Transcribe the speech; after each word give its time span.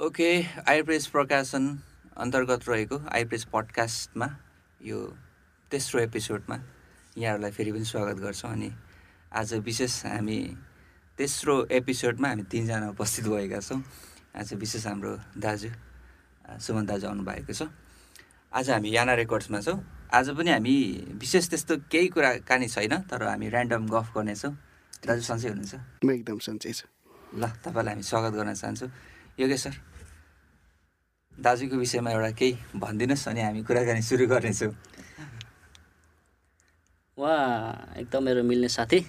Okay 0.00 0.28
आइप्रेस 0.68 1.06
प्रकाशन 1.06 1.64
अन्तर्गत 2.16 2.68
रहेको 2.68 2.98
आइप्रेस 3.12 3.44
पडकास्टमा 3.52 4.28
यो 4.82 4.98
तेस्रो 5.70 6.00
एपिसोडमा 6.00 6.56
यहाँहरूलाई 7.18 7.50
फेरि 7.52 7.72
पनि 7.72 7.84
स्वागत 7.84 8.20
गर्छौँ 8.22 8.50
अनि 8.52 8.70
आज 9.32 9.52
विशेष 9.66 10.04
हामी 10.06 10.38
तेस्रो 11.18 11.56
एपिसोडमा 11.80 12.28
हामी 12.28 12.42
तिनजना 12.48 12.88
उपस्थित 12.90 13.26
भएका 13.28 13.60
छौँ। 13.60 13.82
आज 14.40 14.54
विशेष 14.54 14.86
हाम्रो 14.86 15.12
दाजु 15.36 15.68
सुमन 16.64 16.86
दाजु 16.88 17.06
आउनुभएको 17.08 17.52
छ। 17.52 17.68
आज 18.52 18.70
हामी 18.70 18.96
याना 18.96 19.14
रेकर्ड्समा 19.20 19.60
छौँ। 19.60 19.78
आज 20.16 20.30
पनि 20.32 20.50
हामी 20.50 20.76
विशेष 21.20 21.48
त्यस्तो 21.50 21.76
केही 21.92 22.08
कुराकानी 22.08 22.68
छैन 22.72 23.04
तर 23.04 23.28
हामी 23.28 23.52
ऱ्यान्डम 23.52 23.84
गफ 23.92 24.16
गर्नेछौँ। 24.16 24.52
दाजु 25.04 25.22
सन्चै 25.28 25.48
हुनुहुन्छ? 25.52 25.74
म 26.04 26.10
एकदम 26.16 26.38
सन्चै 26.40 26.72
छु। 26.72 26.88
ल 27.36 27.52
तपाईँलाई 27.60 27.94
हामी 27.94 28.04
स्वागत 28.08 28.32
गर्न 28.32 28.54
चाहन्छौँ। 28.56 28.90
योगेश 29.38 29.60
सर? 29.60 29.89
दाजुको 31.40 31.76
विषयमा 31.76 32.10
एउटा 32.10 32.30
केही 32.36 32.52
भनिदिनुहोस् 32.76 33.28
अनि 33.28 33.40
हामी 33.40 33.60
कुराकानी 33.64 34.02
सुरु 34.04 34.26
गर्नेछौँ। 34.28 34.72
उहाँ 37.16 37.96
एकदम 37.96 38.22
मेरो 38.24 38.42
मिल्ने 38.44 38.68
साथी 38.68 39.00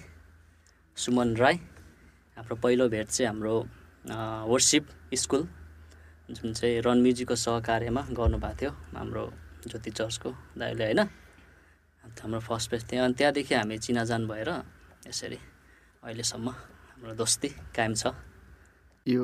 सुमन 0.96 1.36
राई। 1.36 1.56
हाम्रो 2.36 2.56
पहिलो 2.56 2.88
भेट 2.88 3.08
चाहिँ 3.08 3.28
हाम्रो 3.28 3.54
वर्सिप 4.48 4.84
स्कुल 5.12 5.42
जुन 6.32 6.52
चाहिँ 6.56 6.80
रन 6.80 6.98
म्युजिकको 7.04 7.36
सहकार्यमा 7.36 8.02
गर्नुभएको 8.16 8.56
थियो 8.60 8.70
हाम्रो 8.96 9.24
ज्योति 9.68 9.90
चर्चको 9.90 10.30
दाइले 10.58 10.84
होइन? 10.84 11.00
हाम्रो 12.04 12.40
फर्स्ट 12.40 12.70
भेट 12.70 12.82
थियो। 12.88 13.04
अनि 13.04 13.14
त्यहाँदेखि 13.14 13.54
हामी 13.54 13.76
चिनाजान 13.78 14.22
भएर 14.28 14.50
यसरी 15.08 15.38
अहिलेसम्म 16.02 16.48
हाम्रो 16.48 17.12
दोस्ती 17.14 17.48
कायम 17.76 17.92
छ। 17.94 18.16
यो 19.06 19.22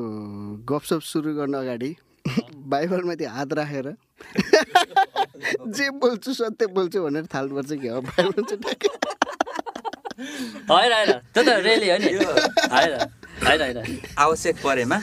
गफसप 0.68 1.00
सुरु 1.02 1.34
गर्न 1.34 1.54
अगाडि 1.54 1.90
बाइबलमाथि 2.68 3.24
हात 3.24 3.52
राखेर 3.58 3.86
जे 5.76 5.90
बोल्छु 6.02 6.32
सत्य 6.34 6.66
बोल्छु 6.76 6.98
भनेर 7.04 7.26
थाल्नुपर्छ 7.34 7.72
कि 7.72 7.88
हो? 7.88 8.00
बाइबल 8.00 8.42
चाहिँ 8.42 8.60
होइन 10.70 10.92
होइन। 10.92 11.12
त्यो 11.34 11.42
त 11.42 11.48
रेली 11.64 11.88
हो 11.90 11.96
नि। 11.98 12.08
होइन 12.74 12.92
होइन 13.46 13.60
होइन। 13.62 13.78
आवश्यक 14.18 14.56
परेमा 14.64 14.98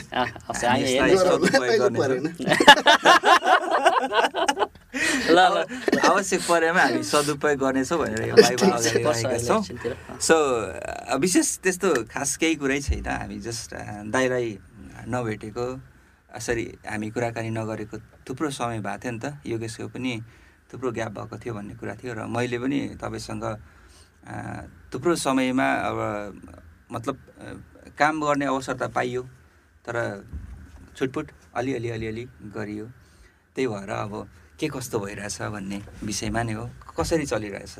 ल 5.26 5.38
ल। 5.38 5.56
आवश्यक 6.04 6.40
परेमा 6.48 6.82
हामी 6.82 7.02
सदुपयोग 7.02 7.58
गर्नेछौँ 7.60 7.98
भनेर 7.98 8.22
यो 8.28 8.34
बाइबल 8.36 8.70
अगाडि 8.76 9.02
राखेका 9.02 9.38
छौँ। 9.48 9.62
सो 10.20 10.36
विशेष 11.20 11.48
त्यस्तो 11.64 11.88
खास 12.12 12.36
केही 12.36 12.54
कुरै 12.60 12.80
छैन। 12.80 13.08
हामी 13.08 13.38
जस्ट 13.40 13.74
दाइलाई 14.12 14.48
नभेटेको 15.08 15.66
यसरी 16.36 16.64
हामी 16.84 17.08
कुराकानी 17.10 17.50
नगरेको 17.50 17.96
थुप्रो 18.28 18.50
समय 18.50 18.80
भएको 18.80 18.98
थियो 19.02 19.12
नि 19.12 19.18
त। 19.18 19.26
योगेशको 19.46 19.88
पनि 19.88 20.12
थुप्रो 20.68 20.90
ग्याप 20.92 21.12
भएको 21.16 21.36
थियो 21.42 21.52
भन्ने 21.54 21.74
कुरा 21.80 21.94
थियो 21.96 22.12
र 22.14 22.26
मैले 22.28 22.58
पनि 22.58 22.78
तपाईँसँग 23.00 23.44
थुप्रो 24.92 25.14
समयमा 25.16 25.68
अब 25.88 25.98
मतलब 26.92 27.16
काम 27.98 28.14
गर्ने 28.20 28.46
अवसर 28.46 28.74
त 28.76 28.82
पाइयो 28.92 29.22
तर 29.86 29.96
छुटपुट 30.96 31.26
अलिअलि 31.56 31.88
अलिअलि 31.90 32.24
गरियो। 32.56 32.86
त्यही 33.56 33.66
भएर 33.68 33.90
अब 33.90 34.12
के 34.60 34.68
कस्तो 34.68 34.98
भइरहेछ 35.00 35.42
भन्ने 35.54 35.78
विषयमा 36.04 36.42
नै 36.42 36.52
हो। 36.52 36.64
कसरी 36.98 37.26
चलिरहेछ 37.26 37.74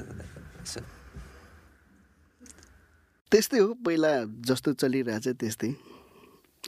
त्यस्तै 3.33 3.59
हो 3.59 3.69
पहिला 3.85 4.13
जस्तो 4.49 4.73
चलिरहेछ 4.81 5.29
त्यस्तै। 5.41 5.71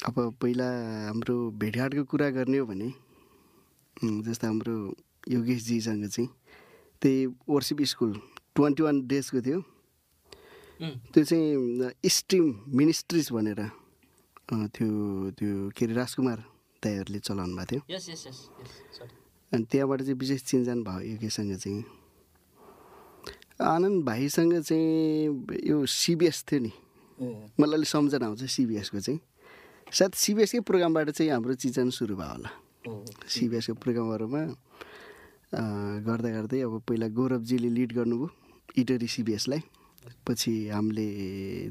अब 0.07 0.15
पहिला 0.39 0.67
हाम्रो 1.07 1.37
भेटघाटको 1.59 2.03
कुरा 2.07 2.29
गर्ने 2.31 2.59
हो 2.59 2.67
भने 2.67 2.89
जस्तो 4.27 4.47
हाम्रो 4.47 4.75
योगेशजीसँग 5.27 6.07
चाहिँ 6.07 6.29
त्यही 7.03 7.27
वर्सिप 7.51 7.83
स्कुल 7.83 8.13
ट्वेन्टी 8.55 8.83
वान 8.83 8.97
डेजको 9.11 9.41
थियो। 9.43 9.61
त्यो 11.11 11.25
चाहिँ 11.25 11.91
स्ट्रिम 12.07 12.47
मिनिस्ट्रिज 12.79 13.27
भनेर 13.35 13.61
त्यो 14.49 14.89
त्यो 15.35 15.71
के 15.75 15.85
अरे 15.85 15.95
राजकुमार 15.95 16.39
दाईहरूले 16.83 17.19
चलाउनु 17.19 17.57
भएको 17.59 17.67
थियो। 17.67 17.81
यस 17.91 18.09
यस 18.09 18.27
यस 18.27 18.39
यस 18.63 18.71
सरी 18.99 19.15
अनि 19.53 19.65
त्यहाँबाट 19.67 20.01
चाहिँ 20.03 20.19
विशेष 20.19 20.43
चिनजान 20.47 20.79
भयो 20.87 21.01
योगेशसँग 21.11 21.57
चाहिँ। 21.59 21.85
आनन्द 23.67 24.05
भाइसँग 24.07 24.55
चाहिँ 24.63 25.59
यो 25.67 25.77
सिबिएस 25.91 26.45
थियो 26.47 26.61
नि। 26.63 26.73
मलाई 27.59 27.75
अलिक 27.77 27.89
सम्झना 27.91 28.27
आउँछ 28.27 28.43
सिबिएसको 28.47 29.01
चाहिँ। 29.01 29.21
सायद 29.89 30.13
सिबिएसकै 30.13 30.61
प्रोग्रामबाट 30.69 31.11
चाहिँ 31.17 31.31
हाम्रो 31.33 31.55
चिजन 31.57 31.89
सुरु 31.91 32.15
भयो 32.17 32.29
होला। 32.29 32.51
सिबिएसको 33.25 33.75
प्रोग्रामहरूमा 33.81 34.43
गर्दा 36.05 36.29
गर्दै 36.29 36.61
अब 36.61 36.75
पहिला 36.85 37.09
गौरवजीले 37.09 37.69
लिड 37.73 37.93
गर्नुभयो 37.97 38.29
इटरी 38.77 39.09
सिबिएसलाई। 39.09 39.61
पछि 40.29 40.53
हामीले 40.69 41.07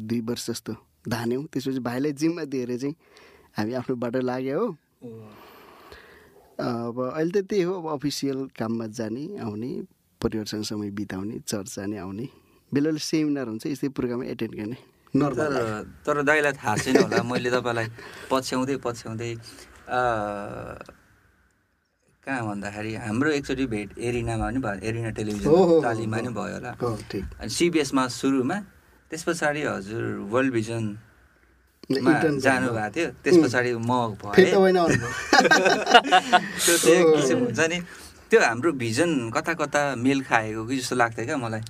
दुई 0.01 0.21
वर्ष 0.25 0.49
जस्तो 0.49 0.73
धान्यौँ। 1.05 1.43
त्यसपछि 1.53 1.79
भाइलाई 1.79 2.13
जिम्मा 2.17 2.43
दिएर 2.49 2.77
चाहिँ 2.77 2.95
हामी 3.57 3.73
आफ्नो 3.79 3.95
बाटो 4.01 4.19
लाग्यो 4.25 4.57
हो। 4.59 4.67
अब 6.57 6.97
अहिले 7.13 7.41
त 7.41 7.45
त्यही 7.45 7.61
हो 7.69 7.73
अब 7.77 7.85
अफिसियल 8.01 8.49
काममा 8.57 8.85
जाने 8.97 9.37
आउने 9.45 9.69
परिवारसँग 10.21 10.63
समय 10.65 10.89
बिताउने 10.97 11.35
चर्च 11.45 11.69
जाने 11.75 11.97
आउने। 12.01 12.25
बेला 12.73 12.89
बेला 12.89 12.97
सेमिनार 12.97 13.47
हुन्छ 13.47 13.65
यस्तै 13.69 13.89
प्रोग्राम 13.93 14.23
एटेन्ड 14.33 14.53
गर्ने। 14.57 14.77
तर 15.37 15.51
तर 16.05 16.15
दाइलाई 16.29 16.53
थाहा 16.59 16.75
छैन 16.83 16.97
होला 17.03 17.19
मैले 17.31 17.49
तपाईँलाई 17.55 17.87
पछ्याउँदै 18.31 18.75
पछ्याउँदै 18.85 19.31
कहाँ 22.27 22.43
भन्दाखेरि 22.47 22.91
हाम्रो 23.07 23.29
एकचोटि 23.39 23.65
भेट 23.71 23.89
एरिनामा 23.97 24.45
पनि 24.47 24.59
भयो 24.59 24.79
एरिना 24.83 25.09
टेलिभिजन 25.15 25.79
तालिममा 25.83 26.17
नि। 26.27 26.29
भयो 26.35 26.55
होला। 26.59 26.71
अनि 27.39 27.51
सिबिएसमा 27.57 28.03
सुरुमा 28.19 28.57
त्यस 29.11 29.23
पछाडि 29.27 29.61
हजुर 29.63 30.03
वर्ल्ड 30.27 30.55
इन्टर्न 31.87 32.35
जानुभएको 32.43 32.91
थियो 32.95 33.07
त्यस 33.23 33.35
पछाडि 33.43 33.71
म 33.79 33.91
नआउनु 34.75 35.07
त्यो 36.63 36.75
चाहिँ 36.83 36.99
एक 36.99 37.05
किसिम 37.15 37.39
हुन्छ 37.47 37.59
नि। 37.71 37.77
त्यो 38.29 38.39
हाम्रो 38.41 38.71
भिजन 38.75 39.29
कता 39.31 39.53
कता 39.55 39.81
मेल 39.95 40.21
खाएको 40.27 40.65
कि 40.67 40.77
जस्तो 40.77 40.95
लाग्थ्यो 40.95 41.25
क्या 41.25 41.37
मलाई। 41.37 41.63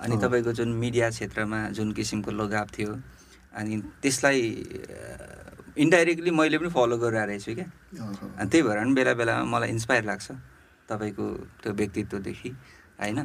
अनि 0.00 0.16
तपाईँको 0.22 0.52
जुन 0.52 0.68
मिडिया 0.72 1.10
क्षेत्रमा 1.10 1.58
जुन 1.76 1.92
किसिमको 1.92 2.30
लगाव 2.32 2.66
थियो 2.72 2.92
अनि 3.52 3.76
त्यसलाई 4.00 4.40
इन्डाइरेक्टली 5.76 6.30
मैले 6.32 6.58
पनि 6.58 6.70
फलो 6.72 6.96
गरिरहेको 6.96 7.28
रहेछु 7.28 7.54
क्या। 7.54 7.68
अनि 8.40 8.48
त्यही 8.48 8.62
भएर 8.64 8.78
पनि 8.80 8.92
बेला 8.96 9.12
बेलामा 9.20 9.44
मलाई 9.52 9.68
इन्सपायर 9.68 10.04
लाग्छ 10.04 10.28
तपाईँको 10.88 11.24
त्यो 11.60 11.72
व्यक्तित्वदेखि 11.72 12.50
होइन? 13.00 13.18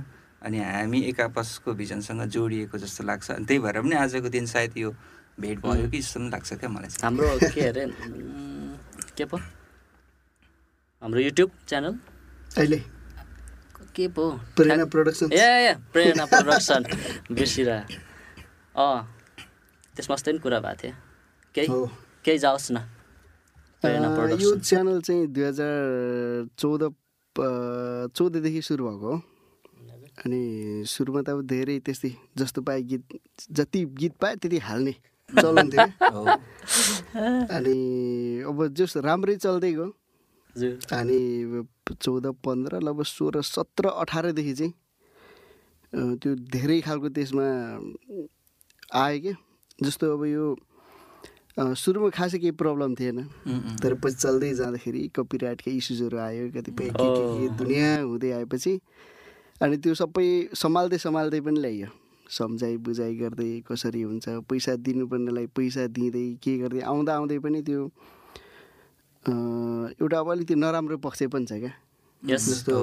अनि 0.43 0.57
हामी 0.59 0.99
एक 1.09 1.21
आपसको 1.21 1.73
भिजनसँग 1.73 2.21
जोडिएको 2.27 2.77
जस्तो 2.77 3.03
लाग्छ। 3.03 3.31
अनि 3.31 3.45
त्यही 3.47 3.59
भएर 3.63 3.81
पनि 3.81 3.95
आजको 3.95 4.29
दिन 4.29 4.45
सायद 4.45 4.77
यो 4.77 4.91
भेट 5.39 5.57
भयो 5.63 5.89
कि 5.89 5.99
जस्तो 5.99 6.19
पनि 6.19 6.29
लाग्छ 6.29 6.53
क्या 6.53 6.69
मलाई। 6.69 6.89
हाम्रो 7.03 7.27
के 7.47 7.61
अरे 7.67 7.85
के 9.17 9.25
पो? 9.25 9.37
हाम्रो 11.01 11.19
युट्युब 11.21 11.51
च्यानल 11.67 11.95
अहिले? 12.57 12.79
के 13.95 14.07
पो? 14.07 14.25
प्रेरणा 14.55 14.85
प्रोडक्सन 14.85 15.31
ए 15.33 15.73
प्रेरणा 15.93 16.25
प्रोडक्सन 16.25 16.83
बिर्सिरह 17.31 17.79
अँ 18.77 18.97
त्यसमा 19.95 20.13
अस्ति 20.13 20.31
पनि 20.31 20.39
कुरा 20.39 20.59
भएको 20.59 20.77
थियो। 20.83 20.93
केही 21.55 21.67
केही 22.25 22.37
जाओस् 22.37 22.71
न। 22.71 22.77
यो 24.41 24.55
च्यानल 24.57 25.01
चाहिँ 25.01 25.27
दुई 25.27 25.43
हजार 25.43 26.47
चौध 26.57 26.81
चौधदेखि 28.15 28.61
सुरु 28.61 28.83
भएको 28.85 29.07
हो। 29.07 29.21
अनि 30.25 30.41
सुरुमा 30.87 31.21
त 31.21 31.29
अब 31.29 31.41
धेरै 31.45 31.77
त्यस्तै 31.79 32.11
जस्तो 32.37 32.61
पाए 32.61 32.81
गीत 32.81 33.05
जति 33.51 33.85
गीत 33.85 34.13
पाए 34.17 34.35
त्यति 34.41 34.57
हाल्ने 34.57 34.93
चलन 35.29 35.69
थियो। 35.69 35.85
क्या। 35.85 36.09
हो। 36.13 36.25
अनि 37.53 37.77
अब 38.49 38.67
जस 38.73 38.97
राम्रै 38.97 39.35
चल्दै 39.35 39.71
गयो। 39.71 39.89
अनि 40.57 41.19
चौध 42.01 42.25
पन्ध्र 42.45 42.79
लगभग 42.81 43.03
सोह्र 43.05 43.41
सत्र 43.41 43.87
अठारदेखि 44.03 44.53
चाहिँ 44.53 44.73
त्यो 46.21 46.35
धेरै 46.53 46.79
खालको 46.81 47.09
त्यसमा 47.17 47.47
आयो 49.01 49.19
क्या 49.21 49.35
जस्तो 49.83 50.13
अब 50.17 50.23
यो 50.25 50.55
सुरुमा 51.57 52.09
खासै 52.13 52.37
केही 52.37 52.51
प्रब्लम 52.53 52.93
थिएन। 52.95 53.19
तर 53.81 53.93
पछि 54.01 54.15
चल्दै 54.15 54.53
जाँदाखेरि 54.53 55.01
कपिराइटकै 55.15 55.71
इस्युजहरू 55.77 56.17
आयो 56.17 56.49
कतिपय 56.55 56.89
के 56.97 57.07
के 57.13 57.47
दुनियाँ 57.57 57.93
हुँदै 58.03 58.31
आएपछि 58.31 58.73
अनि 59.61 59.77
त्यो 59.77 59.93
सबै 60.01 60.27
सम्हाल्दै 60.53 60.97
सम्हाल्दै 61.05 61.39
पनि 61.41 61.59
ल्याइयो। 61.61 61.87
सम्झाइ 62.29 62.77
बुझाइ 62.85 63.13
गर्दै 63.15 63.51
कसरी 63.67 64.01
हुन्छ 64.01 64.25
पैसा 64.49 64.75
दिनुपर्नेलाई 64.85 65.47
पैसा 65.57 65.87
दिँदै 65.97 66.27
के 66.43 66.57
गर्दै 66.61 66.81
आउँदा 66.91 67.11
आउँदै 67.15 67.39
पनि 67.39 67.61
त्यो 67.63 67.81
एउटा 69.31 70.19
अब 70.19 70.31
अलिकति 70.31 70.55
नराम्रो 70.55 70.97
पक्ष 70.97 71.23
पनि 71.23 71.45
छ 71.45 71.53
क्या। 71.53 71.71
यस 72.25 72.49
जस्तो 72.49 72.75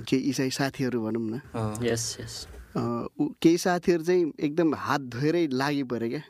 केही 0.00 0.22
इसाई 0.22 0.50
साथीहरू 0.50 1.02
भनौँ 1.02 1.22
न। 1.22 1.34
हो 1.34 1.84
यस 1.84 2.16
यस 2.20 2.48
अँ, 2.76 3.08
उ- 3.20 3.32
केही 3.42 3.58
साथीहरू 3.58 4.04
चाहिँ 4.04 4.32
एकदम 4.40 4.74
हात 4.74 5.00
धोएरै 5.00 5.46
लागि 5.46 5.82
पऱ्यो 5.82 6.08
क्या। 6.08 6.22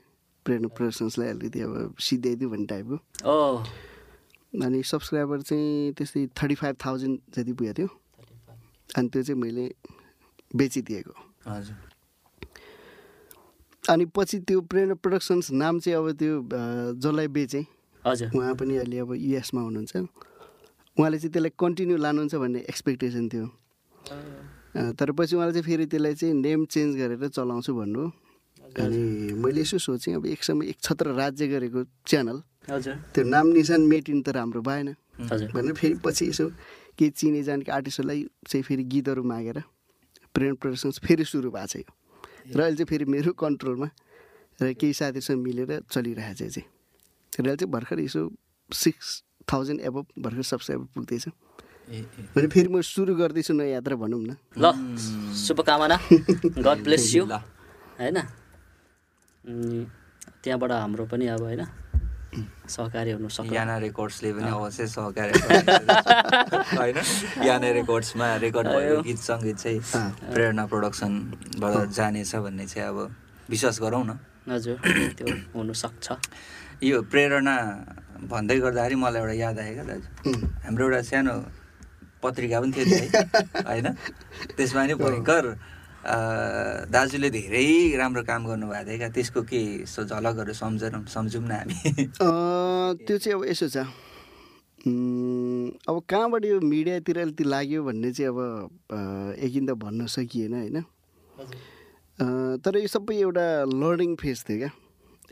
प्रेरणा 0.44 0.68
प्रोडक्सन्सलाई 0.68 1.28
अलिकति 1.28 1.60
अब 1.60 1.94
सिद्ध्याइदिउँ 2.00 2.50
भन्ने 2.50 2.66
टाइपको। 2.66 2.96
ओ 3.30 3.64
अनि 4.64 4.82
सब्सक्राइबर 4.82 5.40
चाहिँ 5.40 5.92
त्यस्तै 5.92 6.26
थर्टी 6.26 6.54
फाइभ 6.54 6.76
थाउजन्ड 6.86 7.18
जति 7.36 7.52
पुगेको 7.52 7.74
थियो। 7.74 7.88
अनि 8.98 9.08
त्यो 9.08 9.22
चाहिँ 9.22 9.40
मैले 9.40 9.74
बेचिदिएको। 10.56 11.14
हजुर। 11.48 11.76
अनि 13.90 14.04
पछि 14.04 14.38
त्यो 14.38 14.60
प्रेरणा 14.60 14.94
प्रडक्सन्स 14.94 15.50
नाम 15.50 15.80
चाहिँ 15.80 15.98
अब 15.98 16.12
त्यो 16.12 16.48
जसलाई 16.94 17.28
बेचेँ 17.28 17.66
हजुर। 18.06 18.28
उहाँ 18.34 18.54
पनि 18.54 18.76
अहिले 18.76 18.98
अब 18.98 19.10
युएसमा 19.14 19.60
हुनुहुन्छ। 19.62 19.96
उहाँले 19.96 21.18
चाहिँ 21.18 21.32
त्यसलाई 21.32 21.52
कन्टिन्यू 21.54 21.96
लानुहुन्छ 21.96 22.34
भन्ने 22.34 22.60
एक्सपेक्टेसन 22.68 23.28
थियो। 23.28 23.46
तर 24.98 25.08
पछि 25.12 25.36
उहाँले 25.36 25.52
चाहिँ 25.52 25.66
फेरि 25.66 25.86
त्यसलाई 25.86 26.14
चाहिँ 26.14 26.34
नेम 26.34 26.64
चेन्ज 26.66 26.96
गरेर 26.96 27.28
चलाउँछु 27.28 27.72
भन्नु। 27.74 28.02
अनि 28.72 29.36
मैले 29.38 29.60
यसो 29.60 29.78
सोचेँ 29.78 30.14
अब 30.16 30.26
एक 30.26 30.42
समय 30.44 30.66
एक 30.72 30.78
छत्र 30.80 31.12
राज्य 31.12 31.46
गरेको 31.48 31.80
च्यानल। 32.08 32.42
हजुर। 32.70 32.94
त्यो 33.14 33.24
नाम 33.24 33.46
निशान 33.52 33.80
मेटिन 33.86 34.22
त 34.22 34.28
राम्रो 34.32 34.60
भएन। 34.62 34.88
भनेर 35.52 35.74
फेरि 35.74 35.94
पछि 36.00 36.24
यसो 36.28 36.48
केही 36.98 37.10
चिने 37.10 37.42
जानेको 37.42 37.72
आर्टिस्टहरूलाई 37.72 38.20
चाहिँ 38.48 38.64
फेरि 38.64 38.84
गीतहरू 38.84 39.22
मागेर 39.22 39.62
प्रेम 40.34 40.54
प्रदर्शन्स 40.56 40.98
फेरि 41.04 41.24
सुरु 41.24 41.50
भएको 41.52 41.66
छ 41.68 41.76
यो। 41.76 41.84
र 42.56 42.60
अहिले 42.60 42.76
चाहिँ 42.76 42.88
फेरि 42.88 43.04
मेरो 43.04 43.32
कन्ट्रोलमा 43.36 43.88
र 44.60 44.72
केही 44.72 44.92
साथीहरूसँग 44.92 45.40
मिलेर 45.42 45.70
चलिरहेको 45.92 46.34
छ 46.34 46.48
चाहिँ। 46.48 46.66
र 47.32 47.40
अहिले 47.40 47.56
चाहिँ 47.56 47.72
भर्खर 47.72 48.00
यसो 48.00 48.20
सिक्स 48.70 49.22
थाउजन्ड 49.48 49.80
एबभ 49.80 50.06
भर्खर 50.18 50.42
सब्सक्राइबर 50.42 50.86
पुग्दैछ। 50.94 51.24
भने 52.36 52.46
फेरि 52.46 52.68
म 52.68 52.80
सुरु 52.80 53.14
गर्दैछु 53.16 53.52
नयाँ 53.52 53.80
यात्रा 53.80 53.96
भनौँ 53.96 54.20
न। 54.20 54.36
ल 54.56 54.64
शुभकामना। 55.32 55.96
गड 56.60 56.78
ब्लेस 56.84 57.14
यु 57.14 57.24
ल। 57.26 57.40
होइन? 58.00 58.18
त्यहाँबाट 60.42 60.72
हाम्रो 60.72 61.04
पनि 61.10 61.26
अब 61.34 61.42
होइन 61.42 61.64
सहकारी 62.68 63.10
हुनु 63.12 63.28
सक्छ 63.28 63.52
याना 63.52 63.76
रेकर्ड्सले 63.84 64.32
पनि 64.32 64.48
अवश्य 64.48 64.86
सहकार्य 64.86 65.32
गर्छ। 65.32 65.68
होइन? 66.78 66.96
याना 67.44 67.68
रेकर्ड्समा 67.82 68.26
रेकर्ड 68.44 68.66
भएको 68.68 69.02
गीत 69.02 69.18
सङ्गीत 69.18 69.56
चाहिँ 69.56 69.80
प्रेरणा 70.32 70.64
प्रोडक्सनबाट 70.72 71.88
जानेछ 71.92 72.32
भन्ने 72.36 72.66
चाहिँ 72.66 72.88
अब 72.88 72.98
विश्वास 73.50 73.80
गरौँ 73.82 74.04
न। 74.06 74.18
हजुर 74.48 74.76
त्यो 75.18 75.26
हुनसक्छ 75.54 76.06
यो 76.82 76.96
प्रेरणा 77.12 77.54
भन्दै 78.30 78.58
गर्दाखेरि 78.58 78.96
मलाई 78.98 79.20
एउटा 79.22 79.34
याद 79.38 79.58
आयो 79.62 79.72
क्या 79.74 79.84
दाजु 79.90 80.08
हाम्रो 80.66 80.84
एउटा 80.86 81.00
सानो 81.10 81.34
पत्रिका 82.22 82.58
पनि 82.62 82.72
थियो 82.74 82.86
होइन? 83.70 83.86
त्यसमा 84.56 84.82
नि 84.86 84.94
भयङ्कर 84.98 85.44
दाजुले 86.90 87.28
धेरै 87.38 87.66
राम्रो 88.02 88.22
काम 88.26 88.40
गर्नुभएको 88.50 88.86
थियो। 88.88 88.98
क्या 88.98 89.10
त्यसको 89.14 89.40
के 89.46 89.60
यसो 89.86 90.00
झलकहरू 90.10 90.52
सम्झौँ 90.58 91.06
सम्झौँ 91.14 91.42
न 91.42 91.50
हामी? 91.54 91.76
त्यो 93.06 93.16
चाहिँ 93.22 93.34
अब 93.38 93.42
यसो 93.46 93.66
छ। 93.70 93.86
अब 95.86 95.96
कहाँबाट 96.10 96.42
यो 96.50 96.58
मिडियातिर 96.66 97.16
त्यो 97.38 97.46
लाग्यो 97.46 97.80
भन्ने 97.86 98.10
चाहिँ 98.10 98.30
अब 98.34 98.38
एकिन 99.38 99.62
त 99.66 99.78
भन्न 99.78 100.06
सकिएन 100.10 100.54
होइन? 100.58 100.78
तर 102.62 102.72
यो 102.82 102.88
सबै 102.90 103.14
एउटा 103.22 103.46
लर्निङ 103.70 104.14
फेज 104.18 104.38
थियो 104.50 104.58
क्या। 104.58 104.70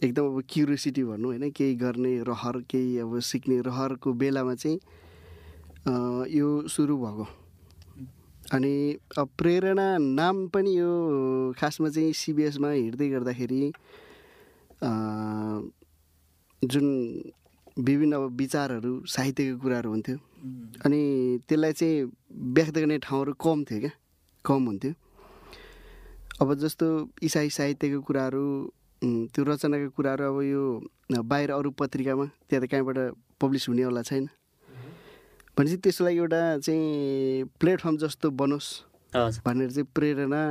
एकदम 0.03 0.27
अब 0.27 0.43
क्युरियोसिटी 0.49 1.03
भनौँ 1.05 1.31
होइन 1.31 1.51
केही 1.53 1.75
गर्ने 1.77 2.13
रहर 2.25 2.61
केही 2.71 2.99
अब 2.99 3.19
सिक्ने 3.21 3.61
रहरको 3.61 4.13
बेलामा 4.13 4.55
चाहिँ 4.55 4.79
यो 6.33 6.49
सुरु 6.69 6.97
भएको। 6.97 7.27
अनि 8.53 8.97
अब 9.19 9.29
प्रेरणा 9.39 9.87
नाम 9.99 10.47
पनि 10.49 10.79
यो 10.79 11.53
खासमा 11.59 11.89
चाहिँ 11.89 12.13
सिबिएसमा 12.13 12.71
हिँड्दै 12.71 13.09
गर्दाखेरि 13.09 13.73
जुन 16.63 16.87
विभिन्न 17.79 18.13
अब 18.17 18.37
विचारहरू 18.37 18.93
साहित्यको 19.07 19.59
कुराहरू 19.63 19.91
हुन्थ्यो। 19.91 20.17
अनि 20.85 21.01
त्यसलाई 21.49 21.73
चाहिँ 21.73 22.11
व्यक्त 22.57 22.75
गर्ने 22.75 22.99
ठाउँहरू 22.99 23.33
कम 23.45 23.65
थियो 23.65 23.81
क्या 23.81 23.91
कम 24.45 24.65
हुन्थ्यो। 24.67 24.93
अब 26.41 26.55
जस्तो 26.57 26.87
इसाई 27.23 27.51
साहित्यको 27.51 28.01
कुराहरू 28.01 28.45
त्यो 29.03 29.43
रचनाको 29.45 29.89
कुराहरू 29.97 30.25
अब 30.29 30.39
यो 30.45 30.63
बाहिर 31.25 31.51
अरू 31.51 31.71
पत्रिकामा 31.73 32.25
त्यहाँ 32.49 32.61
त 32.61 32.71
कहीँबाट 32.71 32.99
पब्लिस 33.41 33.69
हुनेवाला 33.69 34.03
छैन। 34.05 34.29
भनेपछि 35.57 35.77
त्यसलाई 35.81 36.17
एउटा 36.17 36.41
चाहिँ 36.61 37.45
प्लेटफर्म 37.61 37.97
जस्तो 37.97 38.31
बनोस् 38.37 38.69
भनेर 39.45 39.71
चाहिँ 39.73 39.89
प्रेरणा 39.97 40.43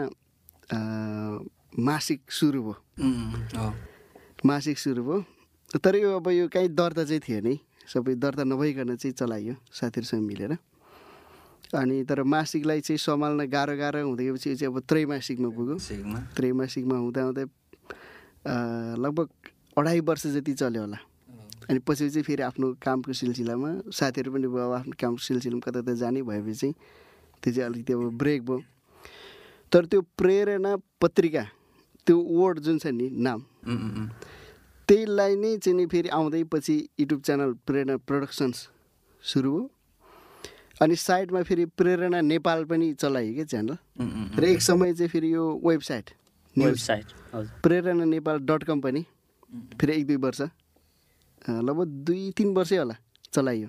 मासिक 1.78 2.22
सुरु 2.32 2.62
भयो। 2.66 3.70
मासिक 4.46 4.78
सुरु 4.78 5.04
भयो। 5.04 5.20
तर 5.78 5.96
यो 5.96 6.10
अब 6.18 6.28
यो 6.30 6.48
काहीँ 6.50 6.70
दर्ता 6.74 7.04
चाहिँ 7.06 7.22
थिएन 7.22 7.46
है। 7.46 7.56
सबै 7.86 8.14
दर्ता 8.18 8.44
नभइकन 8.50 8.96
चाहिँ 8.98 9.14
चलाइयो 9.14 9.56
साथीहरूसँग 9.70 10.26
मिलेर। 10.26 10.58
अनि 11.78 12.04
तर 12.10 12.24
मासिकलाई 12.26 12.82
चाहिँ 12.82 12.98
सम्हाल्न 12.98 13.46
गाह्रो 13.46 13.78
गाह्रो 13.78 14.02
हुँदै 14.10 14.24
गएपछि 14.26 14.50
यो 14.50 14.56
चाहिँ 14.58 14.74
अब 14.74 14.82
त्रैमासिकमा 14.90 15.50
पुग्यो। 15.54 15.78
सिकमा 15.78 16.20
त्रैमासिकमा 16.34 16.98
हुँदा 16.98 17.22
हुँदै 17.30 17.46
लगभग 18.46 19.28
अढाई 19.78 20.00
वर्ष 20.00 20.28
जति 20.28 20.54
चल्यो 20.54 20.82
होला। 20.82 20.98
अनि 21.70 21.80
पछि 21.86 22.10
चाहिँ 22.10 22.24
फेरि 22.24 22.44
आफ्नो 22.44 22.68
कामको 22.82 23.14
सिलसिलामा 23.14 23.70
साथीहरू 23.94 24.32
पनि 24.34 24.48
भयो 24.48 24.72
आफ्नो 24.74 24.94
कामको 25.00 25.22
सिलसिलामा 25.22 25.62
कता 25.66 25.82
कता 25.82 25.94
जाने 26.02 26.22
भएपछि 26.24 26.74
त्यो 27.44 27.54
चाहिँ 27.54 27.70
अलिकति 27.70 27.94
अब 27.94 28.18
ब्रेक 28.18 28.42
भयो। 28.46 28.62
तर 29.72 29.86
त्यो 29.86 30.02
प्रेरणा 30.18 30.76
पत्रिका 31.02 31.44
त्यो 32.08 32.18
वर्ड 32.18 32.60
जुन 32.60 32.78
छ 32.80 32.88
नि 32.90 33.10
नाम। 33.14 33.40
त्यहीलाई 34.90 35.36
नै 35.36 35.58
चाहिँ 35.58 35.78
नि 35.78 35.86
फेरि 35.86 36.10
आउँदै 36.10 36.44
पछि 36.50 36.76
युट्युब 37.00 37.22
च्यानल 37.22 37.54
प्रेरणा 37.68 37.98
प्रडक्सन्स 38.08 38.68
सुरु 39.24 39.52
भयो। 39.52 39.70
अनि 40.82 40.96
साइडमा 40.96 41.42
फेरि 41.44 41.66
प्रेरणा 41.78 42.22
नेपाल 42.22 42.64
पनि 42.66 42.94
चलाइयो 42.98 43.34
क्या 43.34 43.46
च्यानल। 43.46 43.78
र 44.40 44.44
एक 44.44 44.62
समय 44.62 44.94
चाहिँ 44.94 45.10
फेरि 45.10 45.34
यो 45.34 45.46
website. 45.64 46.10
News 46.60 46.70
website 46.70 47.08
Prerana 47.64 48.06
Nepal 48.06 48.40
dot 48.46 48.64
com 48.70 48.82
पनि 48.82 49.06
फेरि 49.80 49.94
एक 49.96 50.06
दुई 50.08 50.16
वर्ष। 50.28 50.42
लगभग 51.50 51.88
दुई 52.06 52.32
तिन 52.38 52.54
वर्षै 52.56 52.78
होला 52.78 52.96
चलाइयो। 53.34 53.68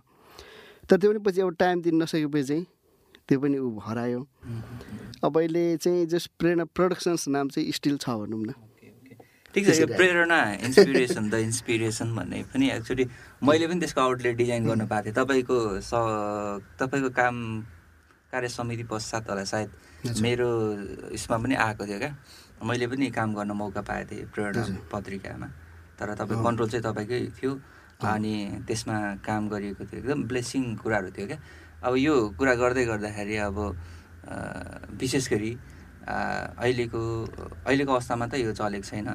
तर 0.90 0.96
त्यो 0.96 1.10
पनि 1.10 1.20
पछि 1.26 1.40
अब 1.40 1.54
टाइम 1.58 1.82
दिन 1.82 2.02
नसकेपछि 2.02 2.44
चाहिँ 2.48 2.66
त्यो 3.28 3.38
पनि 3.40 3.58
ऊ 3.58 3.78
हरायो। 3.87 4.20
अब 5.25 5.38
अहिले 5.38 5.64
चाहिँ 5.76 6.06
जस्ट 6.10 6.31
प्रेरणा 6.38 6.64
प्रडक्सन्स 6.75 7.28
नाम 7.28 7.48
चाहिँ 7.48 7.72
स्टिल 7.72 7.96
छ 7.96 8.10
भनौँ 8.10 8.42
न। 8.42 8.52
ठिक 9.54 9.66
छ 9.66 9.78
यो 9.81 9.87
प्रेरणा 9.87 10.38
इन्सपिरेसन 10.66 11.31
द 11.31 11.34
इन्सपिरेसन 11.46 12.14
भन्ने 12.16 12.42
पनि 12.50 12.70
एक्चुली 12.70 13.04
मैले 13.42 13.66
पनि 13.66 13.80
त्यसको 13.80 14.00
आउटलेट 14.00 14.37
डिजाइन 14.37 14.66
गर्न 14.66 14.87
पाएको 14.87 15.04
थिएँ। 15.06 15.14
तपाईँको 15.14 15.56
स 15.78 15.92
तपाईँको 16.82 17.11
काम 17.14 17.35
कार्य 18.30 18.49
समिति 18.49 18.85
पश्चात 18.90 19.30
होला 19.30 19.44
सायद 19.44 19.70
मेरो 20.23 20.49
यसमा 21.14 21.37
पनि 21.38 21.54
आएको 21.54 21.87
थियो 21.87 21.99
क्या। 21.99 22.12
मैले 22.62 22.87
पनि 22.87 23.11
काम 23.11 23.35
गर्न 23.35 23.50
मौका 23.57 23.81
पाएको 23.81 24.09
थिएँ 24.11 24.26
प्रेरणा 24.35 24.62
पत्रिकामा। 24.93 25.49
तर 25.99 26.14
तपाईँ 26.14 26.40
कन्ट्रोल 26.45 26.69
चाहिँ 26.71 26.85
तपाईँकै 26.85 27.21
थियो। 27.38 27.52
अनि 28.00 28.64
त्यसमा 28.69 28.97
काम 29.21 29.49
गरिएको 29.49 29.85
थियो। 29.85 30.00
एकदम 30.00 30.21
ब्लेसिङ 30.29 30.62
कुराहरू 30.81 31.11
थियो 31.12 31.26
क्या। 31.29 31.38
अब 31.85 31.95
यो 31.97 32.14
कुरा 32.38 32.55
गर्दै 32.57 32.85
गर्दाखेरि 32.88 33.37
अब 33.49 33.57
विशेष 35.00 35.29
गरी 35.33 35.52
अहिलेको 36.09 37.00
अहिलेको 37.67 37.93
अवस्थामा 37.93 38.26
त 38.29 38.35
यो 38.40 38.52
चलेको 38.57 38.87
छैन। 38.88 39.09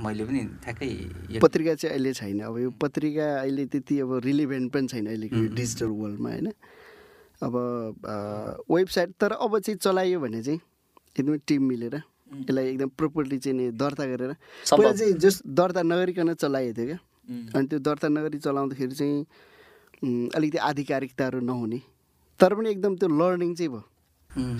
मैले 0.00 0.24
पनि 0.24 0.40
ठ्याक्कै 0.64 1.40
पत्रिका 1.40 1.74
चाहिँ 1.80 1.92
अहिले 1.96 2.12
छैन। 2.12 2.40
अब 2.48 2.58
यो 2.58 2.70
पत्रिका 2.80 3.26
अहिले 3.40 3.64
त्यति 3.72 3.94
अब 4.00 4.10
रिलिभेन्ट 4.24 4.72
पनि 4.72 4.86
छैन 4.88 5.06
अहिलेको 5.06 5.36
डिजिटल 5.56 5.90
वर्ल्डमा 6.00 6.28
होइन? 6.28 6.48
अब 7.40 7.54
वेबसाइट 8.68 9.10
तर 9.20 9.32
अब 9.32 9.58
चाहिँ 9.58 9.78
चलाइयो 9.80 10.20
भने 10.20 10.42
चाहिँ 10.42 10.60
एकदमै 11.16 11.38
टिम 11.48 11.62
मिलेर 11.68 11.96
यसलाई 12.30 12.66
एकदम 12.66 12.88
प्रोपरली 12.98 13.38
चाहिँ 13.38 13.56
नि 13.58 13.70
दर्ता 13.74 14.04
गरेर। 14.06 14.32
पहिला 14.70 14.92
चाहिँ 14.92 15.12
जस्ट 15.18 15.46
दर्ता 15.46 15.82
नगरिकन 15.82 16.34
चलाइएको 16.34 16.74
थियो 16.76 16.86
क्या। 16.86 16.98
अनि 17.58 17.66
त्यो 17.66 17.78
दर्ता 17.78 18.08
नगरी 18.08 18.38
चलाउँदाखेरि 18.38 18.94
चाहिँ 18.94 20.30
अलिकति 20.34 20.58
आधिकारिकताहरू 20.58 21.40
नहुने। 21.40 21.80
तर 22.40 22.54
पनि 22.54 22.70
एकदम 22.70 22.96
त्यो 22.96 23.08
लर्निङ 23.08 23.54
चाहिँ 23.54 23.70
भयो। 23.70 23.82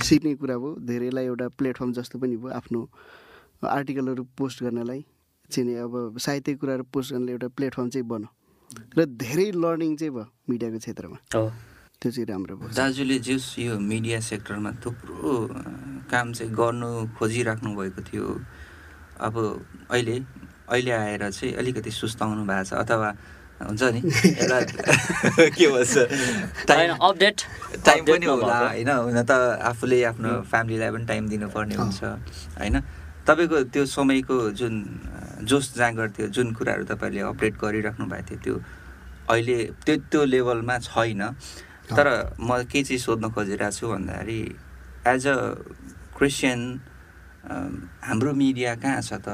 सिक्ने 0.05 0.35
कुरा 0.35 0.57
भयो। 0.59 0.75
धेरैलाई 0.83 1.25
एउटा 1.25 1.49
प्लेटफर्म 1.59 1.93
जस्तो 1.93 2.19
पनि 2.19 2.37
भयो 2.37 2.51
आफ्नो 2.59 2.81
आर्टिकलहरू 3.65 4.23
पोस्ट 4.39 4.63
गर्नलाई। 4.63 5.05
चाहिँ 5.51 5.77
अब 5.79 6.19
साहित्यिक 6.19 6.61
कुराहरू 6.61 6.85
पोस्ट 6.93 7.13
गर्नलाई 7.13 7.33
एउटा 7.33 7.49
प्लेटफर्म 7.57 7.89
चाहिँ 7.89 8.07
बन्यो। 8.07 8.29
र 8.99 9.05
धेरै 9.19 9.51
लर्निङ 9.55 9.97
चाहिँ 9.97 10.13
भयो 10.15 10.27
मिडियाको 10.51 10.79
क्षेत्रमा। 10.79 11.19
त्यो 12.01 12.11
चाहिँ 12.17 12.27
राम्रो 12.33 12.55
भयो। 12.57 12.73
दाजुले 12.73 13.19
जस 13.21 13.45
यो 13.61 13.77
मिडिया 13.77 14.21
सेक्टरमा 14.25 14.71
थुप्रो 14.81 15.21
काम 16.09 16.27
चाहिँ 16.33 16.53
गर्नु 16.57 16.89
खोजिराख्नु 17.13 17.71
भएको 17.77 18.01
थियो। 18.09 18.27
अब 19.21 19.35
अहिले 19.93 20.17
अहिले 20.73 20.93
आएर 20.97 21.23
चाहिँ 21.29 21.53
अलिकति 21.61 21.91
सुस्ताउनु 21.93 22.43
भएको 22.49 22.65
छ 22.65 22.73
अथवा 22.81 23.09
हुन्छ 23.69 23.83
नि? 23.93 24.01
एउटा 24.01 24.59
के 25.61 25.67
भन्छ? 25.69 25.95
टाइम 26.65 26.91
अपडेट 26.97 27.37
टाइम 27.85 28.01
अपडेट 28.01 28.17
पनि 28.17 28.27
होला। 28.33 28.59
होइन? 28.73 28.89
हुन 28.89 29.21
त 29.21 29.33
आफूले 29.61 29.99
आफ्नो 30.17 30.31
फ्यामिलीलाई 30.49 30.91
पनि 30.97 31.05
टाइम 31.05 31.29
दिनुपर्ने 31.29 31.75
हुन्छ 31.77 32.01
होइन? 32.57 32.77
तपाईँको 33.29 33.57
त्यो 33.77 33.85
समयको 33.85 34.37
जुन 34.57 34.75
जोस 35.45 35.77
जाँगर 35.77 36.09
थियो 36.17 36.27
जुन 36.33 36.57
कुराहरू 36.57 36.85
तपाईँले 36.89 37.21
अपडेट 37.29 37.55
गरिराख्नु 37.61 38.05
भएको 38.09 38.25
थियो 38.41 38.41
त्यो 38.41 38.55
अहिले 39.29 39.59
त्यो 39.85 39.95
त्यो 40.09 40.25
लेभलमा 40.25 40.79
छैन। 40.89 41.23
तर 41.97 42.09
म 42.41 42.63
के 42.71 42.83
चिज 42.83 43.01
सोध्न 43.03 43.31
खोजिरहेको 43.35 43.77
छु 43.77 43.87
भन्दाखेरि 43.89 44.41
एज 45.13 45.27
अ 45.27 45.37
क्रिस्चियन 46.17 46.61
हाम्रो 48.09 48.33
मिडिया 48.33 48.75
कहाँ 48.83 49.01
छ 49.03 49.13
त? 49.25 49.29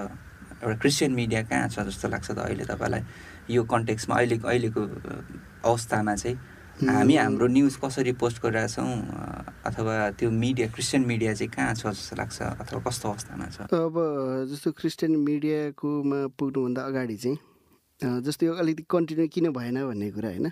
एउटा 0.63 0.77
क्रिस्चियन 0.83 1.13
मिडिया 1.13 1.43
कहाँ 1.51 1.69
छ 1.69 1.87
जस्तो 1.89 2.09
लाग्छ 2.09 2.31
त 2.31 2.39
अहिले 2.39 2.65
तपाईँलाई? 2.65 3.03
यो 3.51 3.63
कन्टेक्समा 3.65 4.15
अहिले 4.17 4.37
अहिलेको 4.43 4.83
अवस्थामा 5.67 6.15
चाहिँ 6.17 6.37
हामी 6.77 7.17
हाम्रो 7.17 7.47
न्युज 7.57 7.77
कसरी 7.83 8.13
पोस्ट 8.21 8.43
गरिरहेछौँ 8.43 8.91
अथवा 9.69 9.95
त्यो 10.19 10.31
मिडिया 10.31 10.67
क्रिस्चियन 10.75 11.03
मिडिया 11.07 11.33
चाहिँ 11.35 11.51
कहाँ 11.51 11.75
छ 11.75 11.87
जस्तो 11.93 12.17
लाग्छ? 12.17 12.39
अथवा 12.63 12.81
कस्तो 12.87 13.09
अवस्थामा 13.11 13.47
छ? 13.55 13.59
अब 13.73 13.95
जस्तो 14.51 14.73
क्रिस्चियन 14.81 15.13
मिडियाकोमा 15.29 16.21
पुग्नुभन्दा 16.39 16.83
अगाडि 16.85 17.17
चाहिँ 17.17 17.39
जस्तो 18.23 18.47
यो 18.47 18.55
अलिकति 18.61 18.85
कन्टिन्यू 18.93 19.27
किन 19.35 19.47
भएन 19.57 19.77
भन्ने 19.89 20.11
कुरा 20.13 20.29
होइन। 20.29 20.47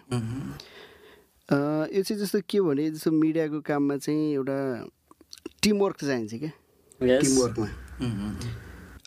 यो 1.48 2.02
चाहिँ 2.02 2.20
जस्तो 2.20 2.40
के 2.48 2.60
भने 2.60 2.90
जस्तो 2.90 3.10
मिडियाको 3.12 3.60
काममा 3.60 3.96
चाहिँ 4.00 4.32
एउटा 4.32 4.56
टिमवर्क 5.62 5.96
चाहिन्छ 6.00 6.34
क्या। 6.40 6.52
टिमवर्कमा। 7.20 7.68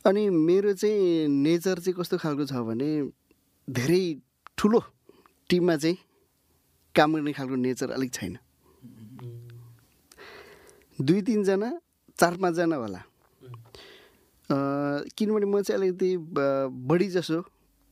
अनि 0.06 0.30
मेरो 0.30 0.74
चाहिँ 0.74 1.28
नेचर 1.28 1.80
चाहिँ 1.82 1.96
कस्तो 1.98 2.18
खालको 2.22 2.46
छ 2.46 2.54
भने 2.62 3.10
धेरै 3.68 4.22
ठुलो 4.54 4.80
टिममा 5.50 5.76
चाहिँ 5.82 5.98
काम 6.96 7.16
गर्ने 7.16 7.34
खालको 7.34 7.56
नेचर 7.58 7.90
अलिक 7.98 8.14
छैन। 8.14 8.38
दुई 11.02 11.22
तिनजना 11.22 11.70
चार 12.20 12.38
पाँचजना 12.38 12.76
होला। 12.76 13.02
किनभने 14.50 15.46
म 15.46 15.62
चाहिँ 15.62 15.82
अलिकति 15.82 16.10
बढी 16.86 17.08
जसो 17.18 17.42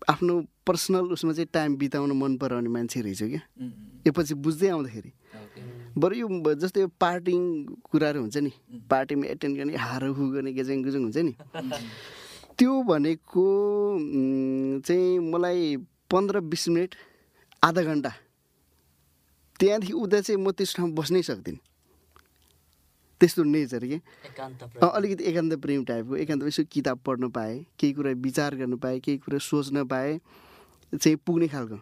आफ्नो 0.09 0.33
पर्सनल 0.67 1.05
उसमा 1.17 1.33
चाहिँ 1.33 1.49
टाइम 1.53 1.75
बिताउन 1.81 2.11
मन 2.13 2.37
पराउने 2.37 2.69
मान्छे 2.69 3.01
रहेछु 3.01 3.27
क्या। 3.29 3.41
यो 4.05 4.11
पछि 4.11 4.33
बुझ्दै 4.33 4.69
आउँदाखेरि। 4.69 5.11
बरु 5.97 6.15
यो 6.15 6.27
जस्तै 6.55 6.81
यो 6.81 6.89
पार्टिङ 6.99 7.39
कुराहरू 7.89 8.19
हुन्छ 8.21 8.37
नि 8.37 8.51
पार्टीमा 8.89 9.25
एटेन्ड 9.27 9.57
गर्ने 9.57 9.75
हार 9.75 10.03
हु 10.15 10.29
गर्ने 10.31 10.51
गेजेङ 10.53 10.83
गुजुङ 10.83 11.01
हुन्छ 11.03 11.17
नि। 11.17 11.33
त्यो 12.57 12.73
भनेको 12.83 13.45
चाहिँ 14.85 15.19
मलाई 15.19 15.77
पन्ध्र 16.11 16.39
बिस 16.51 16.67
मिनट 16.69 16.95
आधा 17.63 17.81
घन्टा। 17.81 18.11
त्यहाँदेखि 19.59 19.93
उता 19.93 20.19
चाहिँ 20.21 20.39
म 20.41 20.51
त्यस 20.51 20.75
ठाउँमा 20.75 20.95
बस्नै 20.95 21.21
सक्दिनँ। 21.21 21.59
त्यस्तो 23.21 23.43
नेचर 23.43 23.85
कि। 23.85 23.99
अलिकति 24.83 25.23
एकान्त 25.23 25.53
प्रेम 25.63 25.83
टाइपको 25.83 26.15
एकान्त 26.15 26.43
यसो 26.43 26.63
किताब 26.71 26.99
पढ्न 27.05 27.29
पाएँ 27.31 27.65
केही 27.79 27.93
कुरा 27.93 28.11
विचार 28.11 28.55
गर्न 28.55 28.75
पाएँ 28.77 28.99
केही 28.99 29.17
कुरा 29.17 29.39
सोच्न 29.39 29.87
पाएँ 29.87 30.19
चाहिँ 30.93 31.17
पुग्ने 31.25 31.47
खालको। 31.47 31.79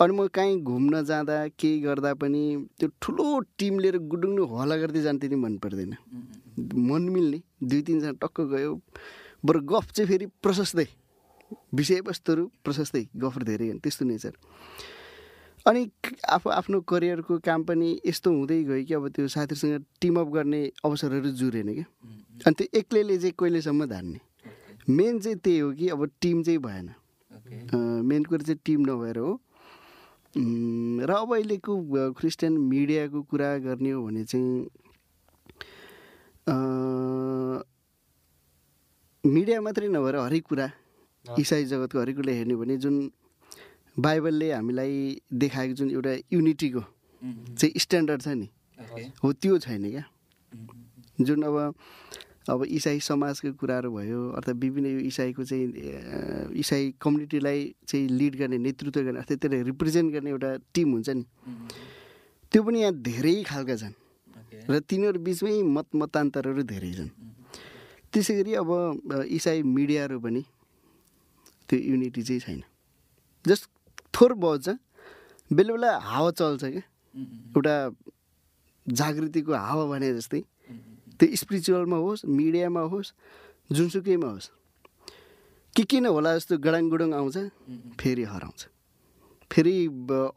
अनि 0.00 0.12
म 0.12 0.26
काहीँ 0.28 0.60
घुम्न 0.60 1.02
जाँदा 1.04 1.36
केही 1.56 1.80
गर्दा 1.80 2.12
पनि 2.20 2.42
त्यो 2.78 2.88
ठुलो 3.02 3.26
टिम 3.58 3.78
लिएर 3.80 3.96
गुडुङ्नु 4.12 4.44
हल्ला 4.44 4.76
गर्दै 4.76 5.00
जानु 5.02 5.18
त्यति 5.18 5.36
मन 5.36 5.56
पर्दैन। 5.64 5.92
मन 6.88 7.02
मिल्ने 7.14 7.38
दुई 7.64 7.80
तिनजना 7.82 8.12
टक्क 8.20 8.40
गयो 8.52 8.72
बरु 9.44 9.60
गफ 9.72 9.86
चाहिँ 9.96 10.08
फेरि 10.10 10.26
प्रशस्तै। 10.44 10.86
विषयवस्तुहरू 11.74 12.44
प्रशस्तै 12.64 13.02
गफ 13.16 13.38
धेरै 13.48 13.72
त्यस्तो 13.80 14.04
नेचर 14.04 14.34
अनि 15.66 15.82
आफू 16.28 16.50
आफ्नो 16.50 16.80
करियरको 16.90 17.38
काम 17.42 17.62
पनि 17.64 17.88
यस्तो 18.06 18.30
हुँदै 18.32 18.62
गयो 18.64 18.84
कि 18.86 18.94
अब 18.94 19.08
त्यो 19.16 19.28
साथीहरूसँग 19.28 19.84
टिमअप 20.00 20.28
गर्ने 20.34 20.60
अवसरहरू 20.84 21.30
जुरेन 21.40 21.72
क्या। 21.74 21.86
अनि 22.46 22.54
त्यो 22.58 22.66
एक्लैले 22.78 23.16
चाहिँ 23.18 23.34
कहिलेसम्म 23.38 23.86
धान्ने? 23.86 24.20
मेन 24.88 25.18
चाहिँ 25.18 25.38
त्यही 25.38 25.58
हो 25.58 25.72
कि 25.72 25.88
अब 25.88 26.00
टिम 26.20 26.42
चाहिँ 26.42 26.58
भएन। 26.60 26.88
मेन 28.06 28.22
कुरो 28.24 28.42
चाहिँ 28.44 28.60
टिम 28.64 28.80
नभएर 28.86 29.18
हो। 29.18 29.30
र 30.36 31.10
अब 31.10 31.32
अहिलेको 31.34 31.72
क्रिस्चियन 32.12 32.52
मिडियाको 32.72 33.22
कुरा 33.30 33.48
गर्ने 33.64 33.90
हो 33.90 34.02
भने 34.04 34.24
चाहिँ 34.24 34.68
मिडिया 39.24 39.60
मात्रै 39.60 39.88
नभएर 39.88 40.16
हरेक 40.16 40.44
कुरा 40.44 40.66
इसाई 41.24 41.64
जगतको 41.64 42.00
हरेक 42.00 42.16
कुरा 42.16 42.32
हेर्ने 42.32 42.54
भने 42.56 42.76
जुन 42.84 42.96
बाइबलले 43.96 44.52
हामीलाई 44.52 44.94
देखाएको 45.32 45.74
जुन 45.74 45.90
एउटा 45.90 46.12
युनिटीको 46.32 46.82
चाहिँ 47.56 47.72
स्ट्यान्डर्ड 47.80 48.22
छ 48.22 48.28
नि 48.36 48.48
हो 49.24 49.32
त्यो 49.32 49.58
छैन 49.58 49.90
क्या। 49.90 50.04
जुन 51.20 51.42
अब 51.42 51.74
अब 52.46 52.62
इसाई 52.62 53.00
समाजको 53.02 53.52
कुराहरू 53.58 53.90
भयो 53.90 54.20
अर्थात् 54.38 54.58
विभिन्न 54.62 54.86
यो 54.86 55.00
इसाईको 55.10 55.42
चाहिँ 55.44 55.66
इसाई 56.62 56.94
कम्युनिटीलाई 57.02 57.60
चाहिँ 57.88 58.06
लिड 58.08 58.34
गर्ने 58.38 58.58
नेतृत्व 58.62 59.00
गर्ने 59.02 59.18
अर्थात् 59.18 59.40
त्यसलाई 59.42 59.62
रिप्रेजेन्ट 59.70 60.12
गर्ने 60.14 60.30
एउटा 60.30 60.50
टिम 60.74 60.88
हुन्छ 60.92 61.08
नि। 61.10 61.24
त्यो 62.52 62.62
पनि 62.62 62.78
यहाँ 62.80 62.94
धेरै 63.02 63.42
खालका 63.50 63.74
छन्। 63.76 63.94
र 64.70 64.78
तिनीहरू 64.78 65.18
बिचमै 65.26 65.62
मत 65.76 65.88
मतान्तरहरू 65.98 66.62
धेरै 66.62 66.92
छन्। 66.94 67.10
त्यसै 68.14 68.32
गरी 68.38 68.52
अब 68.62 68.70
इसाई 69.26 69.62
मिडियाहरू 69.66 70.18
पनि 70.22 70.42
त्यो 71.66 71.78
युनिटी 71.82 72.22
चाहिँ 72.22 72.40
छैन। 72.46 72.62
जस्ट 73.44 73.64
थोर 74.14 74.32
बज्छ 74.38 74.66
बेला 75.50 75.72
बेला 75.74 75.90
हावा 75.98 76.30
चल्छ 76.30 76.62
क्या। 76.62 76.84
एउटा 77.58 77.74
जागृतिको 78.86 79.52
हावा 79.52 79.84
भने 79.90 80.14
जस्तै। 80.14 80.40
त्यो 81.18 81.36
स्पिरिचुअलमा 81.36 81.96
होस् 81.96 82.24
मिडियामा 82.28 82.80
होस् 82.92 83.12
जुनसुकैमा 83.72 84.28
होस् 84.28 84.48
के 85.76 85.82
किन 85.84 86.06
होला 86.06 86.30
जस्तो 86.36 86.58
गडाङ 86.58 86.88
गुडुङ 86.88 87.12
आउँछ 87.12 87.36
फेरि 88.00 88.24
हराउँछ। 88.24 88.60
फेरि 89.50 89.76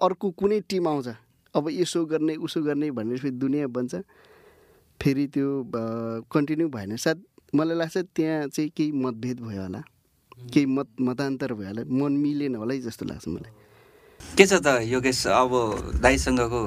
अर्को 0.04 0.28
कुनै 0.40 0.60
टिम 0.70 0.88
आउँछ 0.88 1.08
अब 1.56 1.70
यसो 1.72 2.06
गर्ने 2.06 2.36
उसो 2.46 2.62
गर्ने 2.64 2.92
भनेर 2.92 3.18
फेरि 3.20 3.36
दुनियाँ 3.44 3.70
बन्छ 3.70 3.96
फेरि 5.00 5.26
त्यो 5.34 5.48
कन्टिन्यू 6.32 6.68
भएन। 6.70 6.96
सायद 6.96 7.24
मलाई 7.56 7.78
लाग्छ 7.78 7.98
त्यहाँ 8.16 8.48
चाहिँ 8.48 8.70
केही 8.78 8.92
मतभेद 8.92 9.40
भयो 9.42 9.62
होला। 9.62 9.82
केही 10.54 10.66
मत 10.66 10.88
मतान्तर 11.02 11.54
भयो 11.54 11.68
होला। 11.68 11.84
मन 11.88 12.12
मिलेन 12.20 12.56
होला 12.56 12.74
जस्तो 12.86 13.06
लाग्छ 13.06 13.28
मलाई। 13.28 13.52
के 14.38 14.46
छ 14.46 14.54
त 14.60 14.68
योगेश? 14.84 15.28
अब 15.28 15.52
दाइसँगको 16.04 16.62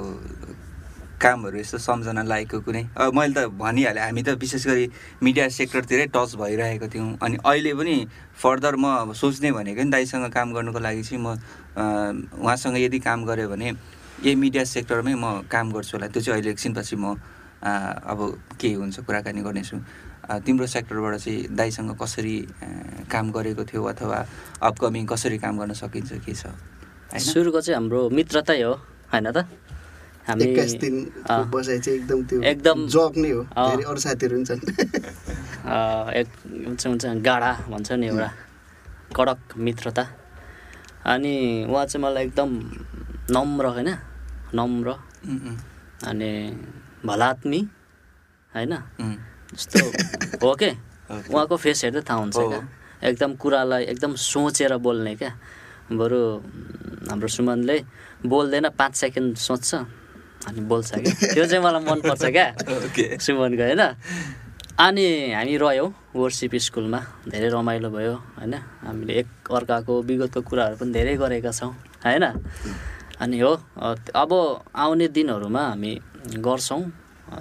कामहरू 1.22 1.56
यस्तो 1.58 1.78
सम्झना 1.78 2.22
लागेको 2.26 2.58
कुनै। 2.66 2.82
अब 2.98 3.14
मैले 3.14 3.32
त 3.34 3.46
भनिहालेँ 3.54 4.02
हामी 4.02 4.22
त 4.26 4.28
विशेष 4.42 4.66
गरी 4.66 4.84
मिडिया 5.22 5.48
सेक्टरतिरै 5.48 6.06
टच 6.10 6.34
भइरहेको 6.34 6.86
थियौँ। 6.90 7.10
अनि 7.22 7.36
अहिले 7.46 7.72
पनि 7.78 7.96
फर्दर 8.42 8.74
म 8.76 9.14
सोच्ने 9.14 9.50
भनेको 9.54 9.82
नि 9.86 9.90
दाइसँग 9.94 10.26
काम 10.34 10.52
गर्नुको 10.52 10.80
लागि 10.82 11.02
चाहिँ 11.06 11.22
म 11.22 11.38
उहाँसँग 12.42 12.76
यदि 12.76 12.98
काम 12.98 13.24
गऱ्यो 13.24 13.48
भने 13.48 13.68
यही 14.26 14.34
मिडिया 14.34 14.64
सेक्टरमै 14.66 15.14
म 15.14 15.46
काम 15.46 15.72
गर्छु 15.72 15.96
होला। 15.96 16.06
त्यो 16.10 16.22
चाहिँ 16.22 16.34
अहिले 16.42 16.50
एकछिनपछि 16.50 16.96
म 16.98 17.14
अब 17.62 18.18
के 18.58 18.68
हुन्छ 18.74 19.06
कुराकानी 19.06 19.40
गर्नेछु। 19.46 19.76
तिम्रो 20.42 20.66
सेक्टरबाट 20.66 21.14
चाहिँ 21.22 21.54
दाइसँग 21.54 21.90
कसरी 21.98 22.36
काम 23.10 23.30
गरेको 23.30 23.62
थियो 23.62 23.82
अथवा 23.94 24.18
अपकमिङ 24.62 25.06
कसरी 25.06 25.38
काम 25.38 25.58
गर्न 25.58 25.72
सकिन्छ 25.78 26.12
के 26.26 26.34
छ? 26.34 26.50
सुरुको 27.14 27.60
चाहिँ 27.60 27.76
हाम्रो 27.78 28.08
मित्रतै 28.10 28.62
हो 28.62 28.72
होइन 29.12 29.30
त? 29.30 29.46
एकदम 30.22 32.18
एकदम 32.44 32.86
जब 32.86 33.12
नै 33.16 33.30
हो। 33.30 33.40
अरू 33.90 34.00
साथीहरू 34.00 34.36
एक 36.20 36.28
हुन्छ 36.66 36.82
हुन्छ 36.86 37.04
गाडा 37.26 37.50
भन्छ 37.68 37.92
नि 37.92 38.06
एउटा 38.06 38.30
कडक 39.16 39.40
मित्रता। 39.58 40.04
अनि 41.04 41.66
उहाँ 41.70 41.86
चाहिँ 41.86 42.02
मलाई 42.04 42.24
एकदम 42.24 42.50
नम्र 43.34 43.64
होइन? 43.66 43.90
नम्र। 44.54 44.88
अनि 46.06 46.30
भलात्मी 47.06 47.60
होइन? 48.54 48.72
जस्तो 49.54 49.78
हो 50.46 50.54
के? 50.54 50.70
उहाँको 51.32 51.56
फेस 51.56 51.84
हेर्दै 51.84 52.02
थाहा 52.08 52.18
हुन्छ 52.20 52.36
क्या। 52.38 52.60
एकदम 53.10 53.34
कुरालाई 53.42 53.82
एकदम 53.92 54.14
सोचेर 54.14 54.76
बोल्ने 54.78 55.14
क्या। 55.18 55.32
बरु 55.92 56.20
हाम्रो 57.10 57.28
सुमनले 57.28 57.76
बोल्दैन 58.26 58.66
पाँच 58.78 58.92
सेकेन्ड 58.96 59.36
सोच्छ। 59.36 59.70
अनि 60.48 60.60
बोल्छ 60.66 60.90
क्या? 60.94 61.12
त्यो 61.34 61.44
चाहिँ 61.46 61.62
मलाई 61.64 61.82
मनपर्छ 61.86 62.24
क्या। 62.36 62.46
सुमनको 63.18 63.62
होइन? 63.62 63.82
अनि 64.78 65.06
हामी 65.36 65.54
रह्यौँ 65.62 65.88
वर्सिप 66.16 66.54
स्कुलमा 66.66 67.00
धेरै 67.28 67.48
रमाइलो 67.54 67.88
भयो 67.90 68.14
होइन? 68.38 68.54
हामीले 68.82 69.12
एक 69.20 69.28
अर्काको 69.50 69.92
विगतको 70.02 70.40
कुराहरू 70.42 70.76
पनि 70.80 70.90
धेरै 70.92 71.14
गरेका 71.22 71.52
छौँ 71.52 71.72
होइन? 72.04 72.24
अनि 73.22 73.36
हो 73.38 73.52
अब 74.16 74.30
आउने 74.74 75.06
दिनहरूमा 75.14 75.62
हामी 75.70 75.92
गर्छौँ। 76.42 76.82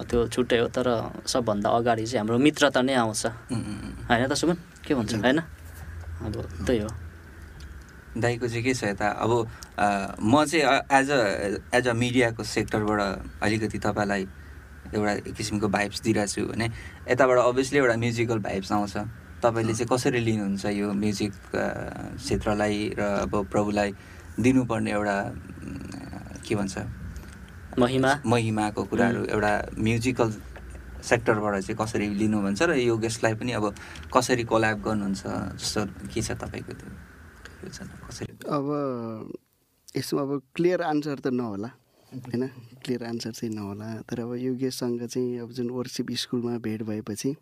त्यो 0.08 0.18
छुट्टै 0.32 0.58
हो 0.62 0.66
तर 0.72 0.88
सबभन्दा 1.26 1.68
अगाडि 1.68 2.04
चाहिँ 2.06 2.20
हाम्रो 2.20 2.38
मित्रता 2.38 2.80
नै 2.80 2.94
आउँछ। 2.96 3.22
होइन 4.08 4.26
त 4.28 4.32
सुमन? 4.40 4.56
के 4.84 4.94
भन्छ 4.94 5.14
होइन? 5.20 5.38
अब 6.22 6.34
त्यही 6.64 6.80
हो। 6.80 6.88
दाईको 8.16 8.48
चाहिँ 8.48 8.62
के 8.64 8.74
छ 8.74 8.84
यता? 8.84 9.08
अब 9.08 9.30
म 10.20 10.44
चाहिँ 10.44 10.64
एज 10.92 11.10
अ 11.10 11.76
एज 11.76 11.88
अ 11.88 11.92
मिडियाको 11.92 12.44
सेक्टरबाट 12.44 13.00
अलिकति 13.42 13.78
तपाईँलाई 13.78 14.26
एउटा 14.92 15.14
किसिमको 15.32 15.68
भाइब्स 15.68 16.00
दिइरहेको 16.02 16.32
छु 16.32 16.46
भने 16.52 16.66
यताबाट 17.08 17.38
अभियसली 17.38 17.78
एउटा 17.78 17.96
म्युजिकल 17.96 18.38
भाइब्स 18.44 18.72
आउँछ। 18.72 18.96
तपाईँले 19.42 19.74
चाहिँ 19.74 19.88
कसरी 19.88 20.20
लिनुहुन्छ 20.20 20.64
यो 20.76 20.92
म्युजिक 20.92 21.32
क्षेत्रलाई 22.20 22.94
र 22.98 23.00
अब 23.26 23.32
प्रभुलाई 23.50 23.90
दिनुपर्ने 24.40 24.90
एउटा 24.92 25.16
के 26.46 26.54
भन्छ? 26.54 26.74
महिमा। 27.78 28.12
महिमाको 28.26 28.84
कुराहरू 28.84 29.24
एउटा 29.32 29.52
म्युजिकल 29.80 30.28
सेक्टरबाट 31.02 31.54
चाहिँ 31.64 31.76
कसरी 31.80 32.08
लिनुहुन्छ 32.20 32.62
र 32.62 32.76
योगेशलाई 32.76 33.34
पनि 33.34 33.52
अब 33.56 33.74
कसरी 34.14 34.44
कोल्याब 34.44 34.82
गर्नुहुन्छ? 34.84 35.22
जस्तो 35.58 35.80
के 36.12 36.20
छ 36.22 36.36
तपाईँको 36.36 36.72
त्यो? 36.76 36.90
अब 37.62 39.32
यसमा 39.96 40.22
अब 40.22 40.30
क्लियर 40.54 40.82
आन्सर 40.82 41.18
त 41.20 41.26
नहोला 41.30 41.68
होइन? 42.12 42.46
क्लियर 42.82 43.04
आन्सर 43.04 43.32
चाहिँ 43.32 43.54
नहोला। 43.54 43.86
तर 44.08 44.20
अब 44.20 44.34
योगेशसँग 44.34 45.06
चाहिँ 45.06 45.38
अब 45.40 45.50
जुन 45.52 45.70
वर्कसिप 45.70 46.10
स्कुलमा 46.22 46.58
भेट 46.58 46.82
भएपछि 46.82 47.34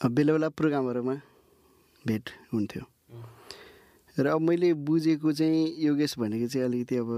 बेला 0.00 0.32
बेला 0.32 0.48
प्रोग्रामहरूमा 0.48 1.14
भेट 2.06 2.30
हुन्थ्यो। 2.52 2.82
र 4.16 4.26
अब 4.26 4.40
मैले 4.40 4.72
बुझेको 4.86 5.32
चाहिँ 5.32 5.74
योगेश 5.84 6.18
भनेको 6.18 6.46
चाहिँ 6.46 6.66
अलिकति 6.66 6.96
अब 6.96 7.10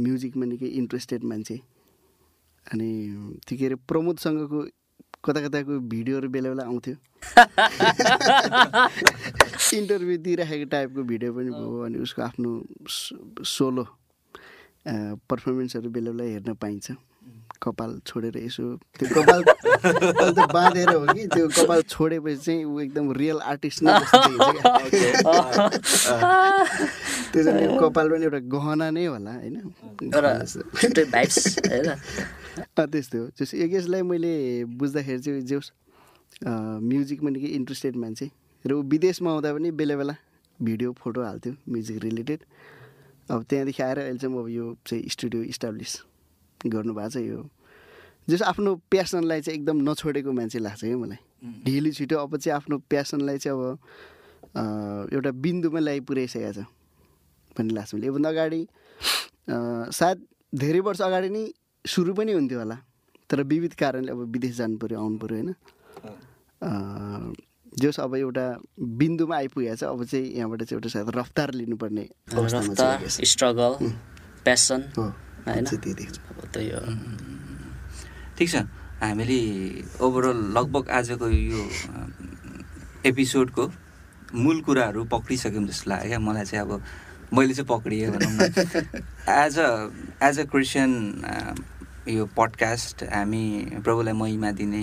म्युजिकमा 0.00 0.44
निकै 0.46 0.66
इन्ट्रेस्टेड 0.80 1.24
मान्छे। 1.24 1.56
अनि 2.72 2.90
त्यो 3.44 3.58
के 3.58 3.64
अरे 3.66 3.76
प्रमोदसँगको 3.84 4.58
कता 5.24 5.40
कताको 5.46 5.78
भिडियोहरू 5.92 6.28
बेला 6.28 6.48
बेला 6.48 6.64
आउँथ्यो। 6.64 6.94
इन्टरभ्यू 9.78 10.16
दिइराखेको 10.24 10.66
टाइपको 10.70 11.02
भिडियो 11.10 11.32
पनि 11.32 11.50
भयो 11.50 11.78
अनि 11.86 11.98
उसको 12.06 12.22
आफ्नो 12.22 12.50
सोलो 13.44 13.84
पर्फर्मेन्सहरू 15.28 15.90
बेला 15.90 16.10
बेला 16.10 16.24
हेर्न 16.32 16.54
पाइन्छ। 16.62 16.86
कपाल 17.62 18.00
छोडेर 18.06 18.38
यसो 18.38 18.78
त्यो 18.98 19.14
कपाल 19.14 19.42
त 19.42 20.48
बाँधेर 20.52 20.94
हो 20.94 21.14
कि 21.14 21.26
त्यो 21.26 21.48
कपाल 21.48 21.82
छोडेपछि 21.82 22.36
चाहिँ 22.36 22.64
ऊ 22.64 22.80
एकदम 22.80 23.12
रियल 23.12 23.38
आर्टिस्ट 23.38 23.82
नै 23.82 23.92
त्यो 27.32 27.44
चाहिँ 27.44 27.78
कपाल 27.82 28.10
पनि 28.10 28.24
एउटा 28.24 28.38
गहना 28.38 28.90
नै 28.90 29.06
होला 29.06 29.32
होइन? 29.32 29.74
त्यस्तो 32.78 33.18
हो। 33.18 33.30
जस्तो 33.38 33.56
योगेशलाई 33.56 34.02
मैले 34.02 34.64
बुझ्दाखेरि 34.64 35.18
चाहिँ 35.18 35.40
जोस् 35.40 35.72
म्युजिकमा 36.82 37.30
निकै 37.30 37.46
इन्ट्रेस्टेड 37.46 37.96
मान्छे। 37.96 38.30
र 38.64 38.72
ऊ 38.72 38.82
विदेशमा 38.82 39.30
आउँदा 39.30 39.54
पनि 39.54 39.70
बेला 39.70 39.96
बेला 39.96 40.14
भिडियो 40.62 40.92
फोटो 40.92 41.22
हाल्थ्यो 41.22 41.54
म्युजिक 41.68 42.02
रिलेटेड 42.02 42.38
अब 43.30 43.46
त्यहाँदेखि 43.50 43.82
आएर 43.82 43.98
अहिले 43.98 44.18
चाहिँ 44.18 44.38
अब 44.38 44.48
यो 44.48 44.76
चाहिँ 44.86 45.08
स्टुडियो 45.08 45.42
इस्टाब्लिस 45.42 46.00
गर्नुभएको 46.66 47.10
छ 47.10 47.16
यो। 47.22 47.40
जस 48.28 48.42
आफ्नो 48.42 48.74
प्यासनलाई 48.90 49.40
चाहिँ 49.40 49.58
एकदम 49.58 49.76
नछोडेको 49.88 50.32
मान्छे 50.32 50.58
लाग्छ 50.58 50.80
क्या 50.84 50.96
मलाई। 50.96 51.18
ढिली 51.64 51.90
छिटो 51.92 52.16
अब 52.18 52.36
चाहिँ 52.36 52.56
आफ्नो 52.56 52.78
प्यासनलाई 52.90 53.38
चाहिँ 53.38 53.58
अब 53.58 53.62
एउटा 55.12 55.30
बिन्दुमा 55.44 55.80
ल्याइ 55.80 56.00
पुर्याइसकेको 56.08 56.52
छ 56.52 56.66
भन्ने 57.56 57.74
लाग्छ 57.74 57.94
मैले 57.94 58.06
योभन्दा 58.06 58.28
अगाडि 58.28 58.62
सायद 59.98 60.18
धेरै 60.54 60.80
वर्ष 60.80 61.00
अगाडि 61.02 61.28
नै 61.30 61.42
सुरु 61.84 62.14
पनि 62.14 62.32
हुन्थ्यो 62.32 62.58
होला 62.58 62.76
तर 63.30 63.42
विविध 63.44 63.74
कारणले 63.78 64.10
अब 64.12 64.20
विदेश 64.32 64.56
जानु 64.56 64.76
पऱ्यो 64.78 64.98
आउनु 64.98 65.18
पऱ्यो 65.18 65.36
होइन। 65.36 65.54
जस 67.80 68.00
अब 68.00 68.14
एउटा 68.16 68.46
बिन्दुमा 68.98 69.36
आइपुगेको 69.36 69.76
छ 69.76 69.84
अब 69.84 70.04
चाहिँ 70.04 70.26
यहाँबाट 70.36 70.62
चाहिँ 70.62 70.76
एउटा 70.76 70.88
सायद 70.88 71.08
रफ्तार 71.16 71.48
लिनुपर्ने। 71.54 72.04
स्ट्रगल 73.24 73.72
प्यासन 74.44 74.80
होइन? 75.52 75.64
चाहिँ 75.64 75.80
त्यही 75.82 75.94
देख्छु। 75.94 76.20
अब 76.28 76.38
त्यही 76.54 76.70
हो। 76.70 76.80
ठिक 78.38 78.48
छ। 78.50 78.56
हामीले 79.02 79.40
ओभरअल 80.00 80.38
लगभग 80.56 80.90
आजको 80.90 81.28
यो 81.28 81.62
एपिसोडको 83.06 83.72
मूल 84.34 84.60
कुराहरू 84.60 85.04
पक्रिसक्यौँ 85.04 85.64
जस्तो 85.66 85.90
लाग्यो 85.90 86.08
क्या। 86.08 86.18
मलाई 86.18 86.44
चाहिँ 86.44 86.64
अब 86.66 86.82
मैले 87.34 87.54
चाहिँ 87.54 87.68
पक्रिएँ 87.68 88.10
भनौँ 88.10 88.32
न। 88.32 88.40
As 89.28 89.58
a 89.58 89.68
as 90.22 90.38
a 90.40 90.44
Christian 90.44 90.92
यो 92.08 92.24
पडकास्ट 92.26 93.04
हामी 93.04 93.44
प्रभुलाई 93.84 94.14
महिमा 94.14 94.50
दिने 94.50 94.82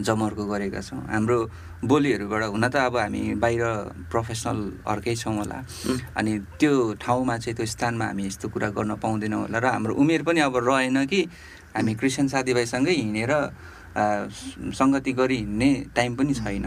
जमर्को 0.00 0.44
गरेका 0.46 0.80
छौँ। 0.80 1.00
हाम्रो 1.10 1.38
बोलीहरूबाट 1.84 2.42
हुन 2.54 2.64
त 2.68 2.76
अब 2.86 2.96
हामी 2.96 3.22
बाहिर 3.42 3.64
प्रोफेसनल 4.10 4.58
अर्कै 4.86 5.14
छौँ 5.14 5.34
होला। 5.36 5.58
अनि 6.16 6.32
त्यो 6.58 6.72
ठाउँमा 7.02 7.36
चाहिँ 7.38 7.56
त्यो 7.56 7.66
स्थानमा 7.66 8.04
हामी 8.06 8.26
यस्तो 8.26 8.48
कुरा 8.48 8.68
गर्न 8.78 8.94
पाउँदैनौँ 9.02 9.40
होला 9.50 9.58
र 9.58 9.66
हाम्रो 9.74 9.94
उमेर 9.94 10.22
पनि 10.22 10.40
अब 10.46 10.56
रहेन 10.56 11.06
कि 11.06 11.20
हामी 11.76 11.94
क्रिस्चियन 11.94 12.28
साथीभाइसँगै 12.28 12.94
हिँडेर 12.94 13.32
सङ्गति 14.78 15.12
गरी 15.12 15.36
हिँड्ने 15.36 15.70
टाइम 15.96 16.14
पनि 16.16 16.34
छैन। 16.34 16.66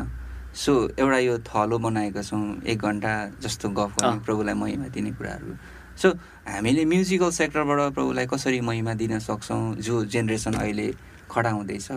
सो 0.52 0.72
एउटा 1.00 1.18
यो 1.18 1.38
थलो 1.48 1.78
बनाएका 1.80 2.22
छौँ 2.22 2.44
एक 2.68 2.80
घन्टा 2.84 3.14
जस्तो 3.40 3.70
गफ 3.72 3.92
गर्ने। 4.00 4.20
प्रभुलाई 4.28 4.56
महिमा 4.60 4.88
दिने 4.92 5.12
कुराहरू। 5.16 5.56
सो 5.96 6.08
हामीले 6.48 6.84
म्युजिकल 6.86 7.32
सेक्टरबाट 7.32 7.94
प्रभुलाई 7.96 8.26
कसरी 8.28 8.60
महिमा 8.60 8.94
दिन 9.00 9.20
सक्छौँ 9.20 9.76
जो 9.80 10.04
जेनेरेसन 10.12 10.54
अहिले 10.60 10.88
खडा 11.32 11.50
हुँदैछ। 11.56 11.88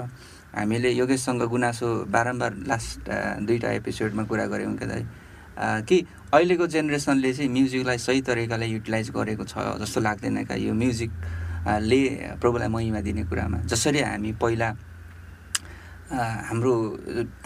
हामीले 0.54 0.90
योगेशसँग 0.90 1.42
गुनासो 1.50 1.88
बारम्बार 2.06 2.52
लास्ट 2.70 3.10
दुईवटा 3.46 3.70
एपिसोडमा 3.82 4.22
कुरा 4.30 4.46
गऱ्यौँ 4.46 4.76
क्या 4.78 4.88
दाइ। 4.88 5.04
कि 5.88 5.96
अहिलेको 6.34 6.66
जेनेरेसनले 6.66 7.32
चाहिँ 7.32 7.50
म्युजिकलाई 7.50 7.98
सही 7.98 8.20
तरिकाले 8.22 8.66
युटिलाइज 8.66 9.10
गरेको 9.10 9.44
छ 9.44 9.54
जस्तो 9.82 10.00
लाग्दैन 10.00 10.44
क्या 10.44 10.56
यो 10.56 10.74
म्युजिक 10.74 11.10
आ, 11.66 11.78
ले 11.78 12.00
प्रभुलाई 12.40 12.68
महिमा 12.68 13.00
दिने 13.00 13.24
कुरामा। 13.30 13.58
जसरी 13.70 14.00
हामी 14.02 14.32
पहिला 14.42 14.68
हाम्रो 16.14 16.74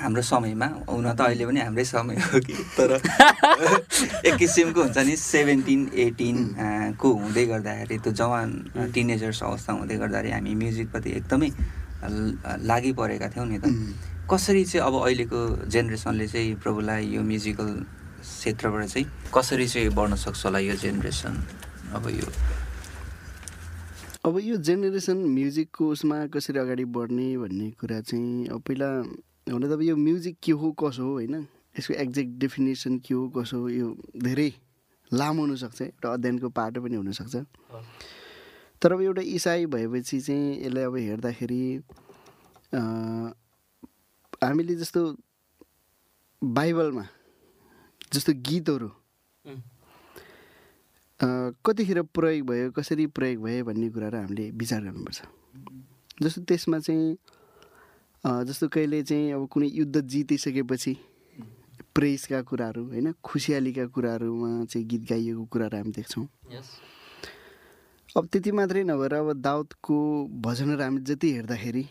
हाम्रो 0.01 0.23
समयमा 0.23 0.67
हुन 0.91 1.07
त 1.15 1.21
अहिले 1.21 1.47
पनि 1.47 1.61
हाम्रै 1.61 1.85
समय 1.85 2.17
हो 2.19 2.41
कि 2.43 2.55
तर 2.77 2.91
एक 4.29 4.35
किसिमको 4.35 4.83
हुन्छ 4.83 4.99
नि 4.99 5.17
सेभेन्टिन 5.17 5.81
एटिन 5.95 6.37
को 7.01 7.09
हुँदै 7.09 7.45
गर्दाखेरि 7.47 7.99
त्यो 8.05 8.13
जवान 8.13 8.49
टिनेजर्स 8.95 9.43
अवस्था 9.43 9.73
हुँदै 9.73 9.97
गर्दाखेरि 9.97 10.33
हामी 10.33 10.55
म्युजिकप्रति 10.55 11.11
एकदमै 11.11 11.51
लागि 12.03 12.93
परेका 12.93 13.29
थियौँ 13.29 13.47
नि 13.49 13.59
त। 13.59 13.67
कसरी 14.31 14.65
चाहिँ 14.65 14.87
अब 14.87 14.95
अहिलेको 15.03 15.39
जेनेरेसनले 15.67 16.27
चाहिँ 16.29 16.55
प्रभुलाई 16.63 17.07
यो 17.15 17.23
म्युजिकल 17.23 17.69
क्षेत्रबाट 18.23 18.85
चाहिँ 18.87 19.07
कसरी 19.35 19.67
चाहिँ 19.67 19.89
बढ्न 19.95 20.15
सक्छ 20.15 20.45
होला 20.45 20.59
यो 20.59 20.75
जेनेरेसन? 20.77 21.35
अब 21.95 22.09
यो 22.09 22.29
अब 24.27 24.39
यो 24.45 24.57
जेनेरेसन 24.61 25.17
म्युजिकको 25.17 25.89
उसमा 25.89 26.27
कसरी 26.35 26.59
अगाडि 26.59 26.85
बढ्ने 26.85 27.37
भन्ने 27.39 27.71
कुरा 27.81 28.01
चाहिँ 28.01 28.47
अब 28.53 28.61
पहिला 28.67 28.89
हुन 29.53 29.63
त 29.69 29.73
अब 29.73 29.83
यो 29.83 29.97
म्युजिक 29.97 30.37
के 30.43 30.53
हो 30.53 30.71
कसो 30.77 31.03
हो 31.03 31.13
होइन? 31.13 31.47
यसको 31.79 31.95
एक्ज्याक्ट 31.95 32.33
डेफिनेसन 32.41 32.99
के 33.01 33.15
हो 33.15 33.29
कसो 33.37 33.59
हो 33.61 33.69
यो 33.69 33.95
धेरै 34.19 34.51
लामो 35.11 35.41
हुनसक्छ 35.43 35.81
एउटा 35.83 36.13
अध्ययनको 36.13 36.49
पाटो 36.53 36.81
पनि 36.83 36.97
हुनसक्छ। 36.97 37.37
तर 38.83 38.93
अब 38.93 39.01
एउटा 39.03 39.23
इसाई 39.35 39.67
भएपछि 39.67 40.21
चाहिँ 40.21 40.47
यसलाई 40.65 40.85
अब 40.85 40.97
हेर्दाखेरि 40.97 41.63
हामीले 44.45 44.75
जस्तो 44.75 45.01
बाइबलमा 46.43 47.07
जस्तो 48.13 48.33
गीतहरू 48.49 48.91
कतिखेर 51.67 52.03
प्रयोग 52.15 52.47
भयो 52.47 52.71
कसरी 52.73 53.07
प्रयोग 53.11 53.43
भयो 53.45 53.65
भन्ने 53.65 53.89
कुराहरू 53.91 54.19
हामीले 54.19 54.51
विचार 54.55 54.81
गर्नुपर्छ। 54.83 55.21
जस्तो 56.23 56.41
त्यसमा 56.49 56.79
चाहिँ 56.79 57.17
जस्तो 58.47 58.69
कहिले 58.69 59.03
चाहिँ 59.03 59.33
अब 59.33 59.47
कुनै 59.53 59.67
युद्ध 59.67 60.01
जितिसकेपछि 60.01 60.95
प्रेसका 61.95 62.41
कुराहरू 62.43 62.85
होइन 62.89 63.13
खुसियालीका 63.25 63.87
कुराहरूमा 63.95 64.65
चाहिँ 64.65 64.87
गीत 64.89 65.03
गाइएको 65.11 65.45
कुराहरू 65.53 65.77
हामी 65.77 65.93
देख्छौँ। 65.97 66.27
अब 68.17 68.27
त्यति 68.33 68.51
मात्रै 68.53 68.83
नभएर 68.85 69.15
अब 69.15 69.33
दाउदको 69.41 69.97
भजनहरू 70.41 70.83
हामी 70.83 71.01
जति 71.09 71.29
हेर्दाखेरि 71.33 71.83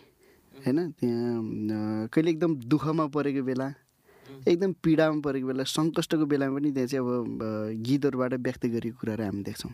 होइन 0.65 0.79
त्यहाँ 0.97 2.07
कहिले 2.13 2.29
एकदम 2.31 2.55
दुःखमा 2.73 3.05
परेको 3.13 3.43
बेला 3.45 3.67
एकदम 4.47 4.71
पीडामा 4.83 5.21
परेको 5.25 5.47
बेला 5.47 5.63
सङ्कष्टको 5.63 6.25
बेलामा 6.25 6.57
पनि 6.57 6.71
त्यहाँ 6.73 6.87
चाहिँ 6.87 7.05
अब 7.05 7.39
गीतहरूबाट 7.85 8.33
व्यक्त 8.47 8.65
गरेको 8.65 8.97
कुराहरू 8.99 9.23
हामी 9.23 9.43
देख्छौँ। 9.43 9.73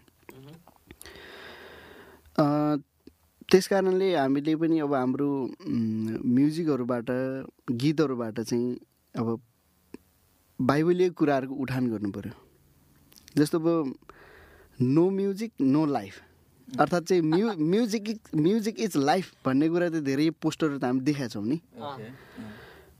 त्यस 3.49 3.67
कारणले 3.67 4.13
हामीले 4.15 4.55
पनि 4.59 4.79
अब 4.83 4.93
हाम्रो 4.93 5.29
म्युजिकहरूबाट 6.35 7.07
गीतहरूबाट 7.71 8.39
चाहिँ 8.41 8.75
अब 9.15 9.27
बाइबलीय 10.59 11.09
कुराहरूको 11.19 11.55
उठान 11.63 11.87
गर्नु 11.91 12.11
पऱ्यो 12.11 12.35
जस्तो 13.37 13.59
अब 13.59 13.95
नो 14.81 15.09
म्युजिक 15.09 15.51
नो 15.61 15.85
लाइफ 15.85 16.21
अर्थात् 16.67 17.05
चाहिँ 17.09 17.21
म्यु 17.21 17.53
म्युजिक 17.59 18.05
म्युजिक 18.35 18.79
इज 18.79 18.97
लाइफ 18.97 19.25
भन्ने 19.45 19.67
कुरा 19.69 19.89
त 19.89 19.95
धेरै 20.03 20.29
पोस्टरहरू 20.41 20.79
त 20.79 20.83
हामी 20.83 21.01
देखाएको 21.01 21.29
छौँ 21.33 21.45
नि। 21.45 21.57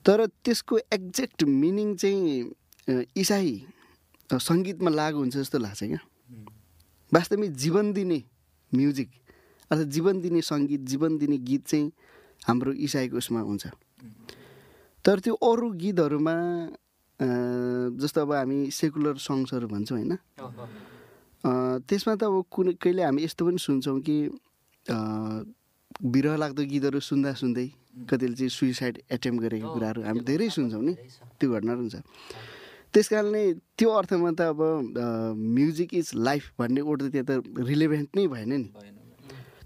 तर 0.06 0.26
त्यसको 0.44 0.78
एक्ज्याक्ट 0.94 1.44
मिनिङ 1.44 1.96
चाहिँ 1.96 2.54
इसाई 3.16 3.52
सङ्गीतमा 4.30 4.90
लागु 4.90 5.18
हुन्छ 5.18 5.36
जस्तो 5.38 5.58
लाग्छ 5.60 5.84
क्या। 5.84 6.02
वास्तवमै 7.12 7.48
जीवन 7.64 7.94
दिने 7.94 8.20
म्युजिक 8.72 9.10
अर्थात् 9.72 9.90
जीवन 9.90 10.22
दिने 10.22 10.42
सङ्गीत 10.42 10.82
जीवन 10.92 11.18
दिने 11.18 11.38
गीत 11.50 11.64
चाहिँ 11.68 11.92
हाम्रो 12.48 12.72
इसाईको 12.86 13.18
उसमा 13.18 13.42
हुन्छ। 13.42 13.66
तर 15.06 15.20
त्यो 15.20 15.34
अरू 15.34 15.70
गीतहरूमा 15.82 16.36
जस्तो 18.02 18.22
अब 18.22 18.32
हामी 18.34 18.58
सेकुलर 18.72 19.16
सङ्ग्सहरू 19.18 19.68
भन्छौँ 19.68 19.98
होइन। 19.98 20.14
त्यसमा 21.44 22.14
त 22.16 22.24
अब 22.24 22.36
कुनै 22.52 22.74
कहिले 22.80 23.04
हामी 23.04 23.24
यस्तो 23.24 23.42
पनि 23.46 23.60
सुन्छौँ 23.60 24.00
कि 24.08 24.18
बिरह 26.14 26.36
लाग्दो 26.44 26.64
गीतहरू 26.72 27.00
सुन्दा 27.00 27.34
सुन्दै 27.42 27.68
कतिले 28.10 28.36
चाहिँ 28.36 28.50
सुइसाइड 28.50 28.96
एटेम्प 29.12 29.38
गरेको 29.42 29.68
कुराहरू 29.74 30.02
हामी 30.08 30.20
धेरै 30.30 30.50
सुन्छौँ 30.50 30.84
नि। 30.84 30.94
त्यो 31.40 31.48
घटनाहरू 31.52 31.82
हुन्छ 31.82 31.96
त्यस 32.94 33.08
कारणले 33.10 33.44
त्यो 33.78 33.90
अर्थमा 33.90 34.32
त 34.40 34.42
अब 34.54 34.60
म्युजिक 35.36 35.94
इज 35.94 36.08
लाइफ 36.16 36.44
भन्ने 36.60 36.82
त 36.82 37.12
त्यहाँ 37.14 37.26
त 37.30 37.32
रिलेभेन्ट 37.70 38.08
नै 38.16 38.26
भएन 38.28 38.52
नि। 38.54 38.70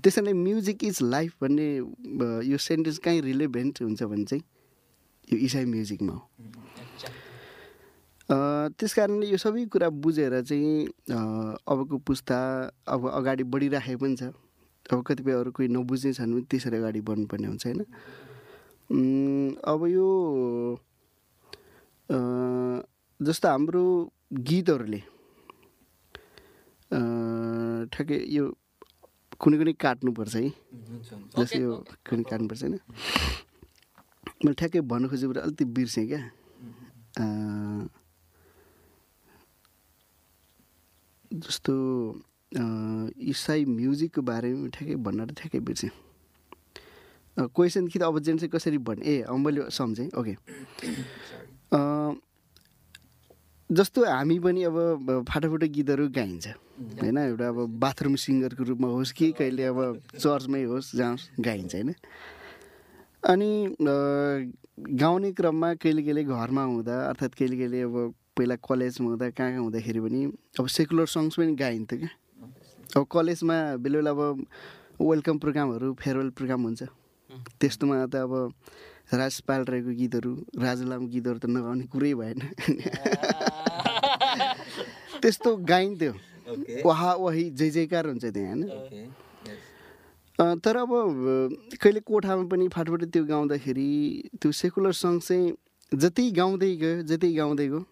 त्यस 0.02 0.16
कारणले 0.16 0.34
म्युजिक 0.34 0.84
इज 0.84 0.98
लाइफ 1.02 1.32
भन्ने 1.42 1.68
यो 2.52 2.58
सेन्टेन्स 2.58 2.98
कहीँ 3.06 3.22
रिलेभेन्ट 3.22 3.82
हुन्छ 3.84 4.04
भने 4.04 4.26
चाहिँ 4.26 4.44
यो 5.32 5.38
इसाई 5.48 5.66
म्युजिकमा 5.66 6.14
हो। 6.14 6.22
त्यस 8.30 8.94
कारणले 8.94 9.26
यो 9.28 9.38
सबै 9.40 9.66
कुरा 9.72 9.90
बुझेर 10.04 10.34
चाहिँ 10.44 10.86
अबको 11.64 11.98
पुस्ता 12.08 12.38
अब 12.88 13.08
अगाडि 13.10 13.44
बढिराखेको 13.48 14.00
पनि 14.04 14.16
छ। 14.16 14.24
अब 14.92 15.04
कतिपय 15.08 15.34
अरू 15.34 15.52
कोही 15.52 15.68
नबुझ्ने 15.68 16.12
छन् 16.14 16.34
भने 16.34 16.44
त्यसरी 16.52 16.78
अगाडि 16.78 17.00
बढ्नुपर्ने 17.08 17.48
हुन्छ 17.48 17.66
होइन? 17.68 17.82
अब 19.64 19.80
यो 19.88 20.08
जस्तो 23.20 23.48
हाम्रो 23.48 23.84
गीतहरूले 24.48 25.02
ठ्याक्कै 27.92 28.18
यो 28.36 28.44
कुनै 29.40 29.58
कुनै 29.58 29.74
काट्नुपर्छ 29.76 30.36
है। 30.36 30.50
जस्तो 31.36 31.60
यो 31.60 31.72
कुनै 32.08 32.24
काट्नुपर्छ 32.28 32.62
होइन? 32.64 32.76
मैले 34.44 34.56
ठ्याक्कै 34.60 34.82
भन्नु 34.92 35.08
खोजेको 35.12 35.34
अलिकति 35.40 35.66
बिर्सेँ 35.76 36.08
क्या। 36.08 36.22
जस्तो 41.32 41.74
इसाई 43.28 43.66
म्युजिकको 43.66 44.22
बारेमा 44.22 44.68
ठ्याक्कै 44.74 44.96
भन्न 44.96 45.26
ठ्याक्कै 45.36 45.60
बिर्सेँ। 45.60 45.92
क्वेसन 47.38 47.88
कि 47.88 48.00
त 48.00 48.04
अब 48.04 48.20
जेन 48.20 48.38
चाहिँ 48.38 48.50
कसरी 48.50 48.78
भन्ने 48.82 49.04
ए 49.06 49.22
अब 49.28 49.36
मैले 49.38 49.70
सम्झेँ 49.70 50.10
ओके। 50.18 50.34
जस्तो 53.70 54.00
हामी 54.06 54.40
पनि 54.40 54.64
अब 54.64 54.78
फाटाफुटो 55.30 55.68
गीतहरू 55.68 56.08
गाइन्छ। 56.16 56.48
होइन 57.04 57.18
एउटा 57.18 57.48
अब 57.48 57.58
बाथरुम 57.84 58.16
सिङ्गरको 58.16 58.64
रूपमा 58.64 58.88
होस् 58.88 59.12
कि 59.12 59.32
कहिले 59.38 59.64
अब 59.68 59.80
चर्चमै 60.16 60.64
होस् 60.72 60.96
जहाँ 60.96 61.18
गाइन्छ 61.44 61.74
होइन। 61.76 61.94
अनि 63.24 63.52
गाउने 64.98 65.32
क्रममा 65.36 65.74
कहिले 65.84 66.02
कहिले 66.04 66.24
घरमा 66.24 66.64
हुँदा 66.64 66.96
अर्थात् 67.10 67.36
कहिले 67.36 67.56
कहिले 67.58 67.82
अब 67.82 68.14
पहिला 68.38 68.56
कलेजमा 68.62 69.10
हुँदा 69.10 69.28
कहाँ 69.34 69.50
कहाँ 69.52 69.64
हुँदाखेरि 69.66 70.00
पनि 70.00 70.20
अब 70.60 70.68
सेकुलर 70.78 71.06
सङ्ग्स 71.16 71.36
पनि 71.40 71.54
गाइन्थ्यो 71.58 71.98
क्या। 72.00 72.10
अब 72.98 73.04
कलेजमा 73.12 73.56
बेला 73.84 73.98
बेला 73.98 74.12
अब 74.12 74.20
वेलकम 75.02 75.38
प्रोग्रामहरू 75.44 75.88
फेयरवेल 76.02 76.30
प्रोग्राम 76.38 76.62
हुन्छ। 76.64 76.82
त्यस्तोमा 77.60 77.96
त 78.14 78.16
अब 78.16 78.34
राज 79.14 79.36
पालराईको 79.48 79.92
गीतहरू 80.00 80.32
राजुलाम 80.62 81.08
गीतहरू 81.10 81.38
त 81.40 81.46
नगाउने 81.50 81.86
कुरै 81.92 82.14
भएन। 82.14 82.40
त्यस्तो 85.22 85.50
गाइन्थ्यो। 85.66 86.14
वाहा 86.86 87.14
वाही 87.20 87.50
जय 87.52 87.70
जयकार 87.70 88.06
हुन्छ 88.08 88.26
त्यहाँ 88.26 88.54
होइन? 88.54 88.64
तर 90.64 90.76
अब 90.78 90.90
कहिले 91.82 92.00
कोठामा 92.06 92.44
पनि 92.48 92.68
फाटफुट 92.70 93.04
त्यो 93.14 93.24
गाउँदाखेरि 93.26 93.90
त्यो 94.42 94.52
सेकुलर 94.52 94.92
सङ्ग 94.94 95.22
चाहिँ 95.22 95.54
जति 95.92 96.32
गाउँदै 96.32 96.76
गयो 96.78 97.02
जति 97.10 97.34
गाउँदै 97.34 97.68
गयो 97.68 97.86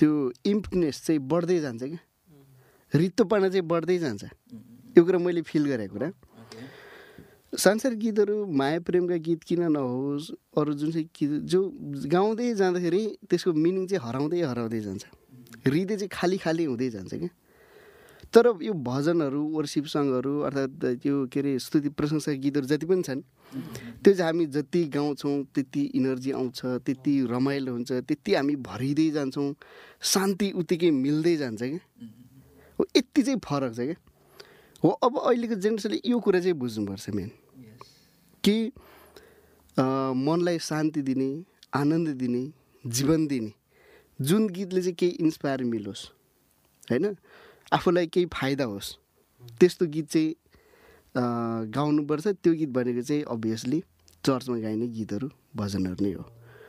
त्यो 0.00 0.32
इम्पनेस 0.48 0.96
चाहिँ 1.04 1.20
बढ्दै 1.28 1.58
जान्छ 1.60 1.82
क्या। 1.82 2.00
रित्तोपना 2.92 3.48
चाहिँ 3.52 3.66
बढ्दै 3.68 3.98
जान्छ। 3.98 4.24
यो 4.96 5.04
कुरा 5.04 5.18
मैले 5.20 5.42
फिल 5.44 5.64
गरेको 5.68 5.92
कुरा। 5.92 6.08
संसार 7.52 7.92
गीतहरू 8.00 8.46
माया 8.48 8.80
प्रेमका 8.80 9.16
गीत 9.20 9.42
किन 9.44 9.62
नहोस् 9.76 10.30
अरू 10.56 10.72
जुन 10.80 10.90
चाहिँ 10.90 11.06
गीत 11.12 11.30
जो 11.44 11.60
गाउँदै 12.08 12.54
जाँदाखेरि 12.56 13.02
त्यसको 13.28 13.52
मिनिङ 13.52 13.86
चाहिँ 13.86 14.02
हराउँदै 14.06 14.40
हराउँदै 14.40 14.80
जान्छ। 14.80 15.04
हृदय 15.66 15.96
चाहिँ 15.96 16.08
खाली 16.08 16.36
खाली 16.38 16.64
हुँदै 16.64 16.88
जान्छ 16.90 17.12
क्या। 17.14 17.30
तर 18.32 18.46
यो 18.62 18.72
भजनहरू 18.86 19.42
वर्सिप 19.50 19.86
सङ्गहरू 19.90 20.32
अर्थात् 20.46 21.02
त्यो 21.02 21.26
के 21.32 21.40
अरे 21.40 21.58
स्तुति 21.58 21.88
प्रशंसा 21.98 22.32
गीतहरू 22.38 22.66
जति 22.66 22.86
पनि 22.86 23.02
छन् 23.02 23.22
त्यो 24.02 24.12
चाहिँ 24.14 24.26
हामी 24.26 24.46
जति 24.54 24.84
गाउँछौँ 24.94 25.36
त्यति 25.54 25.82
इनर्जी 25.98 26.30
आउँछ 26.32 26.60
त्यति 26.86 27.14
रमाइलो 27.30 27.72
हुन्छ 27.72 27.92
त्यति 28.06 28.34
हामी 28.34 28.54
भरिँदै 28.62 29.10
जान्छौँ 29.10 29.54
शान्ति 30.12 30.50
उत्तिकै 30.62 30.90
मिल्दै 30.90 31.36
जान्छ 31.36 31.62
क्या। 31.62 31.78
हो 32.78 32.86
यति 32.96 33.22
चाहिँ 33.22 33.40
फरक 33.44 33.74
छ 33.74 33.80
क्या। 33.80 33.98
हो 34.82 34.88
अब 35.02 35.18
अहिलेको 35.18 35.54
जेनेरेसनले 35.54 36.00
यो 36.06 36.18
कुरा 36.20 36.40
चाहिँ 36.40 36.54
बुझ्नुपर्छ 36.54 37.10
मेन। 37.10 37.30
कि 38.44 38.56
मनलाई 39.76 40.58
शान्ति 40.62 41.02
दिने 41.02 41.28
आनन्द 41.74 42.08
दिने 42.22 42.42
जीवन 42.84 43.26
दिने 43.26 43.52
जुन 44.18 44.48
गीतले 44.48 44.80
चाहिँ 44.82 44.94
केही 44.94 45.12
इन्सपायर 45.20 45.64
मिलोस् 45.64 46.06
होइन? 46.90 47.16
आफूलाई 47.72 48.06
केही 48.06 48.26
फाइदा 48.34 48.64
होस्। 48.64 48.88
त्यस्तो 49.60 49.86
गीत 49.86 50.06
चाहिँ 50.10 50.34
गाउनुपर्छ। 51.70 52.26
त्यो 52.42 52.52
गीत 52.54 52.70
भनेको 52.70 53.02
चाहिँ 53.02 53.22
अभियसली 53.30 53.82
चर्चमा 54.24 54.56
गाइने 54.58 54.86
गीतहरू 54.96 55.28
भजनहरू 55.56 56.04
नै 56.04 56.12
हो। 56.12 56.24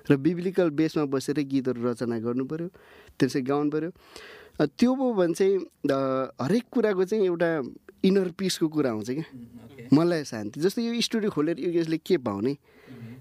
र 0.10 0.18
बिब्लिकल 0.18 0.70
बेसमा 0.74 1.06
बसेर 1.14 1.40
गीतहरू 1.46 1.80
रचना 1.86 2.18
गर्नु 2.20 2.46
पऱ्यो 2.46 2.68
त्यसै 3.20 3.42
गाउनु 3.46 3.70
पऱ्यो 3.70 3.92
त्यो 4.78 4.92
भयो 4.96 5.14
भने 5.14 5.34
चाहिँ 5.34 5.58
हरेक 6.42 6.66
कुराको 6.74 7.04
चाहिँ 7.06 7.26
एउटा 7.26 7.50
इनर 8.06 8.30
पिसको 8.38 8.68
कुरा 8.68 8.90
आउँछ 8.92 9.10
क्या। 9.10 9.26
मलाई 9.94 10.24
शान्ति। 10.24 10.60
जस्तो 10.62 10.82
यो 10.82 11.02
स्टुडियो 11.02 11.32
खोलेर 11.32 11.60
यो 11.60 11.70
यसले 11.82 11.98
के 11.98 12.18
पाउने? 12.18 12.54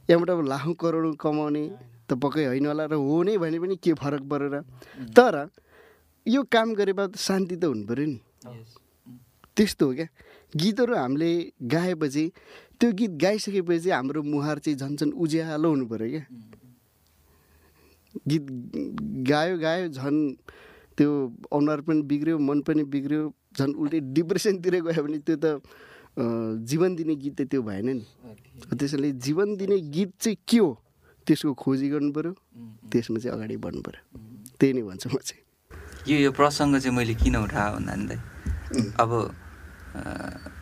यहाँबाट 0.09 0.31
अब 0.31 0.41
लाखौँ 0.49 0.75
करोड 0.81 1.17
कमाउने 1.21 1.65
त 2.09 2.17
पक्कै 2.17 2.45
होइन 2.51 2.67
होला 2.67 2.85
र 2.89 2.95
हो 2.97 3.23
नै 3.23 3.37
भने 3.37 3.59
पनि 3.61 3.77
के 3.77 3.93
फरक 3.95 4.23
परेर। 4.25 4.55
तर 5.17 5.49
यो 6.27 6.43
काम 6.53 6.75
गरे 6.75 6.93
बाद 6.93 7.17
शान्ति 7.17 7.57
त 7.57 7.65
हुनु 7.65 7.85
पऱ्यो 7.87 8.07
नि। 8.07 8.19
त्यस्तो 9.57 9.87
हो 9.87 9.95
क्या। 9.95 10.09
गीतहरू 10.57 10.95
हामीले 10.95 11.31
गाएपछि 11.63 12.25
त्यो 12.81 12.93
गीत 12.99 13.11
गाइसकेपछि 13.23 13.91
हाम्रो 13.91 14.23
मुहार 14.23 14.59
चाहिँ 14.59 14.79
झन् 14.79 14.97
झन् 14.97 15.13
उज्यालो 15.13 15.69
हुनु 15.71 15.87
पऱ्यो 15.87 16.09
क्या। 16.11 16.25
गीत 18.29 18.45
गायो 19.31 19.59
गायो 19.59 19.89
झन् 19.89 20.19
त्यो 20.97 21.11
अनुहार 21.53 21.81
पनि 21.87 22.03
बिग्रियो 22.11 22.39
मन 22.39 22.61
पनि 22.67 22.83
बिग्रियो 22.85 23.33
झन् 23.57 23.75
उल्टै 23.75 24.01
डिप्रेसनतिर 24.17 24.75
गयो 24.87 25.03
भने 25.03 25.19
त्यो 25.25 25.37
त 25.41 25.63
जीवन 26.69 26.95
दिने 26.97 27.15
गीत 27.17 27.35
त 27.41 27.49
त्यो 27.51 27.63
भएन 27.63 27.89
नि। 27.89 28.05
त्यसैले 28.77 29.11
जीवन 29.25 29.57
दिने 29.57 29.79
गीत 29.95 30.11
चाहिँ 30.21 30.37
के 30.49 30.59
हो 30.59 30.71
त्यसको 31.27 31.55
खोजी 31.55 31.89
गर्नु 31.89 32.13
पऱ्यो। 32.13 32.33
त्यसमा 32.91 33.19
चाहिँ 33.19 33.35
अगाडि 33.37 33.57
बढ्नु 33.57 33.83
पऱ्यो। 33.87 34.03
त्यही 34.59 34.73
नै 34.75 34.83
भन्छु 34.83 35.09
म 35.09 35.17
चाहिँ। 35.23 35.43
यो 36.09 36.17
यो 36.17 36.31
प्रसङ्ग 36.33 36.79
चाहिँ 36.81 36.97
मैले 36.97 37.15
किन 37.21 37.37
उठाएँ 37.45 37.73
भन्दा 37.77 38.17
अब 39.03 39.11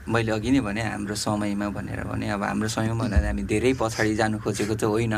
मैले 0.08 0.30
अघि 0.32 0.50
नै 0.50 0.60
भने 0.64 0.82
हाम्रो 0.82 1.14
समयमा 1.14 1.68
भनेर 1.76 2.00
भने 2.08 2.26
अब 2.32 2.42
हाम्रो 2.42 2.68
समयमा 2.68 2.96
भन्दा 2.96 3.18
हामी 3.28 3.42
धेरै 3.44 3.72
पछाडि 3.76 4.14
जानु 4.16 4.38
खोजेको 4.40 4.74
चाहिँ 4.74 4.92
होइन। 4.92 5.14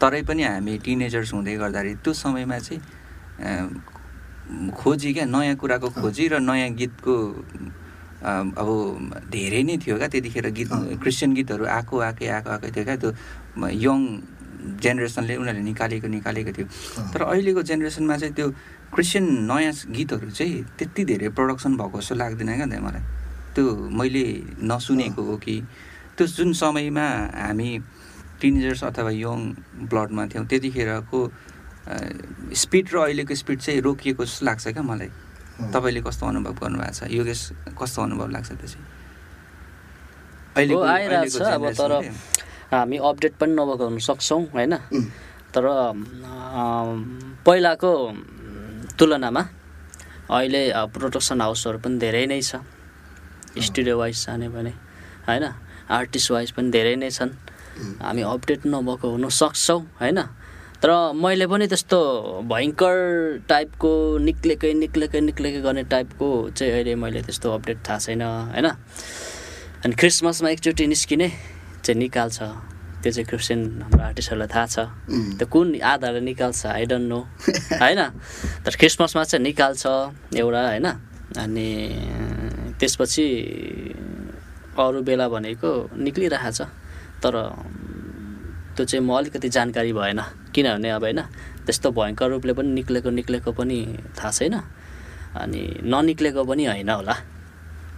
तरै 0.00 0.22
पनि 0.28 0.42
हामी 0.42 0.72
टिनेजर्स 0.84 1.30
हुँदै 1.36 1.54
गर्दाखेरि 1.62 1.94
त्यो 2.00 2.12
समयमा 2.12 2.58
चाहिँ 2.64 2.80
खोजी 4.72 5.12
क्या 5.14 5.24
नयाँ 5.28 5.56
कुराको 5.60 5.88
खोजी 6.00 6.24
र 6.32 6.34
नयाँ 6.40 6.70
गीतको 6.80 7.14
अब 8.24 8.68
धेरै 9.30 9.62
नै 9.68 9.76
थियो 9.84 9.96
क्या 10.00 10.08
त्यतिखेर 10.08 10.46
गीत 10.56 10.70
क्रिस्चियन 11.02 11.30
गीतहरू 11.36 11.64
आएको 11.76 11.94
आएकै 12.08 12.26
आएको 12.36 12.48
आएकै 12.50 12.70
थियो 12.72 12.84
क्या 12.84 12.96
त्यो 12.96 13.10
यङ 13.84 13.98
जेनेरेसनले 14.82 15.34
उनीहरूले 15.36 15.64
निकालेको 15.70 16.08
निकालेको 16.08 16.50
थियो। 16.56 16.66
तर 17.12 17.20
अहिलेको 17.22 17.62
जेनेरेसनमा 17.62 18.16
चाहिँ 18.16 18.34
त्यो 18.34 18.48
क्रिस्चियन 18.94 19.24
नयाँ 19.50 19.72
गीतहरू 19.96 20.30
चाहिँ 20.30 20.56
त्यति 20.78 21.02
धेरै 21.04 21.28
प्रडक्सन 21.36 21.76
भएको 21.76 21.96
जस्तो 22.00 22.14
लाग्दैन 22.14 22.50
क्या 22.56 22.66
त 22.66 22.74
मलाई। 22.86 23.02
त्यो 23.54 23.64
मैले 23.98 24.24
नसुनेको 24.62 25.22
हो 25.22 25.36
कि 25.44 25.56
त्यो 26.16 26.26
जुन 26.26 26.52
समयमा 26.52 27.06
हामी 27.34 27.70
टिनेजर्स 28.40 28.84
अथवा 28.84 29.10
यङ 29.10 29.38
ब्लडमा 29.90 30.22
थियौँ 30.32 30.46
त्यतिखेरको 30.46 31.20
स्पिड 32.52 32.86
र 32.92 32.96
अहिलेको 32.98 33.34
स्पिड 33.34 33.58
चाहिँ 33.60 33.80
रोकिएको 33.80 34.24
जस्तो 34.24 34.44
लाग्छ 34.46 34.64
क्या 34.76 34.82
मलाई। 34.82 35.10
तपाईँले 35.72 36.00
कस्तो 36.04 36.26
अनुभव 36.26 36.52
गर्नुभएको 36.60 36.92
छ? 36.92 37.08
योगेश 37.08 37.40
कस्तो 37.80 38.02
अनुभव 38.02 38.28
लाग्छ 38.28 38.50
त्यो 38.60 38.68
चाहिँ 38.68 38.84
अहिले 40.56 40.74
आइरहेको 40.76 41.38
छ 41.38 41.40
अब 41.56 41.64
तर 41.80 41.92
हामी 42.72 42.96
अपडेट 42.98 43.34
पनि 43.40 43.52
नभएको 43.54 43.84
हुन 43.84 43.98
सक्छौँ 43.98 44.42
होइन? 44.54 44.74
तर 45.54 45.64
पहिलाको 47.46 47.90
तुलनामा 48.98 49.42
अहिले 50.30 50.62
प्रोडक्सन 50.94 51.40
हाउसहरू 51.40 51.78
पनि 51.78 51.98
धेरै 51.98 52.26
नै 52.26 52.40
छ। 52.42 52.60
स्टुडियो 53.56 53.98
वाइज 53.98 54.26
जाने 54.26 54.48
भने 54.48 54.72
होइन? 55.28 55.44
आर्टिस्ट 55.88 56.30
वाइज 56.30 56.50
पनि 56.56 56.70
धेरै 56.70 56.94
नै 56.96 57.10
छन्। 57.10 57.30
हामी 58.02 58.22
अपडेट 58.22 58.66
नभएको 58.66 59.06
हुन 59.10 59.28
सक्छौँ 59.30 59.80
होइन? 60.00 60.20
तर 60.82 60.90
मैले 61.16 61.46
पनि 61.46 61.66
त्यस्तो 61.72 61.98
भयङ्कर 62.50 62.96
टाइपको 63.48 63.90
निक्लेकै 64.18 64.72
निक्लेकै 64.74 65.20
निक्लेकै 65.20 65.60
गर्ने 65.60 65.82
टाइपको 65.88 66.28
चाहिँ 66.56 66.72
अहिले 66.72 66.94
मैले 67.00 67.22
त्यस्तो 67.22 67.52
अपडेट 67.52 67.78
थाहा 67.88 67.98
छैन 67.98 68.22
होइन? 68.22 68.66
अनि 69.84 69.94
क्रिसमसमा 69.94 70.48
एकचोटि 70.50 70.86
निस्किने। 70.86 71.28
चाहिँ 71.86 71.98
निकाल्छ। 72.02 72.38
त्यो 73.02 73.10
चाहिँ 73.14 73.26
क्रिस्चियन 73.30 73.60
हाम्रो 73.86 74.02
आर्टिस्टहरूलाई 74.02 74.50
थाहा 74.50 74.66
छ। 74.66 74.76
त्यो 75.38 75.46
कुन 75.46 75.66
आधारले 75.78 76.20
निकाल्छ? 76.26 76.60
आई 76.66 76.84
डोन्ट 76.90 77.06
नो 77.06 77.20
होइन? 77.78 78.00
तर 78.66 78.72
क्रिसमसमा 78.74 79.22
चाहिँ 79.30 79.42
निकाल्छ 79.46 79.82
एउटा 80.34 80.60
होइन? 80.66 80.86
अनि 81.38 81.68
त्यसपछि 82.80 83.26
अरू 84.74 84.98
बेला 85.06 85.26
भनेको 85.30 85.70
निक्लिरहेछ 85.94 86.60
तर 87.22 87.34
त्यो 88.74 88.84
चाहिँ 88.84 89.04
म 89.06 89.10
अलिकति 89.16 89.48
जानकारी 89.48 89.92
भएन। 89.92 90.20
किनभने 90.52 90.88
अब 90.90 91.04
होइन? 91.06 91.20
त्यस्तो 91.64 91.88
भयङ्कर 91.94 92.26
रूपले 92.30 92.52
पनि 92.58 92.70
निक्लेको 92.74 93.10
निक्लेको 93.10 93.50
पनि 93.52 93.78
थाहा 94.18 94.30
छैन। 94.34 94.54
अनि 95.38 95.62
ननिक्लेको 95.84 96.42
पनि 96.44 96.64
होइन 96.66 96.90
होला। 96.90 97.14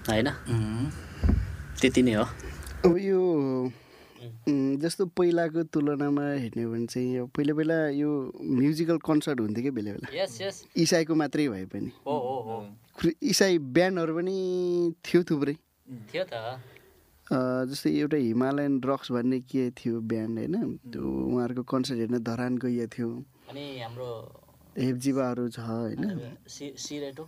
होइन? 0.09 0.29
त्यति 1.81 2.03
नै 2.03 2.15
हो। 2.15 2.27
अब 2.79 2.97
यो 2.99 3.21
जस्तो 4.83 5.07
पहिलाको 5.19 5.63
तुलनामा 5.75 6.23
हेर्ने 6.43 6.63
हो 6.63 6.71
भने 6.73 6.87
चाहिँ 6.87 7.19
अब 7.19 7.29
पहिला 7.35 7.55
पहिला 7.59 7.77
यो 7.99 8.11
म्युजिकल 8.39 8.99
कन्सर्ट 9.03 9.41
हुन्थ्यो 9.41 9.63
क्या 9.63 9.73
बेला 9.75 9.91
बेला। 9.99 10.09
यस 10.15 10.41
यस। 10.43 10.57
इसाईको 10.79 11.15
मात्रै 11.15 11.49
भए 11.49 11.65
पनि। 11.75 11.91
हो 12.07 12.15
हो 12.15 12.37
हो। 12.47 12.57
इसाई 13.23 13.59
ब्यान्डहरू 13.59 14.15
पनि 14.15 14.37
थियो 15.05 15.23
थुप्रै। 15.27 15.55
थियो 16.11 16.25
त। 16.31 16.35
जस्तै 17.67 17.91
एउटा 17.99 18.17
हिमालयन 18.17 18.81
रक्स 18.87 19.13
भन्ने 19.13 19.39
के 19.43 19.71
थियो 19.75 20.01
ब्यान्ड 20.01 20.39
होइन? 20.39 20.55
त्यो 20.87 21.03
उहाँहरूको 21.03 21.63
कन्सर्ट 21.67 21.99
हेर्न 21.99 22.23
धरान 22.23 22.53
गइएको 22.63 22.87
थियो। 22.95 23.09
अनि 23.51 23.65
हाम्रो 23.83 24.11
हेप्जिबाहरू 24.79 25.45
छ 25.51 25.59
होइन? 25.67 26.03
सिरेटो 26.47 27.27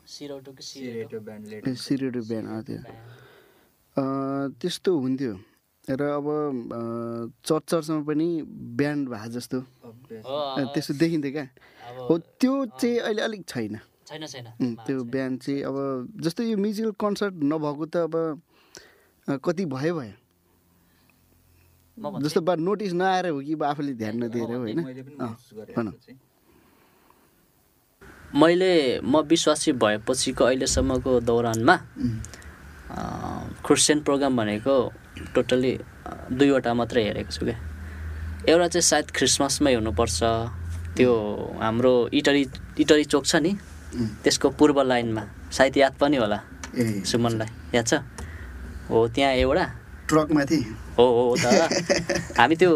ब्यान्ड 1.19 2.65
त्यो। 2.67 2.79
त्यस्तो 3.97 4.91
हुन्थ्यो। 4.99 5.35
र 5.91 6.03
अब 6.17 6.27
चर्च 7.47 7.65
चर्चमा 7.71 8.01
पनि 8.07 8.29
ब्यान्ड 8.79 9.09
भए 9.09 9.29
जस्तो। 9.35 9.59
त्यस्तो 10.73 10.95
देखिन्थ्यो 10.95 11.33
क्या। 11.33 11.47
अब 11.89 12.07
हो 12.11 12.15
त्यो 12.39 12.55
चाहिँ 12.79 12.99
अहिले 13.01 13.23
अलिक 13.23 13.43
छैन। 13.49 13.79
छैन 14.07 14.47
त्यो 14.87 15.05
ब्यान्ड 15.05 15.41
चाहिँ 15.43 15.63
अब 15.67 15.77
जस्तो 16.23 16.43
यो 16.43 16.57
म्युजिकल 16.57 16.93
कन्सर्ट 17.01 17.35
नभएको 17.43 17.85
त 17.87 17.97
अब 18.07 18.15
कति 19.45 19.65
भयो 19.67 19.95
भयो? 19.99 20.15
जस्तो 21.99 22.41
बा 22.41 22.55
नोटिस 22.57 22.93
नआएर 22.93 23.27
हो 23.29 23.41
कि 23.41 23.55
आफूले 23.55 23.93
ध्यान 23.95 24.15
नदिएर 24.25 24.51
होइन? 24.57 24.79
मैले 28.31 29.01
म 29.03 29.21
विश्वासी 29.27 29.73
भएपछिको 29.75 30.45
अहिलेसम्मको 30.45 31.21
दौरानमा 31.21 31.77
क्रिस्चियन 33.67 34.01
प्रोग्राम 34.07 34.37
भनेको 34.37 34.77
टोटल्ली 35.35 35.73
दुईवटा 36.39 36.73
मात्रै 36.75 37.03
हेरेको 37.05 37.33
छु 37.33 37.45
क्या 37.47 37.59
एउटा 38.49 38.67
चाहिँ 38.69 38.83
सायद 38.83 39.11
क्रिसमसमै 39.17 39.75
हुनुपर्छ 39.75 40.19
त्यो 40.97 41.13
हाम्रो 41.61 41.93
इटरी 42.19 42.43
इटरी 42.83 43.05
चोक 43.05 43.25
छ 43.27 43.37
नि 43.45 43.53
त्यसको 44.23 44.49
पूर्व 44.59 44.83
लाइनमा। 44.83 45.23
सायद 45.53 45.77
याद 45.77 45.95
पनि 46.01 46.17
होला 46.17 46.39
सुमनलाई। 47.11 47.49
याद 47.75 47.87
छ? 47.87 47.95
हो 48.91 49.07
त्यहाँ 49.15 49.33
एउटा। 49.35 49.67
ट्रकमाथि। 50.09 50.61
हो 50.99 51.07
हो 51.17 51.37
तर 51.43 51.55
हामी 52.39 52.55
त्यो 52.57 52.71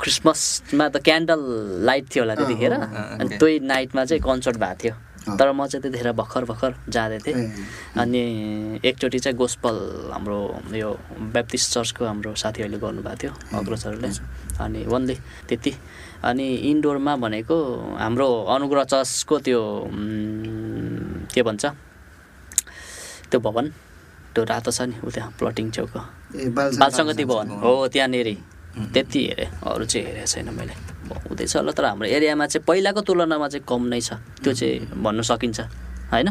क्रिसमसमा 0.00 0.88
त 0.88 0.96
क्यान्डल 1.04 1.40
लाइट 1.84 2.04
थियो 2.12 2.22
होला 2.24 2.34
त्यतिखेर। 2.34 2.72
अनि 2.72 3.28
त्यही 3.40 3.58
नाइटमा 3.60 4.04
चाहिँ 4.04 4.22
कन्सर्ट 4.24 4.56
भएको 4.56 4.78
थियो। 4.82 4.94
तर 5.20 5.52
म 5.52 5.66
चाहिँ 5.66 5.82
त्यतिखेर 5.82 6.12
भर्खर 6.16 6.44
भर्खर 6.50 6.72
जाँदै 6.88 7.18
थिएँ 7.24 7.36
अनि 8.00 8.22
एकचोटि 8.84 9.18
चाहिँ 9.18 9.36
गोस्पल 9.36 9.76
हाम्रो 10.12 10.38
यो 10.74 10.90
ब्याप्टिस्ट 11.34 11.66
चर्चको 11.74 12.04
हाम्रो 12.04 12.34
साथीहरूले 12.34 12.78
गर्नुभएको 12.80 13.16
थियो 13.20 13.32
अग्रजहरूले। 13.58 14.08
अनि 14.64 14.80
ओन्ली 14.88 15.16
त्यति। 15.48 15.72
अनि 16.24 16.46
इन्डोरमा 16.70 17.16
भनेको 17.16 17.56
हाम्रो 18.00 18.28
अनुग्रह 18.54 18.84
चर्चको 18.92 19.38
त्यो 19.44 19.60
के 21.34 21.42
भन्छ? 21.42 21.64
त्यो 23.30 23.40
भवन 23.40 23.66
त्यो 24.34 24.42
रातो 24.44 24.70
छ 24.70 24.80
नि 24.88 24.96
उ 25.04 25.10
त्यहाँ 25.10 25.30
प्लटिङ 25.38 25.70
छेउको। 25.70 26.00
ए 26.36 26.48
बाल 26.56 26.68
बाल 26.80 26.90
सङ्गति 26.96 27.24
भवन 27.24 27.46
हो 27.60 27.70
त्यहाँनिर 27.92 28.28
त्यति 28.94 29.20
हेरेँ 29.26 29.48
अरू 29.68 29.84
चाहिँ 29.84 30.06
हेरेको 30.06 30.26
छैन 30.32 30.48
मैले। 30.54 30.74
हुँदैछ 31.10 31.56
होला 31.56 31.72
तर 31.72 31.84
हाम्रो 31.84 32.08
एरियामा 32.08 32.46
चाहिँ 32.46 32.64
पहिलाको 32.66 33.00
तुलनामा 33.02 33.48
चाहिँ 33.48 33.64
कम 33.66 33.82
नै 33.90 34.00
छ। 34.00 34.18
त्यो 34.42 34.52
चाहिँ 34.54 35.02
भन्नु 35.02 35.22
सकिन्छ 35.22 35.60
होइन? 36.12 36.28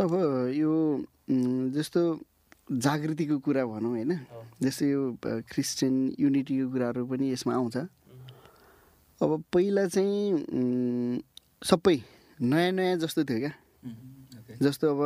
अब 0.00 0.12
यो 0.54 0.72
जस्तो 1.76 2.00
जागृतिको 2.72 3.38
कुरा 3.44 3.64
भनौँ 3.64 3.90
होइन? 3.90 4.12
जस्तो 4.62 4.84
यो 4.84 5.00
क्रिस्चियन 5.22 5.94
युनिटीको 6.18 6.66
कुराहरू 6.72 7.04
पनि 7.06 7.32
यसमा 7.32 7.54
आउँछ। 7.54 7.76
अब 9.20 9.30
पहिला 9.52 9.86
चाहिँ 9.88 11.22
सबै 11.62 11.96
नयाँ 12.40 12.72
नयाँ 12.72 12.96
जस्तो 12.98 13.24
थियो 13.24 13.38
क्या। 13.38 13.52
जस्तो 14.62 14.86
अब 14.90 15.00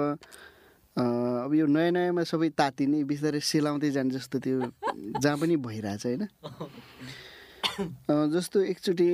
अब 0.99 1.55
यो 1.55 1.67
नयाँ 1.67 1.91
नयाँमा 1.93 2.23
सबै 2.27 2.49
तातिने 2.59 3.05
बिस्तारै 3.05 3.41
सेलाउँदै 3.41 3.91
जाने 3.91 4.11
जस्तो 4.11 4.39
त्यो 4.39 4.57
जहाँ 5.23 5.37
पनि 5.39 5.57
भइरहेछ 5.57 6.07
होइन? 6.07 6.27
जस्तो 7.79 8.61
एकचोटि 8.61 9.09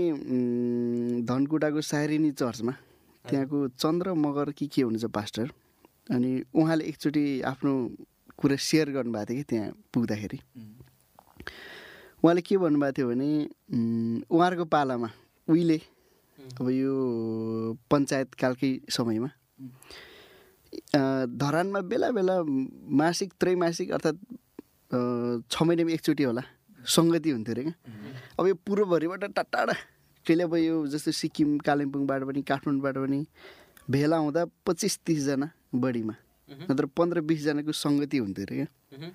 धनकुटाको 1.29 1.81
सारिनी 1.81 2.31
चर्चमा 2.33 2.73
त्यहाँको 3.25 3.59
चन्द्र 3.77 4.15
मगर 4.17 4.51
कि 4.57 4.67
के 4.73 4.83
हुनुहुन्छ 4.83 5.13
पास्टर? 5.13 5.47
अनि 6.11 6.31
उहाँले 6.55 6.85
एकचोटि 6.85 7.25
आफ्नो 7.45 7.73
कुरा 8.41 8.57
सेयर 8.57 8.91
गर्नुभएको 8.91 9.27
थियो 9.29 9.37
कि 9.37 9.45
त्यहाँ 9.49 9.69
पुग्दाखेरि। 9.93 10.39
उहाँले 12.25 12.41
के 12.41 12.57
भन्नुभएको 12.57 12.93
थियो 12.97 13.07
भने 13.09 13.29
उहाँहरूको 14.33 14.65
पालामा 14.65 15.11
उहिले 15.49 15.79
अब 16.61 16.69
यो 16.71 16.93
पञ्चायतकालकै 17.91 18.73
समयमा 18.89 19.29
धरानमा 21.41 21.81
बेला 21.85 22.09
बेला 22.17 22.37
मासिक 22.97 23.33
त्रैमासिक 23.41 23.93
अर्थात् 23.93 24.21
छ 25.53 25.55
महिनामा 25.63 25.93
एकचोटि 25.93 26.25
होला। 26.25 26.43
सङ्गति 26.87 27.31
हुन्थ्यो 27.31 27.55
अरे 27.55 27.63
क्या। 27.63 27.75
अब 28.39 28.47
यो 28.47 28.55
पूर्वभरिबाट 28.67 29.25
टाढा 29.37 29.73
कहिले 30.27 30.43
अब 30.45 30.55
यो 30.57 30.87
जस्तो 30.87 31.13
सिक्किम 31.13 31.59
कालिम्पोङबाट 31.65 32.23
पनि 32.25 32.43
काठमाडौँबाट 32.43 32.97
पनि 32.97 33.21
भेला 33.91 34.17
हुँदा 34.17 34.45
पच्चिस 34.67 34.99
तिसजना 35.07 35.51
बढीमा 35.75 36.15
नत्र 36.71 36.87
पन्ध्र 36.97 37.21
बिसजनाको 37.29 37.73
सङ्गति 37.73 38.19
हुन्थ्यो 38.19 38.45
अरे 38.45 38.57
क्या। 38.57 39.11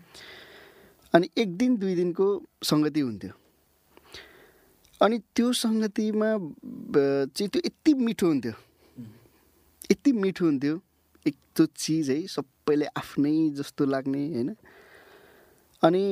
अनि 1.14 1.30
एक 1.38 1.50
दिन 1.58 1.78
दुई 1.78 1.96
दिनको 1.96 2.26
सङ्गति 2.64 3.00
हुन्थ्यो। 3.00 3.34
अनि 5.02 5.18
त्यो 5.36 5.52
सङ्गतिमा 5.54 6.30
चाहिँ 7.34 7.50
त्यो 7.50 7.62
यति 7.66 7.94
मिठो 7.94 8.28
हुन्थ्यो। 8.28 8.54
यति 9.92 10.12
मिठो 10.12 10.46
हुन्थ्यो 10.46 10.76
एक 11.26 11.36
त्यो 11.56 11.66
चिज 11.66 12.10
है 12.10 12.18
सबैले 12.28 12.86
आफ्नै 12.98 13.34
जस्तो 13.58 13.86
लाग्ने 13.86 14.22
होइन? 14.34 14.50
अनि 15.84 16.04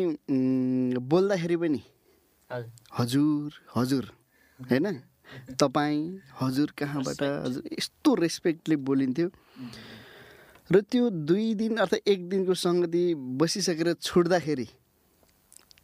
बोल्दाखेरि 1.12 1.56
पनि 1.58 1.82
हजुर। 2.97 3.51
हजुर 3.75 4.03
होइन? 4.60 4.86
तपाईँ 5.60 6.03
हजुर 6.41 6.71
कहाँबाट 6.77 7.21
हजुर 7.45 7.63
यस्तो 7.80 8.13
रेस्पेक्टले 8.15 8.75
बोलिन्थ्यो। 8.88 9.27
र 10.69 10.82
त्यो 10.91 11.10
दुई 11.27 11.53
दिन 11.56 11.77
अर्थात् 11.77 12.08
एक 12.08 12.30
दिनको 12.30 12.53
सङ्गति 12.53 13.03
बसिसकेर 13.39 13.93
छुट्दाखेरि 14.01 14.67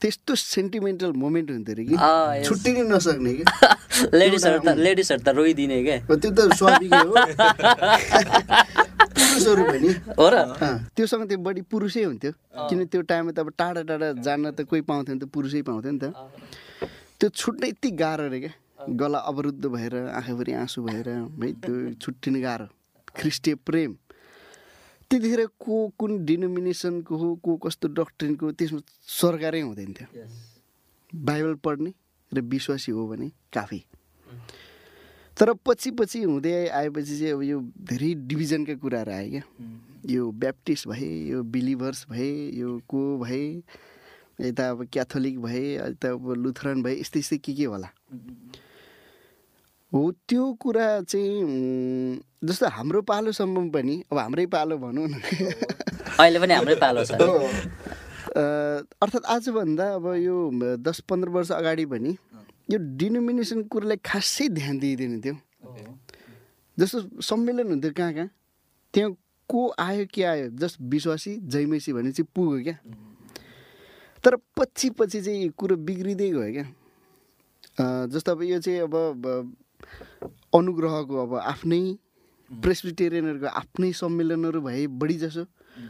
त्यस्तो 0.01 0.35
सेन्टिमेन्टल 0.35 1.11
मोमेन्ट 1.15 1.51
हुन्थ्यो 1.51 1.75
अरे 1.75 1.83
कि. 1.85 1.95
छुट्टिनै 2.47 2.83
नसक्ने 2.87 3.33
कि? 3.33 3.43
लेडिजहरू 4.19 4.59
त 4.59 4.75
लेडिजहरू 4.79 5.21
त 5.23 5.35
रोइदिने 5.35 5.77
क्या 5.83 5.97
त्यो 6.07 6.31
त 6.31 6.39
स्वाभाविकै 6.55 7.03
हो। 7.03 7.15
पुरुषहरू 9.33 9.63
हो 10.19 10.27
र। 10.29 10.35
अँ, 10.61 10.77
त्यो 10.95 11.37
बढी 11.37 11.61
पुरुषै 11.65 12.03
हुन्थ्यो। 12.03 12.31
किन 12.69 12.85
त्यो 12.85 13.01
टाइममा 13.01 13.31
त 13.33 13.39
अब 13.39 13.49
टाढा 13.57 13.81
टाढा 13.81 14.11
जान 14.21 14.51
त 14.53 14.61
कोही 14.69 14.81
पाउँथ्यो 14.85 15.13
नि 15.15 15.19
त 15.19 15.25
पुरुषै 15.33 15.61
पाउँथ्यो 15.65 15.91
नि 15.91 15.99
त। 15.99 16.13
त्यो 17.19 17.29
छुट्नै 17.29 17.67
यति 17.69 17.89
गाह्रो 17.97 18.23
अरे 18.29 18.39
क्या। 18.39 18.53
गला 18.83 19.19
अवरुद्ध 19.19 19.65
भएर 19.65 19.95
आँखाभरि 20.11 20.53
आँसु 20.53 20.83
भएर 20.83 21.09
है 21.09 21.51
त्यो 21.61 21.93
छुट्टिनु 22.01 22.39
गाह्रो। 22.41 22.67
ख्रिस्टीय 23.15 23.55
प्रेम। 23.65 23.91
त्यतिखेर 25.09 25.45
को 25.59 25.75
कुन 25.97 26.25
डिनोमिनेसनको 26.25 27.15
हो 27.15 27.27
को 27.43 27.51
कस्तो 27.63 27.87
डक्ट्रिनको 27.87 28.51
त्यसमा 28.57 28.79
सरकारै 29.07 29.61
हुँदैन 29.61 29.91
थियो। 29.93 30.25
बाइबल 31.13 31.53
पढ्ने 31.63 31.91
र 32.31 32.41
विश्वासी 32.41 32.91
हो 32.91 33.07
भने 33.07 33.31
काफी। 33.53 33.79
तर 35.37 35.53
पछि 35.65 35.91
पछि 35.97 36.21
हुँदै 36.23 36.67
आएपछि 36.69 37.17
चाहिँ 37.19 37.33
अब 37.33 37.41
यो 37.43 37.59
धेरै 37.89 38.13
डिभिजनका 38.29 38.73
कुराहरू 38.81 39.11
आयो 39.11 39.29
क्या। 39.29 39.43
यो 40.13 40.31
ब्याप्टिस्ट 40.31 40.87
भए 40.87 41.09
यो 41.29 41.43
बिलिभर्स 41.43 42.05
भए 42.09 42.29
यो 42.53 42.69
को 42.87 43.01
भए 43.17 43.43
यता 44.41 44.69
अब 44.69 44.85
क्याथोलिक 44.93 45.39
भए 45.41 45.63
यता 45.75 46.11
अब 46.11 46.33
लुथरन 46.37 46.83
भए 46.83 46.99
यस्तै 46.99 47.19
यस्तै 47.19 47.37
के 47.37 47.53
के 47.53 47.65
होला। 47.65 47.89
हो 49.91 50.01
त्यो 50.29 50.43
कुरा 50.61 50.87
चाहिँ 51.01 52.19
जस्तो 52.43 52.67
हाम्रो 52.69 53.01
पालोसम्म 53.01 53.69
पनि 53.69 53.95
अब 54.11 54.17
हाम्रै 54.17 54.45
पालो 54.53 54.77
भनौँ 54.77 55.07
न। 55.07 55.13
अहिले 56.19 56.39
पनि 56.39 56.53
हाम्रै 56.53 56.75
पालो 56.75 57.03
छ। 57.05 57.11
अर्थात् 58.33 59.25
आजभन्दा 59.25 59.85
अब 59.93 60.05
यो 60.17 60.35
दस 60.77 60.99
पन्ध्र 61.09 61.29
वर्ष 61.29 61.51
अगाडि 61.51 61.85
पनि 61.85 62.17
यो 62.73 62.77
डिनोमिनेसन 62.97 63.63
कुरालाई 63.69 63.97
खासै 64.01 64.47
ध्यान 64.49 64.79
दिइँदैन 64.79 65.21
थियो 65.21 65.36
जस्तो 66.77 67.21
सम्मेलन 67.21 67.67
हुन्थ्यो 67.69 67.91
कहाँ 67.93 68.13
कहाँ 68.13 68.29
त्यहाँ 68.93 69.12
को 69.49 69.62
आयो 69.79 70.05
के 70.13 70.23
आयो 70.23 70.47
जस्ट 70.57 70.81
विश्वासी 70.81 71.33
जैमेसी 71.53 71.93
भने 71.93 72.12
चाहिँ 72.12 72.27
पुग्यो 72.36 72.63
क्या। 72.63 72.77
तर 74.23 74.36
पछि 74.57 74.89
पछि 74.97 75.21
चाहिँ 75.21 75.49
कुरो 75.57 75.75
बिग्रिँदै 75.86 76.29
गयो 76.31 76.51
क्या। 76.53 76.65
जस्तो 78.09 78.31
अब 78.31 78.41
यो 78.43 78.59
चाहिँ 78.59 78.79
अब 78.89 78.93
अनुग्रहको 80.55 81.15
अब 81.21 81.33
आफ्नै 81.38 81.81
प्रेसबिटेरियनहरूको 82.51 83.47
आफ्नै 83.47 83.91
सम्मेलनहरू 84.01 84.62
भए 84.62 84.88
बढी 84.88 85.17
जसो। 85.21 85.43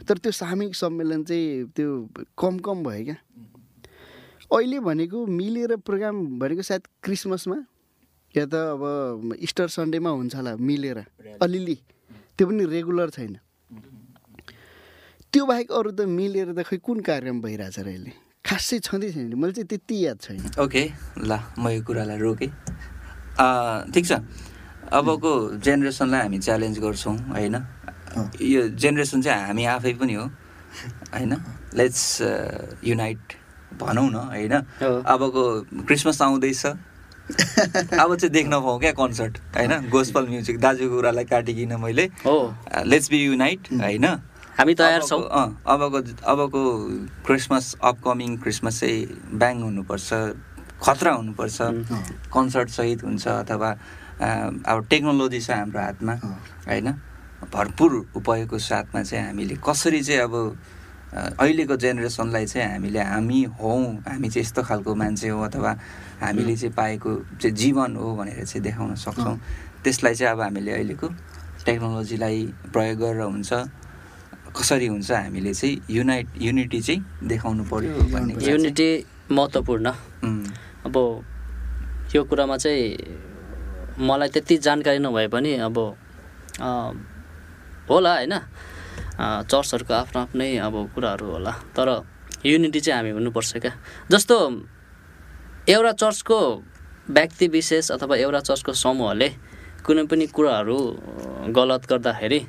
तर 0.08 0.18
त्यो 0.18 0.32
सामूहिक 0.32 0.74
सम्मेलन 0.74 1.24
चाहिँ 1.24 1.64
त्यो 1.76 1.88
कम 2.36 2.58
कम 2.58 2.82
भयो 2.84 3.04
क्या। 3.04 3.16
अहिले 4.54 4.78
भनेको 4.80 5.26
मिलेर 5.26 5.76
प्रोग्राम 5.82 6.16
भनेको 6.38 6.62
सायद 6.62 6.82
क्रिसमसमा? 7.02 7.58
या 8.34 8.44
त 8.46 8.54
अब 8.54 8.82
इस्टर 9.38 9.68
सन्डेमा 9.68 10.10
हुन्छ 10.10 10.34
होला 10.34 10.52
मिलेर? 10.56 10.98
अलिअलि। 11.42 11.76
त्यो 12.38 12.46
पनि 12.48 12.64
रेगुलर 12.64 13.10
छैन। 13.10 13.34
त्यो 15.32 15.42
बाहेक 15.46 15.68
अरू 15.70 15.90
त 15.90 16.00
मिलेर 16.06 16.54
त 16.54 16.62
खै 16.62 16.78
कुन 16.78 16.98
कार्यक्रम 17.02 17.40
भइरहेछ 17.42 17.78
र 17.78 17.86
अहिले? 17.90 18.12
खासै 18.46 18.78
छँदै 18.86 19.10
छैन 19.10 19.34
मैले 19.34 19.52
चाहिँ 19.58 19.68
त्यति 19.70 19.96
याद 20.06 20.18
छैन। 20.22 20.42
ओके 20.62 20.82
ल 21.18 21.32
म 21.58 21.64
यो 21.74 21.80
कुरालाई 21.82 22.18
रोकेँ। 22.22 22.50
ठिक 23.90 24.04
छ। 24.06 24.12
अबको 24.94 25.30
जेनेरेसनलाई 25.64 26.20
हामी 26.22 26.38
च्यालेन्ज 26.38 26.76
गर्छौँ 26.78 27.16
होइन? 27.34 27.56
यो 28.38 28.60
जेनेरेसन 28.78 29.22
चाहिँ 29.26 29.42
हामी 29.50 29.64
आफै 29.74 29.92
पनि 29.98 30.14
हो 30.14 30.26
होइन? 31.10 31.32
लेट्स 31.74 32.04
युनाइट 32.84 33.24
भनौँ 33.80 34.08
न 34.10 34.16
होइन? 34.32 34.54
अबको 34.82 35.42
क्रिसमस 35.86 36.22
आउँदैछ। 36.22 36.64
अब 36.64 38.16
चाहिँ 38.16 38.32
देख्न 38.32 38.60
पाउँ 38.60 38.78
क्या 38.80 38.92
कन्सर्ट 38.92 39.38
होइन? 39.56 39.72
गोस्पल 39.90 40.24
म्युजिक 40.28 40.58
दाजुको 40.60 40.94
कुरालाई 40.96 41.24
काटिकन 41.24 41.72
मैले। 41.80 42.10
लेट्स 42.84 43.10
बी 43.10 43.18
युनाइट 43.24 43.72
होइन? 43.72 44.06
हामी 44.58 44.74
तयार 44.74 45.02
छौँ। 45.02 45.22
अबको 45.66 45.98
अबको 46.22 46.62
क्रिसमस 47.26 47.74
अपकमिङ 47.82 48.36
क्रिसमस 48.42 48.80
चाहिँ 48.80 49.00
ब्याङ 49.34 49.62
हुनुपर्छ 49.62 50.08
खतरा 50.84 51.12
हुनुपर्छ। 51.12 51.58
कन्सर्ट 52.28 52.68
सहित 52.70 53.04
हुन्छ 53.04 53.26
अथवा 53.28 53.70
अब 54.68 54.86
टेक्नोलोजी 54.90 55.40
छ 55.40 55.50
हाम्रो 55.50 55.80
हातमा 55.80 56.14
होइन? 56.68 56.88
भरपुर 57.44 57.92
उपयोगको 58.16 58.58
साथमा 58.58 59.02
चाहिँ 59.02 59.26
हामीले 59.26 59.56
कसरी 59.64 60.00
चाहिँ 60.02 60.20
अब 60.20 60.34
अहिलेको 61.14 61.76
जेनेरेसनलाई 61.76 62.46
चाहिँ 62.46 62.68
हामीले 62.70 63.00
हामी 63.00 63.42
हौँ 63.60 64.02
हामी 64.02 64.28
चाहिँ 64.28 64.44
यस्तो 64.44 64.62
खालको 64.66 64.94
मान्छे 64.94 65.28
हो 65.28 65.42
अथवा 65.46 65.70
हामीले 66.20 66.56
चाहिँ 66.56 66.74
पाएको 66.74 67.10
चाहिँ 67.38 67.54
जीवन 67.54 67.96
हो 67.96 68.14
भनेर 68.18 68.44
चाहिँ 68.44 68.62
देखाउन 68.62 68.94
सक्छौँ। 68.98 69.36
त्यसलाई 69.84 70.14
चाहिँ 70.14 70.32
अब 70.32 70.40
हामीले 70.40 70.72
अहिलेको 70.72 71.08
टेक्नोलोजीलाई 71.66 72.38
प्रयोग 72.74 72.98
गरेर 72.98 73.22
हुन्छ 73.22 73.52
कसरी 74.58 74.86
हुन्छ 74.86 75.10
हामीले 75.10 75.54
चाहिँ 75.54 75.82
युनाइट 75.90 76.26
युनिटी 76.42 76.80
चाहिँ 76.82 77.00
देखाउनु 77.30 77.64
पर्यो 77.70 77.90
भन्ने 78.10 78.34
युनिटी 78.50 78.88
महत्त्वपूर्ण। 79.30 79.86
अब 80.86 80.96
यो 82.14 82.20
कुरामा 82.24 82.56
चाहिँ 82.58 84.02
मलाई 84.02 84.28
त्यति 84.34 84.56
जानकारी 84.66 84.98
नभए 84.98 85.26
पनि 85.30 85.54
अब 85.62 85.78
होला 87.90 88.12
होइन। 88.14 88.34
चर्चहरूको 89.18 89.94
आफ्नो 89.94 90.20
आफ्नै 90.20 90.56
अब 90.58 90.74
कुराहरू 90.94 91.26
होला। 91.30 91.52
तर 91.76 91.88
युनिटी 92.44 92.80
चाहिँ 92.80 92.96
हामी 92.98 93.10
हुनुपर्छ 93.16 93.56
क्या। 93.56 93.72
जस्तो 94.10 94.36
एउटा 95.68 95.92
चर्चको 95.92 96.38
व्यक्ति 97.08 97.46
विशेष 97.48 97.90
अथवा 97.92 98.16
एउटा 98.16 98.40
चर्चको 98.48 98.72
समूहले 98.74 99.28
कुनै 99.86 100.04
पनि 100.10 100.26
कुराहरू 100.26 100.78
गलत 101.56 101.82
गर्दाखेरि 101.90 102.40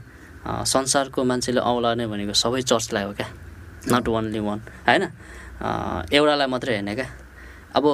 संसारको 0.45 1.23
मान्छेले 1.23 1.62
औलाने 1.62 2.08
भनेको 2.08 2.34
सबै 2.34 2.62
चर्चलाई 2.62 3.04
हो 3.04 3.13
क्या। 3.13 3.28
नट 3.91 4.08
ओन्ली 4.08 4.39
वान 4.39 4.60
होइन? 4.88 5.04
एउटालाई 6.12 6.47
मात्रै 6.47 6.73
होइन 6.75 6.89
क्या। 6.95 7.08
अब 7.75 7.86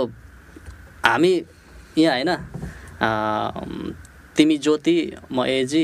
हामी 1.05 1.33
यहाँ 1.97 2.15
होइन 2.15 2.31
तिमी 4.35 4.57
ज्योति 4.57 4.95
म 5.31 5.45
एजी 5.45 5.83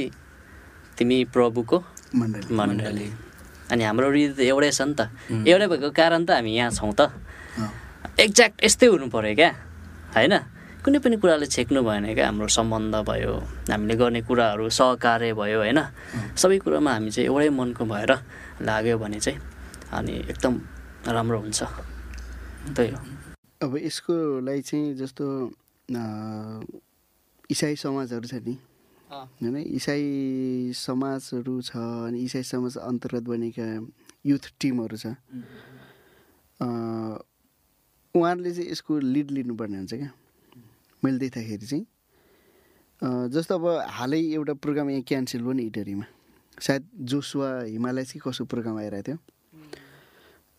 तिमी 0.97 1.17
प्रभुको। 1.33 1.77
मण्डली। 2.13 3.07
अनि 3.71 3.83
हाम्रो 3.83 4.07
हृदय 4.09 4.33
त 4.33 4.39
एउटै 4.47 4.71
छ 4.71 4.81
नि 4.87 4.93
त। 4.95 5.01
एउटै 5.47 5.67
भएको 5.67 5.89
कारण 5.91 6.23
त 6.23 6.39
हामी 6.39 6.51
यहाँ 6.55 6.71
छौँ 6.71 6.93
त। 6.95 7.11
एक्ज्याक्ट 8.19 8.63
यस्तै 8.63 8.87
हुनु 8.87 9.07
पऱ्यो 9.11 9.35
क्या। 9.35 9.51
होइन? 10.15 10.33
कुनै 10.83 10.99
पनि 11.03 11.15
कुराले 11.19 11.45
छेक्नु 11.51 11.83
भएन 11.83 12.15
क्या। 12.15 12.25
हाम्रो 12.31 12.47
सम्बन्ध 12.47 12.95
भयो 13.03 13.33
हामीले 13.67 13.95
गर्ने 13.99 14.21
कुराहरू 14.23 14.71
सहकार्य 14.71 15.33
भयो 15.35 15.59
होइन? 15.59 15.79
सबै 16.39 16.57
कुरामा 16.63 16.91
हामी 16.95 17.09
चाहिँ 17.11 17.27
एउटै 17.27 17.49
मनको 17.51 17.83
भएर 17.83 18.11
लाग्यो 18.63 18.95
भने 18.97 19.19
चाहिँ 19.19 19.39
अनि 19.91 20.13
एकदम 20.31 20.53
राम्रो 21.11 21.37
हुन्छ। 21.43 21.59
त्यही 22.71 22.89
हो। 22.91 22.99
अब 23.67 23.71
यसको 23.83 24.15
लागि 24.47 24.61
चाहिँ 24.63 24.95
जस्तो 24.95 25.25
इसाई 27.51 27.75
समाजहरू 27.75 28.27
छ 28.27 28.33
नि 28.47 28.55
होइन 29.11 29.55
इसाई 29.57 30.71
समाजहरू 30.75 31.61
छ 31.61 31.77
अनि 32.07 32.19
इसाई 32.27 32.43
समाज 32.43 32.77
अन्तर्गत 32.77 33.23
बनेका 33.23 33.67
युथ 34.25 34.43
टिमहरू 34.59 34.97
छ। 34.97 35.15
उहाँहरूले 36.59 38.51
चाहिँ 38.53 38.69
यसको 38.71 38.99
लिड 38.99 39.31
लिनुपर्ने 39.31 39.77
हुन्छ 39.77 39.93
क्या। 39.93 40.11
मैले 41.03 41.17
देख्दाखेरि 41.19 41.65
चाहिँ। 41.65 41.85
जस्तो 43.31 43.55
अब 43.55 43.65
हालै 43.95 44.19
एउटा 44.33 44.53
प्रोग्राम 44.59 44.89
यहाँ 44.89 45.03
क्यान्सल 45.07 45.41
भयो 45.41 45.53
नि 45.53 45.63
इटरीमा 45.71 46.05
सायद 46.57 46.83
जोसुवा 47.07 47.49
हिमालय 47.63 48.03
चाहिँ 48.03 48.21
कसो 48.25 48.45
प्रोग्राम 48.51 48.77
आइरहेको 48.77 49.05
थियो। 49.07 49.17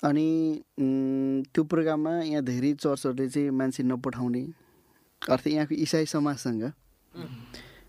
अनि 0.03 0.27
त्यो 1.53 1.63
प्रोग्राममा 1.65 2.13
यहाँ 2.33 2.43
धेरै 2.45 2.73
चर्चहरूले 2.75 3.29
चाहिँ 3.29 3.51
मान्छे 3.51 3.83
नपठाउने। 3.83 4.43
अर्थात् 5.23 5.47
यहाँको 5.49 5.75
इसाई 5.75 6.07
समाजसँग 6.07 6.63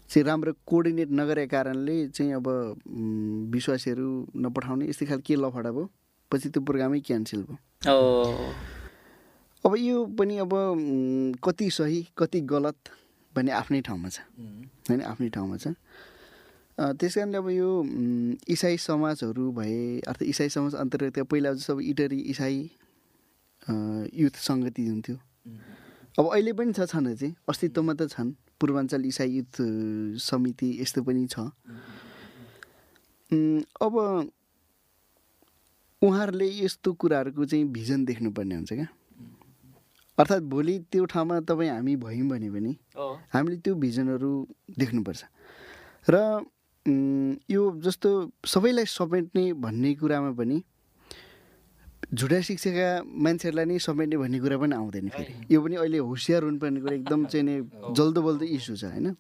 चाहिँ 0.10 0.26
राम्रो 0.26 0.52
कोअर्डिनेट 0.65 1.10
नगरेको 1.13 1.52
कारणले 1.52 1.95
चाहिँ 2.10 2.34
अब 2.34 2.48
विश्वासीहरू 3.54 4.10
नपठाउने 4.41 4.86
यस्तै 4.89 5.06
खालको 5.06 5.24
के 5.28 5.36
लफडा 5.38 5.72
भयो? 5.72 5.86
पछि 6.32 6.50
त्यो 6.50 6.62
प्रोग्रामै 6.65 7.00
क्यान्सल 7.06 7.41
भयो। 7.45 7.58
अब 9.65 9.76
यो 9.78 10.06
पनि 10.17 10.38
अब 10.39 10.54
कति 11.43 11.69
सही 11.69 12.00
कति 12.17 12.39
गलत 12.50 12.78
भन्ने 13.36 13.52
आफ्नै 13.52 13.82
ठाउँमा 13.86 14.10
छ। 14.10 14.17
होइन 14.89 15.02
आफ्नै 15.06 15.30
ठाउँमा 15.30 15.58
छ। 15.58 15.78
त्यस 16.80 17.15
कारणले 17.15 17.38
अब 17.38 17.50
यो 17.50 17.69
इसाई 18.50 18.78
समाजहरू 18.80 19.52
भए 19.52 20.00
अर्थात् 20.08 20.30
इसाई 20.34 20.50
समाज 20.50 20.76
अन्तर्गत 20.80 21.19
पहिला 21.30 21.54
जस्तो 21.54 21.74
अब 21.74 21.80
इटरी 21.86 22.19
इसाई 22.34 22.58
युथ 24.15 24.36
सङ्गति 24.41 24.84
हुन्थ्यो। 24.88 25.15
अब 26.17 26.26
अहिले 26.34 26.52
पनि 26.56 26.74
छ 26.74 26.88
छन 26.88 27.13
चाहिँ 27.15 27.36
अस्तित्वमा 27.45 27.93
त 27.93 28.10
छन्। 28.10 28.34
पूर्वाञ्चल 28.60 29.06
इसाई 29.06 29.30
युथ 29.32 29.56
समिति 30.19 30.69
यस्तो 30.82 31.02
पनि 31.04 31.28
छ। 31.28 31.39
अब 33.82 33.93
उहाँहरूले 36.02 36.48
यस्तो 36.63 36.93
कुराहरूको 36.93 37.45
चाहिँ 37.45 37.65
भिजन 37.72 38.06
देख्नुपर्ने 38.06 38.56
हुन्छ 38.56 38.74
क्या। 38.74 38.88
अर्थात् 40.17 40.43
भोलि 40.52 40.78
त्यो 40.91 41.06
ठाउँमा 41.06 41.39
तपाईँ 41.48 41.70
हामी 41.70 41.95
भयौँ 41.95 42.28
भने 42.30 42.49
पनि 42.51 42.72
हामीले 43.34 43.57
त्यो 43.64 43.76
भिजनहरू 43.76 44.32
देख्नुपर्छ। 44.80 45.24
र 46.07 46.16
यो 47.51 47.62
जस्तो 47.84 48.10
सबैलाई 48.45 48.86
समेट्ने 48.88 49.43
भन्ने 49.64 49.93
कुरामा 49.95 50.32
पनि 50.39 50.57
झुटा 52.10 52.39
शिक्षाका 52.41 52.88
मान्छेहरूलाई 53.05 53.66
नै 53.66 53.78
समेट्ने 53.78 54.18
भन्ने 54.18 54.39
कुरा 54.41 54.57
पनि 54.57 54.76
आउँदैन 54.76 55.10
फेरि। 55.14 55.34
यो 55.53 55.62
पनि 55.62 55.76
अहिले 55.78 55.97
होसियार 56.01 56.41
हुनुपर्ने 56.43 56.80
कुरा 56.82 56.95
एकदम 56.95 57.26
चाहिँ 57.30 57.45
नै 57.45 57.55
जल्दो 57.93 58.22
बल्दो 58.22 58.45
इस्यु 58.49 58.76
छ 58.76 58.84
होइन? 58.89 59.14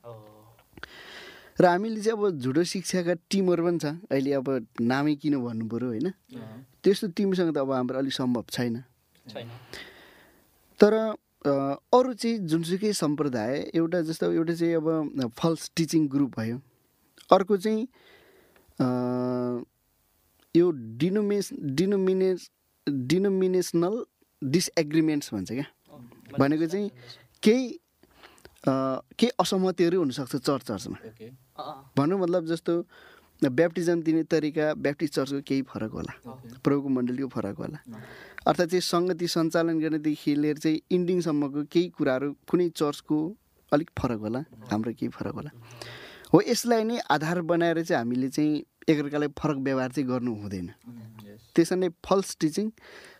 र 1.59 1.65
हामीले 1.65 2.01
चाहिँ 2.01 2.17
अब 2.17 2.39
झुटो 2.41 2.63
शिक्षाका 2.65 3.13
टिमहरू 3.29 3.61
पनि 3.65 3.77
छ। 3.77 3.85
अहिले 4.09 4.31
अब 4.41 4.47
नामै 4.81 5.15
किन 5.21 5.37
भन्नु 5.37 5.65
पऱ्यो 5.69 5.87
होइन? 5.87 6.07
त्यस्तो 6.81 7.07
टिमसँग 7.13 7.53
त 7.53 7.57
अब 7.61 7.71
हाम्रो 7.71 7.97
अलिक 7.99 8.13
सम्भव 8.13 8.45
छैन। 8.49 8.81
तर 10.79 10.93
अरू 11.93 12.13
चाहिँ 12.13 12.37
जुनसुकै 12.49 12.91
सम्प्रदाय 12.93 13.69
एउटा 13.77 14.01
जस्तो 14.01 14.31
एउटा 14.33 14.53
चाहिँ 14.53 14.75
अब 14.75 15.29
फल्स 15.37 15.71
टिचिङ 15.75 16.07
ग्रुप 16.09 16.31
भयो। 16.39 16.57
अर्को 17.29 17.57
चाहिँ 17.57 17.81
यो 20.55 20.65
डिनोमिनेस 20.97 21.49
डिनोमिनेस 21.53 22.49
डिनोमिनेसनल 22.87 24.03
डिसएग्रिमेन्ट्स 24.41 25.33
भन्छ 25.33 25.51
क्या? 25.51 25.65
भनेको 26.39 26.65
चाहिँ 26.65 26.89
केही 27.43 27.67
केही 28.67 29.31
असहमतिहरू 29.39 29.99
हुनसक्छ 29.99 30.35
चर्च 30.35 30.63
चर्चमा। 30.67 30.97
भन्नु 31.97 32.17
मतलब 32.17 32.45
जस्तो 32.45 32.73
ब्याप्टिजम 33.41 34.01
दिने 34.03 34.23
तरिका 34.31 34.73
ब्याप्टिस्ट 34.83 35.13
चर्चको 35.15 35.41
केही 35.47 35.61
फरक 35.71 35.91
होला। 35.91 36.13
प्रभुको 36.63 36.89
मण्डलीको 36.89 37.27
फरक 37.35 37.55
होला। 37.57 37.77
अर्थात् 38.47 38.69
चाहिँ 38.69 38.81
सङ्गति 38.81 39.27
सञ्चालन 39.27 39.79
गर्नेदेखि 39.79 40.35
लिएर 40.35 40.57
चाहिँ 40.57 40.79
इन्डिङसम्मको 40.91 41.63
केही 41.71 41.87
कुराहरू 41.97 42.33
कुनै 42.49 42.69
चर्चको 42.75 43.17
अलिक 43.71 43.89
फरक 43.99 44.19
होला 44.19 44.39
हाम्रो 44.71 44.91
केही 44.99 45.09
फरक 45.15 45.33
होला। 45.35 45.51
हो 46.33 46.41
यसलाई 46.47 46.83
नै 46.83 46.99
आधार 47.09 47.41
बनाएर 47.41 47.83
चाहिँ 47.83 47.99
हामीले 47.99 48.29
चाहिँ 48.29 48.63
एकअर्कालाई 48.89 49.29
फरक 49.39 49.57
व्यवहार 49.65 49.91
चाहिँ 49.91 50.07
गर्नु 50.09 50.35
हुँदैन। 50.35 50.69
त्यसरी 51.59 51.79
नै 51.79 51.89
फल्स 52.07 52.37
टिचिङ 52.41 52.71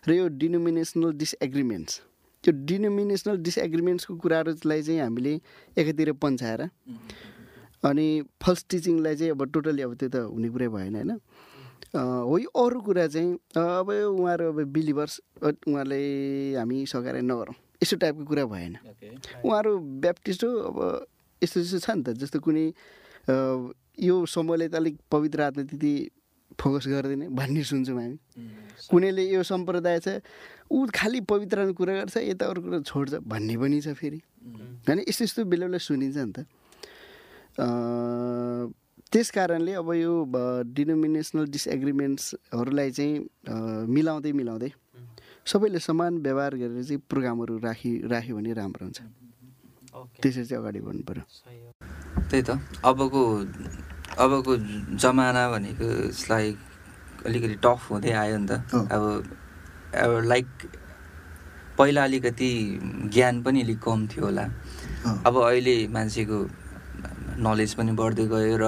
र 0.08 0.10
यो 0.20 0.28
डिनोमिनेसनल 0.42 1.12
डिसएग्रिमेन्ट्स 1.22 2.00
त्यो 2.44 2.52
डिनोमिनेसनल 2.68 3.36
डिसएग्रिमेन्ट्सको 3.46 4.16
कुराहरूलाई 4.16 4.82
चाहिँ 4.82 5.00
हामीले 5.00 5.32
एकातिर 5.76 6.12
पन्छाएर 6.24 6.60
अनि 7.84 8.06
फल्स 8.42 8.64
टिचिङलाई 8.70 9.16
चाहिँ 9.16 9.32
अब 9.32 9.42
टोटली 9.52 9.82
अब 9.82 9.94
त्यो 10.00 10.08
त 10.08 10.16
हुने 10.32 10.48
कुरै 10.48 10.68
भएन 10.68 10.94
होइन? 10.96 11.10
हो 11.96 12.38
यो 12.38 12.48
अरू 12.62 12.80
कुरा 12.80 13.06
चाहिँ 13.08 13.32
अब 13.56 13.88
उहाँहरू 13.90 14.48
अब 14.52 14.58
बिलिभर्स 14.72 15.20
उहाँले 15.42 16.00
हामी 16.56 16.84
सघाएर 16.86 17.16
नगरौँ 17.24 17.54
यस्तो 17.82 17.96
टाइपको 17.96 18.24
कुरा 18.24 18.44
भएन। 18.52 18.76
उहाँहरू 19.44 19.72
ब्याप्टिस्ट 20.04 20.44
हो 20.44 20.50
अब 20.70 20.78
यस्तो 21.42 21.60
यस्तो 21.60 21.78
छ 21.80 21.90
नि 21.96 22.02
त 22.04 22.16
जस्तो 22.20 22.40
कुनै 22.40 22.66
यो 24.00 24.14
समूहले 24.28 24.68
त 24.68 24.74
अलिक 24.80 24.96
पवित्र 25.10 25.40
आत्मा 25.42 25.62
त्यति 25.72 25.94
फोकस 26.58 26.84
गर्दैन 26.88 27.22
भन्ने 27.30 27.62
सुन्छौँ 27.62 27.98
हामी। 28.00 28.18
कुनैले 28.90 29.22
यो 29.30 29.42
सम्प्रदाय 29.42 29.98
छ 30.00 30.08
ऊ 30.72 30.86
खालि 30.94 31.20
पवित्र 31.26 31.72
कुरा 31.72 31.94
गर्छ 32.00 32.16
यता 32.16 32.44
अरू 32.46 32.60
कुरा 32.62 32.78
छोड्छ 32.86 33.14
भन्ने 33.22 33.54
पनि 33.56 33.80
छ 33.80 33.94
फेरि। 33.94 34.20
होइन 34.86 34.98
यस्तो 35.08 35.24
यस्तो 35.24 35.44
बेला 35.44 35.66
बेला 35.66 35.78
सुनिन्छ 35.78 36.16
नि 36.16 36.32
त। 36.32 36.38
त्यस 39.10 39.30
कारणले 39.34 39.72
अब 39.74 39.88
यो 39.94 40.12
डिनोमिनेसनल 40.70 41.44
डिसएग्रिमेन्ट्सहरूलाई 41.50 42.90
चाहिँ 42.90 43.14
मिलाउँदै 43.90 44.32
मिलाउँदै 44.32 44.70
सबैले 45.46 45.78
समान 45.82 46.22
व्यवहार 46.22 46.54
गरेर 46.54 46.82
चाहिँ 46.82 47.00
प्रोग्रामहरू 47.10 47.58
राखि 47.58 47.90
राख्यो 48.06 48.36
भने 48.36 48.52
राम्रो 48.54 48.84
हुन्छ। 48.86 49.00
त्यसरी 50.22 50.44
चाहिँ 50.46 50.62
अगाडि 50.62 50.80
बढ्नु 50.86 51.02
पऱ्यो 51.02 51.24
त्यही 52.30 52.42
त। 52.46 52.50
अबको 52.86 53.20
अबको 54.20 54.52
जमाना 55.00 55.42
भनेको 55.50 55.88
लाइक 56.30 56.56
अलिकति 57.26 57.56
टफ 57.64 57.80
हुँदै 57.90 58.12
आयो 58.22 58.36
नि 58.38 58.46
त। 58.48 58.52
अब 58.92 59.02
अब 59.96 60.10
लाइक 60.24 60.48
पहिला 61.78 62.04
अलिकति 62.04 62.50
ज्ञान 63.12 63.42
पनि 63.42 63.62
अलिक 63.62 63.78
कम 63.82 64.06
थियो 64.12 64.24
होला। 64.24 64.44
अब 65.26 65.34
अहिले 65.40 65.76
मान्छेको 65.88 66.38
नलेज 67.40 67.74
पनि 67.74 67.92
बढ्दै 67.96 68.26
गयो 68.28 68.56
र 68.60 68.66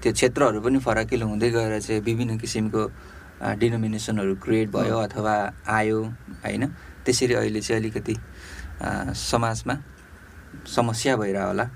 त्यो 0.00 0.12
क्षेत्रहरू 0.12 0.60
पनि 0.64 0.78
फराकिलो 0.80 1.26
हुँदै 1.28 1.50
गएर 1.50 1.80
चाहिँ 1.80 2.00
विभिन्न 2.00 2.38
किसिमको 2.38 2.82
डिनोमिनेसनहरू 3.60 4.34
क्रिएट 4.42 4.68
भयो 4.72 4.96
अथवा 4.98 5.34
आयो 5.68 5.98
होइन? 6.44 6.64
त्यसरी 7.04 7.34
अहिले 7.34 7.60
चाहिँ 7.60 7.80
अलिकति 7.82 8.14
समाजमा 9.14 9.74
समस्या 10.76 11.16
भइरह 11.16 11.44
होला। 11.44 11.66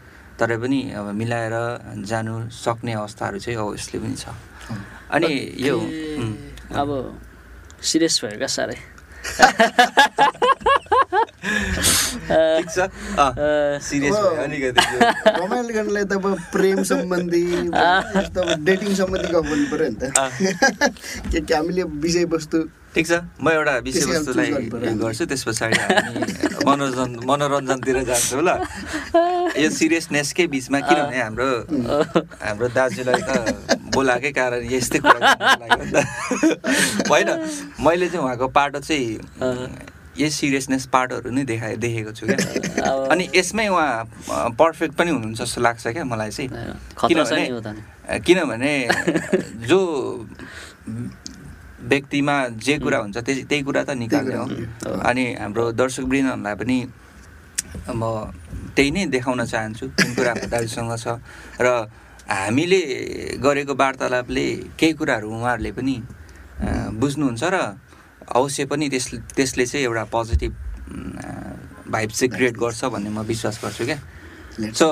तर 0.42 0.58
पनि 0.58 0.80
अब 0.98 1.06
मिलाएर 1.14 1.54
जानु 2.02 2.34
सक्ने 2.50 2.92
अवस्थाहरू 2.98 3.38
चाहिँ 3.38 3.58
अवश्य 3.62 3.98
पनि 4.02 4.16
छ। 4.18 4.34
अनि 5.14 5.30
यो 5.62 5.76
अब 6.74 6.88
सिरियस 7.78 8.14
भयो 8.24 8.38
क्या 8.42 8.50
साह्रै। 8.50 8.78
रमाइलो 15.40 15.72
गर्नलाई 15.74 16.04
त 16.04 16.12
अब 16.12 16.26
प्रेम 16.52 16.82
सम्बन्धी 16.90 17.44
डेटिङ 18.68 18.90
सम्बन्धी 19.00 19.28
बोल्नु 19.32 19.66
पऱ्यो 19.72 19.88
नि 19.88 19.96
त 20.00 20.02
के 21.32 21.38
के 21.40 21.54
हामीले 21.54 21.82
विषयवस्तु 22.04 22.58
ठिक 22.94 23.06
छ 23.08 23.12
म 23.42 23.46
एउटा 23.50 23.74
विषयवस्तुलाई 23.88 24.50
गर्छु 25.02 25.24
त्यस 25.26 25.42
पछाडि 25.48 25.76
हामी 25.82 26.22
मनोरञ्जन 26.68 27.10
मनोरञ्जनतिर 27.30 27.96
जान्छु 28.10 28.40
ल 28.48 28.50
यो 29.62 29.68
सिरियसनेसकै 29.78 30.46
बिचमा 30.54 30.78
किनभने 30.88 31.18
हाम्रो 31.22 31.48
हाम्रो 32.46 32.66
दाजुलाई 32.78 33.22
त 33.28 33.30
बोलाएकै 33.94 34.32
कारण 34.32 34.60
यस्तै 34.72 34.98
कुरा 34.98 35.30
होइन 37.08 37.28
मैले 37.80 38.08
चाहिँ 38.08 38.24
उहाँको 38.24 38.48
पाटो 38.48 38.80
चाहिँ 38.80 39.18
यही 40.12 40.30
सिरियसनेस 40.30 40.86
पार्टहरू 40.92 41.30
नै 41.32 41.44
देखाए 41.48 41.76
देखेको 41.80 42.12
छु 42.12 42.26
क्या। 42.28 42.36
अनि 43.12 43.28
यसमै 43.34 43.66
उहाँ 43.68 44.52
पर्फेक्ट 44.60 44.94
पनि 44.96 45.10
हुनुहुन्छ 45.10 45.40
जस्तो 45.40 45.60
लाग्छ 45.60 45.86
क्या 45.88 46.04
मलाई 46.04 46.30
चाहिँ। 46.30 46.50
किनभने 47.08 47.44
किनभने 48.20 48.72
जो 49.64 49.80
व्यक्तिमा 51.80 52.36
जे 52.60 52.78
कुरा 52.78 52.98
हुन्छ 52.98 53.16
त्यही 53.18 53.42
त्यही 53.48 53.62
कुरा 53.62 53.82
त 53.84 53.90
निकाल्ने 54.04 54.36
हो। 54.36 54.46
अनि 55.00 55.24
हाम्रो 55.40 55.72
दर्शक 55.72 56.04
वृन्दहरूलाई 56.04 56.54
पनि 56.60 56.78
म 57.88 58.02
त्यही 58.76 58.90
नै 58.90 59.06
देखाउन 59.16 59.44
चाहन्छु। 59.48 59.86
जुन 59.96 60.10
कुरा 60.14 60.32
दाजुसँग 60.52 60.92
छ। 61.00 61.16
र 61.56 61.88
हामीले 62.28 62.80
गरेको 63.42 63.74
वार्तालापले 63.74 64.46
केही 64.78 64.92
कुराहरू 64.98 65.28
उहाँहरूले 65.30 65.72
पनि 65.72 65.96
बुझ्नुहुन्छ 67.00 67.42
र 67.54 67.56
अवश्य 68.22 68.64
पनि 68.70 68.88
त्यस 68.88 69.06
त्यसले 69.36 69.66
चाहिँ 69.66 69.84
एउटा 69.86 70.04
पोजिटिभ 70.14 70.52
भाइब 71.92 72.10
चाहिँ 72.10 72.30
क्रिएट 72.30 72.56
गर्छ 72.56 72.84
भन्ने 72.84 73.10
म 73.10 73.20
विश्वास 73.26 73.60
गर्छु 73.64 73.84
क्या। 73.84 73.98
सो 74.72 74.86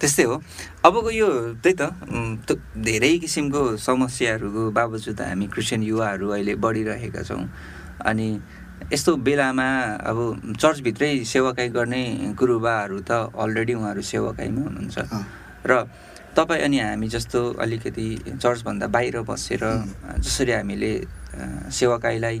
त्यस्तै 0.00 0.24
हो। 0.24 0.36
अबको 0.82 1.10
यो 1.10 1.28
त्यही 1.62 1.74
त 1.76 2.58
धेरै 2.82 3.18
किसिमको 3.22 3.76
समस्याहरूको 3.78 4.70
बावजुद 4.74 5.20
हामी 5.20 5.46
क्रिस्चियन 5.46 5.82
युवाहरू 5.82 6.26
अहिले 6.34 6.54
बढिरहेका 6.58 7.22
छौँ। 7.22 7.46
अनि 8.02 8.28
यस्तो 8.92 9.16
बेलामा 9.24 9.68
अब 10.04 10.18
चर्चभित्रै 10.60 11.24
सेवाकाई 11.24 11.68
गर्ने 11.72 12.36
गुरुबाहरू 12.36 12.98
त 13.08 13.32
अलरेडी 13.32 13.74
उहाँहरू 13.74 14.02
सेवाकाईमा 14.04 14.60
हुनुहुन्छ। 14.68 14.98
र 15.64 15.72
तपाईँ 16.36 16.62
अनि 16.64 16.78
हामी 16.78 17.08
जस्तो 17.08 17.40
अलिकति 17.56 18.36
चर्चभन्दा 18.36 18.86
बाहिर 18.92 19.16
बसेर 19.24 19.64
जसरी 20.20 20.52
हामीले 20.52 20.92
सेवाकाईलाई 21.72 22.38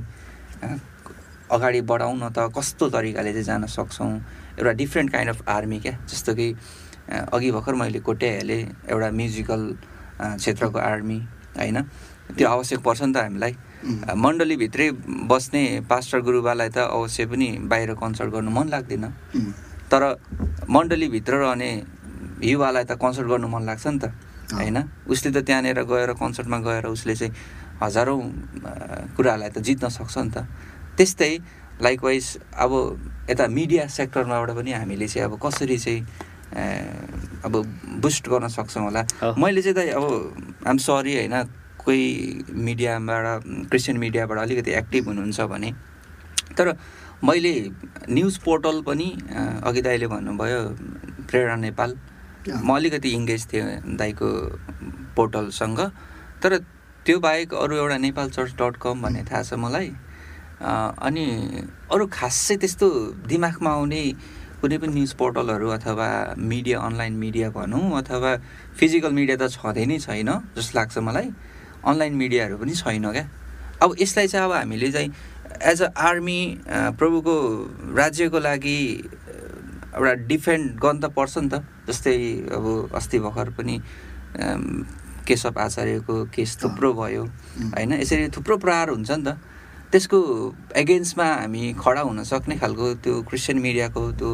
अगाडि 1.56 1.80
बढाउन 1.88 2.20
त 2.36 2.52
कस्तो 2.52 2.84
तरिकाले 2.92 3.32
चाहिँ 3.32 3.44
जान 3.48 3.64
सक्छौँ? 3.72 4.12
एउटा 4.60 4.72
डिफ्रेन्ट 4.76 5.08
काइन्ड 5.12 5.30
अफ 5.32 5.40
आर्मी 5.48 5.78
क्या 5.80 5.96
जस्तो 6.04 6.34
कि 6.36 6.48
अघि 7.32 7.50
भर्खर 7.50 7.74
मैले 7.80 8.00
कोट्याइहालेँ 8.04 8.92
एउटा 8.92 9.08
म्युजिकल 9.08 9.60
क्षेत्रको 10.20 10.78
आर्मी 10.78 11.18
होइन? 11.56 11.76
त्यो 12.36 12.48
आवश्यक 12.48 12.80
पर्छ 12.84 13.02
नि 13.02 13.12
त 13.12 13.16
हामीलाई। 13.24 13.52
मण्डलीभित्रै 13.82 14.90
बस्ने 15.26 15.62
पास्टर 15.90 16.20
गुरुबालाई 16.22 16.68
त 16.70 16.78
अवश्य 16.86 17.26
पनि 17.26 17.48
बाहिर 17.66 17.94
कन्सल्ट 17.98 18.30
गर्नु 18.32 18.50
मन 18.50 18.68
लाग्दैन। 18.70 19.04
तर 19.90 20.02
मण्डलीभित्र 20.70 21.32
रहने 21.42 21.70
युवालाई 22.46 22.84
त 22.84 22.92
कन्सल्ट 23.02 23.28
गर्नु 23.28 23.48
मन 23.48 23.62
लाग्छ 23.66 23.86
नि 23.86 23.98
त 23.98 24.14
होइन? 24.54 24.78
उसले 25.08 25.30
त 25.34 25.42
त्यहाँनिर 25.42 25.82
गएर 25.82 26.12
कन्सर्टमा 26.14 26.58
गएर 26.62 26.86
उसले 26.94 27.14
चाहिँ 27.14 27.32
हजारौँ 27.82 28.20
कुराहरूलाई 29.18 29.50
त 29.50 29.58
जित्न 29.58 29.88
सक्छ 29.90 30.18
नि 30.18 30.30
त। 30.30 30.46
त्यस्तै 30.96 31.32
लाइकवाइज 31.82 32.26
अब 32.54 32.72
यता 33.30 33.46
मिडिया 33.50 33.86
सेक्टरमाबाट 33.90 34.50
पनि 34.54 34.72
हामीले 34.78 35.06
चाहिँ 35.10 35.26
अब 35.26 35.34
कसरी 35.42 35.78
चाहिँ 35.78 36.00
अब 37.42 37.54
बुस्ट 37.98 38.28
गर्न 38.30 38.46
सक्छौँ 38.46 38.82
होला। 38.86 39.02
मैले 39.34 39.62
चाहिँ 39.62 39.74
त 39.74 39.98
अब 39.98 40.04
आम 40.70 40.76
सरी 40.78 41.14
होइन? 41.18 41.34
कोही 41.84 42.04
मिडियाबाट 42.66 43.24
क्रिस्चियन 43.70 43.98
मिडियाबाट 43.98 44.38
अलिकति 44.38 44.70
एक्टिभ 44.80 45.06
हुनुहुन्छ 45.08 45.40
भने। 45.52 45.70
तर 46.58 46.76
मैले 47.24 47.52
न्युज 48.10 48.36
पोर्टल 48.44 48.82
पनि 48.86 49.08
अघि 49.64 49.82
दाइले 49.82 50.06
भन्नुभयो 50.06 50.60
प्रेरणा 51.30 51.56
नेपाल। 51.56 51.90
म 52.48 52.74
अलिकति 52.76 53.08
इङ्गेज 53.18 53.46
थिएँ 53.52 53.96
दाईको 53.98 54.28
पोर्टलसँग। 55.16 55.80
तर 56.42 56.58
त्यो 57.06 57.18
बाहेक 57.18 57.54
अरू 57.54 57.76
एउटा 57.76 57.96
नेपाल 57.98 58.30
चर्च 58.30 58.52
डट 58.58 58.76
कम 58.82 59.02
भन्ने 59.02 59.22
थाहा 59.30 59.42
छ 59.42 59.54
मलाई। 59.54 59.90
अनि 60.62 61.26
अरू 61.90 62.06
खासै 62.06 62.56
त्यस्तो 62.62 62.86
दिमागमा 63.26 63.70
आउने 63.70 64.02
कुनै 64.62 64.78
पनि 64.78 64.92
न्युज 64.94 65.12
पोर्टलहरू 65.18 65.68
अथवा 65.78 66.08
मिडिया 66.38 66.78
अनलाइन 66.78 67.14
मिडिया 67.18 67.50
भनौँ 67.50 67.82
अथवा 67.98 68.30
फिजिकल 68.78 69.12
मिडिया 69.18 69.36
त 69.42 69.50
छँदै 69.50 69.86
नै 69.90 69.98
छैन 69.98 70.30
जस्तो 70.54 70.78
लाग्छ 70.78 70.98
मलाई। 70.98 71.30
अनलाइन 71.84 72.14
मिडियाहरू 72.14 72.56
पनि 72.58 72.74
छैन 72.74 73.10
क्या। 73.12 73.26
अब 73.82 73.94
यसलाई 74.00 74.26
चाहिँ 74.28 74.46
अब 74.46 74.52
हामीले 74.52 74.90
चाहिँ 74.92 75.10
एज 75.62 75.82
अ 75.82 75.88
आर्मी 75.98 76.40
प्रभुको 76.98 77.34
राज्यको 77.96 78.38
लागि 78.38 78.78
एउटा 79.94 80.12
डिफेन्ड 80.26 80.78
गर्न 80.80 81.00
त 81.00 81.04
पर्छ 81.12 81.38
नि 81.38 81.48
त। 81.48 81.64
जस्तै 81.88 82.16
अब 82.56 82.94
अस्ति 82.94 83.18
भर्खर 83.18 83.50
पनि 83.58 83.76
केशव 85.26 85.58
आचार्यको 85.58 86.14
केस 86.34 86.58
थुप्रो 86.62 86.92
भयो 86.94 87.24
होइन? 87.24 87.92
यसरी 88.00 88.28
थुप्रो 88.36 88.56
प्रहार 88.58 88.88
हुन्छ 88.90 89.10
नि 89.10 89.22
त। 89.22 89.38
त्यसको 89.92 90.18
एगेन्स्टमा 90.76 91.26
हामी 91.44 91.62
खडा 91.76 92.00
हुन 92.00 92.22
सक्ने 92.24 92.56
खालको 92.56 92.86
त्यो 93.04 93.14
क्रिस्चियन 93.28 93.58
मिडियाको 93.60 94.02
त्यो 94.16 94.30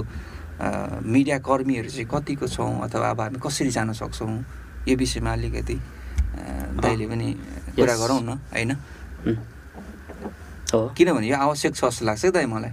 मिडिया 1.02 1.38
कर्मीहरू 1.42 1.90
चाहिँ 1.90 2.06
कतिको 2.06 2.46
छौँ 2.46 2.72
अथवा 2.86 3.10
अब 3.10 3.20
हामी 3.20 3.38
कसरी 3.42 3.70
जान 3.74 3.92
सक्छौँ 3.92 4.38
यो 4.88 4.96
विषयमा 4.96 5.32
अलिकति 5.32 5.76
दाइले 6.82 7.06
पनि 7.06 7.28
कुरा. 7.76 7.94
गरौँ 7.96 8.20
न 8.22 8.28
होइन? 8.28 8.74
किनभने 10.96 11.26
यो 11.28 11.36
आवश्यक 11.36 11.74
छ 11.74 11.84
जस्तो 11.84 12.04
लाग्छ 12.06 12.26
दाइ 12.26 12.46
मलाई. 12.46 12.72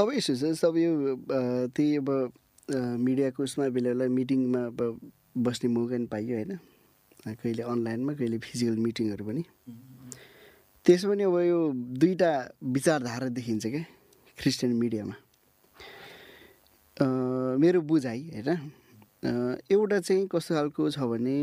अब 0.00 0.08
यसो 0.16 0.54
छ 0.54 0.64
अब 0.64 0.76
यो 0.76 0.90
त्यही 1.76 1.96
अब 1.96 2.32
मिडियाको 2.70 3.42
उसमा 3.42 3.68
बेला 3.68 3.90
बेला 3.90 4.06
मिटिङमा 4.08 4.60
अब 4.72 4.78
बस्ने 5.36 5.68
मौका 5.70 5.96
पनि 5.96 6.06
पाइयो 6.06 6.36
होइन? 6.36 6.52
कहिले 7.28 7.62
अनलाइनमा 7.62 8.12
कहिले 8.14 8.38
फिजिकल 8.38 8.76
मिटिङहरू 8.76 9.24
पनि। 9.24 9.42
त्यसमा 10.86 11.10
पनि 11.12 11.22
अब 11.22 11.36
यो 11.38 11.58
दुईवटा 12.00 12.32
विचारधारा 12.64 13.28
देखिन्छ 13.28 13.66
क्या 13.66 13.84
क्रिस्चियन 14.38 14.72
मिडियामा। 14.72 15.16
अ, 17.00 17.06
मेरो 17.60 17.80
बुझाइ 17.80 18.20
होइन? 18.34 18.70
एउटा 19.22 19.98
चाहिँ 20.00 20.26
कस्तो 20.32 20.54
खालको 20.54 20.90
छ 20.90 20.98
भने 20.98 21.34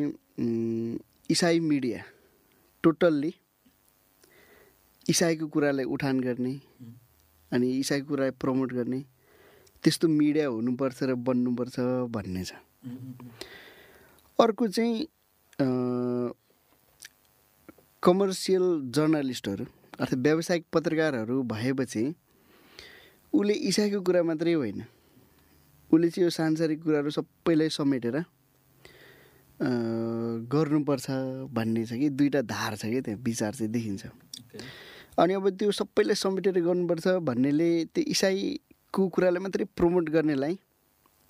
इसाई 1.30 1.60
मिडिया 1.60 2.04
टोटल्ली 2.84 3.34
इसाईको 5.10 5.48
कुरालाई 5.48 5.86
उठान 5.86 6.20
गर्ने 6.20 6.54
अनि 7.52 7.68
इसाईको 7.80 8.08
कुरालाई 8.08 8.32
प्रमोट 8.42 8.74
गर्ने 8.74 9.00
त्यस्तो 9.84 10.08
मिडिया 10.08 10.48
हुनुपर्छ 10.48 11.04
र 11.04 11.16
बन्नुपर्छ 11.22 11.80
भन्ने 12.10 12.44
छ। 12.44 12.52
अर्को 14.40 14.68
चाहिँ 14.68 15.08
कमर्सियल 18.04 18.66
जर्नलिस्टहरू 18.96 19.66
अर्थात् 20.00 20.22
व्यावसायिक 20.26 20.66
पत्रकारहरू 20.74 21.42
भएपछि 21.54 22.04
उसले 23.34 23.54
इसाईको 23.70 24.02
कुरा 24.02 24.24
मात्रै 24.24 24.54
होइन। 24.54 24.84
उसले 25.92 26.10
चाहिँ 26.10 26.24
यो 26.26 26.30
सांसारिक 26.30 26.80
कुराहरू 26.84 27.10
सबैलाई 27.10 27.70
समेटेर 27.70 28.16
गर्नुपर्छ 30.52 31.08
भन्ने 31.56 31.86
छ 31.86 31.94
कि 31.98 32.10
दुईवटा 32.10 32.42
धार 32.46 32.76
छ 32.76 32.86
कि 32.92 33.02
त्यहाँ 33.02 33.20
विचार 33.26 33.52
चाहिँ 33.56 33.72
देखिन्छ। 33.72 34.06
अनि 35.18 35.34
अब 35.34 35.50
त्यो 35.58 35.72
सबैलाई 35.72 36.16
समेटेर 36.16 36.60
गर्नुपर्छ 36.62 37.08
भन्नेले 37.26 37.70
त्यो 37.90 38.04
इसाईको 38.14 39.08
कुरालाई 39.10 39.42
मात्रै 39.44 39.66
प्रमोट 39.78 40.10
गर्नेलाई 40.14 40.54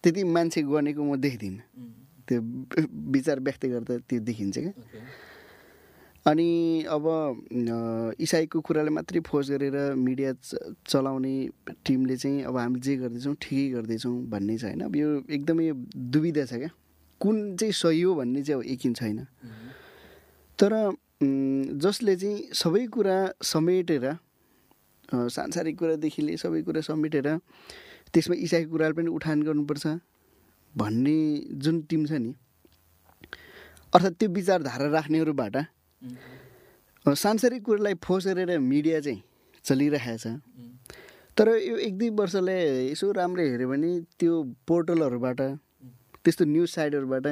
त्यति 0.03 0.23
मान्छे 0.23 0.61
गनेको 0.67 1.01
म 1.03 1.15
देख्दिनँ 1.15 1.61
त्यो 2.27 2.39
विचार 3.15 3.39
व्यक्त 3.39 3.65
गर्दा 3.65 3.97
त्यो 4.09 4.19
देखिन्छ 4.27 4.57
क्या। 4.57 4.73
अनि 6.27 6.83
अब 6.91 7.05
इसाईको 8.19 8.59
कुरालाई 8.59 8.93
मात्रै 8.93 9.19
फोर्स 9.23 9.49
गरेर 9.51 9.95
मिडिया 9.95 10.31
चलाउने 10.43 11.35
टिमले 11.85 12.15
चाहिँ 12.17 12.43
अब 12.43 12.57
हामीले 12.57 12.81
जे 12.83 12.95
गर्दैछौँ 12.99 13.35
ठिकै 13.41 13.67
गर्दैछौँ 13.73 14.15
भन्ने 14.27 14.57
छ 14.57 14.63
होइन 14.65 14.81
अब 14.83 14.95
यो 14.95 15.07
एकदमै 15.23 15.71
दुविधा 15.95 16.45
छ 16.45 16.53
क्या। 16.59 16.69
कुन 17.21 17.55
चाहिँ 17.55 17.73
सही 17.73 18.01
हो 18.01 18.15
भन्ने 18.15 18.43
चाहिँ 18.43 18.59
अब 18.59 18.67
यकिन 18.71 18.93
छैन। 18.99 19.19
तर 20.59 20.73
जसले 21.79 22.15
चाहिँ 22.15 22.37
सबै 22.53 22.85
कुरा 22.91 23.17
समेटेर 23.43 24.05
सांसारिक 25.09 25.77
कुरादेखि 25.79 26.21
लिएर 26.21 26.37
सबै 26.37 26.61
कुरा 26.67 26.81
समेटेर 26.91 27.27
त्यसमा 28.11 28.35
इसाईको 28.35 28.71
कुराहरू 28.71 28.95
पनि 28.99 29.09
उठान 29.15 29.41
गर्नुपर्छ 29.47 29.85
भन्ने 30.73 31.17
जुन 31.63 31.81
टिम 31.89 32.05
छ 32.05 32.19
नि 32.19 32.33
अर्थात् 33.93 34.19
त्यो 34.19 34.29
विचारधारा 34.35 34.87
राख्नेहरूबाट 34.91 35.55
सांसारिक 37.05 37.61
कुरालाई 37.63 37.93
फोर्स 38.03 38.27
गरेर 38.27 38.57
मिडिया 38.59 38.99
चाहिँ 39.01 39.21
चलिरहेको 39.65 40.17
छ 40.17 40.25
तर 41.37 41.47
यो 41.47 41.77
एक 41.77 41.97
दुई 41.97 42.09
वर्षले 42.17 42.57
यसो 42.91 43.11
राम्रो 43.13 43.43
हेऱ्यो 43.43 43.67
भने 43.69 43.89
त्यो 44.19 44.33
पोर्टलहरूबाट 44.67 45.41
त्यस्तो 46.23 46.45
न्युज 46.45 46.69
साइटहरूबाट 46.69 47.25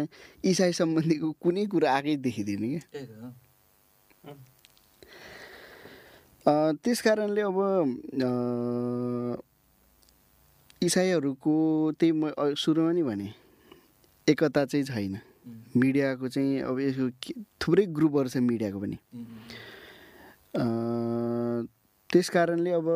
इसाई 0.46 0.72
सम्बन्धीको 0.74 1.32
कुनै 1.42 1.66
कुरा 1.66 1.88
आएकै 1.94 2.16
देखिँदैन 2.26 2.64
क्या। 2.70 2.82
त्यस 6.84 7.02
कारणले 7.02 7.42
अब 7.42 7.58
इसाईहरूको 10.82 11.56
त्यही 12.00 12.12
म 12.12 12.54
सुरुमा 12.54 12.92
नि 12.94 13.04
भने 13.04 13.28
एकता 14.28 14.66
चाहिँ 14.66 14.86
छैन। 14.86 15.16
मिडियाको 15.46 16.28
चाहिँ 16.28 16.62
अब 16.62 16.80
यसको 16.80 17.06
थुप्रै 17.62 17.86
ग्रुपहरू 17.96 18.30
छ 18.30 18.38
मिडियाको 18.42 18.80
पनि। 18.80 18.98
त्यस 22.10 22.30
कारणले 22.30 22.72
अब 22.72 22.88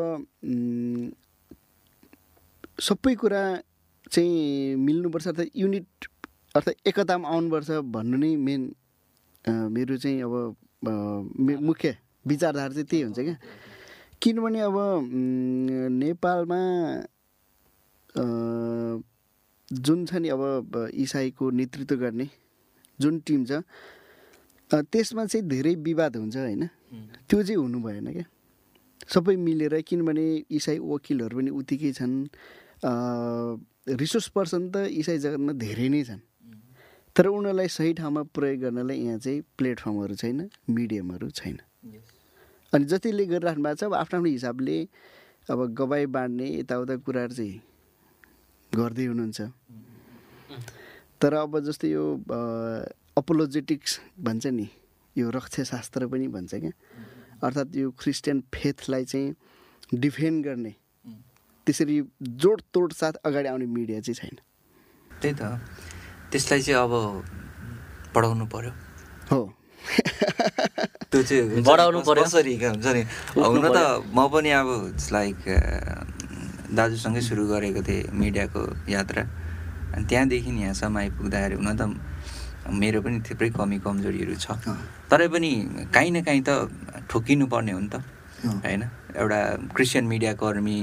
सबै 2.81 3.13
कुरा 3.21 3.43
चाहिँ 4.11 4.75
मिल्नुपर्छ 4.75 5.27
अर्थात् 5.27 5.51
युनिट 5.55 6.05
अर्थात् 6.55 6.87
एकतामा 6.87 7.29
आउनुपर्छ 7.29 7.69
भन्नु 7.93 8.17
नै 8.17 8.35
मेन 8.35 8.61
मेरो 9.45 9.97
चाहिँ 9.97 10.21
अब 10.23 10.33
मुख्य 11.61 11.89
विचारधारा 12.27 12.73
चाहिँ 12.73 12.87
त्यही 12.89 13.03
हुन्छ 13.03 13.19
क्या। 13.19 13.37
किनभने 14.21 14.59
अब 14.61 14.75
नेपालमा 15.99 16.61
जुन 19.71 20.05
छ 20.05 20.13
नि 20.21 20.29
अब 20.29 20.89
इसाईको 20.93 21.49
नेतृत्व 21.49 21.95
गर्ने 21.95 22.27
जुन 22.99 23.19
टिम 23.25 23.45
छ 23.45 23.61
त्यसमा 24.71 25.25
चाहिँ 25.25 25.47
धेरै 25.47 25.73
विवाद 25.81 26.15
हुन्छ 26.15 26.37
होइन। 26.37 26.63
त्यो 27.29 27.43
चाहिँ 27.43 27.57
हुनु 27.57 27.79
भएन 27.81 28.11
क्या। 28.13 28.25
सबै 29.09 29.35
मिलेर 29.35 29.81
किनभने 29.81 30.25
इसाई 30.51 30.77
वकिलहरू 30.79 31.37
पनि 31.37 31.49
उत्तिकै 31.49 31.91
छन् 31.97 32.15
रिसोर्स 34.01 34.27
पर्सन 34.35 34.69
त 34.69 34.89
इसाई 34.93 35.17
जगतमा 35.17 35.53
धेरै 35.57 35.87
नै 35.89 36.03
छन्। 36.03 36.21
तर 37.15 37.25
उनीहरूलाई 37.27 37.67
सही 37.67 37.93
ठाउँमा 37.93 38.21
प्रयोग 38.33 38.59
गर्नलाई 38.61 38.97
यहाँ 38.97 39.17
चाहिँ 39.17 39.41
प्लेटफर्महरू 39.57 40.15
छैन 40.15 40.49
मिडियमहरू 40.69 41.29
छैन। 41.29 41.57
अनि 42.73 42.85
जतिले 42.85 43.25
गरिराख्नु 43.25 43.63
भएको 43.63 43.75
छ 43.75 43.83
अब 43.89 43.93
आफ्नो 43.93 44.17
आफ्नो 44.19 44.29
हिसाबले 44.29 44.77
अब 45.49 45.59
गवाई 45.73 46.05
बाँड्ने 46.05 46.47
यताउता 46.59 46.95
कुराहरू 47.01 47.33
चाहिँ 47.33 47.57
गर्दै 48.75 49.05
हुनुहुन्छ। 49.05 49.39
तर 51.21 51.33
अब 51.33 51.59
जस्तै 51.65 51.89
यो 51.89 52.03
अपोलोजेटिक्स 53.17 53.99
भन्छ 54.23 54.45
नि 54.47 54.67
यो 55.15 55.29
रक्षाशास्त्र 55.29 56.07
पनि 56.07 56.27
भन्छ 56.27 56.51
क्या। 56.55 56.73
अर्थात् 57.43 57.75
यो 57.75 57.91
क्रिस्चियन 57.91 58.37
फेथलाई 58.53 59.03
चाहिँ 59.05 59.35
डिफेन्ड 59.93 60.45
गर्ने। 60.45 60.73
त्यसरी 61.67 61.97
जोडतोड 62.21 62.93
साथ 62.93 63.13
अगाडि 63.25 63.47
आउने 63.49 63.65
मिडिया 63.65 63.99
चाहिँ 64.01 64.15
छैन। 64.15 64.37
त्यही 65.21 65.33
त। 65.35 65.41
त्यसलाई 66.31 66.61
चाहिँ 66.61 66.79
अब 66.79 66.93
बढाउनु 68.15 68.45
पर्यो। 68.53 68.71
हो। 69.31 69.41
त्यो 71.09 71.21
चाहिँ 71.23 71.61
बढाउनु 71.63 71.99
पर्यो। 72.05 72.23
कसरी 72.23 72.57
क्या 72.57 72.69
हुन्छ 72.69 72.87
नि? 72.87 73.03
हुन 73.37 73.65
त 73.75 73.77
म 74.13 74.27
पनि 74.29 74.49
अब 74.55 74.69
लाइक 75.11 75.39
दाजुसँगै 76.77 77.21
सुरु 77.21 77.43
गरेको 77.47 77.81
थिएँ 77.81 78.09
मिडियाको 78.13 78.61
यात्रा 78.89 79.23
अनि 79.95 80.03
त्यहाँदेखि 80.09 80.51
यहाँसम्म 80.61 80.97
आइपुग्दाखेरि 80.97 81.55
हुन 81.57 81.69
त 81.75 81.81
मेरो 82.69 83.01
पनि 83.01 83.17
थुप्रै 83.25 83.49
कमी 83.57 83.77
कमजोरीहरू 83.81 84.35
छ। 84.37 84.53
तरै 85.09 85.27
पनि 85.33 85.51
काहीँ 85.93 86.11
न 86.11 86.21
काहीँ 86.21 86.43
त 86.45 86.69
ठोकिनु 87.09 87.45
पर्ने 87.49 87.71
हो 87.73 87.79
नि 87.79 87.89
त। 87.89 87.95
होइन 88.65 88.83
एउटा 89.17 89.39
क्रिस्चियन 89.75 90.05
मिडिया 90.05 90.33
कर्मी. 90.37 90.77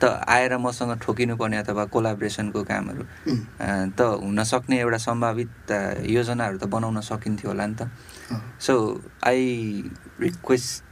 त 0.00 0.04
आएर 0.26 0.56
मसँग 0.56 0.96
ठोकिनु 1.04 1.36
पर्ने 1.36 1.56
अथवा 1.60 1.84
कोलाब्रेसनको 1.92 2.60
कामहरू 2.64 3.02
त 3.94 4.00
हुन 4.24 4.42
सक्ने 4.42 4.76
एउटा 4.80 4.98
सम्भावित 4.98 6.08
योजनाहरू 6.08 6.56
त 6.58 6.64
बनाउन 6.72 7.00
सकिन्थ्यो 7.04 7.48
होला 7.52 7.66
नि 7.68 7.76
त। 7.76 7.92
सो 8.58 8.74
आई 9.20 9.44
रिक्वेस्ट 10.20 10.87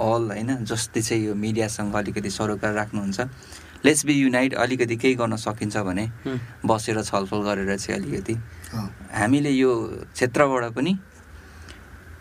अल 0.00 0.30
होइन 0.32 0.64
जसले 0.64 1.02
चाहिँ 1.02 1.24
यो 1.26 1.34
मिडियासँग 1.34 1.94
अलिकति 1.94 2.30
सरोकार 2.30 2.72
राख्नुहुन्छ 2.74 3.20
लेट्स 3.84 4.04
बी 4.06 4.14
युनाइट 4.14 4.54
अलिकति 4.54 4.96
केही 4.96 5.14
गर्न 5.14 5.36
सकिन्छ 5.36 5.76
भने. 5.76 6.04
बसेर 6.64 7.02
छलफल 7.02 7.40
गरेर 7.42 7.76
चाहिँ 7.78 8.00
अलिकति। 8.00 8.34
हामीले 9.12 9.50
यो 9.50 9.72
क्षेत्रबाट 10.12 10.72
पनि 10.72 10.92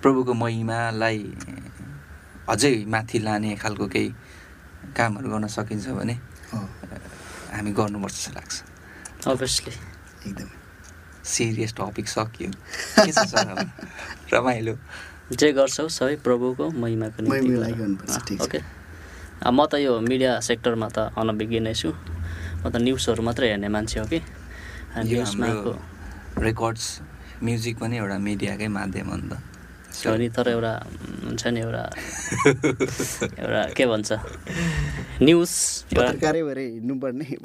प्रभुको 0.01 0.33
महिमालाई 0.33 1.19
अझै 2.49 2.73
माथि 2.87 3.19
लाने 3.19 3.55
खालको 3.55 3.87
केही 3.87 4.09
कामहरू 4.97 5.29
गर्न 5.29 5.47
सकिन्छ 5.47 5.87
भने। 5.99 6.15
हामी 6.53 7.71
गर्नुपर्छ 7.71 8.15
जस्तो 8.15 8.31
लाग्छ 8.35 9.27
अभियसली 9.27 9.73
एकदमै 10.29 10.55
सिरियस 11.25 11.73
टपिक 11.77 12.07
सकियो? 12.07 12.51
रमाइलो 14.33 14.75
जे 15.37 15.51
गर्छौ 15.53 15.87
सबै 15.93 16.15
प्रभुको 16.25 16.65
महिमाको 16.81 17.19
निम्ति। 17.21 18.37
ओके। 18.43 18.59
अब 19.45 19.53
म 19.53 19.65
त 19.71 19.73
यो 19.79 19.99
मिडिया 20.01 20.31
सेक्टरमा 20.49 20.87
त 20.89 20.97
अनभिज्ञ 21.15 21.59
नै 21.65 21.73
छु 21.73 21.89
म 21.93 22.65
त 22.73 22.75
न्युजहरू 22.81 23.21
मात्रै 23.23 23.47
हेर्ने 23.53 23.69
मान्छे 23.75 23.99
हो 23.99 24.05
कि? 24.09 24.19
न्युजमा 25.05 25.47
रेकर्ड्स 26.43 26.85
म्युजिक 27.43 27.75
पनि 27.79 27.95
एउटा 28.01 28.17
मिडियाकै 28.25 28.67
माध्यम 28.67 29.05
हो 29.09 29.15
नि 29.21 29.27
त। 29.29 29.33
हो 30.07 30.15
नि 30.15 30.27
तर 30.35 30.47
एउटा 30.49 30.73
हुन्छ 31.25 31.43
नि 31.53 31.59
एउटा 31.59 31.83
एउटा 33.41 33.61
के 33.77 33.85
भन्छ? 33.85 34.09
न्युज 35.21 35.51
पत्रकारै 35.95 36.41
भएर 36.43 36.59
हिँड्नुपर्ने 36.59 37.25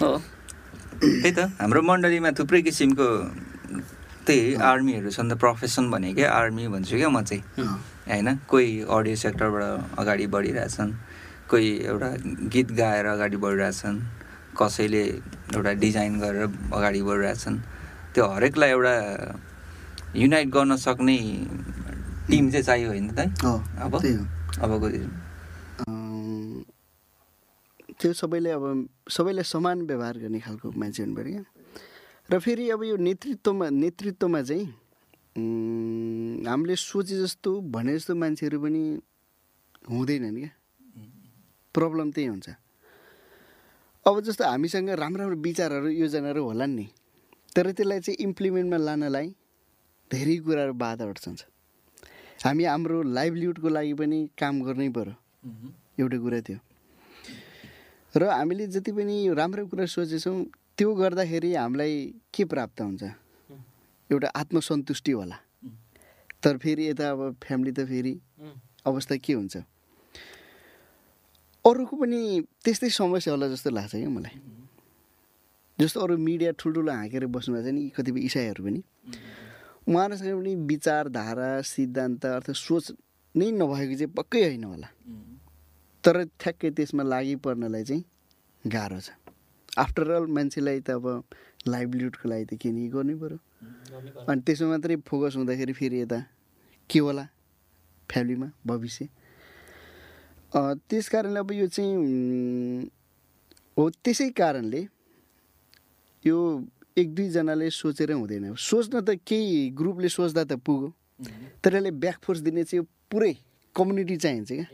हो। 0.00 0.10
त्यही 1.00 1.32
त 1.36 1.38
हाम्रो 1.60 1.80
मण्डलीमा 1.82 2.30
थुप्रै 2.38 2.60
किसिमको 2.66 3.06
त्यही 4.26 4.54
आर्मीहरू 4.70 5.10
छन् 5.16 5.30
त 5.30 5.34
प्रोफेसन 5.36 5.84
भनेकै 5.90 6.24
आर्मी 6.24 6.64
भन्छु 6.74 6.96
क्या 6.96 7.08
म 7.08 7.22
चाहिँ। 7.22 7.42
होइन? 8.08 8.28
कोही 8.48 8.68
अडियो 8.88 9.16
सेक्टरबाट 9.24 9.62
अगाडि 10.00 10.26
बढिरहेछन् 10.34 10.92
कोही 11.50 11.68
एउटा 11.92 12.08
गीत 12.52 12.68
गाएर 12.80 13.06
अगाडि 13.06 13.36
बढिरहेछन् 13.44 13.98
कसैले 14.58 15.04
एउटा 15.56 15.72
डिजाइन 15.82 16.12
गरेर 16.20 16.46
अगाडि 16.72 17.00
बढिरहेछन्। 17.08 17.56
त्यो 18.14 18.24
हरेकलाई 18.34 18.70
एउटा 18.70 18.94
युनाइट 20.14 20.48
गर्न 20.54 20.76
सक्ने 20.86 21.16
टिम 22.30 22.44
चाहिँ 22.50 22.64
चाहियो 22.64 22.88
होइन 22.88 23.08
त 23.12 23.28
अब? 23.84 23.92
अबको 24.64 24.88
त्यो 28.00 28.12
सबैले 28.12 28.50
अब 28.50 28.64
सबैलाई 29.10 29.44
समान 29.44 29.76
व्यवहार 29.86 30.14
गर्ने 30.18 30.40
खालको 30.40 30.70
मान्छे 30.70 31.02
हुनु 31.02 31.14
पऱ्यो 31.14 31.32
क्या। 31.34 31.44
र 32.30 32.38
फेरि 32.40 32.68
अब 32.70 32.82
यो 32.84 32.96
नेतृत्वमा 32.96 33.68
नेतृत्वमा 33.70 34.40
चाहिँ 34.42 34.66
हामीले 36.48 36.76
सोचे 36.76 37.16
जस्तो 37.20 37.50
भने 37.68 37.94
जस्तो 37.96 38.14
मान्छेहरू 38.14 38.58
पनि 38.60 38.82
हुँदैनन् 39.90 40.36
क्या। 40.36 40.50
प्रब्लम 41.74 42.10
त्यही 42.16 42.28
हुन्छ। 42.28 42.48
अब 44.06 44.20
जस्तो 44.24 44.44
हामीसँग 44.44 44.88
राम्रो 44.90 45.22
राम्रो 45.22 45.36
विचारहरू 45.42 45.88
योजनाहरू 45.88 46.42
होलान् 46.44 46.74
नि। 46.76 46.86
तर 47.56 47.70
त्यसलाई 47.76 48.00
चाहिँ 48.00 48.16
इम्प्लिमेन्टमा 48.24 48.78
लानलाई 48.78 49.28
धेरै 50.10 50.36
कुराहरू 50.44 50.72
बाधा 50.80 51.04
अड्छन्छ 51.04 51.40
हामी 52.44 52.64
हाम्रो 52.64 53.02
लाइभलीहुडको 53.02 53.68
लागि 53.68 53.94
पनि 54.00 54.18
काम 54.40 54.54
गर्नै 54.64 54.88
पर्यो। 54.96 55.14
एउटा 56.00 56.18
कुरा 56.24 56.40
त्यो 56.40 56.58
र 58.14 58.22
हामीले 58.32 58.66
जति 58.72 58.92
पनि 58.92 59.14
यो 59.26 59.32
राम्रो 59.34 59.66
कुरा 59.68 59.84
सोचेछौँ 59.86 60.38
त्यो 60.78 60.94
गर्दाखेरि 60.94 61.54
हामीलाई 61.54 61.94
के 62.34 62.44
प्राप्त 62.44 62.80
हुन्छ? 62.80 63.02
एउटा 64.10 64.28
आत्मसन्तुष्टि 64.34 65.12
होला 65.12 65.36
तर 66.44 66.56
फेरि 66.58 66.88
यता 66.88 67.10
अब 67.10 67.36
फ्यामिली 67.42 67.72
त 67.72 67.86
फेरि 67.88 68.14
अवस्था 68.86 69.16
के 69.16 69.32
हुन्छ? 69.32 69.56
अरूको 71.64 71.94
पनि 71.96 72.20
त्यस्तै 72.64 72.88
समस्या 72.90 73.32
होला 73.32 73.48
जस्तो 73.48 73.70
लाग्छ 73.70 73.94
क्या 73.96 74.08
मलाई। 74.08 74.36
जस्तो 75.78 76.00
अरू 76.00 76.16
मिडिया 76.18 76.50
ठुल्ठुलो 76.58 76.92
हाँकेर 76.92 77.26
बस्नुभएको 77.32 77.64
छ 77.64 77.72
नि 77.72 77.88
कतिपय 77.96 78.20
इसाईहरू 78.28 78.64
पनि। 78.64 78.80
उहाँहरूसँग 79.88 80.36
पनि 80.40 80.54
विचारधारा 80.68 81.50
सिद्धान्त 81.64 82.26
अर्थात् 82.26 82.56
सोच 82.56 82.92
नै 83.34 83.50
नभएको 83.56 83.94
चाहिँ 83.94 84.12
पक्कै 84.12 84.42
होइन 84.44 84.64
होला। 84.64 84.88
तर 86.04 86.14
ठ्याक्कै 86.36 86.70
त्यसमा 86.76 87.02
लागि 87.02 87.34
पर्नलाई 87.40 87.84
चाहिँ 87.84 88.04
गाह्रो 88.64 89.00
छ। 89.00 89.23
आफ्टर 89.78 90.10
अल 90.10 90.26
मान्छेलाई 90.36 90.80
त 90.86 90.90
अब 90.90 91.06
लाइभलीहुडको 91.68 92.28
लागि 92.28 92.44
त 92.44 92.54
के 92.62 92.70
नि 92.70 92.88
गर्नै 92.94 93.14
पऱ्यो 93.22 93.38
अनि 94.28 94.40
त्यसमा 94.46 94.68
मात्रै 94.68 94.96
फोकस 95.08 95.36
हुँदाखेरि 95.36 95.72
फेरि 95.72 96.00
यता 96.00 96.20
के 96.90 96.98
होला? 96.98 97.24
फ्यामिलीमा 98.10 98.48
भविष्य। 98.66 99.06
त्यस 100.54 101.08
कारणले 101.08 101.38
अब 101.40 101.50
यो 101.52 101.66
चाहिँ 101.66 101.94
हो 103.76 103.88
त्यसै 104.04 104.28
कारणले 104.38 104.82
यो 106.24 106.38
एक 106.96 107.14
दुईजनाले 107.14 107.70
सोचेर 107.70 108.12
हुँदैन। 108.12 108.54
सोच्न 108.54 109.00
त 109.02 109.18
केही 109.26 109.68
ग्रुपले 109.78 110.08
सोच्दा 110.08 110.42
त 110.44 110.52
पुग्यो। 110.62 110.90
तर 111.64 111.74
यसले 111.74 111.90
ब्याकफोर्स 111.90 112.40
दिने 112.46 112.62
चाहिँ 112.64 112.86
पुरै 113.10 113.32
कम्युनिटी 113.74 114.16
चाहिन्छ 114.16 114.50
क्या। 114.52 114.66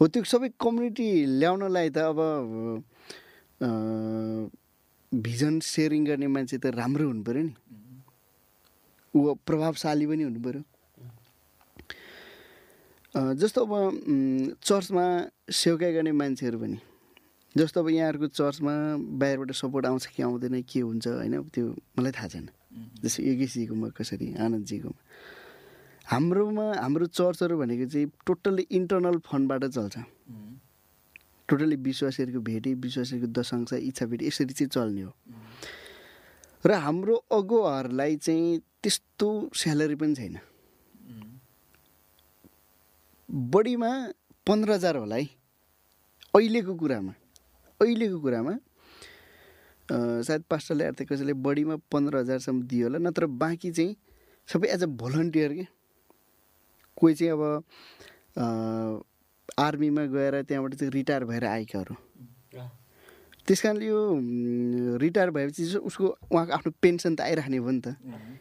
हो 0.00 0.06
त्यो 0.10 0.22
सबै 0.26 0.48
कम्युनिटी 0.58 1.08
ल्याउनलाई 1.38 1.88
त 1.94 1.98
अब 2.10 2.18
भिजन 5.12 5.54
सेयरिङ 5.64 6.04
गर्ने 6.04 6.26
मान्छे 6.26 6.58
त 6.58 6.66
राम्रो 6.74 7.06
हुनु 7.08 7.22
पऱ्यो 7.24 7.42
नि। 7.42 7.54
ऊ 9.14 9.34
प्रभावशाली 9.46 10.06
पनि 10.06 10.22
हुनु 10.22 10.40
पऱ्यो 10.46 10.62
जस्तो 13.34 13.60
अब 13.66 13.72
चर्चमा 14.62 15.04
सेवकाई 15.50 15.92
गर्ने 15.92 16.12
मान्छेहरू 16.12 16.58
पनि 16.58 16.78
जस्तो 17.56 17.80
अब 17.80 17.88
यहाँहरूको 17.90 18.26
चर्चमा 18.30 18.74
बाहिरबाट 19.18 19.50
सपोर्ट 19.52 19.84
आउँछ 19.86 20.06
कि 20.06 20.22
आउँदैन 20.22 20.62
के 20.62 20.80
हुन्छ 20.80 21.06
होइन 21.08 21.34
त्यो 21.50 21.66
मलाई 21.98 22.12
थाहा 22.12 22.28
छैन। 22.28 22.46
जस्तो 23.02 23.22
योगेशजीकोमा 23.22 23.88
कसरी 23.98 24.26
आनन्दजीकोमा। 24.38 24.98
हाम्रोमा 26.06 26.66
हाम्रो 26.78 27.06
चर्चहरू 27.10 27.54
भनेको 27.58 27.86
चाहिँ 27.90 28.06
टोटल्ली 28.26 28.64
इन्टरनल 28.70 29.16
फन्डबाट 29.26 29.64
चल्छ। 29.66 29.96
टोटल्ली 31.48 31.76
विश्वासीहरूको 31.76 32.40
भेटी 32.44 32.74
विश्वासीहरूको 32.84 33.32
दशांश 33.40 33.72
इच्छा 33.72 34.06
भेटी 34.06 34.26
यसरी 34.26 34.54
चाहिँ 34.54 34.68
चल्ने 34.68 35.02
हो। 35.02 35.12
र 36.64 36.72
हाम्रो 36.84 37.14
अगुवाहरूलाई 37.32 38.16
चाहिँ 38.16 38.58
त्यस्तो 38.82 39.28
स्यालेरी 39.56 39.94
पनि 39.94 40.14
छैन। 40.14 40.38
बढीमा 43.28 43.90
पन्ध्र 44.46 44.72
हजार 44.72 44.96
होला 44.96 45.16
है। 45.16 45.28
अहिलेको 46.34 46.74
कुरामा 46.74 47.12
अहिलेको 47.80 48.18
कुरामा 48.20 48.54
सायद 49.88 50.42
पास्टरले 50.50 50.84
अर्थ 50.84 51.02
कसैले 51.08 51.32
बढीमा 51.32 51.76
पन्ध्र 51.92 52.16
हजारसम्म 52.16 52.62
दियो 52.68 52.86
होला 52.86 52.98
नत्र 52.98 53.26
बाँकी 53.40 53.70
चाहिँ 53.72 53.96
सबै 54.48 54.68
एज 54.68 54.82
अ 54.82 54.86
भोलिन्टियर 55.00 55.52
के? 55.52 55.66
कोही 56.96 57.14
चाहिँ 57.14 57.32
अब 57.32 57.42
आर्मीमा 59.58 60.04
गएर 60.14 60.34
त्यहाँबाट 60.42 60.74
चाहिँ 60.74 60.92
रिटायर 60.92 61.24
भएर 61.24 61.44
आएकाहरू 61.44 61.94
त्यस 63.46 63.60
कारणले 63.62 63.86
यो 63.86 63.98
रिटायर 65.00 65.30
भएपछि 65.30 65.64
चाहिँ 65.64 65.86
उसको 65.88 66.06
उहाँको 66.32 66.52
आफ्नो 66.52 66.72
पेन्सन 66.82 67.14
त 67.16 67.20
आइराख्ने 67.20 67.60
भयो 67.60 67.70
नि 67.70 67.80
त। 67.80 67.96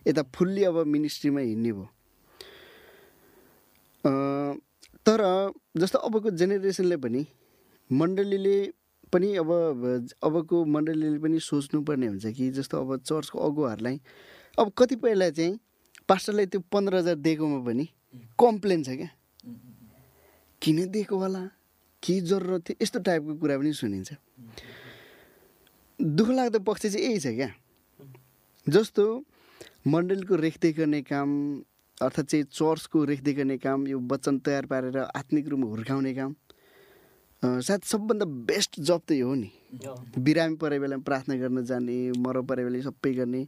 यता 0.07 0.21
फुल्ली 0.35 0.63
अब 0.67 0.77
मिनिस्ट्रीमा 0.85 1.41
हिँड्ने 1.41 1.71
भयो। 1.71 1.87
तर 5.07 5.19
जस्तो 5.79 5.97
अबको 5.99 6.29
जेनेरेसनले 6.35 6.97
पनि 6.99 7.25
मण्डलीले 7.89 8.57
पनि 9.13 9.27
अब 9.39 9.49
अबको 10.23 10.55
मण्डलीले 10.75 11.19
पनि 11.23 11.39
सोच्नुपर्ने 11.39 12.07
हुन्छ 12.07 12.25
कि 12.35 12.49
जस्तो 12.59 12.75
अब 12.83 12.89
चर्चको 13.07 13.39
अगुवाहरूलाई 13.39 13.99
अब 14.59 14.71
कतिपयलाई 14.77 15.31
चाहिँ 15.31 15.59
पास्टरलाई 16.09 16.45
त्यो 16.51 16.59
पन्ध्र 16.71 16.95
हजार 16.95 17.15
दिएकोमा 17.23 17.59
पनि 17.63 17.85
कम्प्लेन 18.39 18.83
छ 18.83 18.89
क्या। 18.99 19.09
किन 20.67 20.91
दिएको 20.91 21.15
होला? 21.15 21.43
के 22.03 22.19
जरुरत 22.27 22.61
थियो? 22.67 22.75
यस्तो 22.83 22.99
टाइपको 22.99 23.33
कुरा 23.39 23.55
पनि 23.57 23.71
सुनिन्छ। 23.71 24.11
दुःख 25.99 26.29
लाग्दो 26.29 26.59
पक्ष 26.59 26.81
चाहिँ 26.91 27.07
यही 27.07 27.19
छ 27.23 27.27
क्या। 27.39 27.49
जस्तो 28.67 29.03
मण्डलीको 29.87 30.35
रेखदेख 30.35 30.77
गर्ने 30.77 31.01
काम 31.07 31.29
अर्थात् 32.03 32.27
चाहिँ 32.27 32.45
चर्चको 32.51 33.03
रेखदेख 33.07 33.35
गर्ने 33.37 33.57
काम 33.63 33.87
यो 33.87 33.99
वचन 34.11 34.43
तयार 34.43 34.65
पारेर 34.67 34.97
आत्मिक 35.15 35.47
रूपमा 35.47 35.67
हुर्काउने 35.71 36.13
काम 36.13 36.35
सायद 37.63 37.81
सबभन्दा 37.87 38.25
बेस्ट 38.51 38.79
जब 38.83 39.01
त 39.07 39.11
यो 39.15 39.27
हो 39.27 39.35
नि। 39.39 39.49
बिरामी 40.19 40.55
परे 40.59 40.79
बेलामा 40.83 41.03
प्रार्थना 41.07 41.35
गर्न 41.39 41.63
जाने 41.63 41.95
मर 42.19 42.41
परे 42.43 42.63
बेला 42.67 42.83
सबै 42.91 43.13
गर्ने। 43.15 43.47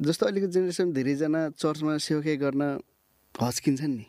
जस्तो 0.00 0.26
अहिलेको 0.26 0.46
जेनेरेसन 0.52 0.92
धेरैजना 0.92 1.40
चर्चमा 1.56 1.96
सेवकाई 1.96 2.36
गर्न 2.36 2.62
हच्किन्छन् 3.34 3.96
नि। 3.96 4.06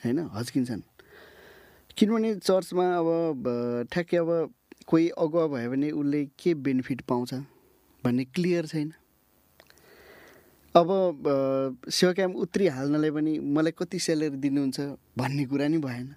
होइन? 0.00 0.18
हच्किन्छन्। 0.36 0.82
किनभने 1.96 2.34
चर्चमा 2.34 2.84
अब 2.96 3.86
ठ्याक्कै 3.92 4.16
अब 4.16 4.52
कोही 4.86 5.08
अगुवा 5.08 5.46
भयो 5.46 5.70
भने 5.70 5.90
उसले 5.90 6.24
के 6.38 6.54
बेनिफिट 6.54 7.00
पाउँछ 7.08 7.34
भन्ने 8.04 8.24
क्लियर 8.24 8.66
छैन। 8.66 8.92
अब 10.76 10.88
अ, 10.92 11.90
सेवाकाम 11.90 12.32
उत्रिहाल्नलाई 12.36 13.10
पनि 13.10 13.38
मलाई 13.38 13.72
कति 13.78 13.98
स्यालेरी 13.98 14.36
दिनुहुन्छ 14.36 14.80
भन्ने 15.18 15.44
कुरा 15.46 15.68
नि 15.68 15.78
भएन। 15.78 16.14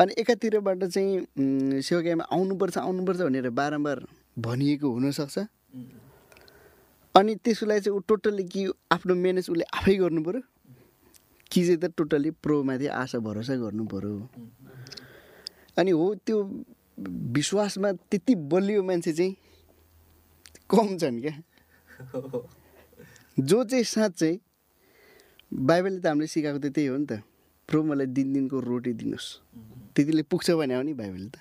अनि 0.00 0.14
एकातिरबाट 0.18 0.84
चाहिँ 0.84 1.18
उम्, 1.20 1.80
सेवाकामा 1.80 2.24
आउनुपर्छ 2.32 2.78
आउनुपर्छ 2.78 3.20
भनेर 3.20 3.50
बारम्बार 3.50 4.00
भनिएको 4.38 4.88
हुनसक्छ। 4.90 5.38
अनि 7.14 7.34
त्यसलाई 7.44 7.80
चाहिँ 7.80 7.96
ऊ 7.96 8.00
टोटल्ली 8.08 8.44
कि 8.44 8.66
आफ्नो 8.92 9.14
म्यानेज 9.14 9.50
उसले 9.50 9.64
आफै 9.76 9.94
गर्नु 9.96 10.22
पऱ्यो 10.24 10.40
चाहिँ 11.64 11.80
त 11.80 11.92
टोटल्ली 11.96 12.30
प्रोमाथि 12.42 12.86
आशा 12.86 13.18
भरोसा 13.18 13.54
गर्नु 13.56 13.84
पऱ्यो 13.86 14.28
अनि 15.78 15.90
हो 15.90 16.14
त्यो 16.26 16.36
विश्वासमा 17.36 17.92
त्यति 18.10 18.34
बलियो 18.52 18.82
मान्छे 18.82 19.12
चाहिँ 19.12 19.36
कम 20.70 20.96
छन् 20.98 21.20
क्या। 21.20 21.34
जो 23.38 23.64
चाहिँ 23.64 23.84
साँच्चै 23.84 24.32
बाइबलले 25.52 26.00
त 26.00 26.06
हामीले 26.06 26.26
सिकाएको 26.26 26.58
त 26.58 26.66
त्यही 26.74 26.86
हो 26.88 26.96
नि 26.96 27.06
त। 27.06 27.22
प्रो 27.68 27.82
मलाई 27.82 28.06
दिन 28.06 28.32
दिनको 28.32 28.56
रोटी 28.60 28.92
दिनुहोस्। 28.92 29.28
त्यतिले 29.94 30.22
पुग्छ 30.30 30.50
भने 30.58 30.74
हो 30.74 30.82
नि 30.82 30.92
बाइबलले 30.94 31.30
त। 31.30 31.36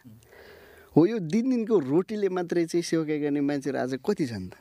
हो 0.96 1.06
यो 1.06 1.20
दिन 1.20 1.50
दिनको 1.50 1.76
रोटीले 1.80 2.30
मात्रै 2.30 2.66
चाहिँ 2.66 2.84
सेवकाई 2.84 3.20
गर्ने 3.20 3.42
मान्छेहरू 3.42 3.80
आज 3.80 3.94
कति 4.06 4.26
छन् 4.28 4.50
त? 4.50 4.54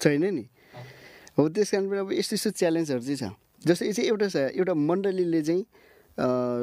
छैन 0.00 0.24
नि। 0.34 0.44
हो 1.38 1.48
त्यस 1.48 1.70
कारण 1.70 1.88
पनि 1.90 1.98
अब 1.98 2.12
यस्तो 2.12 2.34
यस्तो 2.36 2.50
च्यालेन्जहरू 2.60 3.02
चाहिँ 3.02 3.18
छ। 3.18 3.24
जस्तो 3.66 3.84
यो 3.84 3.92
चाहिँ 3.92 4.08
एउटा 4.08 4.26
एउटा 4.54 4.74
मण्डलीले 4.74 5.42
चाहिँ 5.42 5.62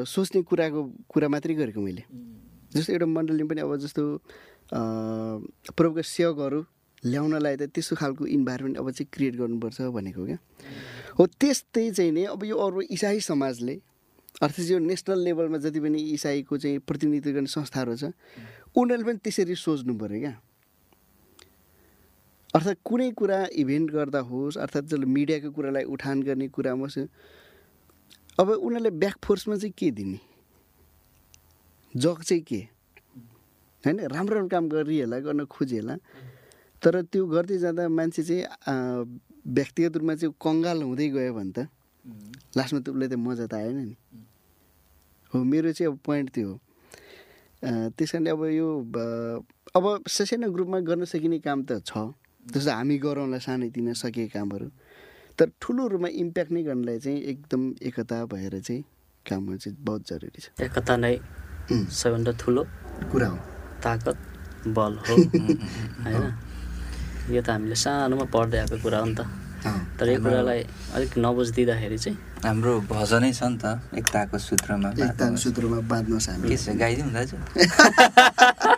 सोच्ने 0.07 0.41
कुराको 0.47 0.82
कुरा 1.11 1.28
मात्रै 1.28 1.53
गरेको 1.59 1.82
मैले। 1.82 2.03
जस्तो 2.72 2.93
एउटा 2.93 3.05
मण्डलीमा 3.05 3.49
पनि 3.51 3.61
अब 3.61 3.76
जस्तो 3.84 4.03
प्रभुका 5.76 6.01
सेवकहरू 6.07 6.59
ल्याउनलाई 7.03 7.55
त 7.59 7.67
त्यस्तो 7.74 7.95
खालको 7.99 8.24
इन्भाइरोमेन्ट 8.32 8.78
अब 8.80 8.88
चाहिँ 8.91 9.07
क्रिएट 9.11 9.36
गर्नुपर्छ 9.36 9.82
भनेको 9.91 10.26
क्या। 10.26 10.39
हो 11.19 11.24
त्यस्तै 11.28 11.91
चाहिँ 11.91 12.11
नि 12.11 12.24
अब 12.32 12.43
यो 12.45 12.55
अरू 12.55 12.82
इसाई 12.95 13.19
समाजले 13.19 13.76
अर्थात् 14.41 14.72
यो 14.72 14.80
नेसनल 14.80 15.19
लेभलमा 15.19 15.57
जति 15.59 15.80
पनि 15.84 15.99
इसाईको 16.15 16.57
चाहिँ 16.57 16.80
प्रतिनिधित्व 16.88 17.32
गर्ने 17.36 17.51
संस्थाहरू 17.51 17.95
छ 17.99 18.15
उनीहरूले 18.78 19.03
पनि 19.03 19.19
त्यसरी 19.19 19.55
सोच्नु 19.55 19.93
पऱ्यो 19.99 20.19
क्या। 20.19 20.34
अर्थात् 22.53 22.79
कुनै 22.85 23.09
कुरा 23.19 23.39
इभेन्ट 23.61 23.91
गर्दा 23.91 24.19
होस् 24.29 24.57
अर्थात् 24.63 24.85
जसले 24.91 25.05
मिडियाको 25.05 25.49
कुरालाई 25.55 25.83
उठान 25.95 26.21
गर्ने 26.27 26.47
कुरामा 26.55 26.83
होस् 26.83 26.97
अब 28.39 28.47
उनीहरूले 28.49 28.91
ब्याकफोर्समा 29.03 29.55
चाहिँ 29.55 29.73
के 29.77 29.91
दिने? 29.91 30.19
जग 31.93 32.21
चाहिँ 32.27 32.43
के? 32.43 32.59
होइन 33.83 33.99
राम्रो 34.13 34.35
राम्रो 34.35 34.49
काम 34.51 34.67
गरिहेला 34.69 35.17
गर्न 35.25 35.45
खोजिहेला 35.47 35.95
तर 36.81 37.01
त्यो 37.11 37.25
गर्दै 37.27 37.57
जाँदा 37.63 37.87
मान्छे 37.87 38.23
चाहिँ 38.23 38.43
व्यक्तिगत 39.47 39.97
रूपमा 39.97 40.15
चाहिँ 40.15 40.33
कङ्गाल 40.43 40.81
हुँदै 40.83 41.07
गयो 41.15 41.33
भने 41.33 41.51
त 41.55 41.67
लास्टमा 42.57 42.79
त 42.83 42.89
उसलाई 42.91 43.07
त 43.07 43.15
मजा 43.15 43.45
त 43.47 43.53
आएन 43.53 43.77
नि। 43.87 43.95
हो 45.31 45.43
मेरो 45.43 45.71
चाहिँ 45.71 45.91
अब 45.91 45.97
पोइन्ट 46.05 46.27
त्यो 46.35 46.47
हो। 46.47 46.55
त्यस 47.95 48.11
कारणले 48.11 48.29
अब 48.35 48.43
यो 48.59 48.67
अब 49.77 49.85
ससानो 50.07 50.51
ग्रुपमा 50.51 50.79
गर्न 50.89 51.05
सकिने 51.07 51.39
काम 51.39 51.63
त 51.63 51.79
छ। 51.85 52.11
जस्तो 52.47 52.71
हामी 52.71 52.97
गरौँला 52.97 53.37
सानैतिनो 53.37 53.93
सकिएको 53.93 54.33
कामहरू 54.33 54.67
तर 55.39 55.51
ठुलो 55.61 55.87
रूपमा 55.87 56.09
इम्प्याक्ट 56.23 56.51
नै 56.51 56.63
गर्नलाई 56.63 56.99
चाहिँ 56.99 57.19
एकदम 57.31 57.61
एकता 57.87 58.25
भएर 58.33 58.59
चाहिँ 58.59 58.83
काम 59.25 59.45
गर्नु 59.45 59.57
चाहिँ 59.57 59.77
बहुत 59.81 60.01
जरुरी 60.09 60.41
छ। 60.41 60.49
एकता 60.61 60.95
नै 60.97 61.15
सबैभन्दा 61.71 62.31
ठुलो 62.41 62.63
कुरा 63.11 63.27
हो। 63.27 63.37
ताकत 63.83 64.17
बल 64.67 64.93
हो। 65.05 65.15
होइन? 66.05 66.25
यो 67.29 67.41
त 67.41 67.49
हामीले 67.49 67.75
सानोमा 67.75 68.25
पढ्दै 68.33 68.57
आएको 68.57 68.77
कुरा 68.81 68.99
हो 68.99 69.05
नि 69.05 69.15
त। 69.15 69.21
तर 69.99 70.09
यो 70.09 70.19
कुरालाई 70.25 70.61
अलिक 70.97 71.11
नबुझिदिँदाखेरि 71.17 71.97
चाहिँ 71.97 72.17
हाम्रो 72.45 72.73
भजनै 72.89 73.31
छ 73.33 73.41
नि 73.53 73.57
त 73.61 73.65
एकताको 73.93 74.37
सूत्रमा 74.37 74.89
एकताको 74.97 75.37
सूत्रमा 75.37 75.79
बाँध्नुहोस् 75.85 76.29
हामी। 76.29 76.49
के 76.49 76.57
छ 76.57 76.73
गाइदिउँ 76.81 77.11
दाजु? 77.13 77.37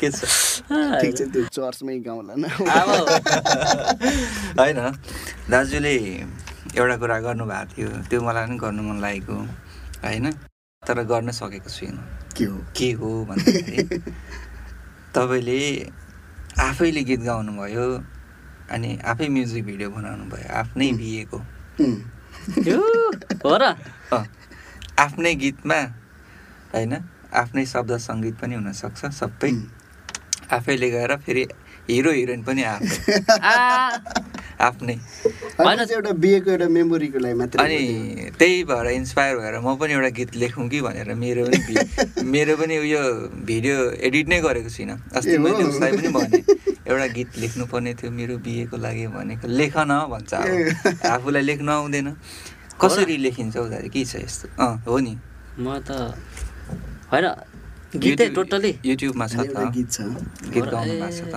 के 0.00 0.10
छ? 0.10 0.20
ठिक 1.00 1.12
छ 1.16 1.20
त्यो 1.32 1.42
चर्चमै 1.56 1.98
गाउँला 2.06 2.34
न। 2.36 2.44
होइन 4.58 4.78
दाजुले 5.50 5.94
एउटा 6.76 6.96
कुरा 6.96 7.18
गर्नुभएको 7.26 7.70
थियो 7.74 7.88
त्यो 8.10 8.18
मलाई 8.22 8.44
पनि 8.46 8.56
गर्नु 8.58 8.82
मन 8.82 8.98
लागेको 9.00 9.34
होइन? 10.04 10.26
तर 10.82 11.02
गर्न 11.06 11.30
सकेको 11.30 11.70
छुइनँ 11.70 12.02
के 12.36 12.44
हो? 12.44 12.56
के 12.76 12.88
हो 12.98 13.08
भन्दाखेरि 13.28 14.02
तपाईँले 15.14 15.60
आफैले 16.58 17.02
गीत 17.04 17.20
गाउनुभयो 17.20 17.86
अनि 18.72 18.90
आफै 19.04 19.28
म्युजिक 19.28 19.64
भिडियो 19.64 19.88
बनाउनु 19.90 20.24
भयो 20.32 20.48
आफ्नै 20.58 20.88
बिहेको। 20.98 21.38
हो 23.44 23.52
र? 23.62 23.64
आफ्नै 24.98 25.34
गीतमा 25.34 25.78
होइन? 26.74 26.92
आफ्नै 27.32 27.64
शब्द 27.66 27.96
सङ्गीत 28.08 28.34
पनि 28.40 28.54
हुनसक्छ 28.54 29.00
सबै। 29.20 29.52
आफैले 30.52 30.88
गएर 30.90 31.16
फेरि 31.24 31.44
हिरो 31.88 32.10
हिरोइन 32.12 32.42
पनि 32.44 32.62
आफ्नै। 34.62 34.94
होइन 35.58 35.78
चाहिँ 35.84 35.94
एउटा 35.96 36.12
बिहेको 36.22 36.50
एउटा 36.50 36.68
मेमोरीको 36.76 37.18
लागि 37.18 37.34
मात्रै 37.40 37.64
अनि 37.64 38.30
त्यही 38.38 38.62
भएर 38.70 38.86
इन्सपायर 38.94 39.36
भएर 39.36 39.54
म 39.58 39.74
पनि 39.80 39.92
एउटा 39.92 40.08
गीत 40.18 40.36
लेखौँ 40.42 40.68
कि 40.68 40.80
भनेर 40.86 41.08
मेरो 41.18 41.44
पनि 41.50 42.22
मेरो 42.34 42.56
पनि 42.60 42.74
उयो 42.84 43.02
भिडियो 43.48 43.76
एडिट 44.06 44.26
नै 44.28 44.38
गरेको 44.46 44.70
छुइनँ। 44.70 44.96
अस्ति? 45.16 45.36
मैले 45.38 45.62
उसलाई 45.72 45.92
पनि 45.98 46.08
भने 46.14 46.38
एउटा 46.86 47.06
गीत 47.16 47.30
लेख्नुपर्ने 47.42 47.94
थियो 47.98 48.10
मेरो 48.12 48.34
बिहेको 48.46 48.76
लागि 48.76 49.06
भनेको 49.18 49.46
लेख 49.48 49.74
न 49.78 49.92
भन्छ 50.12 50.32
आफूलाई 51.10 51.42
लेख्न 51.42 51.68
आउँदैन। 51.68 52.08
कसरी 52.78 53.16
लेखिन्छ 53.26 53.56
दाजु 53.56 53.88
के 53.90 54.04
छ 54.04 54.22
यस्तो? 54.22 54.46
अँ 54.62 54.74
हो 54.86 54.98
नि। 54.98 55.14
म 55.58 55.78
त 55.82 55.90
होइन 57.12 57.26
गीतै 58.02 58.26
टोटली 58.36 58.70
युट्युबमा 58.88 59.26
छ 59.28 59.34
त। 59.44 59.56
गीत 59.76 59.88
छ। 59.92 59.98
गीत 60.48 60.64
गाउनु। 60.72 60.92
भएको 60.96 61.12
छ 61.12 61.20
त। 61.28 61.34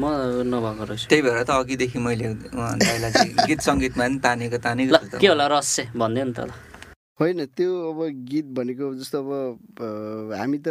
म 0.00 0.02
नभएको 0.50 0.84
रहेछु। 0.88 1.06
त्यही 1.10 1.22
भएर 1.22 1.42
त 1.44 1.50
अघिदेखि 1.52 1.98
मैले 2.00 2.28
दाइलाई 2.80 3.12
चाहिँ 3.12 3.32
गीत 3.48 3.60
सङ्गीतमा 3.60 4.04
पनि 4.04 4.18
तानेको 4.24 4.58
तानेको 4.64 5.20
के 5.20 5.26
होला 5.28 5.46
रहस्य? 5.52 5.82
भनिदियो 5.92 6.24
नि 6.24 6.32
त 6.32 6.40
ल। 6.48 6.50
होइन 7.20 7.38
त्यो 7.52 7.70
अब 7.92 7.98
गीत 8.30 8.46
भनेको 8.56 8.84
जस्तो 8.98 9.18
अब 9.20 9.28
हामी 10.34 10.58
त 10.66 10.68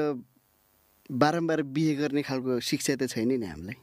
बारम्बार 1.09 1.59
बिहे 1.75 1.93
गर्ने 2.01 2.21
खालको 2.25 2.59
शिक्षा 2.65 2.93
त 2.97 3.01
छैन 3.13 3.29
नि 3.37 3.45
हामीलाई। 3.45 3.77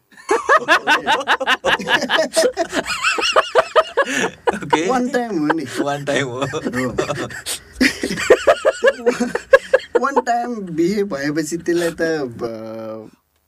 ओके 4.59 4.81
वान 4.91 5.05
टाइम 5.15 5.33
हो 5.39 5.47
नि। 5.55 5.65
वान 5.81 6.01
टाइम 6.05 6.27
हो। 6.29 6.41
वान 10.01 10.21
टाइम 10.27 10.49
बिहे 10.77 11.03
भएपछि 11.05 11.57
त्यसलाई 11.67 11.93
त 12.01 12.03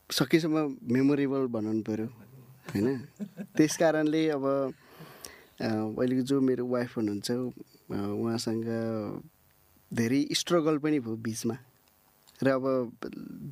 सकेसम्म 0.09 0.57
मेमोरेबल 0.93 1.45
बनाउनु 1.49 1.81
पऱ्यो 1.81 2.07
होइन? 2.71 2.87
त्यस 3.57 3.77
कारणले 3.77 4.21
अब 4.29 4.45
अहिलेको 5.61 6.23
जो 6.29 6.41
मेरो 6.41 6.65
वाइफ 6.67 6.97
हुनुहुन्छ 6.97 7.29
उहाँसँग 7.89 8.67
धेरै 9.91 10.21
स्ट्रगल 10.33 10.77
पनि 10.83 10.99
भयो 10.99 11.15
बिचमा। 11.25 11.55
र 12.43 12.47
अब 12.49 12.65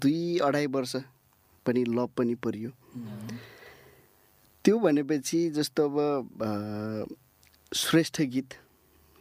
दुई 0.01 0.37
अढाई 0.45 0.67
वर्ष 0.75 0.95
पनि 1.65 1.81
लभ 1.97 2.09
पनि 2.17 2.35
परियो। 2.45 2.69
त्यो 4.65 4.75
भनेपछि 4.79 5.39
जस्तो 5.57 5.81
अब 5.89 5.95
श्रेष्ठ 7.71 8.21
गीत 8.33 8.49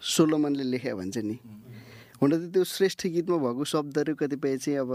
सोलोमनले 0.03 0.64
लेख्यो 0.64 0.97
भन्छ 0.97 1.16
नि। 1.18 1.37
हुन 2.21 2.31
त 2.31 2.53
त्यो 2.53 2.64
श्रेष्ठ 2.68 3.07
गीतमा 3.16 3.37
भएको 3.41 3.64
शब्दहरू 3.64 4.14
कतिपय 4.21 4.57
चाहिँ 4.61 4.79
अब 4.79 4.93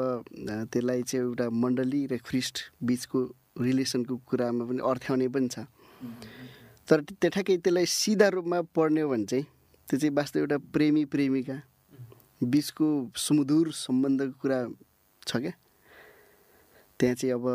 त्यसलाई 0.69 1.01
चाहिँ 1.09 1.26
एउटा 1.26 1.49
मण्डली 1.49 2.01
र 2.13 2.17
ख्रिस्ट 2.21 2.55
बिचको 2.86 3.19
रिलेसनको 3.65 4.15
कुरामा 4.30 4.63
पनि 4.69 4.82
अर्थ्याउने 4.86 5.28
पनि 5.34 5.47
छ। 5.49 5.65
तर 6.88 7.01
त्यो 7.01 7.30
त्यसलाई 7.34 7.86
सिधा 7.89 8.28
रूपमा 8.30 8.61
पढ्ने 8.78 9.01
हो 9.01 9.09
भने 9.09 9.26
चाहिँ 9.26 9.45
त्यो 9.88 9.97
चाहिँ 9.99 10.13
वास्तव 10.15 10.39
एउटा 10.39 10.57
प्रेमी 10.69 11.03
प्रेमिका 11.09 11.57
बिचको 12.45 12.88
सुमधुर 13.17 13.71
सम्बन्धको 13.73 14.38
कुरा 14.41 14.59
छ 15.26 15.32
क्या। 15.41 15.53
त्यहाँ 16.99 17.15
चाहिँ 17.15 17.34
अब 17.34 17.45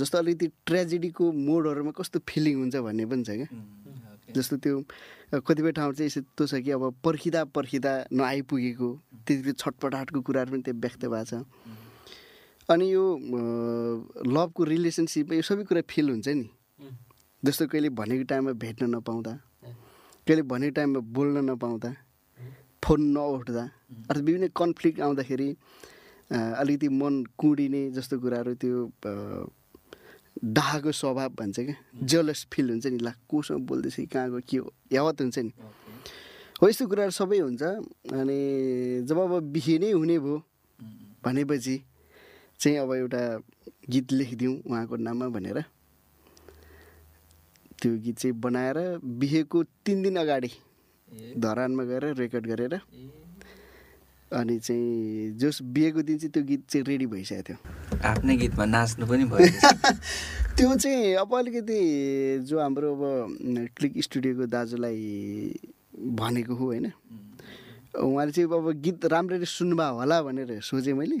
जस्तो 0.00 0.18
अलिकति 0.18 0.46
ट्रेजेडीको 0.64 1.24
मोडहरूमा 1.32 1.92
कस्तो 1.92 2.18
फिलिङ 2.24 2.56
हुन्छ 2.56 2.76
भन्ने 2.88 3.04
पनि 3.04 3.22
छ 3.28 3.30
क्या। 3.36 3.48
जस्तो 4.36 4.56
त्यो 4.56 4.74
कतिपय 5.40 5.72
ठाउँ 5.72 5.92
चाहिँ 5.94 6.06
यस्तो 6.06 6.46
छ 6.46 6.60
कि 6.64 6.70
अब 6.70 6.82
पर्खिँदा 7.04 7.44
पर्खिँदा 7.56 7.92
नआइपुगेको 8.12 8.88
त्यतिको 9.26 9.52
छटपटाटको 9.52 10.20
कुराहरू 10.20 10.50
पनि 10.52 10.62
त्यहाँ 10.62 10.80
व्यक्त 10.80 11.02
भएको 11.06 11.24
छ। 11.24 11.42
अनि 12.68 12.86
यो 12.92 13.04
लभको 14.28 14.64
रिलेसनसिपमा 14.64 15.34
यो 15.34 15.42
सबै 15.42 15.64
कुरा 15.64 15.82
फिल 15.88 16.10
हुन्छ 16.10 16.28
नि। 16.28 16.48
जस्तो 17.42 17.66
कहिले 17.72 17.88
भनेको 17.96 18.24
टाइममा 18.28 18.52
भेट्न 18.62 18.84
नपाउँदा 18.94 19.32
कहिले 20.26 20.42
भनेको 20.42 20.74
टाइममा 20.76 21.00
बोल्न 21.16 21.36
नपाउँदा 21.50 21.90
फोन 22.82 23.00
नउठ्दा 23.16 23.62
अर्थात् 23.62 24.24
विभिन्न 24.24 24.48
कन्फ्लिक्ट 24.56 25.00
आउँदाखेरि 25.00 25.48
अलिकति 26.30 26.88
मन 27.00 27.14
कुडिने 27.38 27.82
जस्तो 27.96 28.18
कुराहरू 28.20 28.54
त्यो 28.60 28.76
अ, 30.38 30.44
डाहाको 30.44 30.92
स्वभाव 30.92 31.28
भन्छ 31.28 31.60
क्या। 31.60 31.74
जलस 32.06 32.46
फिल 32.52 32.70
हुन्छ 32.70 32.86
नि। 32.86 32.98
ला 32.98 33.12
कोसँग 33.28 33.60
बोल्दैछ 33.66 33.94
कि 33.94 34.06
कहाँ 34.06 34.30
गयो 34.30 34.40
के 34.48 34.56
हो? 34.56 34.72
यावत 34.92 35.20
हुन्छ 35.20 35.38
नि। 35.38 35.52
हो 36.62 36.68
यस्तो 36.68 36.86
कुराहरू 36.86 37.10
सबै 37.10 37.38
हुन्छ। 37.38 37.62
अनि 38.12 38.38
जब 39.08 39.18
अब 39.18 39.42
बिहे 39.42 39.78
नै 39.78 39.90
हुने 39.90 40.18
भयो 40.18 40.42
भनेपछि 41.24 41.82
चाहिँ 42.60 42.78
अब 42.78 42.94
एउटा 42.94 43.42
गीत 43.90 44.12
लेखिदिउँ 44.12 44.62
उहाँको 44.66 44.96
नाममा 44.96 45.28
भनेर। 45.28 45.64
त्यो 47.82 47.92
गीत 47.98 48.18
चाहिँ 48.18 48.34
बनाएर 48.40 48.98
बिहेको 49.04 49.62
तिन 49.86 50.02
दिन 50.02 50.16
अगाडि 50.16 50.50
धरानमा 51.38 51.84
गएर 51.84 52.14
रेकर्ड 52.14 52.46
गरेर 52.46 52.80
अनि 54.32 54.58
चाहिँ 54.58 55.32
जस 55.40 55.58
बिहेको 55.72 56.02
दिन 56.02 56.18
चाहिँ 56.18 56.32
त्यो 56.32 56.42
गीत 56.44 56.62
चाहिँ 56.68 56.84
रेडी 56.84 57.06
भइसकेको 57.06 57.42
थियो। 57.48 57.56
आफ्नै 58.04 58.36
गीतमा 58.36 58.64
नाच्नु 58.64 59.06
पनि 59.08 59.24
भयो 59.24 59.48
त्यो 60.56 60.74
चाहिँ 60.76 61.14
अब 61.16 61.34
अलिकति 61.38 61.80
जो 62.44 62.60
हाम्रो 62.60 62.92
अब 62.92 63.02
क्लिक 63.76 63.92
स्टुडियोको 64.04 64.46
दाजुलाई 64.46 65.00
भनेको 66.20 66.54
हो 66.54 66.64
होइन 66.66 66.92
उहाँले 67.96 68.32
चाहिँ 68.32 68.48
अब 68.52 68.70
गीत 68.84 69.04
राम्ररी 69.08 69.46
सुन्नुभयो 69.48 69.94
होला 69.96 70.22
भनेर 70.22 70.60
सोचेँ 70.60 70.92
मैले। 70.92 71.18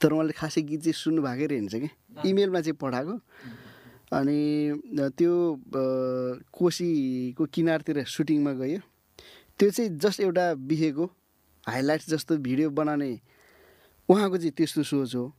तर 0.00 0.12
उहाँले 0.12 0.32
खासै 0.36 0.62
गीत 0.62 0.80
चाहिँ 0.84 0.92
सुन्नु 0.92 1.22
भएकै 1.24 1.46
रहेछ 1.46 1.74
क्या 1.74 2.22
इमेलमा 2.28 2.60
चाहिँ 2.60 2.76
पठाएको। 2.76 3.14
अनि 4.12 4.38
त्यो 5.16 5.32
कोसीको 6.52 7.44
किनारतिर 7.48 8.04
सुटिङमा 8.04 8.52
गयो। 8.60 8.80
त्यो 9.58 9.70
चाहिँ 9.70 9.90
जस्ट 9.98 10.20
एउटा 10.20 10.54
बिहेको 10.68 11.04
हाइलाइट्स 11.68 12.10
जस्तो 12.10 12.36
भिडियो 12.38 12.70
बनाउने 12.70 13.10
उहाँको 14.08 14.36
चाहिँ 14.36 14.52
त्यस्तो 14.52 14.82
सोच 14.82 15.14
हो। 15.14 15.32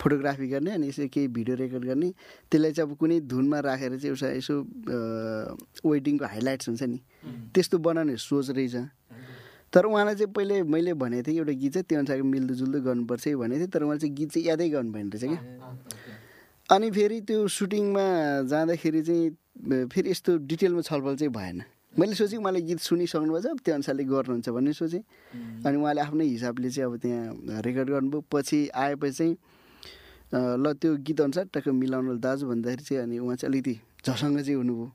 फोटोग्राफी 0.00 0.46
गर्ने 0.48 0.70
अनि 0.70 0.88
यसो 0.88 1.08
केही 1.12 1.28
भिडियो 1.28 1.56
रेकर्ड 1.56 1.84
गर्ने। 1.84 2.08
त्यसलाई 2.50 2.72
चाहिँ 2.72 2.90
अब 2.90 2.96
कुनै 2.96 3.20
धुनमा 3.28 3.58
राखेर 3.60 3.96
चाहिँ 4.00 4.16
एउटा 4.16 4.28
यसो 4.40 4.54
वेडिङको 5.84 6.24
हाइलाइट्स 6.24 6.68
हुन्छ 6.68 6.82
नि। 6.82 6.98
त्यस्तो 7.54 7.78
बनाउने 7.78 8.16
सोच 8.16 8.50
रहेछ। 8.56 8.76
तर 9.72 9.84
उहाँलाई 9.84 10.14
चाहिँ 10.14 10.32
पहिले 10.32 10.62
मैले 10.64 10.94
भनेको 10.94 11.22
थिएँ 11.28 11.38
एउटा 11.38 11.52
गीत 11.52 11.72
चाहिँ 11.72 11.84
त्यो 11.88 11.98
अनुसारको 11.98 12.24
मिल्दोजुल्दो 12.24 12.80
गर्नुपर्छ 12.80 13.26
है 13.26 13.34
भनेको 13.36 13.60
थिएँ। 13.60 13.68
तर 13.68 13.82
उहाँले 13.82 14.00
चाहिँ 14.00 14.14
गीत 14.16 14.30
चाहिँ 14.32 14.46
यादै 14.48 14.68
गर्नु 14.70 14.92
भएन 14.92 15.10
रहेछ 15.12 15.24
क्या। 15.24 15.40
अनि 16.72 16.90
फेरि 16.90 17.20
त्यो 17.28 17.48
सुटिङमा 17.48 18.06
जाँदाखेरि 18.48 19.02
चाहिँ 19.02 19.86
फेरि 19.92 20.10
यस्तो 20.10 20.36
डिटेलमा 20.48 20.82
छलफल 20.88 21.16
चाहिँ 21.16 21.32
भएन। 21.32 21.62
मैले 21.98 22.14
सोचेँ 22.14 22.38
उहाँले 22.38 22.60
गीत 22.66 22.80
सुनिसक्नुभएछ 22.80 23.46
त्यो 23.64 23.74
अनुसारले 23.74 24.04
गर्नुहुन्छ 24.04 24.48
भन्ने 24.50 24.72
सोचेँ। 24.74 25.02
अनि 25.62 25.76
उहाँले 25.78 26.00
आफ्नै 26.00 26.24
हिसाबले 26.26 26.70
चाहिँ 26.70 26.86
अब 26.90 26.96
त्यहाँ 26.98 27.62
रेकर्ड 27.62 27.88
गर्नुभयो। 27.90 28.20
पछि 28.32 28.58
आएपछि 28.74 29.12
चाहिँ 29.14 29.34
ल 30.34 30.72
त्यो 30.74 30.90
गीत 31.06 31.20
अनुसार 31.20 31.46
टक्क 31.54 31.68
मिलाउनु 31.70 32.18
दाजु 32.18 32.46
भन्दाखेरि 32.50 32.82
चाहिँ 32.82 33.02
अनि 33.02 33.18
उहाँ 33.18 33.36
चाहिँ 33.36 33.50
अलिकति 33.52 33.74
झसँग 34.04 34.38
चाहिँ 34.42 34.56
हुनुभयो। 34.58 34.86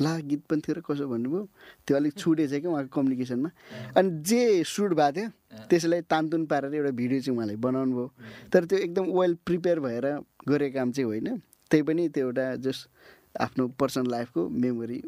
ला 0.00 0.12
गीत 0.24 0.42
पनि 0.48 0.60
थियो 0.64 0.74
र 0.74 0.80
कसो 0.80 1.04
भन्नुभयो? 1.12 1.42
त्यो 1.86 1.96
अलिक 1.96 2.12
छुटेछ 2.16 2.50
क्या 2.50 2.70
उहाँको 2.70 2.88
कम्युनिकेसनमा? 2.88 3.50
अनि 3.96 4.08
जे 4.24 4.64
सुट 4.64 4.96
भएको 4.96 5.12
थियो 5.12 5.28
त्यसलाई 5.68 6.00
तानतुन 6.08 6.46
पारेर 6.48 6.74
एउटा 6.74 6.90
भिडियो 6.96 7.20
चाहिँ 7.20 7.36
उहाँले 7.36 7.56
बनाउनु 7.60 7.92
भयो 7.94 8.08
तर 8.48 8.64
त्यो 8.64 8.78
एकदम 8.88 9.04
वेल 9.12 9.36
प्रिपेयर 9.44 9.80
भएर 9.80 10.06
गरेको 10.48 10.74
काम 10.74 10.90
चाहिँ 10.96 11.06
होइन। 11.06 11.28
त्यही 11.70 11.82
पनि 11.84 12.08
त्यो 12.08 12.26
एउटा 12.26 12.46
जस्ट 12.64 12.88
आफ्नो 13.40 13.68
पर्सनल 13.78 14.10
लाइफको 14.10 14.48
मेमोरी 14.48 14.98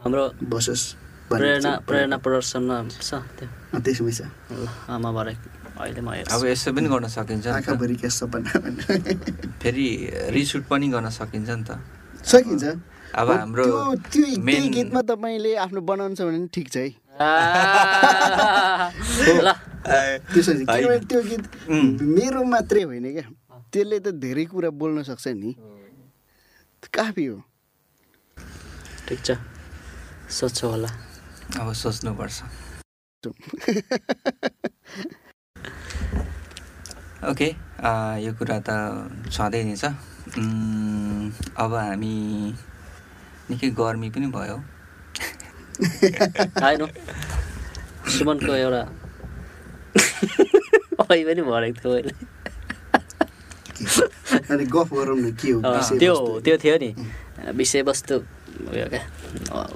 हाम्रो 0.00 0.24
बसोस् 0.48 0.84
प्रेरणा 1.28 1.72
प्रेरणा 1.84 2.16
प्रदर्शनमा 2.24 2.76
छ 2.88 3.20
त्यो। 3.36 3.46
त्यसमै 3.84 4.12
छ। 4.16 4.20
आमा 4.88 5.10
भरे 5.12 5.34
अहिले 5.76 6.00
म 6.00 6.08
अब 6.24 6.40
यसो 6.48 6.72
पनि 6.72 6.88
गर्न 6.88 7.06
सकिन्छ 7.12 7.44
फेरि 9.60 9.88
रिसुट 10.32 10.62
पनि 10.72 10.86
गर्न 10.88 11.08
सकिन्छ 11.12 11.48
नि 11.52 11.64
त। 11.68 11.70
सकिन्छ। 12.24 12.64
अब 13.12 13.28
हाम्रो 13.30 13.64
त्यो 13.64 13.76
त्यो 13.76 14.08
त्यही 14.08 14.40
मेन 14.40 14.64
गीतमा 14.72 15.00
तपाईँले 15.04 15.52
आफ्नो 15.68 15.80
बनाउनु 15.84 16.14
छ 16.16 16.20
भने 16.24 16.38
पनि 16.40 16.48
ठिक 16.48 16.66
छ 16.72 16.76
है। 16.80 16.88
त्यसो 20.32 20.52
त्यो 21.10 21.20
गीत. 21.28 21.44
मेरो 22.16 22.40
मात्रै 22.48 22.82
होइन 22.88 23.06
क्या। 23.12 23.26
त्यसले 23.68 23.98
त 24.00 24.16
धेरै 24.16 24.44
कुरा 24.48 24.70
बोल्न 24.80 25.04
सक्छ 25.04 25.26
नि। 25.36 25.50
काफी 26.88 27.24
हो। 27.28 27.36
ठिक 29.08 29.20
छ। 29.28 29.30
सोध्छु 30.30 30.66
होला। 30.68 30.88
अब 31.60 31.72
सोच्नुपर्छ। 31.72 32.36
ओके 37.30 37.48
यो 38.24 38.32
कुरा 38.38 38.58
त 38.66 38.70
छँदै 39.34 39.62
नै 39.68 39.76
छ। 39.76 39.84
अब 41.58 41.74
हामी 41.74 42.14
निकै 43.50 43.70
गर्मी 43.74 44.08
पनि 44.14 44.26
भयो। 44.36 44.56
आएन 46.66 46.82
सुमनको 48.16 48.52
एउटा 48.54 48.82
अघि 51.02 51.22
पनि 51.28 51.42
भनेको 51.42 51.78
थियो 51.80 51.92
मैले। 51.94 52.12
अनि 54.50 54.64
गफ 54.74 54.88
गरौँ 54.94 55.18
न 55.18 55.32
के 55.34 55.50
हो 55.50 55.60
त्यो? 55.98 56.14
त्यो 56.44 56.56
थियो 56.62 56.76
नि। 56.82 56.90
विषयवस्तु। 57.58 58.16
उयो 58.68 58.86
क्या 58.92 59.02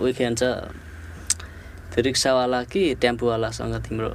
उयो 0.01 0.13
के 0.13 0.25
भन्छ? 0.25 0.43
त्यो 1.95 2.03
रिक्सावाला 2.05 2.63
कि 2.73 2.83
टेम्पोवालासँग 3.03 3.75
तिम्रो 3.87 4.11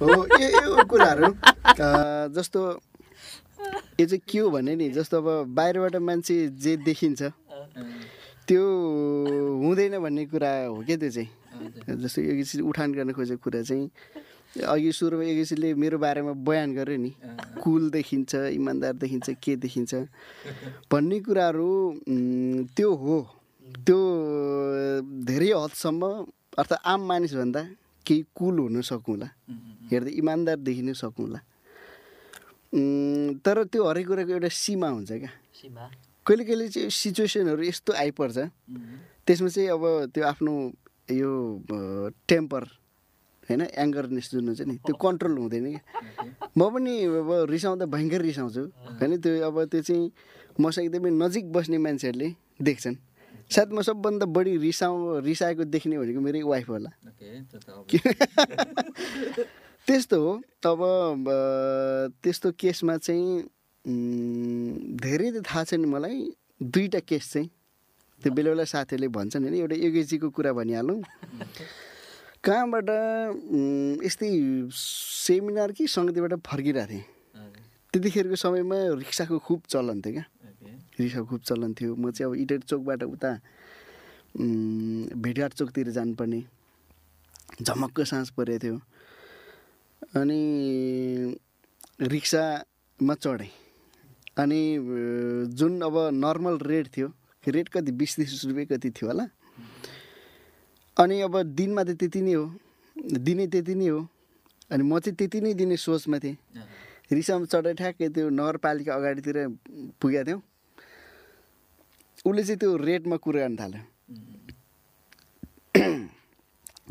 हो 0.00 0.08
यो 0.42 0.84
कुराहरू 0.90 1.28
जस्तो 2.36 2.60
यो 4.00 4.06
चाहिँ 4.06 4.20
के 4.28 4.38
हो 4.38 4.50
भने 4.50 4.74
नि 4.76 4.88
जस्तो 4.96 5.16
अब 5.22 5.54
बाहिरबाट 5.54 5.96
मान्छे 6.02 6.36
जे 6.62 6.76
देखिन्छ 6.82 7.22
त्यो 8.48 8.62
हुँदैन 9.62 9.98
भन्ने 10.02 10.24
कुरा 10.32 10.52
हो 10.68 10.82
क्या 10.84 10.96
त्यो 11.00 11.10
चाहिँ? 11.10 11.28
जस्तो 12.02 12.20
यो 12.22 12.66
उठान 12.68 12.92
गर्न 12.94 13.12
खोजेको 13.14 13.40
कुरा 13.44 13.62
चाहिँ 13.62 13.86
अघि 14.62 14.90
सुरुमा 14.92 15.24
किसिमले 15.24 15.74
मेरो 15.74 15.98
बारेमा 15.98 16.32
बयान 16.46 16.74
गर्यो 16.78 16.98
नि। 17.02 17.12
कुल 17.58 17.90
देखिन्छ 17.90 18.34
इमान्दार 18.54 18.92
देखिन्छ 19.02 19.26
के 19.42 19.56
देखिन्छ। 19.58 19.92
भन्ने 20.90 21.18
कुराहरू 21.26 21.70
त्यो 22.76 22.90
हो। 22.94 23.16
त्यो 23.86 23.98
धेरै 25.26 25.50
हदसम्म 25.50 26.02
अर्थात् 26.54 26.86
आम 26.86 27.00
मानिसभन्दा 27.10 27.62
केही 28.06 28.22
कुल 28.30 28.58
हुन 28.58 28.80
सकौँला 28.86 29.28
हेर्दा 29.90 30.10
इमान्दार 30.22 30.56
देखिन 30.62 30.92
सकौँला 30.94 31.38
तर 33.42 33.56
त्यो 33.72 33.82
हरेक 33.82 34.06
कुराको 34.06 34.32
एउटा 34.32 34.50
सीमा 34.54 34.88
हुन्छ 34.88 35.10
क्या। 35.12 35.32
कहिले 36.26 36.44
कहिले 36.44 36.68
चाहिँ 36.68 36.90
सिचुएसनहरू 36.90 37.62
यस्तो 37.64 37.92
आइपर्छ। 37.92 38.38
त्यसमा 39.26 39.48
चाहिँ 39.48 39.68
अब 39.74 39.82
त्यो 40.14 40.22
आफ्नो 40.24 40.52
यो 41.10 41.32
टेम्पर 42.28 42.62
होइन 43.48 43.60
एङ्गरनेस 43.60 44.30
जुन 44.30 44.48
हुन्छ 44.48 44.60
नि 44.60 44.78
त्यो 44.86 44.96
कन्ट्रोल 44.96 45.38
हुँदैन 45.38 45.70
क्या। 45.70 45.80
म 46.56 46.70
पनि 46.70 47.04
अब 47.04 47.46
रिसाउँदा 47.50 47.86
भयङ्कर 47.86 48.22
रिसाउँछु। 48.22 48.72
होइन 48.98 49.20
त्यो 49.20 49.46
अब 49.46 49.64
त्यो 49.64 49.82
चाहिँ 49.82 50.12
मसँग 50.60 50.84
एकदमै 50.84 51.10
नजिक 51.10 51.52
बस्ने 51.52 51.78
मान्छेहरूले 51.78 52.34
देख्छन्। 52.62 52.96
सायद 53.50 53.72
म 53.72 53.82
सबभन्दा 53.82 54.26
बढी 54.26 54.56
रिसाउ 54.56 55.20
रिसाएको 55.20 55.64
देख्ने 55.64 55.98
भनेको 55.98 56.20
मेरै 56.20 56.42
वाइफ 56.42 56.68
होला। 56.68 56.90
त्यस्तो 59.86 60.20
हो। 60.20 60.40
अ, 61.28 62.08
त्यस्तो 62.22 62.52
केसमा 62.56 62.96
चाहिँ 62.96 63.44
धेरै 64.96 65.30
त 65.30 65.44
थाहा 65.44 65.64
छैन 65.64 65.84
मलाई। 65.84 66.32
दुईवटा 66.62 66.98
केस 67.04 67.32
चाहिँ। 67.32 67.50
त्यो 68.22 68.32
बेला 68.32 68.50
बेला 68.50 68.64
साथीहरूले 68.64 69.08
भन्छन् 69.08 69.44
होइन 69.44 69.54
एउटा 69.54 69.76
योगेजीको 69.76 70.30
कुरा 70.30 70.52
भनिहालौँ। 70.52 71.02
कहाँबाट 72.44 72.88
यस्तै 74.04 74.28
सेमिनार 74.76 75.72
कि 75.72 75.86
सङ्गतिबाट 75.88 76.32
फर्किरहेको 76.44 76.92
थिएँ। 76.92 77.04
त्यतिखेरको 77.92 78.36
समयमा 78.36 78.78
रिक्साको 79.00 79.38
खुब 79.40 79.60
चलन 79.72 80.04
थियो 80.04 80.12
क्या। 80.12 80.24
रिक्साको 81.00 81.24
खुब 81.24 81.40
चलन 81.40 81.72
थियो। 81.72 81.96
म 81.96 82.12
चाहिँ 82.12 82.28
अब 82.28 82.36
इटेर 82.44 82.60
चोकबाट 82.68 83.02
उता 83.08 83.30
भेटघाट 85.24 85.52
चोकतिर 85.56 85.88
जानुपर्ने। 85.96 86.40
झमक्क 87.64 88.00
साँझ 88.12 88.28
परेको 88.36 88.60
थियो। 88.60 88.76
अनि 90.20 90.40
रिक्सामा 92.12 93.14
चढेँ। 93.24 93.52
अनि 94.36 94.60
जुन 95.56 95.80
अब 95.80 95.96
नर्मल 96.12 96.58
रेट 96.60 96.86
थियो 96.92 97.08
रेट 97.46 97.68
कति 97.72 97.92
बिस 97.96 98.16
तिस 98.16 98.44
रुपियाँ 98.44 98.66
कति 98.68 98.90
थियो 98.90 99.08
होला। 99.08 99.26
अनि 100.96 101.20
अब 101.20 101.34
दिनमा 101.58 101.82
त 101.84 101.90
त्यति 101.98 102.20
नै 102.22 102.34
हो। 102.34 102.44
दिने 102.96 103.46
त्यति 103.50 103.74
नै 103.74 103.88
हो। 103.88 104.00
अनि 104.70 104.82
म 104.82 104.98
चाहिँ 104.98 105.16
त्यति 105.18 105.40
नै 105.40 105.54
दिने 105.54 105.76
सोचमा 105.76 106.18
थिएँ। 106.18 106.36
रिक्सामा 107.12 107.44
चढेर 107.50 107.74
ठ्याक्कै 107.74 108.08
त्यो 108.14 108.28
नगरपालिका 108.30 108.92
अगाडितिर 108.94 109.36
पुगेको 110.00 110.24
थियौँ। 110.24 110.40
उसले 112.24 112.42
चाहिँ 112.42 112.58
त्यो 112.58 112.70
रेटमा 112.78 113.16
कुरा 113.20 113.40
गर्न 113.42 113.56
थाल्यो। 113.60 113.82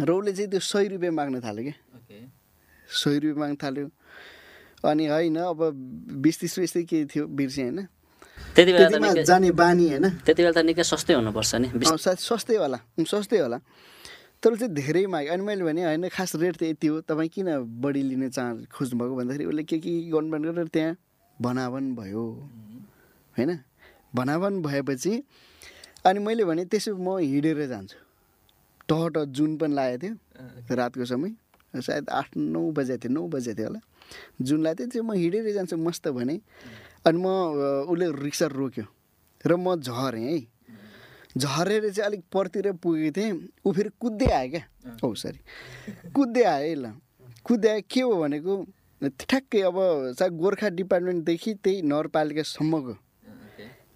र 0.04 0.10
उसले 0.12 0.32
चाहिँ 0.34 0.50
त्यो 0.52 0.60
सय 0.60 0.86
रुपियाँ 0.94 1.14
माग्न 1.14 1.40
थाल्यो 1.42 1.64
क्या। 1.64 1.76
सय 2.90 3.16
रुपियाँ 3.24 3.40
माग्न 3.40 3.56
थाल्यो। 3.64 3.88
अनि 4.84 5.04
होइन 5.08 5.38
अब 5.48 5.60
बिस 6.22 6.36
तिस 6.40 6.52
रुपियाँ 6.60 6.68
यस्तै 6.68 6.84
के 6.84 6.98
थियो 7.08 7.24
बिर्सेँ 7.32 7.64
होइन। 7.64 7.88
त्यति 8.56 8.72
बेला 8.74 9.24
जाने 9.24 9.50
बानी 9.56 9.86
होइन। 9.90 10.06
त्यति 10.22 10.42
बेला 10.44 10.54
त 10.54 10.66
निकै 10.68 10.84
सस्तै 10.84 11.14
हुनुपर्छ 11.18 11.52
नि। 11.56 11.68
सस्तै 12.20 12.56
होला। 12.60 12.80
सस्तै 13.02 13.40
होला। 13.40 13.60
तर 14.44 14.56
चाहिँ 14.60 14.74
धेरै 14.76 15.06
माग्यो 15.08 15.34
अनि 15.34 15.44
मैले 15.44 15.64
भने 15.64 15.84
होइन 15.88 16.08
खास 16.12 16.36
रेट 16.36 16.56
त 16.60 16.64
यति 16.76 16.88
हो 16.88 17.00
तपाईँ 17.08 17.30
किन 17.32 17.48
बढी 17.80 18.02
लिने 18.04 18.30
चाह 18.30 18.68
खोज्नुभएको? 18.76 19.16
भन्दाखेरि 19.16 19.46
उसले 19.48 19.64
के 19.64 19.78
के 19.80 19.92
गर्नु 20.12 20.52
गरेर 20.52 20.68
त्यहाँ 20.68 20.96
भनावन 21.40 21.96
भयो। 21.96 22.24
होइन? 23.36 23.52
भनावन 24.16 24.62
भएपछि 24.62 25.24
अनि 26.06 26.20
मैले 26.20 26.44
भने 26.44 26.66
त्यसो 26.68 26.96
म 27.00 27.18
हिँडेर 27.24 27.66
जान्छु। 27.72 27.98
टहट 28.90 29.18
जुन 29.32 29.58
पनि 29.58 29.74
लागेको 29.76 30.12
थियो 30.12 30.76
रातको 30.76 31.06
समय 31.08 31.32
सायद 31.74 32.10
आठ 32.12 32.36
नौ 32.36 32.72
बजेको 32.76 33.00
थियो 33.00 33.12
नौ 33.16 33.28
बजेको 33.32 33.58
थियो 33.58 33.68
होला। 33.68 33.80
जुन 34.44 34.60
लागेको 34.64 34.84
थियो 34.84 34.92
त्यो 34.92 35.04
म 35.04 35.14
हिँडेरै 35.16 35.54
जान्छु 35.56 35.78
मस्त 35.80 36.08
भने। 36.12 36.36
अनि 37.08 37.18
म 37.18 37.28
उसले 37.88 38.12
रिक्सा 38.12 38.48
रोक्यो 38.52 38.86
र 39.46 39.56
म 39.56 39.80
झरेँ 39.80 40.28
है। 40.28 40.53
झरेर 41.38 41.90
चाहिँ 41.90 42.06
अलिक 42.08 42.24
परतिर 42.34 42.72
पुगेको 42.78 43.12
थिएँ। 43.18 43.32
ऊ 43.66 43.72
फेरि 43.74 43.90
कुद्दै 44.00 44.26
आयो 44.32 44.50
क्या। 44.52 44.64
औ 45.04 45.14
सरी। 45.14 45.40
कुद्दै 46.14 46.44
आयो 46.44 46.76
ल 46.76 46.86
कुद्या 47.46 47.80
के 47.90 48.02
हो 48.02 48.16
भनेको? 48.22 48.54
ठ्याक्कै 49.02 49.62
अब 49.68 49.78
सा 50.20 50.28
गोर्खा 50.32 50.70
डिपार्टमेन्टदेखि 50.80 51.54
त्यही 51.64 51.82
नगरपालिकासम्मको। 51.82 52.94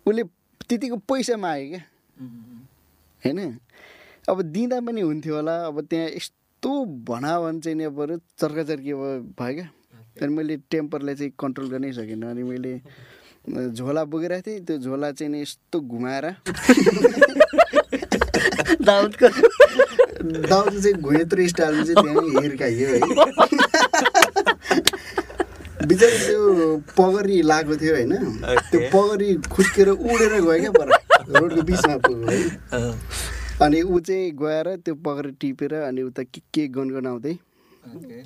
उसले 0.06 0.24
त्यतिको 0.68 0.98
पैसा 1.08 1.38
माग्यो 1.38 1.70
क्या। 1.70 1.82
होइन? 3.24 3.40
अब 4.30 4.42
दिँदा 4.42 4.80
पनि 4.84 5.02
हुन्थ्यो 5.02 5.36
होला। 5.36 5.56
अब 5.68 5.82
त्यहाँ 5.88 6.10
यस्तो 6.12 6.72
भना 7.08 7.40
भने 7.40 7.60
चाहिँ 7.62 7.78
नि 7.78 7.84
अब 7.84 8.20
चर्काचर्की 8.36 8.92
अब 8.92 9.34
भयो 9.40 9.54
क्या। 9.56 9.68
अनि 10.22 10.34
मैले 10.34 10.58
टेम्परलाई 10.68 11.16
चाहिँ 11.16 11.32
कन्ट्रोल 11.40 11.68
गर्नै 11.70 11.92
सकिनँ। 11.94 12.30
अनि 12.32 12.44
मैले 12.44 12.74
झोला 13.48 14.04
बोकिरहेको 14.04 14.50
थिएँ। 14.50 14.60
त्यो 14.68 14.78
झोला 14.78 15.12
चाहिँ 15.12 15.32
नि 15.32 15.42
यस्तो 15.42 15.80
घुमाएर 15.80 16.26
दाउदको 18.88 19.28
दाउद 20.48 20.74
चाहिँ 20.84 20.94
घुँयत्रो 21.02 21.48
स्टाइलमा 21.48 21.84
चाहिँ 21.84 21.96
त्यहाँ 22.04 22.42
हिर्काइयो 22.44 22.88
है। 22.88 23.00
बिचरा 25.88 26.10
त्यो 26.28 26.40
पगरी 26.98 27.42
लगाएको 27.42 27.76
थियो 27.82 27.94
होइन। 27.96 28.14
त्यो 28.72 28.80
पगरी 28.94 29.30
खुस्केर 29.48 29.90
उडेर 29.90 30.34
गयो 30.42 30.60
क्या 30.60 30.72
पर 30.76 30.88
रोडको 31.40 31.62
बिचमा 31.62 31.96
पुग्यो 32.04 32.28
है। 32.28 32.40
अनि 33.64 33.82
ऊ 33.82 34.00
चाहिँ 34.00 34.32
गएर 34.42 34.68
त्यो 34.86 34.96
पगरी 35.06 35.32
टिपेर 35.42 35.74
अनि 35.88 36.02
उता 36.02 36.24
के 36.24 36.42
के 36.54 36.68
गनगनाउँदै 36.76 37.34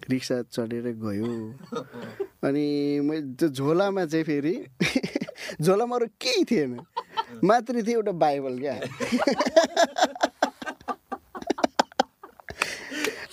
रिक्सा 0.09 0.41
चढेर 0.51 0.85
गयो। 1.05 1.29
अनि 2.43 2.65
मैले 3.05 3.21
त्यो 3.37 3.47
झोलामा 3.49 4.05
चाहिँ 4.05 4.25
फेरि 4.25 4.55
झोलामा 5.61 5.95
अरू 5.95 6.05
केही 6.21 6.43
थिएन। 6.49 6.79
मात्रै 7.43 7.81
थियो 7.81 7.97
एउटा 8.01 8.11
बाइबल 8.11 8.59
क्या। 8.59 8.75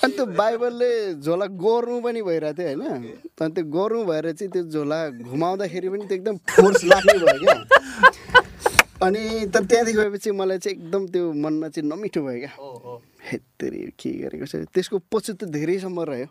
अनि 0.05 0.13
त्यो 0.17 0.27
बाइबलले 0.27 0.91
झोला 1.25 1.47
गोर्नु 1.57 2.01
पनि 2.01 2.21
भइरहेको 2.23 2.59
थियो 2.59 2.69
होइन। 2.69 3.05
अनि 3.41 3.53
त्यो 3.55 3.65
गोर्नु 3.65 4.05
भएर 4.05 4.27
चाहिँ 4.33 4.51
त्यो 4.53 4.63
झोला 4.71 4.99
घुमाउँदाखेरि 5.25 5.89
पनि 5.89 6.05
त्यो 6.07 6.17
एकदम 6.17 6.37
फोर्स 6.53 6.85
लाग्ने 6.85 7.19
भयो 7.19 7.39
क्या। 7.45 7.57
अनि 9.07 9.23
तर 9.55 9.63
त्यहाँदेखि 9.65 9.99
गएपछि 9.99 10.31
मलाई 10.31 10.59
चाहिँ 10.59 10.77
एकदम 10.79 11.07
त्यो 11.07 11.33
मनमा 11.33 11.69
चाहिँ 11.69 11.89
नमिठो 11.91 12.21
भयो 12.23 12.39
क्या। 12.45 12.53
हेत्तेरी 13.31 13.81
के 14.01 14.11
गरेको 14.23 14.47
छ। 14.47 14.55
त्यसको 14.75 14.99
पछि 15.11 15.33
त 15.33 15.45
धेरैसम्म 15.49 16.01
रह्यो। 16.01 16.29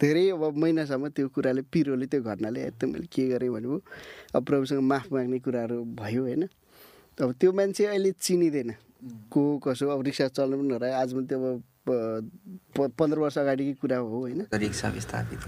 धेरै 0.00 0.24
अब 0.30 0.56
महिनासम्म 0.56 1.08
त्यो 1.08 1.28
कुराले 1.28 1.62
पिरोले 1.72 2.06
त्यो 2.06 2.22
घटनाले 2.22 2.60
एकदम 2.66 2.88
मैले 2.92 3.06
के 3.06 3.28
गरेँ 3.28 3.50
भनेको 3.50 3.76
अब 4.34 4.42
प्रभुसँग 4.44 4.80
माफ 4.80 5.12
माग्ने 5.12 5.38
कुराहरू 5.38 5.84
भयो 5.98 6.22
होइन। 6.22 6.42
अब 7.20 7.32
त्यो 7.40 7.52
मान्छे 7.52 7.86
अहिले 7.86 8.10
चिनिँदैन। 8.12 8.70
को 9.02 9.58
कसो 9.58 9.88
अब 9.88 10.00
रिक्सा 10.06 10.28
चल्नु 10.28 10.56
पनि 10.58 10.68
नरह्यो 10.68 10.94
आजमा 10.94 11.22
त्यो 11.26 11.38
अब 11.38 12.90
पन्ध्र 12.98 13.18
वर्ष 13.18 13.38
अगाडिकै 13.38 13.74
कुरा 13.82 13.96
हो 13.98 14.18
होइन। 14.20 14.46
रिक्सा 14.54 14.88
विस्थापित। 14.88 15.40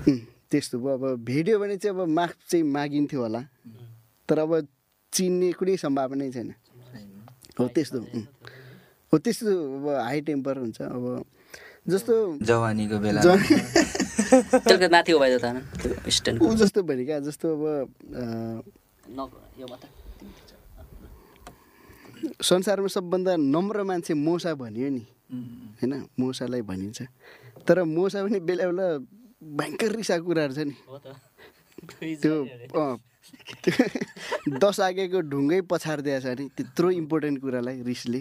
त्यस्तो 0.51 0.79
भयो। 0.79 0.99
अब 0.99 1.25
भेट्यो 1.25 1.59
भने 1.59 1.77
चाहिँ 1.77 1.95
अब 1.95 2.09
माफ 2.09 2.35
चाहिँ 2.51 2.65
मागिन्थ्यो 2.67 3.21
होला। 3.21 3.43
तर 4.29 4.39
अब 4.39 4.67
चिन्ने 5.13 5.53
कुनै 5.53 5.77
सम्भावनै 5.77 6.31
छैन। 6.33 6.51
हो 7.59 7.69
त्यस्तो। 7.71 7.99
हो 9.13 9.19
त्यस्तो 9.19 9.51
अब 9.79 9.87
हाई 10.03 10.21
टेम्पर 10.21 10.59
हुन्छ। 10.59 10.83
अब 10.83 11.25
जस्तो 11.87 12.39
जवानीको 12.43 12.99
बेला 12.99 13.21
माथि 13.25 13.55
ऊ 16.45 16.55
जस्तो 16.57 16.83
भने 16.83 17.05
क्या 17.05 17.19
जस्तो 17.29 17.49
अब 17.55 17.65
अँ, 18.15 18.63
यो 19.61 19.67
मात्र। 19.71 19.89
संसारमा 22.43 22.89
सबभन्दा 22.89 23.37
नम्र 23.37 23.83
मान्छे 23.85 24.15
मोसा 24.17 24.55
भनियो 24.57 24.89
नि। 24.97 25.05
होइन 25.81 25.93
मोसालाई 26.21 26.63
भनिन्छ। 26.63 27.03
तर 27.69 27.83
मोसा 27.85 28.23
पनि 28.25 28.41
बेला 28.49 28.65
बेला 28.71 28.87
भयङ्कर 29.59 29.91
रिसा 30.01 30.19
कुराहरू 30.25 30.55
छ 30.55 30.59
नि। 30.65 30.75
हो 30.89 30.99
त। 30.99 31.07
त्यो 32.23 32.35
अँ, 32.81 32.97
त्यो 33.65 33.75
दस 34.59 34.81
आगेको 34.81 35.21
ढुङ्गै 35.33 35.61
पछाडिदिएछ 35.69 36.27
नि 36.41 36.45
त्यत्रो 36.57 36.91
इम्पोर्टेन्ट 36.91 37.41
कुरालाई 37.45 37.83
रिसले। 37.85 38.21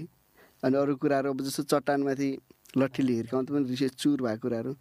अनि 0.64 0.76
अरू 0.78 0.96
कुराहरू 1.00 1.30
अब 1.34 1.42
जस्तो 1.48 1.64
चट्टानमाथि 1.72 2.30
लट्ठीले 2.78 3.14
हिर्काउँदा 3.14 3.54
पनि 3.54 3.66
रिसले 3.70 3.90
चुर 3.90 4.22
भएको 4.22 4.42
कुराहरू। 4.42 4.74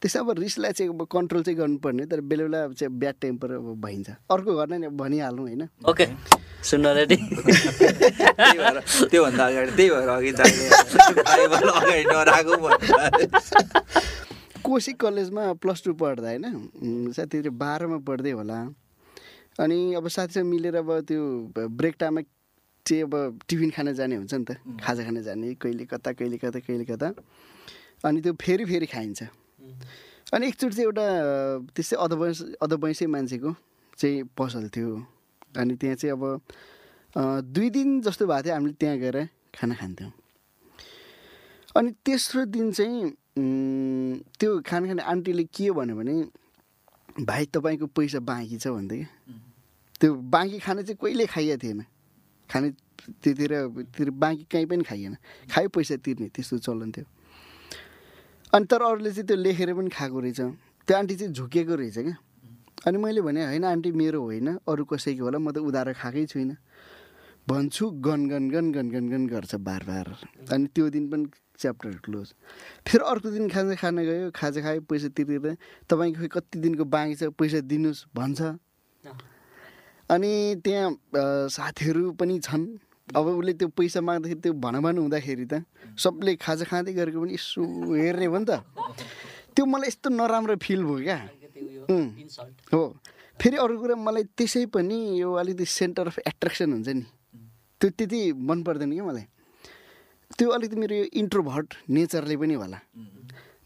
त्यसै 0.00 0.18
अब 0.18 0.30
रिसलाई 0.38 0.72
चाहिँ 0.72 0.90
अब 0.92 1.06
कन्ट्रोल 1.06 1.42
चाहिँ 1.42 1.58
गर्नुपर्ने 1.58 2.04
तर 2.06 2.20
बेला 2.20 2.44
बेला 2.44 2.64
अब 2.64 2.72
चाहिँ 2.74 2.92
ब्याड 2.98 3.14
टेम्पर 3.20 3.50
अब 3.52 3.80
भइन्छ। 3.80 4.10
अर्को 4.30 4.50
घटना 4.56 4.76
नि 4.76 4.86
अब 4.86 4.96
भनिहालौँ 4.96 5.44
होइन। 5.48 5.62
ओके 5.88 6.06
सुन्न 6.64 6.86
रेडी 6.98 7.16
त्योभन्दा 9.10 9.44
अगाडि 9.46 9.72
त्यही 9.76 9.90
भएर 9.90 10.08
अगाडि 11.68 12.04
नराखौँ 12.04 12.58
भनेर 12.64 13.28
कोसी 14.64 14.92
कलेजमा 14.96 15.52
प्लस 15.60 15.82
टू 15.84 15.92
पढ्दा 15.92 16.28
होइन 16.28 17.12
साथीहरू 17.12 17.50
बाह्रमा 17.52 17.98
पढ्दै 18.08 18.32
होला। 18.32 18.58
अनि 19.60 19.78
अब 19.94 20.08
साथीसँग 20.08 20.46
मिलेर 20.50 20.76
अब 20.76 20.90
त्यो 21.08 21.22
ब्रेक 21.70 21.94
टाइममा 22.00 22.20
चाहिँ 22.86 23.02
अब 23.02 23.40
टिफिन 23.48 23.70
खान 23.70 23.92
जाने 23.94 24.16
हुन्छ 24.16 24.34
नि 24.34 24.44
त। 24.44 24.60
खाजा 24.80 25.02
खान 25.04 25.22
जाने 25.22 25.54
कहिले 25.56 25.84
कता 25.88 26.12
कहिले 26.12 26.36
कता 26.38 26.58
कहिले 26.60 26.84
कता। 26.84 27.08
अनि 28.04 28.20
त्यो 28.20 28.32
फेरि 28.36 28.64
फेरि 28.64 28.86
खाइन्छ। 28.86 29.22
अनि 30.34 30.44
एकचोटि 30.48 30.74
चाहिँ 30.76 30.86
एउटा 30.88 31.06
त्यस्तै 31.72 31.96
अधबैँस 31.96 32.38
अधबैँसै 32.60 33.06
मान्छेको 33.06 33.50
चाहिँ 33.98 34.28
पसल 34.36 34.68
थियो। 34.68 34.90
अनि 35.56 35.74
त्यहाँ 35.80 35.96
चाहिँ 35.96 36.12
अब 36.12 36.22
दुई 37.46 37.68
दिन 37.70 38.00
जस्तो 38.04 38.26
भएको 38.26 38.42
थियो 38.44 38.54
हामीले 38.54 38.74
त्यहाँ 38.80 38.98
गएर 38.98 39.16
खाना 39.54 39.74
खान्थ्यौँ। 39.80 40.12
अनि 41.76 41.90
तेस्रो 42.04 42.44
दिन 42.52 42.72
चाहिँ 42.72 43.00
त्यो 44.38 44.50
खाना 44.66 44.84
खाने 44.88 45.02
आन्टीले 45.02 45.44
के 45.48 45.70
भन्यो 45.70 45.96
भने 45.96 46.14
भाइ 47.24 47.44
तपाईँको 47.54 47.86
पैसा 47.96 48.18
बाँकी 48.20 48.56
छ 48.58 48.66
भन्दै। 48.74 48.98
क्या 48.98 49.08
त्यो 50.00 50.10
बाँकी 50.34 50.58
खाना 50.58 50.82
चाहिँ 50.82 50.98
कहिले 50.98 51.26
खाइएको 51.30 51.58
थिएन। 51.62 51.80
खाने 52.50 52.68
त्यतिर 53.22 53.52
त्यतिर 53.52 54.10
बाँकी 54.10 54.44
कहीँ 54.50 54.66
पनि 54.66 54.82
खाइएन। 54.84 55.14
खायो 55.50 55.68
पैसा 55.68 55.96
तिर्ने 56.00 56.28
त्यस्तो 56.34 56.58
चलन 56.58 56.90
थियो। 56.92 57.06
अनि 58.52 58.64
तर 58.70 58.82
अरूले 58.82 59.10
चाहिँ 59.10 59.26
त्यो 59.26 59.36
लेखेर 59.36 59.74
पनि 59.74 59.90
खाएको 59.90 60.18
रहेछ। 60.20 60.40
त्यो 60.88 60.96
आन्टी 60.96 61.14
चाहिँ 61.16 61.32
झुकेको 61.32 61.74
रहेछ 61.74 61.98
क्या। 61.98 62.16
अनि 62.86 62.96
मैले 62.98 63.20
भने 63.20 63.44
होइन 63.44 63.64
आन्टी 63.64 63.92
मेरो 63.92 64.20
होइन। 64.20 64.48
अरू 64.68 64.84
कसैको 64.84 65.24
होला। 65.24 65.38
म 65.38 65.50
त 65.52 65.58
उधारो 65.58 65.92
खाएकै 65.96 66.24
छुइनँ। 66.26 66.56
भन्छु 67.48 67.84
गन 68.00 68.20
गन 68.28 68.44
गन 68.48 68.88
गन 68.88 69.26
गर्छ 69.28 69.54
बार 69.60 69.82
बार 69.84 70.06
अनि 70.52 70.66
त्यो 70.72 70.88
दिन 70.88 71.04
पनि 71.12 71.24
च्याप्टर 71.60 72.00
क्लोज। 72.04 72.28
फेरि 72.88 73.04
अर्को 73.04 73.28
दिन 73.30 73.48
खाजा 73.52 73.74
खान 73.76 73.96
गयो। 74.00 74.30
खाजा 74.32 74.60
खायो 74.64 74.80
पैसा 74.88 75.08
तिरेर 75.12 75.56
तपाईँको 75.88 76.28
कति 76.32 76.56
दिनको 76.58 76.84
बाँकी 76.88 77.14
छ? 77.14 77.22
पैसा 77.36 77.60
दिनुहोस् 77.68 78.08
भन्छ। 78.16 78.40
अनि 80.10 80.32
त्यहाँ 80.64 81.48
साथीहरू 81.48 82.12
पनि 82.20 82.38
छन्। 82.40 82.66
अब 83.16 83.26
उसले 83.26 83.52
त्यो 83.60 83.68
पैसा 83.68 84.00
माग्दाखेरि 84.00 84.40
त्यो 84.40 84.52
भनभन 84.64 84.98
हुँदाखेरि 84.98 85.46
त 85.52 85.64
सबले 85.96 86.34
खाजा 86.40 86.64
खाँदै 86.64 86.92
गरेको 86.92 87.20
पनि 87.20 87.32
यसो 87.36 87.60
हेर्ने 87.92 88.26
हो 88.26 88.38
नि 88.38 88.46
त। 88.48 88.64
त्यो 89.52 89.64
मलाई 89.64 89.88
यस्तो 89.88 90.08
नराम्रो 90.10 90.56
फिल 90.56 90.80
भयो 90.84 90.98
क्या। 91.04 91.18
हो। 92.72 92.82
फेरि 93.40 93.56
अरू 93.60 93.74
कुरा 93.76 93.94
मलाई 93.96 94.24
त्यसै 94.36 94.64
पनि 94.72 95.20
यो 95.20 95.28
अलिकति 95.36 95.64
सेन्टर 95.64 96.06
अफ 96.08 96.18
एट्र्याक्सन 96.26 96.72
हुन्छ 96.72 96.88
नि। 96.88 97.04
त्यो 97.80 97.88
त्यति 97.92 98.20
मन 98.32 98.62
पर्दैन 98.64 98.90
क्या 98.92 99.04
मलाई। 99.04 99.26
त्यो 100.38 100.48
अलिकति 100.50 100.76
मेरो 100.76 100.94
यो 100.96 101.04
इन्ट्रोभर्ट 101.12 101.68
नेचरले 101.90 102.36
पनि 102.40 102.54
होला। 102.56 102.78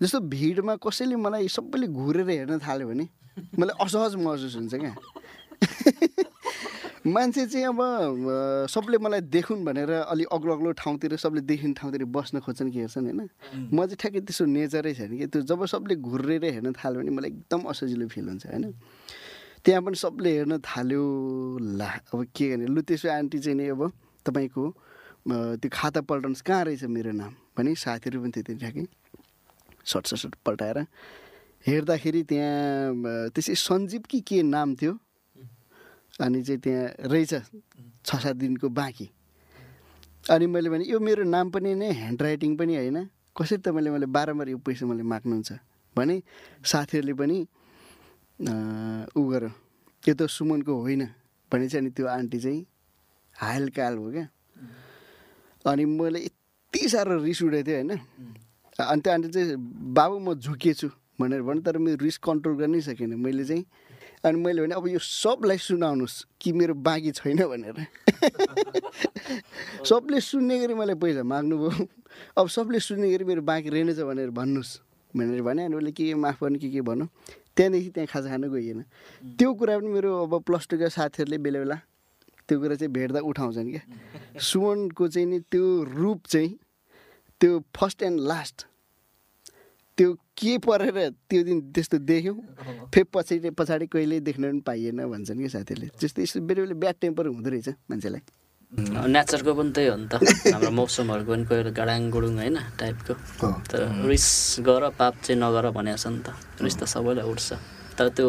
जस्तो 0.03 0.19
भिडमा 0.35 0.75
कसैले 0.83 1.17
मलाई 1.17 1.49
सबैले 1.49 1.87
घुरेर 1.89 2.29
हेर्न 2.31 2.59
थाल्यो 2.59 2.87
भने 2.89 3.07
मलाई 3.59 3.75
असहज 3.87 4.15
महसुस 4.19 4.55
हुन्छ 4.57 4.75
क्या। 4.75 4.95
मान्छे 7.07 7.47
चाहिँ 7.47 7.67
अब 7.67 7.81
सबले 8.71 8.99
मलाई 8.99 9.21
देखुन् 9.33 9.65
भनेर 9.65 9.91
अलि 10.07 10.25
अग्लो 10.33 10.53
अग्लो 10.55 10.71
ठाउँतिर 10.79 11.17
सबले 11.17 11.41
देखिने 11.41 11.75
ठाउँतिर 11.75 12.05
बस्न 12.05 12.41
खोज्छन् 12.45 12.71
कि 12.71 12.79
हेर्छन् 12.79 13.05
होइन। 13.05 13.21
म 13.73 13.87
चाहिँ 13.87 13.97
ठ्याक्कै 13.99 14.21
त्यसो 14.29 14.45
नेचरै 14.45 14.95
छैन 14.95 15.13
कि 15.19 15.27
त्यो 15.33 15.43
जब 15.43 15.65
सबले 15.67 15.95
घुरेर 15.99 16.45
हेर्न 16.45 16.73
थाल्यो 16.79 17.01
भने 17.01 17.11
मलाई 17.11 17.31
एकदम 17.31 17.61
असजिलो 17.71 18.07
फिल 18.13 18.29
हुन्छ 18.29 18.47
होइन। 18.47 18.65
त्यहाँ 19.65 19.83
पनि 19.83 19.97
सबले 19.99 20.31
हेर्न 20.37 20.59
थाल्यो 20.63 21.03
ला 21.79 21.91
अब 22.15 22.19
के 22.37 22.45
गर्ने? 22.49 22.67
लु 22.67 22.81
त्यसो 22.87 23.09
आन्टी 23.09 23.39
चाहिँ 23.39 23.59
नि 23.59 23.69
अब 23.75 23.83
तपाईँको 24.27 24.65
त्यो 25.59 25.69
खाता 25.73 26.01
पल्टाउनुहोस्। 26.07 26.43
कहाँ 26.47 26.65
रहेछ 26.65 26.85
मेरो 26.87 27.13
नाम? 27.13 27.33
भने 27.57 27.75
साथीहरू 27.75 28.19
पनि 28.23 28.31
थियो 28.37 28.45
त्यो 28.47 28.57
ठ्याक्कै। 28.59 28.85
सट 29.89 30.05
सट 30.07 30.17
सट 30.23 30.33
पल्टाएर 30.47 30.79
हेर्दाखेरि 31.67 32.23
त्यहाँ 32.31 33.33
त्यसै 33.35 33.55
सञ्जीव 33.55 34.03
कि 34.11 34.21
के 34.29 34.43
नाम 34.43 34.75
थियो? 34.79 34.93
अनि 36.19 36.43
चाहिँ 36.43 36.61
त्यहाँ 36.61 36.87
रहेछ 37.11 37.35
छ 38.05 38.11
सात 38.23 38.37
दिनको 38.37 38.69
बाँकी। 38.69 39.07
अनि 40.31 40.47
मैले 40.47 40.69
भने 40.71 40.85
यो 40.85 40.99
मेरो 40.99 41.25
नाम 41.25 41.51
पनि 41.51 41.75
नै 41.75 41.91
ह्यान्ड 41.93 42.23
राइटिङ 42.23 42.57
पनि 42.57 42.75
होइन। 42.77 42.99
कसरी 43.37 43.59
तपाईँले 43.63 43.91
मैले 43.91 44.07
बारम्बार 44.07 44.49
यो 44.49 44.59
पैसा 44.59 44.87
मैले 44.87 45.03
माग्नुहुन्छ? 45.03 45.51
भने 45.97 46.15
साथीहरूले 46.65 47.15
पनि 47.15 47.39
उ 49.15 49.23
गर। 49.31 49.45
यो 50.03 50.15
त 50.15 50.27
सुमनको 50.27 50.75
होइन। 50.75 51.03
भने 51.53 51.69
चाहिँ 51.69 51.83
अनि 51.87 51.91
त्यो 51.95 52.07
आन्टी 52.07 52.39
चाहिँ 52.39 52.67
हालकाल 53.35 53.95
हो 53.97 54.11
क्या। 54.11 54.27
अनि 55.65 55.85
मैले 55.85 56.19
यति 56.27 56.89
साह्रो 56.89 57.23
रिस 57.23 57.43
उठेको 57.43 57.67
थियो 57.67 57.77
होइन। 57.79 57.91
अनि 58.79 59.01
त्यो 59.01 59.13
आन्टी 59.13 59.29
चाहिँ 59.29 59.57
बाबु 59.95 60.19
म 60.19 60.35
झुकिएछु 60.35 60.89
भनेर 61.21 61.43
भने 61.43 61.61
तर 61.63 61.79
मेरो 61.79 61.99
रिस 62.03 62.19
कन्ट्रोल 62.19 62.55
गर्नै 62.59 62.81
सकेन। 62.81 63.15
मैले 63.19 63.45
चाहिँ 63.45 63.65
अनि 64.25 64.39
मैले 64.41 64.63
भने 64.63 64.75
अब 64.75 64.87
यो 64.89 64.99
सबलाई 64.99 65.59
सुनाउनुहोस् 65.59 66.27
कि 66.41 66.53
मेरो 66.53 66.75
बाँकी 66.75 67.11
छैन 67.15 67.39
भनेर? 67.39 67.87
सबले 69.89 70.21
सुन्ने 70.21 70.59
गरी 70.59 70.75
मलाई 70.75 70.95
पैसा 70.99 71.23
माग्नुभयो। 71.23 71.87
अब 72.39 72.49
सबले 72.49 72.81
सुन्ने 72.81 73.11
गरी 73.13 73.25
मेरो 73.25 73.43
बाँकी 73.43 73.69
रहेनछ 73.71 74.01
भनेर 74.03 74.31
भन्नुहोस् 74.35 74.73
भनेर 75.15 75.43
भने 75.43 75.65
अनि 75.65 75.77
उसले 75.77 75.93
के 75.93 76.05
के 76.07 76.15
माफ 76.15 76.43
गर्ने 76.43 76.59
के 76.59 76.69
के 76.71 76.81
भनौँ 76.83 77.09
त्यहाँदेखि 77.57 77.91
त्यहाँ 77.91 78.07
खाजा 78.07 78.29
खानु 78.31 78.51
गइएन। 78.51 78.83
त्यो 79.39 79.55
कुरा 79.55 79.79
पनि 79.79 79.89
मेरो 79.89 80.11
अब 80.27 80.43
प्लस 80.43 80.67
टूका 80.71 80.89
साथीहरूले 80.89 81.39
बेला 81.39 81.59
बेला 81.59 81.79
त्यो 82.49 82.59
कुरा 82.61 82.75
चाहिँ 82.75 82.93
भेट्दा 82.93 83.21
उठाउँछन् 83.23 83.71
क्या। 83.71 83.83
सुमनको 84.41 85.09
चाहिँ 85.09 85.29
नि 85.29 85.39
त्यो 85.47 85.65
रूप 85.95 86.27
चाहिँ 86.27 86.59
त्यो 87.41 87.63
फर्स्ट 87.77 88.03
एन्ड 88.03 88.21
लास्ट 88.21 88.67
त्यो 89.99 90.15
के 90.39 90.59
परेर 90.63 90.99
त्यो 91.27 91.43
दिन 91.43 91.59
त्यस्तो 91.75 91.99
देख्यौँ? 91.99 92.37
फेरि 92.95 93.07
पछाडि 93.11 93.51
पछाडि 93.51 93.87
कहिले 93.91 94.21
देख्न 94.23 94.43
पनि 94.51 94.61
पाइएन 94.63 95.03
भन्छन् 95.11 95.39
कि 95.43 95.49
साथीहरूले। 95.51 95.89
त्यस्तो 95.99 96.23
यस्तो 96.23 96.41
बेला 96.47 96.61
बेला 96.63 96.75
ब्याड 96.79 96.97
टेम्पर 97.03 97.27
हुँदो 97.27 97.51
रहेछ 97.51 97.69
मान्छेलाई। 97.91 98.23
नेचरको 99.11 99.53
पनि 99.59 99.71
त्यही 99.75 99.89
हो 99.91 99.97
नि 99.97 100.07
त। 100.07 100.23
हाम्रो 100.55 100.71
मौसमहरूको 100.71 101.31
पनि 101.33 101.45
कोही 101.51 101.59
बेला 101.59 101.73
गाडाङ 101.75 102.01
गुडुङ 102.15 102.35
होइन 102.39 102.57
टाइपको। 102.79 103.15
तर 103.67 103.81
रिस 104.07 104.29
गर 104.63 104.83
पाप 104.95 105.15
चाहिँ 105.25 105.41
नगर 105.43 105.71
भनेको 105.75 105.99
छ 105.99 106.07
नि 106.15 106.21
त। 106.23 106.29
रिस 106.63 106.77
त 106.79 106.83
सबैलाई 106.87 107.27
उठ्छ। 107.27 107.49
तर 107.99 108.07
त्यो 108.15 108.29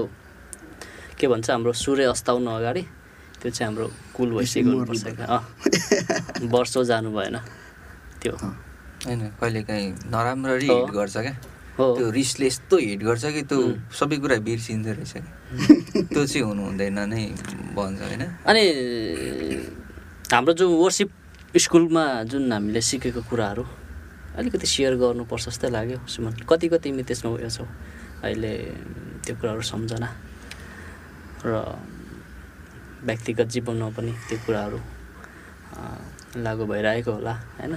के 1.19 1.25
भन्छ 1.27 1.47
हाम्रो 1.53 1.73
सूर्य 1.77 2.09
अस्ताउनु 2.09 2.49
अगाडि 2.49 2.83
त्यो 3.45 3.49
चाहिँ 3.51 3.67
हाम्रो 3.69 3.85
कुल 4.17 4.29
भइसक्यो 4.33 4.73
अँ। 5.29 5.41
वर्षौ 6.53 6.83
जानु 6.83 7.13
भएन। 7.13 7.37
त्यो। 8.21 8.33
होइन 9.05 9.21
कहिले 9.37 9.61
काहीँ 9.63 9.87
नराम्ररी। 10.09 10.67
हिट 10.67 10.91
गर्छ 10.97 11.17
क्या। 11.17 11.58
त्यो 11.79 12.09
रिसले 12.11 12.47
यस्तो 12.47 12.75
हिट 12.77 12.99
गर्छ 13.07 13.25
कि 13.35 13.41
त्यो 13.47 13.59
सबै 13.95 14.17
कुरा 14.19 14.37
बिर्सिँदो 14.43 14.91
रहेछ 14.99 15.13
कि। 15.15 16.03
त्यो 16.11 16.25
चाहिँ 16.27 16.43
हुनु 16.43 16.61
हुँदैन 16.67 16.99
नै 17.07 17.23
भन्छ 17.75 17.99
होइन। 18.03 18.23
अनि 18.43 18.63
हाम्रो 20.31 20.53
जो 20.59 20.65
वर्सिप 20.69 21.09
स्कुलमा 21.55 22.03
जुन 22.29 22.51
हामीले 22.51 22.81
सिकेको 22.83 23.21
कुराहरू 23.31 23.63
अलिकति 24.37 24.67
सेयर 24.67 24.93
गर्नुपर्छ 24.99 25.45
जस्तै 25.47 25.69
लाग्यो 25.71 25.99
सुमन। 26.05 26.33
कति 26.49 26.67
कति 26.67 26.79
तिमी 26.83 27.03
त्यसमा 27.07 27.31
उयो 27.31 27.49
छौ 27.49 27.65
अहिले 28.27 28.51
त्यो 29.23 29.33
कुराहरू 29.39 29.61
सम्झना 29.71 30.09
र 31.47 31.51
व्यक्तिगत 33.07 33.47
जीवनमा 33.55 33.89
पनि 33.95 34.11
त्यो 34.27 34.37
कुराहरू 34.45 34.79
लागु 36.43 36.63
भइरहेको 36.71 37.11
होला 37.11 37.33
होइन? 37.57 37.73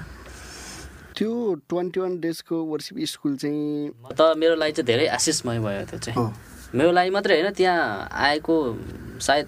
त्यो 1.17 1.31
ट्वेन्टी 1.69 2.01
वान 2.01 2.13
डेजको 2.21 2.57
वर्सिप 2.65 2.99
स्कुल 3.13 3.37
चाहिँ 3.37 3.91
त 4.17 4.35
मेरो 4.37 4.55
लागि 4.57 4.73
चाहिँ 4.73 4.87
धेरै 4.87 5.07
आशिषमय 5.19 5.59
भयो 5.61 5.85
त्यो 5.91 5.99
चाहिँ। 5.99 6.27
मेरो 6.75 6.91
लागि 6.93 7.11
मात्रै 7.11 7.41
होइन 7.41 7.53
त्यहाँ 7.53 8.09
आएको 8.09 8.55
सायद 9.21 9.47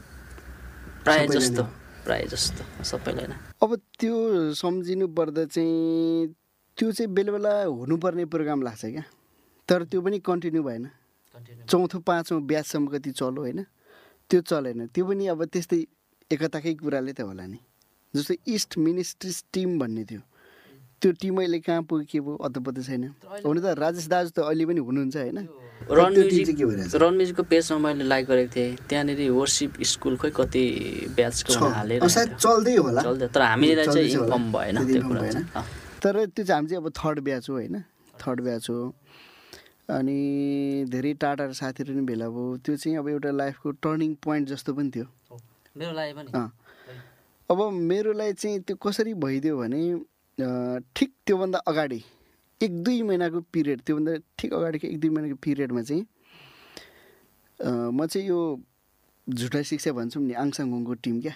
प्रायः 1.04 1.26
जस्तो। 1.32 1.62
प्रायः 2.04 2.26
जस्तो 2.28 2.62
सबैलाई 2.84 3.26
नै 3.26 3.36
अब 3.62 3.70
त्यो 4.00 4.14
सम्झिनु 4.52 5.06
पर्दा 5.08 5.44
चाहिँ 5.48 6.28
त्यो 6.76 6.92
चाहिँ 6.92 7.10
बेला 7.14 7.32
बेला 7.32 7.52
हुनुपर्ने 7.64 8.24
प्रोग्राम 8.28 8.62
लाग्छ 8.62 8.84
क्या। 8.84 9.04
तर 9.68 9.84
त्यो 9.88 10.00
पनि 10.04 10.18
कन्टिन्यू 10.20 10.62
भएन। 10.62 10.84
चौथो 11.70 11.98
पाँचौँ 11.98 12.40
ब्याचसम्म 12.44 12.86
कति 12.92 13.10
चल्यो 13.10 13.40
होइन। 13.40 13.60
त्यो 14.30 14.40
चलेन। 14.40 14.86
त्यो 14.92 15.04
पनि 15.06 15.26
अब 15.32 15.44
त्यस्तै 15.44 15.80
एकताकै 16.30 16.74
कुराले 16.74 17.12
त 17.12 17.20
होला 17.24 17.46
नि। 17.46 17.58
जस्तै 18.14 18.36
इस्ट 18.46 18.78
मिनिस्ट्रिज 18.78 19.36
टिम 19.52 19.78
भन्ने 19.78 20.04
थियो। 20.04 20.20
त्यो 21.04 21.12
टिम 21.20 21.36
अहिले 21.44 21.58
कहाँ 21.60 21.82
पुग्यो 21.84 22.08
के 22.08 22.20
भयो 22.24 22.36
अत्तो 22.48 22.80
छैन। 22.80 23.04
हुन 23.44 23.60
त 23.60 23.76
राजेश 23.76 24.08
दाजु 24.08 24.30
त 24.32 24.38
अहिले 24.48 24.64
पनि 24.64 24.80
हुनुहुन्छ 24.80 25.16
होइन। 25.20 25.38
रन 25.84 26.16
त्यो 26.16 26.24
टिम 26.24 26.32
म्युजिक 26.32 26.46
चाहिँ 26.48 26.56
के 26.56 26.64
भइरहेछ? 26.64 26.94
रन 26.96 27.14
म्युजिकको 27.14 27.42
पेजमा 27.44 27.78
मैले 27.84 28.04
लाइक 28.08 28.24
गरेको 28.24 28.52
थिएँ। 28.56 28.70
त्यहाँनिर 28.88 29.20
वर्सिप 29.36 29.70
स्कुल 29.84 30.16
खोइ 30.16 30.32
कति 30.32 30.64
ब्याचको। 31.12 31.52
हालेर 31.60 32.08
चल्दै 32.08 32.76
होला। 32.80 33.00
चल्दै 33.04 33.28
तर 33.28 33.42
हामीलाई 33.44 33.84
चाहिँ। 33.84 34.08
इन्कम 34.16 34.42
भएन 34.52 34.76
त्यो 34.80 35.02
कुरा। 35.04 35.60
तर 36.00 36.14
त्यो 36.24 36.44
चाहिँ 36.44 36.56
हामी 36.56 36.68
चाहिँ 36.72 36.80
अब 36.80 36.88
थर्ड 36.96 37.20
ब्याच 37.20 37.44
हो 37.50 37.54
होइन। 37.54 37.76
थर्ड 38.16 38.40
ब्याच 38.40 38.64
हो। 38.70 38.80
अनि 39.92 40.18
धेरै 40.88 41.12
टाढा 41.20 41.52
साथीहरू 41.52 41.92
पनि 41.92 42.04
भेला 42.08 42.26
भयो। 42.32 42.56
त्यो 42.64 42.76
चाहिँ 42.80 42.96
अब 42.96 43.08
एउटा 43.12 43.30
लाइफको 43.44 43.68
टर्निङ 43.84 44.10
पोइन्ट 44.24 44.48
जस्तो 44.48 44.72
पनि 44.72 44.88
थियो। 44.88 45.06
मेरो 45.76 45.92
लागि। 45.92 46.12
अब 47.50 47.58
मेरो 47.92 48.12
लागि 48.16 48.32
चाहिँ 48.40 48.60
त्यो 48.64 48.76
कसरी 48.80 49.12
भइदियो 49.20 49.54
भने 49.60 49.80
ठिक 50.38 51.10
त्योभन्दा 51.26 51.58
अगाडि 51.70 52.00
एक 52.60 52.82
दुई 52.82 53.02
महिनाको 53.02 53.40
पिरियड 53.52 53.80
त्योभन्दा 53.86 54.12
ठिक 54.38 54.52
अगाडिको 54.54 54.86
एक 54.88 54.98
दुई 55.00 55.10
महिनाको 55.10 55.36
पिरियडमा 55.42 55.82
चाहिँ 55.82 56.04
म 57.94 58.06
चाहिँ 58.06 58.26
यो 58.28 58.38
झुटा 59.26 59.62
शिक्षा 59.62 59.92
भन्छौँ 59.94 60.22
नि 60.22 60.34
आङसाङ 60.34 60.66
हुङको 60.72 60.94
टिम 61.00 61.20
क्या। 61.22 61.34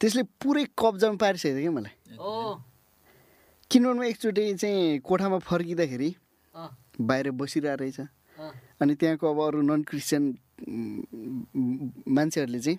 त्यसले 0.00 0.22
पुरै 0.40 0.64
कब्जामा 0.78 1.16
पारिसकेको 1.18 1.60
क्या 1.60 1.70
मलाई। 1.74 1.94
किनभने 3.70 4.08
एकचोटि 4.08 4.54
चाहिँ 4.54 4.98
कोठामा 5.04 5.38
फर्किँदाखेरि 5.42 6.10
बाहिर 7.00 7.30
बसिरहेको 7.34 7.82
रहेछ। 7.82 7.98
अनि 8.80 8.94
त्यहाँको 8.94 9.24
अब 9.26 9.38
अरू 9.46 9.60
नन 9.62 9.82
क्रिस्चियन 9.82 10.24
मान्छेहरूले 12.06 12.60
चाहिँ 12.60 12.78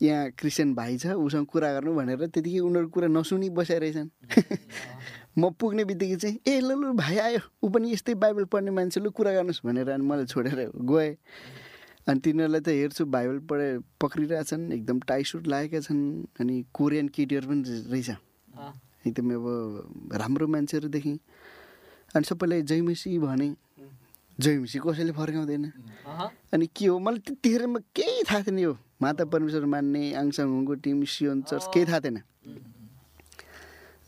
यहाँ 0.00 0.30
क्रिस्चियन 0.38 0.74
भाइ 0.74 0.96
छ 0.98 1.06
उसँग 1.16 1.46
कुरा 1.46 1.72
गर्नु 1.72 1.94
भनेर 1.94 2.26
त्यतिकै 2.26 2.58
उनीहरू 2.58 2.88
कुरा 2.88 3.08
नसुनी 3.08 3.48
बसिरहेछन् 3.52 4.08
म 5.38 5.50
पुग्ने 5.54 5.84
बित्तिकै 5.84 6.16
चाहिँ 6.16 6.38
ए 6.48 6.60
ल 6.60 6.74
ल 6.74 6.92
भाइ 6.98 7.18
आयो 7.18 7.40
ऊ 7.62 7.68
पनि 7.70 7.92
यस्तै 7.92 8.14
बाइबल 8.18 8.44
पढ्ने 8.50 8.70
मान्छे 8.70 9.00
लु 9.00 9.10
कुरा 9.14 9.32
गर्नुहोस् 9.32 9.62
भनेर 9.64 9.88
अनि 9.90 10.04
मलाई 10.04 10.26
छोडेर 10.26 10.58
गएँ। 10.74 11.16
अनि 12.08 12.20
तिनीहरूलाई 12.20 12.60
त 12.60 12.68
हेर्छु 12.74 13.04
बाइबल 13.06 13.38
पढे 13.46 13.68
पक्रिरहेछन् 14.00 14.72
एकदम 14.72 15.00
टाई 15.06 15.22
सुट 15.24 15.46
लागेका 15.46 15.80
छन् 15.86 16.02
अनि 16.40 16.56
कोरियन 16.74 17.08
केटीहरू 17.14 17.46
पनि 17.46 17.62
रहेछ। 17.92 18.10
एकदमै 19.06 19.34
अब 19.34 19.46
राम्रो 20.18 20.46
मान्छेहरू 20.50 20.88
देखेँ 20.88 21.18
अनि 22.14 22.24
सबैलाई 22.24 22.62
जयमसी 22.66 23.18
भने। 23.18 23.48
जयमसी 24.40 24.78
कसैले 24.80 25.12
फर्काउँदैन। 25.12 25.64
अनि 26.54 26.66
के 26.76 26.86
हो? 26.86 26.98
मलाई 26.98 27.20
त्यतिखेरमा 27.26 27.78
केही 27.96 28.22
थाहा 28.24 28.42
थिएन 28.46 28.58
यो। 28.58 28.72
माता 29.02 29.24
परमेश्वर 29.32 29.64
मान्ने 29.68 30.02
आङसाङको 30.16 30.74
टिम 30.84 31.04
सियोन 31.04 31.42
चर्च 31.48 31.64
केही 31.74 31.86
थाहा 31.86 32.00
थिएन। 32.00 32.18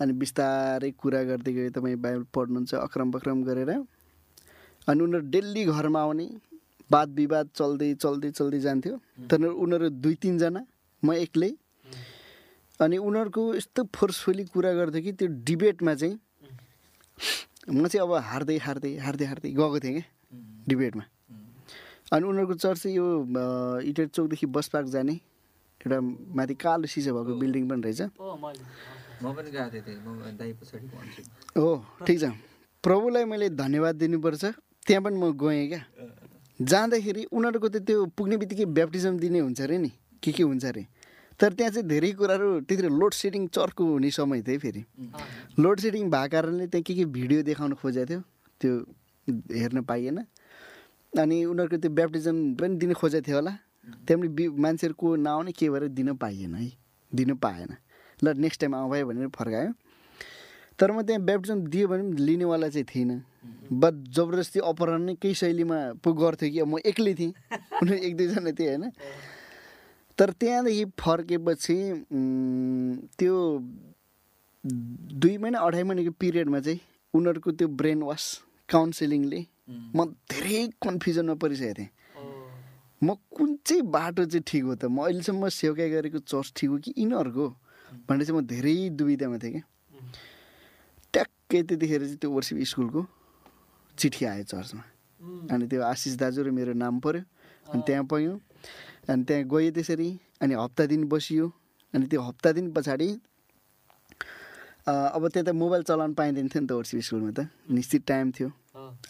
अनि 0.01 0.13
बिस्तारै 0.19 0.91
कुरा 0.97 1.21
गर्दै 1.29 1.53
गयो 1.53 1.71
तपाईँ 1.77 1.97
बाइबल 1.97 2.25
पढ्नुहुन्छ 2.35 2.75
अक्रम 2.75 3.09
बक्रम 3.13 3.43
गरेर। 3.45 3.71
अनि 4.89 5.01
उनीहरू 5.05 5.25
डेली 5.31 5.63
घरमा 5.69 6.01
आउने 6.01 6.27
वाद 6.91 7.09
विवाद 7.17 7.47
चल्दै 7.55 7.95
चल्दै 8.03 8.31
चल्दै 8.31 8.61
जान्थ्यो। 8.61 8.95
तर 9.31 9.39
उनीहरू 9.47 9.89
दुई 10.03 10.15
तिनजना 10.23 10.61
म 11.03 11.13
एक्लै। 11.25 11.51
अनि 12.81 12.97
उनीहरूको 12.99 13.43
यस्तो 13.55 13.81
फोर्सफुली 13.95 14.45
कुरा 14.51 14.73
गर्थ्यो 14.75 15.03
कि 15.03 15.13
त्यो 15.13 15.29
डिबेटमा 15.47 15.95
चाहिँ 15.95 16.17
म 17.71 17.87
चाहिँ 17.87 18.03
अब 18.03 18.13
हार्दै 18.27 18.57
हार्दै 18.59 18.91
हार्दै 18.99 19.27
हार्दै 19.31 19.51
गएको 19.55 19.79
थिएँ 19.79 19.95
क्या। 19.95 20.05
डिबेटमा। 20.69 21.05
अनि 22.13 22.25
उनीहरूको 22.29 22.55
चर्च 22.55 22.79
चाहिँ 22.83 22.97
यो 22.97 23.07
इटेट 23.89 24.09
चौकदेखि 24.11 24.47
बस 24.47 24.69
पार्क 24.69 24.87
जाने 24.95 25.13
एउटा 25.81 25.99
माथि 26.37 26.55
कालो 26.55 26.87
सिसा 26.87 27.13
भएको 27.13 27.33
बिल्डिङ 27.41 27.69
पनि 27.69 27.83
रहेछ। 27.83 28.01
हो 31.57 31.71
ठिक 32.07 32.19
छ। 32.21 32.25
प्रभुलाई 32.85 33.25
मैले 33.25 33.49
धन्यवाद 33.55 33.95
दिनुपर्छ। 33.97 34.45
त्यहाँ 34.87 35.03
पनि 35.03 35.17
म 35.17 35.33
गएँ 35.39 35.67
क्या। 35.69 35.83
जाँदाखेरि 36.61 37.23
उनीहरूको 37.33 37.69
त 37.69 37.77
त्यो 37.87 38.07
पुग्ने 38.19 38.37
बित्तिकै 38.37 38.65
ब्याप्टिजम 38.77 39.19
दिने 39.19 39.39
हुन्छ 39.39 39.61
अरे 39.63 39.79
नि 39.79 39.91
के 40.23 40.33
के 40.33 40.43
हुन्छ 40.43 40.65
अरे। 40.65 40.87
तर 41.41 41.53
त्यहाँ 41.59 41.71
चाहिँ 41.73 41.87
धेरै 41.89 42.11
कुराहरू 42.19 42.49
त्यतिखेर 42.67 42.91
लोड 42.91 43.13
सेडिङ 43.15 43.47
चर्को 43.55 43.83
हुने 43.83 44.11
समय 44.11 44.43
थियो 44.43 44.59
फेरि। 44.59 44.83
लोड 45.59 45.77
सेडिङ 45.81 46.11
भएको 46.11 46.29
कारणले 46.31 46.67
त्यहाँ 46.67 46.83
के 46.83 46.95
के 46.95 47.05
भिडियो 47.09 47.43
देखाउन 47.43 47.73
खोजेको 47.81 48.07
थियो 48.07 48.21
त्यो 48.61 48.73
हेर्न 49.59 49.83
पाइएन। 49.83 50.19
अनि 51.13 51.45
उनीहरूको 51.45 51.77
त्यो 51.77 51.91
ब्याप्टिजम 51.91 52.37
पनि 52.57 52.77
दिन 52.81 52.93
खोजेको 52.97 53.27
थियो 53.27 53.37
होला। 53.37 53.53
त्यहाँ 54.07 54.21
पनि 54.21 54.29
बि 54.29 54.49
मान्छेहरू 54.49 54.95
को 54.95 55.17
नआउने 55.17 55.53
के 55.53 55.69
भएर 55.71 55.89
दिन 55.93 56.15
पाइएन 56.17 56.55
है 56.55 56.71
दिन 57.13 57.35
पाएन। 57.37 57.77
ल 58.25 58.35
नेक्स्ट 58.39 58.61
टाइम 58.61 58.75
आउँ 58.75 58.91
भाइ 58.91 59.05
भनेर 59.05 59.29
फर्कायो। 59.37 59.73
तर 60.79 60.93
म 60.93 61.03
त्यहाँ 61.03 61.23
ब्याप्टिजम 61.23 61.59
दियो 61.69 61.89
भने 61.89 62.03
पनि 62.03 62.23
लिनेवाला 62.23 62.69
चाहिँ 62.69 62.87
थिइनँ। 62.89 63.21
बट 63.73 63.95
जबरजस्ती 64.17 64.61
अपहरण 64.61 65.03
नै 65.03 65.15
केही 65.21 65.35
शैलीमा 65.35 65.79
पो 66.01 66.13
गर्थ्यो 66.13 66.49
कि 66.49 66.63
म 66.65 66.79
एक्लै 66.81 67.15
थिएँ 67.15 67.33
उनीहरू 67.83 68.03
एक 68.07 68.17
दुईजना 68.17 68.51
थिएँ 68.57 68.69
होइन। 68.69 68.91
तर 70.19 70.31
त्यहाँदेखि 70.41 70.85
फर्केपछि 71.01 71.77
त्यो 73.19 73.35
दुई 74.65 75.37
महिना 75.39 75.59
अढाई 75.59 75.83
महिनाको 75.83 76.13
पिरियडमा 76.21 76.61
चाहिँ 76.61 76.81
उनीहरूको 77.15 77.51
त्यो 77.53 77.69
ब्रेन 77.69 78.03
वास 78.03 78.25
काउन्सिलिङले 78.69 79.41
म 79.69 79.99
धेरै 80.31 80.69
कन्फ्युजनमा 80.83 81.35
परिसकेको 81.39 81.75
थिएँ। 81.79 81.91
म 83.03 83.15
कुन 83.35 83.49
चाहिँ 83.67 83.83
बाटो 83.83 84.25
चाहिँ 84.25 84.43
ठिक 84.47 84.63
हो 84.65 84.75
त? 84.75 84.85
म 84.87 85.07
अहिलेसम्म 85.07 85.49
सेवकाइ 85.49 85.91
गरेको 85.91 86.19
चर्च 86.23 86.53
ठिक 86.57 86.71
हो 86.71 86.77
कि 86.79 86.91
यिनीहरूको? 86.99 87.47
भनेर 88.09 88.25
चाहिँ 88.27 88.39
म 88.39 88.47
धेरै 88.47 88.95
दुविधामा 88.95 89.39
थिएँ 89.43 89.53
क्या। 89.53 89.65
ट्याक्कै 91.13 91.63
त्यतिखेर 91.63 92.01
चाहिँ 92.03 92.19
त्यो 92.23 92.31
वर्सिप 92.31 92.59
स्कुलको 92.63 93.01
चिठी 93.99 94.23
आयो 94.25 94.45
चर्चमा। 94.51 94.85
अनि 95.51 95.65
त्यो 95.67 95.83
आशिष 95.83 96.15
दाजु 96.19 96.43
र 96.47 96.51
मेरो 96.51 96.73
नाम 96.79 96.99
पऱ्यो 97.03 97.23
अनि 97.75 97.83
त्यहाँ 97.87 98.05
पायौँ 98.07 98.39
अनि 99.11 99.23
त्यहाँ 99.27 99.45
गयो 99.51 99.71
त्यसरी। 99.77 100.09
अनि 100.43 100.55
हप्ता 100.55 100.87
दिन 100.87 101.03
बसियो। 101.11 101.47
अनि 101.95 102.07
त्यो 102.07 102.21
हप्ता 102.23 102.51
दिन 102.57 102.73
पछाडि 102.73 103.09
अब 104.87 105.23
त्यहाँ 105.29 105.47
त 105.47 105.51
मोबाइल 105.55 105.83
चलाउनु 105.87 106.15
पाइँदैन 106.15 106.49
थियो 106.49 106.61
नि 106.63 106.67
त 106.67 106.73
वर्षी 106.73 107.03
स्कुलमा 107.03 107.31
त। 107.37 107.51
निश्चित 107.71 108.03
टाइम 108.07 108.31
थियो। 108.31 108.49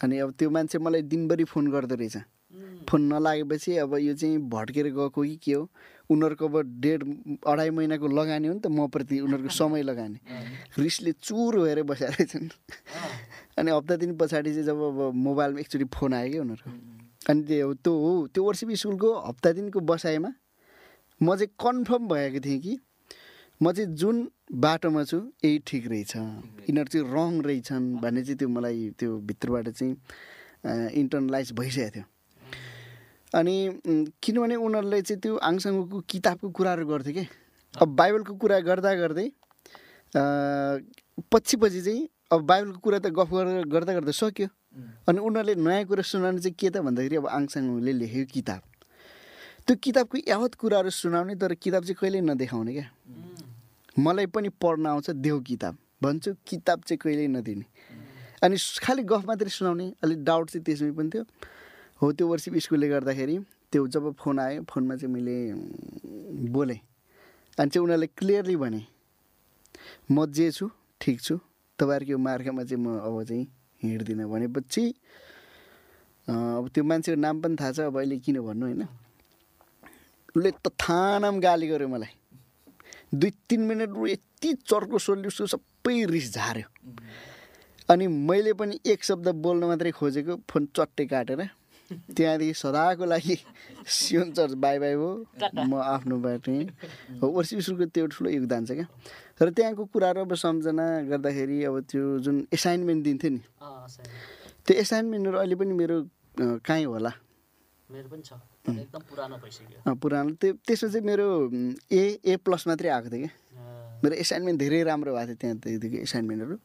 अनि 0.03 0.19
अब 0.19 0.33
त्यो 0.39 0.49
मान्छे 0.49 0.79
मलाई 0.79 1.01
दिनभरि 1.01 1.43
फोन 1.43 1.71
गर्दो 1.71 1.95
रहेछ। 1.95 2.17
फोन 2.89 3.01
नलागेपछि 3.01 3.77
अब 3.77 3.95
यो 3.97 4.13
चाहिँ 4.13 4.37
भड्केर 4.37 4.87
गएको 4.93 5.21
कि 5.23 5.35
के 5.35 5.53
हो? 5.53 5.69
उनीहरूको 6.09 6.45
अब 6.47 6.81
डेढ 6.81 7.03
अढाई 7.47 7.69
महिनाको 7.69 8.07
लगानी 8.07 8.47
हो 8.47 8.53
नि 8.53 8.59
त 8.59 8.67
मप्रति 8.67 9.19
उनीहरूको 9.19 9.49
समय 9.61 9.81
लगानी। 9.81 10.19
रिसले 10.79 11.11
चुर 11.11 11.59
भएर 11.59 11.83
बसेर 11.83 12.09
रहेछन्। 12.09 12.49
अनि 13.57 13.71
हप्ता 13.71 13.95
दिन 13.95 14.17
पछाडि 14.17 14.51
चाहिँ 14.51 14.65
जब 14.65 14.81
अब 14.81 15.11
मोबाइलमा 15.15 15.59
एकचोटि 15.59 15.85
फोन 15.85 16.13
आयो 16.13 16.31
क्या 16.31 16.41
उनीहरूको। 16.41 16.71
अनि 17.29 17.41
त्यो 17.43 17.73
त्यो 17.73 17.93
हो 17.93 18.27
त्यो 18.27 18.43
वर्षिप 18.43 18.69
स्कुलको 18.71 19.09
हप्ता 19.19 19.51
दिनको 19.51 19.79
बसाइमा 19.79 20.31
म 21.21 21.35
चाहिँ 21.35 21.47
कन्फर्म 21.59 22.07
भएको 22.07 22.39
थिएँ 22.45 22.59
कि 22.59 22.79
म 23.63 23.71
चाहिँ 23.71 23.95
जुन 23.95 24.27
बाटोमा 24.53 25.03
छु 25.03 25.17
यही 25.43 25.59
ठिक 25.65 25.87
रहेछ। 25.87 26.15
यिनीहरू 26.15 26.89
चाहिँ 26.93 27.05
रङ 27.09 27.41
रहेछन् 27.41 27.85
भन्ने 28.01 28.21
चाहिँ 28.23 28.37
त्यो 28.37 28.49
मलाई 28.49 28.89
त्यो 28.99 29.17
भित्रबाट 29.25 29.69
चाहिँ 29.69 29.93
इन्टरनलाइज 30.93 31.51
भइसकेको 31.57 31.89
थियो। 31.89 32.05
अनि 33.33 33.55
किनभने 34.21 34.55
उनीहरूले 34.55 35.01
चाहिँ 35.01 35.21
त्यो 35.21 35.37
आङसाङको 35.41 35.99
किताबको 36.05 36.49
कुराहरू 36.53 36.85
गर्थ्यो 36.85 37.13
कि? 37.13 37.25
अब 37.81 37.87
बाइबलको 37.97 38.33
कुरा 38.37 38.59
गर्दा 38.69 38.93
गर्दै 38.93 39.27
पछि 41.33 41.57
पछि 41.57 41.81
चाहिँ 41.81 42.07
अब 42.29 42.41
बाइबलको 42.45 42.79
कुरा 42.79 42.99
त 42.99 43.09
गफ 43.09 43.29
गर्दा 43.73 43.93
गर्दा 43.93 44.11
सक्यो। 44.13 44.47
अनि 45.09 45.17
उनीहरूले 45.17 45.55
नयाँ 45.57 45.85
कुरा 45.89 46.03
सुनाउने 46.05 46.39
चाहिँ 46.45 46.53
के 46.53 46.69
त 46.69 46.85
भन्दाखेरि 46.85 47.15
अब 47.17 47.27
आङसाङले 47.27 47.93
लेखेको 48.05 48.29
किताब। 48.33 48.61
त्यो 49.65 49.75
किताबको 49.81 50.17
यावत 50.29 50.53
कुराहरू 50.61 50.89
सुनाउने 50.93 51.35
तर 51.41 51.53
किताब 51.57 51.81
चाहिँ 51.89 51.97
कहिल्यै 51.97 52.21
नदेखाउने 52.21 52.73
क्या? 52.73 52.87
मलाई 53.99 54.25
पनि 54.25 54.49
पढ्न 54.61 54.85
आउँछ 54.87 55.09
देऊ 55.21 55.39
किताब। 55.41 55.77
भन्छु 56.03 56.33
किताब 56.47 56.81
चाहिँ 56.87 56.97
कहिल्यै 56.97 57.27
नदिने। 57.27 57.65
अनि 58.43 58.57
खालि 58.83 59.03
गफ 59.03 59.25
मात्रै 59.27 59.49
सुनाउने 59.49 59.85
अलिक 60.03 60.23
डाउट 60.23 60.49
चाहिँ 60.49 60.63
त्यसमै 60.65 60.91
पनि 60.91 61.09
थियो। 61.09 61.23
हो 62.01 62.11
त्यो 62.11 62.27
वर्षिप 62.27 62.57
स्कुलले 62.57 62.87
गर्दाखेरि 62.89 63.37
त्यो 63.71 63.87
जब 63.87 64.11
फोन 64.19 64.39
आयो 64.39 64.63
फोनमा 64.69 64.95
चाहिँ 64.95 65.13
मैले 65.13 65.35
बोलेँ। 66.51 66.79
अनि 67.57 67.69
चाहिँ 67.69 67.83
उनीहरूले 67.83 68.07
क्लियरली 68.17 68.55
भने 68.55 68.81
म 70.11 70.25
जे 70.27 70.51
छु 70.51 70.69
ठिक 71.01 71.21
छु। 71.21 71.37
तपाईँहरूको 71.79 72.17
मार्गमा 72.17 72.63
चाहिँ 72.63 72.83
म 72.83 72.97
अब 72.99 73.23
चाहिँ 73.23 73.45
हिँड्दिनँ। 73.83 74.27
भनेपछि 74.27 74.83
अब 76.27 76.69
त्यो 76.73 76.83
मान्छेको 76.83 77.19
नाम 77.21 77.41
पनि 77.41 77.55
थाहा 77.55 77.71
छ 77.71 77.79
अब 77.87 77.97
अहिले 77.97 78.17
किन 78.19 78.41
भन्नु 78.41 78.65
होइन? 78.65 78.83
उसले 80.35 80.51
त 80.51 80.67
थानाम 80.81 81.39
गाली 81.39 81.67
गर्यो 81.67 81.87
मलाई। 81.87 82.11
दुई 83.13 83.31
तिन 83.49 83.61
मिनट 83.69 83.89
यति 84.09 84.53
चर्को 84.65 84.97
सोल्युसु 84.99 85.47
सबै 85.47 86.05
रिस 86.11 86.33
झाऱ्यो। 86.33 86.67
अनि 87.89 88.07
मैले 88.07 88.53
पनि 88.59 88.79
एक 88.85 89.03
शब्द 89.03 89.27
बोल्न 89.43 89.63
मात्रै 89.69 89.91
खोजेको 89.91 90.35
फोन 90.49 90.67
चट्टै 90.75 91.05
काटेर। 91.05 91.41
त्यहाँदेखि 91.93 92.53
सदाको 92.57 93.05
लागि 93.05 93.35
सियोन 93.85 94.31
चर्च 94.33 94.53
बाई 94.57 94.77
बाई 94.79 94.93
हो 94.97 95.09
म 95.67 95.77
आफ्नो 95.77 96.17
बाटो। 96.25 96.51
वर्षी 97.21 97.61
स्कुलको 97.61 97.85
त्यो 97.93 98.05
ठुलो 98.09 98.29
योगदान 98.33 98.65
छ 98.65 98.71
क्या। 98.81 98.87
र 99.41 99.49
त्यहाँको 99.51 99.83
कुराहरू 99.93 100.21
अब 100.25 100.33
सम्झना 100.33 100.85
गर्दाखेरि 101.11 101.57
अब 101.69 101.75
त्यो 101.85 102.03
जुन 102.25 102.35
एसाइनमेन्ट 102.49 103.03
दिन्थ्यो 103.03 103.29
नि 103.35 103.41
त्यो 104.65 104.73
एसाइनमेन्टहरू 104.79 105.37
अहिले 105.37 105.55
पनि 105.59 105.73
मेरो 105.75 105.97
कहीँ 106.65 106.85
होला? 106.85 107.11
पुरानो 108.63 110.31
त्यो 110.39 110.53
त्यसमा 110.67 110.89
चाहिँ 110.89 111.05
मेरो 111.05 111.27
ए 111.91 112.03
ए 112.25 112.35
प्लस 112.39 112.67
मात्रै 112.67 112.89
आएको 112.89 113.09
थियो 113.11 113.27
क्या। 113.27 113.33
मेरो 114.03 114.15
एसाइनमेन्ट 114.23 114.59
धेरै 114.59 114.83
राम्रो 114.83 115.11
भएको 115.13 115.27
थियो 115.27 115.37
त्यहाँ 115.41 115.57
त्यहाँदेखि 115.63 115.97
एसाइनमेन्टहरू 116.07 116.55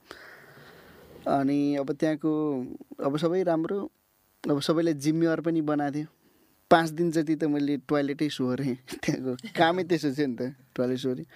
अनि 1.38 1.58
अब 1.82 1.88
त्यहाँको 1.92 2.32
अब 3.06 3.16
सबै 3.18 3.42
राम्रो। 3.42 3.78
अब 4.44 4.60
सबैले 4.62 4.92
जिम्मेवार 4.94 5.40
पनि 5.42 5.60
बनाएको 5.66 5.94
थियो। 5.94 6.06
पाँच 6.70 6.88
दिन 6.94 7.10
जति 7.10 7.34
त 7.34 7.44
मैले 7.50 7.76
टोइलेटै 7.90 8.28
सोहोरेँ 8.28 8.74
त्यहाँको 9.02 9.32
कामै 9.58 9.82
त्यसो 9.90 10.08
थियो 10.14 10.26
नि 10.26 10.36
त 10.38 10.54
टोइलेट 10.76 10.98
सोहोरेँ 11.02 11.26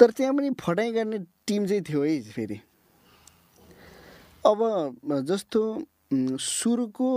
तर 0.00 0.10
त्यहाँ 0.14 0.34
पनि 0.36 0.50
फटाइ 0.54 0.92
गर्ने 0.92 1.18
टिम 1.46 1.66
चाहिँ 1.66 1.82
थियो 1.82 2.02
है 2.04 2.20
फेरि। 2.30 2.58
अब 4.46 4.60
जस्तो 5.26 5.60
सुरुको 6.38 7.10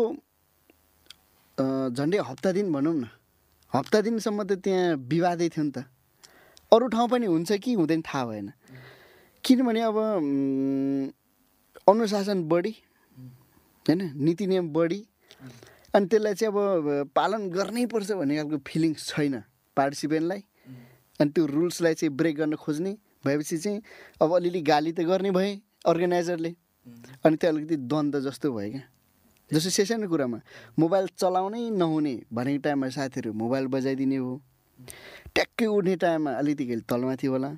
झन्डै 1.58 2.18
हप्ता 2.30 2.52
दिन 2.52 2.72
भनौँ 2.72 2.96
न। 2.96 3.06
हप्ता 3.74 4.02
दिनसम्म 4.02 4.44
त 4.44 4.52
त्यहाँ 4.64 4.96
विवादै 5.10 5.50
थियो 5.50 5.64
नि 5.64 5.72
त। 5.72 5.86
अरू 6.72 6.88
ठाउँ 6.88 7.08
पनि 7.10 7.26
हुन्छ 7.26 7.52
कि 7.64 7.74
हुँदैन 7.74 8.02
थाहा 8.02 8.26
भएन। 8.26 8.52
किनभने 9.44 9.82
अब 9.82 9.98
अनुशासन 11.88 12.44
बढी 12.48 12.74
होइन? 13.86 14.02
नीति 14.16 14.46
नियम 14.48 14.68
बढी। 14.74 15.00
अनि 15.96 16.06
त्यसलाई 16.08 16.34
चाहिँ 16.34 16.54
अब 16.54 17.12
पालन 17.16 17.50
गर्नै 17.50 17.86
पर्छ 17.92 18.12
भन्ने 18.12 18.36
खालको 18.38 18.58
फिलिङ्स 18.68 19.08
छैन 19.10 19.44
पार्टिसिपेन्टलाई। 19.78 20.42
अनि 21.20 21.30
त्यो 21.32 21.46
रुल्सलाई 21.46 21.94
चाहिँ 22.00 22.14
ब्रेक 22.16 22.36
गर्न 22.38 22.56
खोज्ने 22.56 22.92
भएपछि 23.26 23.58
चाहिँ 23.58 23.82
अब 24.22 24.30
अलिअलि 24.36 24.62
गाली 24.62 24.92
त 24.92 25.00
गर्ने 25.04 25.32
भए 25.32 25.52
अर्गनाइजरले। 25.86 26.52
अनि 27.26 27.36
त्यो 27.36 27.50
अलिकति 27.52 27.76
द्वन्द 27.90 28.16
जस्तो 28.26 28.48
भयो 28.54 28.72
क्या। 28.72 28.84
जस्तो 29.54 29.70
सेसानो 29.70 30.08
कुरामा 30.08 30.40
मोबाइल 30.80 31.06
चलाउनै 31.20 31.70
नहुने 31.76 32.16
भनेको 32.34 32.62
टाइममा 32.64 32.88
साथीहरू 32.96 33.34
मोबाइल 33.36 33.68
बजाइदिने 33.68 34.18
हो। 34.18 34.32
ट्याक्कै 35.36 35.66
उठ्ने 35.66 35.96
टाइममा 36.04 36.32
अलिकति 36.40 36.76
तलमाथि 36.90 37.28
होला। 37.28 37.50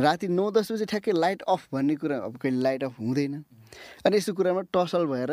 राति 0.00 0.28
नौ 0.28 0.50
दस 0.50 0.72
बजी 0.72 0.84
ठ्याक्कै 0.92 1.12
लाइट 1.12 1.42
अफ 1.48 1.68
भन्ने 1.72 1.94
कुरा 1.96 2.16
अब 2.28 2.36
कहिले 2.36 2.60
लाइट 2.62 2.84
अफ 2.84 3.00
हुँदैन। 3.00 3.34
अनि 4.06 4.16
यस्तो 4.16 4.32
कुरामा 4.34 4.62
टसल 4.74 5.06
भएर 5.08 5.32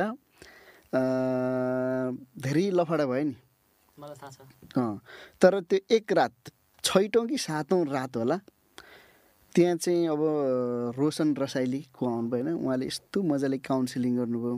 धेरै 2.44 2.66
लफडा 2.80 3.06
भयो 3.06 3.24
नि। 3.24 3.36
तर 5.42 5.60
त्यो 5.60 5.80
एक 5.96 6.12
रात 6.14 6.34
छैटौँ 6.84 7.26
कि 7.28 7.38
सातौँ 7.38 7.84
रात 7.86 8.18
होला 8.18 8.38
त्यहाँ 9.56 9.76
चाहिँ 9.76 10.08
अब 10.08 10.22
रोशन 10.98 11.36
रसाइलीको 11.36 12.08
आउनु 12.08 12.30
भएन 12.30 12.48
उहाँले 12.56 12.86
यस्तो 12.88 13.22
मजाले 13.24 13.58
काउन्सिलिङ 13.60 14.18
गर्नुभयो। 14.18 14.56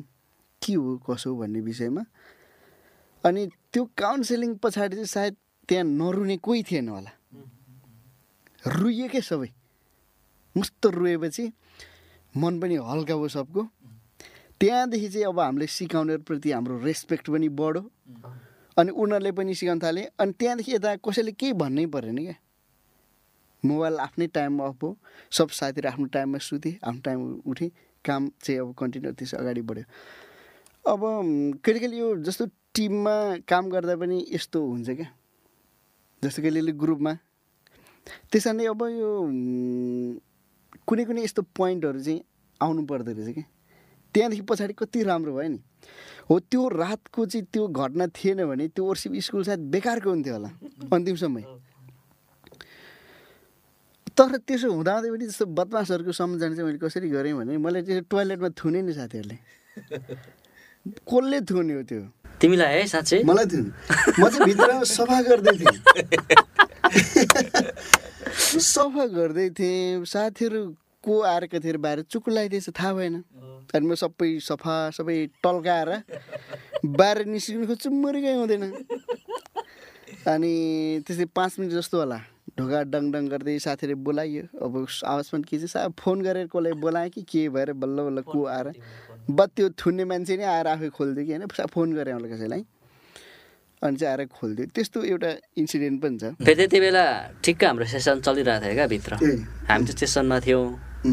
के 0.64 0.74
हो 0.74 0.98
कसो 1.10 1.30
हो 1.30 1.36
भन्ने 1.42 1.60
विषयमा। 1.62 2.04
अनि 3.24 3.46
त्यो 3.74 3.84
काउन्सिलिङ 3.98 4.56
पछाडि 4.64 4.96
चाहिँ 4.96 5.06
सायद 5.06 5.36
त्यहाँ 5.70 5.84
नरुने 5.84 6.38
कोही 6.38 6.64
थिएन 6.64 6.90
होला। 6.90 7.12
रुइयो 8.68 9.08
क्या 9.08 9.22
सबै। 9.22 9.50
मस्त 10.56 10.86
रुएपछि 10.86 11.52
मन 12.38 12.60
पनि 12.60 12.76
हल्का 12.76 13.16
भयो 13.16 13.28
सबको। 13.28 13.62
त्यहाँदेखि 14.60 15.10
चाहिँ 15.10 15.26
अब 15.26 15.40
हामीले 15.40 15.68
सिकाउनेप्रति 15.68 16.52
हाम्रो 16.52 16.78
रेस्पेक्ट 16.86 17.30
पनि 17.30 17.50
बढ्यो। 17.50 17.82
अनि 18.78 18.92
उनीहरूले 18.92 19.32
पनि 19.32 19.54
सिकाउन 19.56 19.80
थाले। 19.80 20.04
अनि 20.20 20.32
त्यहाँदेखि 20.40 20.72
यता 20.74 20.96
कसैले 21.02 21.32
केही 21.32 21.54
भन्नै 21.54 21.86
परेन 21.86 22.18
क्या। 22.18 22.36
मोबाइल 23.64 23.96
आफ्नै 24.00 24.28
टाइममा 24.28 24.66
अफ 24.66 24.76
भयो 24.82 24.98
सब 25.32 25.50
साथीहरू 25.50 25.90
आफ्नो 25.90 26.06
टाइममा 26.14 26.38
सुते 26.38 26.78
आफ्नो 26.84 27.02
टाइममा 27.06 27.42
उठेँ। 27.50 27.70
काम 28.06 28.30
चाहिँ 28.42 28.60
अब 28.60 28.74
कन्टिन्यू 28.78 29.12
त्यसो 29.14 29.38
अगाडि 29.38 29.62
बढ्यो। 29.62 29.86
अब 30.88 31.02
कहिले 31.66 31.80
कहिले 31.80 31.98
यो 31.98 32.16
जस्तो 32.26 32.46
टिममा 32.74 33.46
काम 33.46 33.70
गर्दा 33.70 33.96
पनि 34.02 34.18
यस्तो 34.34 34.60
हुन्छ 34.66 34.90
क्या? 34.90 35.10
जस्तो 36.24 36.42
कहिले 36.42 36.72
ग्रुपमा। 36.74 37.14
त्यसरी 38.32 38.58
नै 38.58 38.66
अब 38.66 38.82
यो 38.90 39.10
कुनै 40.88 41.04
कुनै 41.06 41.22
यस्तो 41.24 41.42
पोइन्टहरू 41.54 42.00
चाहिँ 42.02 42.22
आउनु 42.62 42.82
पर्दो 42.90 43.12
रहेछ 43.14 43.36
कि 43.36 43.44
त्यहाँदेखि 44.14 44.42
पछाडि 44.50 44.74
कति 44.74 45.04
राम्रो 45.06 45.32
भयो 45.38 45.50
नि? 45.54 45.60
हो 46.30 46.40
त्यो 46.50 46.62
रातको 46.68 47.26
चाहिँ 47.26 47.46
त्यो 47.54 47.68
घटना 47.68 48.08
थिएन 48.18 48.46
भने 48.50 48.68
त्यो 48.74 48.86
वर्सिप 48.86 49.14
स्कुल 49.22 49.44
सायद 49.46 49.62
बेकारको 49.70 50.10
हुन्थ्यो 50.10 50.34
होला 50.34 50.50
अन्तिम 50.94 51.16
समय। 51.16 51.44
तर 54.18 54.38
त्यसो 54.50 54.68
हुँदाहुँदै 54.74 55.10
पनि 55.14 55.26
जस्तो 55.30 55.46
बदमासहरूको 55.46 56.12
सम्झना 56.12 56.56
चाहिँ 56.58 56.66
मैले 56.66 56.80
कसरी 56.82 57.10
गरेँ 57.10 57.34
भने 57.38 57.58
मैले 57.58 57.82
त्यो 57.86 58.02
टोइलेटमा 58.10 58.50
थुने 58.58 58.82
नि 58.82 58.94
साथीहरूले। 58.94 59.38
कसले 60.82 61.40
थुन्यो 61.46 61.82
त्यो? 61.90 62.02
तिमीलाई 62.42 62.74
है 62.74 62.86
साँच्चै? 62.90 63.22
मलाई 63.24 63.46
थुन 63.46 63.66
म 64.18 64.30
चाहिँ 64.30 64.46
भित्र 64.50 64.70
सफा 64.82 65.22
गर्दै 65.22 65.54
थिएँ। 65.62 65.78
सफा 68.58 69.06
गर्दै 69.14 69.50
थिएँ। 69.54 70.06
साथीहरू 70.06 70.62
को 71.06 71.14
आएर 71.22 71.46
कतिखेर 71.54 71.78
बाहिर 71.78 72.02
चुक 72.10 72.30
लगाइदिएछ 72.30 72.70
थाहा 72.74 72.94
भएन। 72.94 73.16
अनि 73.76 73.86
म 73.86 73.94
सबै 73.94 74.40
सफा 74.42 74.90
सबै 74.98 75.18
टल्काएर 75.46 75.90
बाहिर 76.86 77.18
निस्किनु 77.30 77.66
खोज्छु 77.70 77.90
मरिकै 77.90 78.34
हुँदैन। 78.42 78.64
अनि 80.34 80.54
त्यसै 81.06 81.26
पाँच 81.30 81.52
मिनट 81.60 81.72
जस्तो 81.78 81.98
होला। 81.98 82.20
ढोका 82.58 82.80
डङ 82.94 83.04
डङ 83.12 83.24
गर्दै 83.32 83.58
साथीले 83.64 83.96
बोलाइयो 84.06 84.44
अब 84.66 84.74
आवाज 85.08 85.26
पनि 85.32 85.44
के 85.48 85.58
चाहिँ 85.62 85.94
फोन 86.00 86.22
गरेर 86.22 86.48
कसलाई 86.52 86.74
बोलाएँ 86.84 87.10
कि 87.10 87.22
के 87.24 87.48
भएर 87.50 87.72
बल्ल 87.80 87.98
बल्ल 88.04 88.22
को 88.28 88.46
आएर 88.46 88.68
बा 89.30 89.46
त्यो 89.46 89.70
थुन्ने 89.78 90.04
मान्छे 90.06 90.38
नै 90.38 90.44
आएर 90.44 90.68
आफै 90.68 90.90
खोलिदियो 90.90 91.26
कि 91.26 91.34
होइन? 91.34 91.68
फोन 91.70 91.94
गरेँ 91.94 92.14
मलाई 92.16 92.32
कसैलाई। 92.32 92.64
अनि 93.82 93.98
चाहिँ 93.98 94.12
आएर 94.12 94.26
खोलिदियो। 94.30 94.68
त्यस्तो 94.76 94.98
एउटा 95.04 95.30
इन्सिडेन्ट 95.58 95.98
पनि 96.02 96.18
छ। 96.18 96.24
फेरि 96.42 96.56
त्यति 96.56 96.80
बेला 96.80 97.06
ठिक्क 97.44 97.64
हाम्रो 97.64 97.86
सेसन 97.86 98.22
चलिरहेको 98.22 98.66
थियो 98.66 98.74
क्या 98.74 98.88
भित्र। 98.88 99.12
हामी 99.70 99.84
चाहिँ 99.86 100.00
सेसनमा 100.00 100.38
थियौँ 100.40 100.66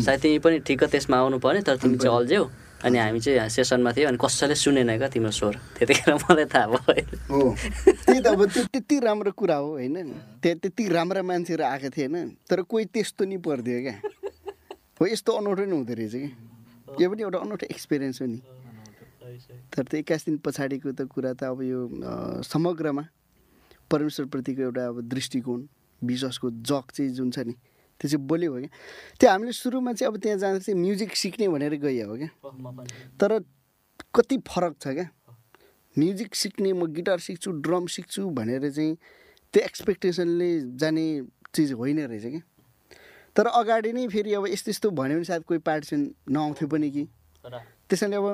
सायद 0.04 0.20
तिमी 0.20 0.38
पनि 0.44 0.58
ठिक्क 0.68 0.84
त्यसमा 0.92 1.16
आउनु 1.16 1.38
पऱ्यो 1.40 1.62
तर 1.64 1.76
तिमी 1.80 1.96
चाहिँ 1.98 2.16
अल्झ्यौ। 2.16 2.44
अनि 2.78 2.98
हामी 2.98 3.20
चाहिँ 3.20 3.48
सेसनमा 3.50 3.90
थियौँ 3.96 4.08
अनि 4.08 4.18
कसैले 4.20 4.54
सुनेन 4.54 4.90
क्या 4.98 5.08
तिम्रो 5.08 5.32
स्वर? 5.32 5.54
त्यतिखेर 5.78 6.14
मलाई 6.14 6.46
थाहा 6.46 6.66
भयो 6.68 7.04
हो। 7.32 7.40
त्यही 8.06 8.20
त 8.20 8.26
अब 8.26 8.40
त्यो 8.52 8.62
त्यति 8.70 8.96
राम्रो 9.00 9.32
कुरा 9.32 9.56
हो 9.56 9.68
होइन? 9.80 9.96
त्यहाँ 10.42 10.58
त्यति 10.62 10.82
राम्रा 10.92 11.22
मान्छेहरू 11.24 11.64
आएको 11.64 11.88
थिए 11.90 12.06
होइन 12.06 12.28
तर 12.50 12.62
कोही 12.68 12.84
त्यस्तो 12.94 13.24
नि 13.24 13.36
परिदियो 13.42 13.78
क्या। 13.82 13.96
हो 15.00 15.06
यस्तो 15.06 15.30
अनौठो 15.32 15.64
नै 15.64 15.74
हुँदो 15.74 15.94
रहेछ 15.94 16.14
कि? 16.14 16.30
यो 17.00 17.10
पनि 17.10 17.22
एउटा 17.22 17.38
अनौठो 17.38 17.66
एक्सपिरियन्स 17.70 18.22
हो 18.22 18.26
नि। 18.26 18.40
तर 19.72 19.82
त्यो 19.84 19.98
एक्काइस 20.00 20.24
दिन 20.26 20.36
पछाडिको 20.40 20.92
त 20.92 21.04
कुरा 21.06 21.32
त 21.36 21.44
अब 21.52 21.62
यो 21.62 21.80
समग्रमा 22.42 23.04
परमेश्वरप्रतिको 23.90 24.62
एउटा 24.62 24.86
अब 24.88 25.00
दृष्टिकोण 25.08 25.60
विश्वासको 26.02 26.50
जग 26.64 26.84
चाहिँ 26.94 27.10
जुन 27.12 27.30
छ 27.30 27.38
नि 27.44 27.54
त्यो 28.00 28.08
चाहिँ 28.08 28.26
बोल्यो 28.26 28.52
हो 28.52 28.58
क्या। 28.58 28.70
त्यो 29.20 29.30
हामीले 29.30 29.52
सुरुमा 29.52 29.92
चाहिँ 29.92 30.12
अब 30.12 30.18
त्यहाँ 30.22 30.38
जाँदा 30.38 30.58
चाहिँ 30.58 30.80
म्युजिक 30.80 31.16
सिक्ने 31.16 31.48
भनेर 31.48 31.74
गइयो 31.82 32.08
हो 32.08 32.16
क्या। 32.16 32.30
तर 33.20 33.38
कति 34.14 34.36
फरक 34.48 34.74
छ 34.80 34.86
क्या। 34.96 35.08
म्युजिक 35.96 36.34
सिक्ने 36.34 36.72
म 36.72 36.86
गिटार 36.94 37.18
सिक्छु 37.18 37.50
ड्रम 37.66 37.86
सिक्छु 37.90 38.22
भनेर 38.30 38.70
चाहिँ 38.70 38.94
त्यो 39.54 39.62
एक्सपेक्टेसनले 39.64 40.50
जाने 40.78 41.06
चिज 41.54 41.72
होइन 41.72 41.98
रहेछ 42.06 42.24
क्या। 42.24 42.42
तर 43.38 43.46
अगाडि 43.54 43.92
नै 43.94 44.06
फेरि 44.10 44.34
अब 44.34 44.46
यस्तो 44.50 44.70
यस्तो 44.70 44.90
भन्यो 44.90 45.16
भने 45.16 45.24
सायद 45.24 45.42
कोही 45.46 45.60
पार्टिसिपेन्ट 45.62 46.34
नआउँथ्यो 46.34 46.68
पनि 46.68 46.90
कि। 46.90 47.04
त्यसैले 47.88 48.16
अब 48.16 48.26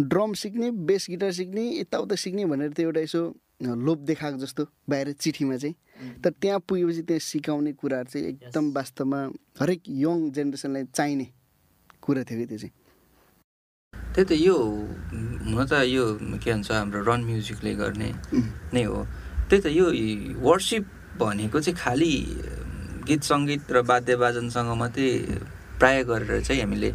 ड्रम 0.00 0.32
सिक्ने 0.38 0.70
बेस 0.86 1.06
गिटार 1.10 1.32
सिक्ने 1.34 1.64
यताउता 1.80 2.14
सिक्ने 2.14 2.44
भनेर 2.46 2.70
त्यो 2.72 2.86
एउटा 2.86 3.00
यसो 3.00 3.22
लोभ 3.66 3.98
देखाएको 4.06 4.38
जस्तो 4.38 4.62
बाहिर 4.88 5.12
चिठीमा 5.12 5.56
चाहिँ। 5.56 5.74
तर 6.22 6.30
त्यहाँ 6.30 6.60
पुगेपछि 6.62 7.02
त्यहाँ 7.02 7.20
सिकाउने 7.26 7.72
कुराहरू 7.74 8.08
चाहिँ 8.12 8.26
एकदम 8.28 8.64
वास्तवमा 8.72 9.20
हरेक 9.60 9.82
यङ 9.88 10.30
जेनेरेसनलाई 10.30 10.84
चाहिने 10.94 11.26
कुरा 12.02 12.22
थियो 12.22 12.38
कि 12.38 12.46
त्यो 12.46 12.58
चाहिँ। 12.58 12.74
त्यही 14.14 14.24
त 14.24 14.32
यो 14.46 14.56
हुन 14.56 15.64
त 15.66 15.72
यो 15.90 16.04
के 16.38 16.52
भन्छ 16.52 16.70
हाम्रो 16.70 17.00
रन 17.02 17.20
म्युजिकले 17.24 17.74
गर्ने 17.74 18.10
नै 18.72 18.84
हो। 18.84 18.98
त्यही 19.50 19.60
त 19.60 19.66
यो 19.74 19.86
वर्सिप 20.40 20.84
भनेको 21.20 21.60
चाहिँ 21.60 21.76
खालि 21.76 22.12
गीत 23.08 23.22
सङ्गीत 23.30 23.72
र 23.72 23.76
वाद्यवादनसँग 23.90 24.70
मात्रै 24.82 25.08
प्राय 25.78 26.02
गरेर 26.08 26.40
चाहिँ 26.46 26.60
हामीले 26.62 26.90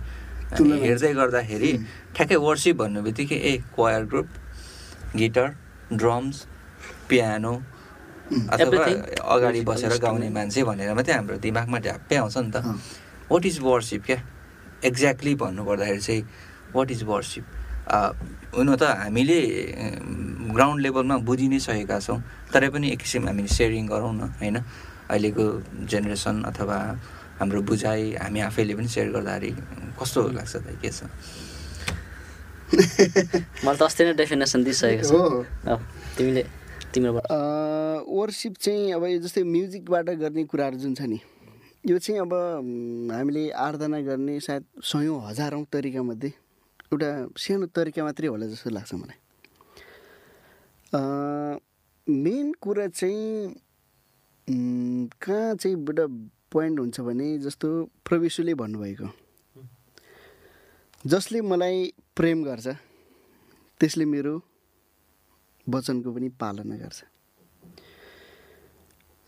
हेर्दै 0.85 1.13
गर्दाखेरि 1.19 1.71
ठ्याक्कै 2.15 2.38
वर्सिप 2.45 2.75
भन्ने 2.81 3.01
बित्तिकै 3.07 3.38
a 3.49 3.53
choir 3.75 4.03
group 4.11 4.27
guitar 5.15 5.49
drums 5.99 6.35
piano 7.09 7.53
अथवा 8.31 8.85
अगाडि 9.35 9.61
बसेर 9.69 9.93
गाउने 10.03 10.29
मान्छे 10.35 10.63
भनेर 10.63 10.93
मात्रै 10.99 11.13
हाम्रो 11.15 11.38
दिमागमा 11.45 11.77
ढ्याप्पै 11.85 12.15
आउँछ 12.15 12.38
नि 12.38 12.51
त। 12.51 12.57
वाट 13.31 13.43
इज 13.45 13.57
वर्सिप 13.59 14.01
क्या? 14.05 14.19
एक्ज्याक्टली 14.83 15.33
भन्नुपर्दाखेरि 15.41 16.01
चाहिँ 16.01 16.23
वाट 16.75 16.91
इज 16.91 17.03
वर्सिप 17.11 17.45
हुन 18.55 18.75
त 18.75 18.83
हामीले 19.03 19.39
ग्राउन्ड 20.55 20.79
लेभलमा 20.83 21.17
बुझि 21.27 21.47
नै 21.47 21.59
सकेका 21.59 21.99
छौँ 21.99 22.19
तरै 22.53 22.69
पनि 22.73 22.88
एक 22.95 22.99
किसिम 23.03 23.27
हामी 23.27 23.47
सेयरिङ 23.47 23.88
गरौँ 23.88 24.13
न 24.15 24.21
होइन? 24.39 24.57
अहिलेको 25.11 25.45
जेनेरेसन 25.91 26.35
अथवा 26.49 26.77
हाम्रो 27.39 27.61
बुझाइ 27.67 28.01
हामी 28.23 28.39
आफैले 28.47 28.73
पनि 28.79 28.88
सेयर 28.88 29.07
गर्दाखेरि 29.11 29.51
कस्तो 29.99 30.19
लाग्छ 30.38 30.55
त? 30.55 30.67
के 30.81 30.89
छ? 30.89 30.99
मलाई 33.65 33.77
त 33.77 33.81
अस्ति 33.83 34.01
नै 34.07 34.13
डेफिनेसन 34.21 34.63
दिइसकेको 34.63 35.03
छ। 35.67 35.79
तिमीले 36.17 36.43
तिम्रो 36.93 37.11
वर्सिप 38.07 38.53
चाहिँ 38.63 38.93
अब 38.95 39.03
यो 39.05 39.19
जस्तै 39.25 39.43
म्युजिकबाट 39.43 40.07
गर्ने 40.21 40.43
कुराहरू 40.51 40.77
जुन 40.83 40.93
छ 40.95 41.01
नि 41.11 41.19
यो 41.89 41.97
चाहिँ 41.97 42.19
अब 42.21 42.33
हामीले 43.11 43.43
आराधना 43.65 43.99
गर्ने 44.07 44.39
सायद 44.39 44.63
सयौँ 44.83 45.19
हजारौँ 45.27 45.63
तरिकामध्ये 45.73 46.31
एउटा 46.93 47.09
सानो 47.39 47.65
तरिका 47.75 48.03
मात्रै 48.03 48.27
होला 48.27 48.45
जस्तो 48.53 48.69
लाग्छ 48.69 48.93
मलाई। 48.93 49.19
मेन 52.07 52.47
कुरा 52.61 52.88
चाहिँ 52.88 53.55
कहाँ 54.47 55.55
चाहिँ 55.55 55.76
एउटा 55.77 56.05
पोइन्ट 56.51 56.80
हुन्छ 56.80 56.99
भने 56.99 57.38
जस्तो 57.39 57.68
प्रविशुले 58.05 58.53
भन्नुभएको? 58.53 59.07
जसले 61.05 61.41
मलाई 61.41 61.93
प्रेम 62.15 62.43
गर्छ 62.43 62.68
त्यसले 63.80 64.05
मेरो 64.05 64.34
वचनको 65.68 66.09
पनि 66.13 66.30
पालना 66.41 66.76
गर्छ। 66.77 66.99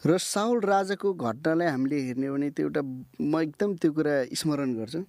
र 0.04 0.18
साउल 0.18 0.60
राजाको 0.62 1.14
घटनालाई 1.14 1.68
हामीले 1.68 1.98
हेर्ने 2.08 2.30
भने 2.32 2.50
त्यो 2.52 2.68
एउटा 2.68 2.82
म 3.22 3.34
एकदम 3.42 3.76
त्यो 3.80 3.92
कुरा 3.94 4.16
स्मरण 4.36 4.70
गर्छु। 4.76 5.02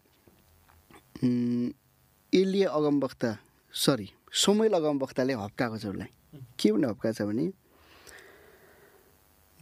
एलिया 2.32 2.68
अगमवक्ता 2.70 3.31
सरी 3.74 4.09
सोमेल 4.31 4.72
अगमवक्ताले 4.72 5.32
हप्काएको 5.35 5.76
छ 5.78 5.86
उसलाई। 5.86 6.10
के 6.59 6.72
पनि 6.72 6.86
हप्काएको 6.86 7.16
छ 7.18 7.22
भने 7.26 7.44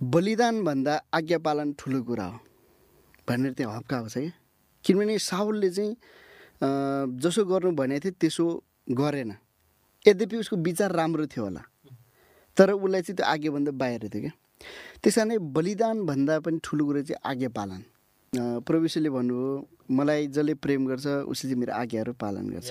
बलिदानभन्दा 0.02 0.94
आज्ञा 1.14 1.38
पालन 1.38 1.72
ठुलो 1.78 2.02
कुरा 2.02 2.24
हो 2.26 2.38
भनेर 3.28 3.52
त्यहाँ 3.54 3.76
हप्काएको 3.76 4.08
छ 4.08 4.18
क्या 4.18 4.30
किनभने 4.84 5.18
साउलले 5.18 5.70
चाहिँ 5.70 5.94
जसो 7.22 7.44
गर्नु 7.46 7.70
भनेको 7.78 8.02
थियो 8.02 8.18
त्यसो 8.20 8.44
गरेन। 8.98 9.32
यद्यपि 10.04 10.36
उसको 10.36 10.56
विचार 10.58 10.90
राम्रो 10.98 11.26
थियो 11.30 11.44
होला। 11.44 11.62
तर 12.56 12.70
उसलाई 12.74 13.02
चाहिँ 13.02 13.16
त्यो 13.16 13.26
आज्ञाभन्दा 13.26 13.72
बाहिर 13.78 14.08
थियो 14.10 14.22
क्या। 14.22 14.32
त्यस 15.02 15.14
कारण 15.16 15.38
बलिदानभन्दा 15.54 16.34
पनि 16.42 16.58
ठुलो 16.64 16.82
कुरो 16.86 17.02
चाहिँ 17.06 17.20
आज्ञा 17.22 17.48
पालन। 17.54 17.80
प्रविशले 18.66 19.10
भन्नुभयो 19.10 19.94
मलाई 19.94 20.26
जसले 20.34 20.54
प्रेम 20.58 20.86
गर्छ 20.90 21.06
उसले 21.30 21.46
चाहिँ 21.50 21.60
मेरो 21.62 21.72
आज्ञाहरू 21.78 22.12
पालन 22.18 22.50
गर्छ। 22.50 22.70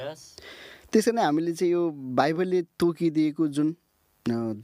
त्यस 0.91 1.05
कारण 1.05 1.19
हामीले 1.19 1.53
चाहिँ 1.55 1.71
यो 1.71 1.81
बाइबलले 2.19 2.61
तोकिदिएको 2.79 3.47
जुन 3.55 3.75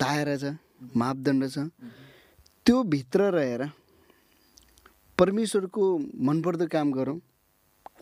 दायरा 0.04 0.36
छ 0.36 0.60
मापदण्ड 1.00 1.48
छ 1.48 1.58
त्यो 2.68 2.82
भित्र 2.84 3.30
रहेर 3.32 3.62
परमेश्वरको 5.18 5.84
मनपर्दो 6.28 6.66
काम 6.68 6.92
गरौँ 6.92 7.16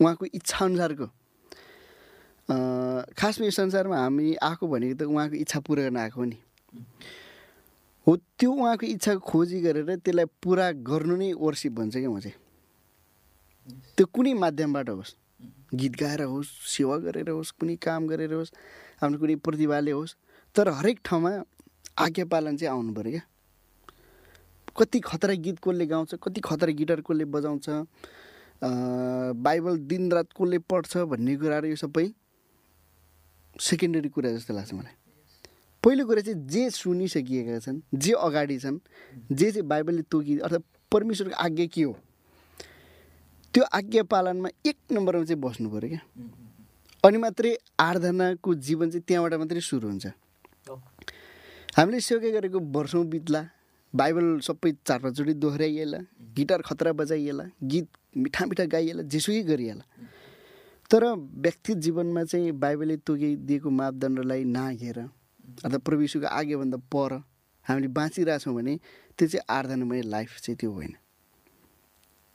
उहाँको 0.02 0.24
इच्छा 0.34 0.64
अनुसारको 0.64 1.06
खासमा 3.14 3.44
यो 3.46 3.50
संसारमा 3.54 3.96
हामी 3.96 4.34
आएको 4.42 4.66
भनेको 4.66 4.94
त 4.98 5.02
उहाँको 5.06 5.36
इच्छा 5.38 5.60
पुरा 5.62 5.82
गर्न 5.86 5.96
आएको 5.96 6.24
नि। 6.24 6.38
हो 8.06 8.16
त्यो 8.38 8.50
उहाँको 8.52 8.86
इच्छाको 8.86 9.20
खोजी 9.22 9.60
गरेर 9.62 10.02
त्यसलाई 10.02 10.26
पुरा 10.42 10.66
गर्नु 10.82 11.16
नै 11.16 11.32
वर्सिप 11.38 11.72
भन्छ 11.78 11.94
क्या 11.96 12.10
म 12.10 12.18
चाहिँ। 12.18 12.34
त्यो 13.96 14.06
कुनै 14.10 14.34
माध्यमबाट 14.34 14.88
होस् 14.90 15.14
गीत 15.78 15.94
गाएर 15.94 16.22
होस् 16.26 16.50
सेवा 16.74 16.96
गरेर 17.06 17.30
होस् 17.30 17.54
कुनै 17.54 17.76
काम 17.86 18.06
गरेर 18.10 18.34
होस् 18.34 18.50
आफ्नो 18.98 19.18
कुनै 19.18 19.34
प्रतिभाले 19.46 19.94
होस् 19.94 20.18
तर 20.56 20.68
हरेक 20.74 20.98
ठाउँमा 21.06 21.30
आज्ञा 22.02 22.24
पालन 22.34 22.56
चाहिँ 22.58 22.74
आउनु 22.74 22.92
पऱ्यो 22.98 23.10
क्या। 23.14 23.24
कति 24.78 25.00
खतरा 25.00 25.34
गीत 25.34 25.58
कसले 25.64 25.86
गाउँछ 25.86 26.14
कति 26.22 26.40
खतरा 26.44 26.72
गिटार 26.72 27.00
कसले 27.00 27.24
बजाउँछ 27.24 27.66
बाइबल 29.38 29.76
दिनरात 29.88 30.28
कसले 30.32 30.58
पढ्छ 30.64 30.96
भन्ने 31.10 31.36
कुराहरू 31.36 31.68
यो 31.68 31.76
सबै 31.76 32.06
सेकेन्डरी 33.56 34.08
कुरा 34.08 34.30
जस्तो 34.32 34.54
लाग्छ 34.54 34.72
मलाई। 34.74 34.94
पहिलो 35.84 36.04
कुरा 36.06 36.20
चाहिँ 36.20 36.46
जे 36.48 36.70
सुनिसकिएका 36.70 37.58
छन् 37.58 37.80
जे 37.94 38.12
अगाडि 38.12 38.58
छन् 38.58 38.78
जे 39.32 39.50
चाहिँ 39.50 39.66
बाइबलले 39.68 40.02
तोकि 40.10 40.38
अर्थात् 40.38 40.64
परमेश्वरको 40.92 41.36
आज्ञा 41.36 41.66
के 41.66 41.82
हो? 41.82 41.92
त्यो 43.54 43.64
आज्ञा 43.72 44.02
पालनमा 44.12 44.48
एक 44.66 44.76
नम्बरमा 44.92 45.24
चाहिँ 45.24 45.40
बस्नु 45.40 45.68
पऱ्यो 45.70 45.88
क्या। 45.88 46.00
अनि 47.04 47.18
मात्रै 47.18 47.56
आराधनाको 47.80 48.54
जीवन 48.66 48.90
चाहिँ 48.90 49.04
त्यहाँबाट 49.08 49.34
मात्रै 49.40 49.60
सुरु 49.60 49.88
हुन्छ। 49.88 50.06
हामीले 51.76 52.00
सेवा 52.00 52.30
गरेको 52.34 52.58
वर्षौँ 52.72 53.04
बित्ला 53.06 53.42
बाइबल 53.98 54.38
सबै 54.46 54.70
चार 54.86 54.98
पाँचचोटि 55.00 55.32
दोहोऱ्याइएला 55.34 55.98
गिटार 56.36 56.62
खतरा 56.66 56.92
बजाइएला 56.92 57.44
गीत 57.70 57.86
मिठा 58.16 58.46
मिठा 58.46 58.64
गाइएला 58.72 59.02
जेसुकै 59.02 59.42
गरिएला। 59.42 59.84
तर 60.90 61.04
व्यक्तिगत 61.44 61.78
जीवनमा 61.82 62.24
चाहिँ 62.24 62.52
बाइबलले 62.52 62.96
तोकिदिएको 63.06 63.70
मापदण्डलाई 63.70 64.44
नाघेर 64.44 64.98
अथवा 65.64 65.78
प्रविशुको 65.78 66.26
आगेभन्दा 66.26 66.78
पर 66.92 67.12
हामीले 67.66 67.88
बाँचिरहेछौँ 67.88 68.54
भने 68.54 68.74
त्यो 69.18 69.28
चाहिँ 69.28 69.44
आराधनामय 69.48 70.02
लाइफ 70.04 70.38
चाहिँ 70.42 70.56
त्यो 70.60 70.70
होइन। 70.72 70.94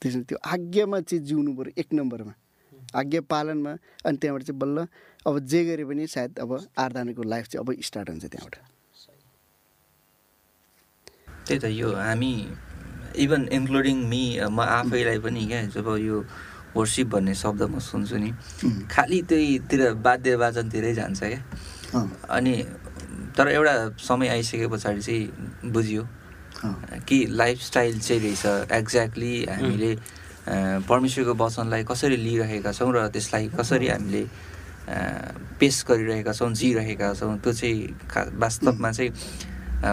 त्यसमा 0.02 0.22
त्यो 0.28 0.38
आज्ञामा 0.44 1.00
चाहिँ 1.00 1.24
जिउनु 1.24 1.54
पऱ्यो 1.56 1.72
एक 1.78 1.88
नम्बरमा। 1.94 2.34
आज्ञा 2.94 3.20
पालनमा 3.30 3.72
अनि 4.04 4.16
त्यहाँबाट 4.20 4.42
चाहिँ 4.42 4.58
बल्ल 4.58 4.86
अब 5.26 5.38
जे 5.46 5.64
गरे 5.64 5.84
पनि 5.84 6.06
सायद 6.06 6.38
अब 6.38 6.50
आराधनाको 6.78 7.22
लाइफ 7.22 7.46
चाहिँ 7.48 7.64
अब 7.64 7.80
स्टार्ट 7.80 8.10
हुन्छ 8.10 8.24
त्यहाँबाट। 8.24 8.71
त्यही 11.46 11.58
त 11.60 11.64
यो 11.72 11.88
हामी 11.96 12.32
इभन 13.24 13.42
इन्क्लुडिङ 13.52 13.96
मी 14.08 14.22
म 14.50 14.60
आफैलाई 14.60 15.18
पनि 15.24 15.42
क्या 15.46 15.60
जब 15.74 15.88
यो 16.00 16.24
वर्सिप 16.76 17.06
भन्ने 17.12 17.34
शब्द 17.34 17.62
म 17.68 17.78
सुन्छु 17.78 18.16
नि 18.16 18.30
खालि 18.88 19.20
त्यहीतिर 19.28 19.80
वाद्य 20.00 20.34
वाजनतिरै 20.42 20.92
जान्छ 20.94 21.20
क्या। 21.22 21.40
अनि 22.36 22.54
तर 23.36 23.48
एउटा 23.48 23.74
समय 24.00 24.28
आइसके 24.28 24.66
पछाडि 24.72 25.00
चाहिँ 25.00 25.72
बुझियो 25.72 26.02
कि 27.08 27.18
लाइफस्टाइल 27.28 27.98
चाहिँ 28.00 28.20
रहेछ। 28.22 28.72
एक्ज्याक्टली 28.72 29.34
हामीले 29.50 29.92
परमेश्वरको 30.88 31.34
वचनलाई 31.44 31.84
कसरी 31.84 32.16
लिइरहेका 32.16 32.72
छौँ 32.72 32.92
र 32.92 33.08
त्यसलाई 33.12 33.48
कसरी 33.58 33.88
हामीले 33.88 34.22
पेस 35.60 35.84
गरिरहेका 35.88 36.32
छौँ 36.32 36.52
जिरहेका 36.56 37.12
छौँ 37.14 37.36
त्यो 37.44 37.52
चाहिँ 37.52 37.78
वास्तवमा 38.40 38.90
चाहिँ 38.92 39.10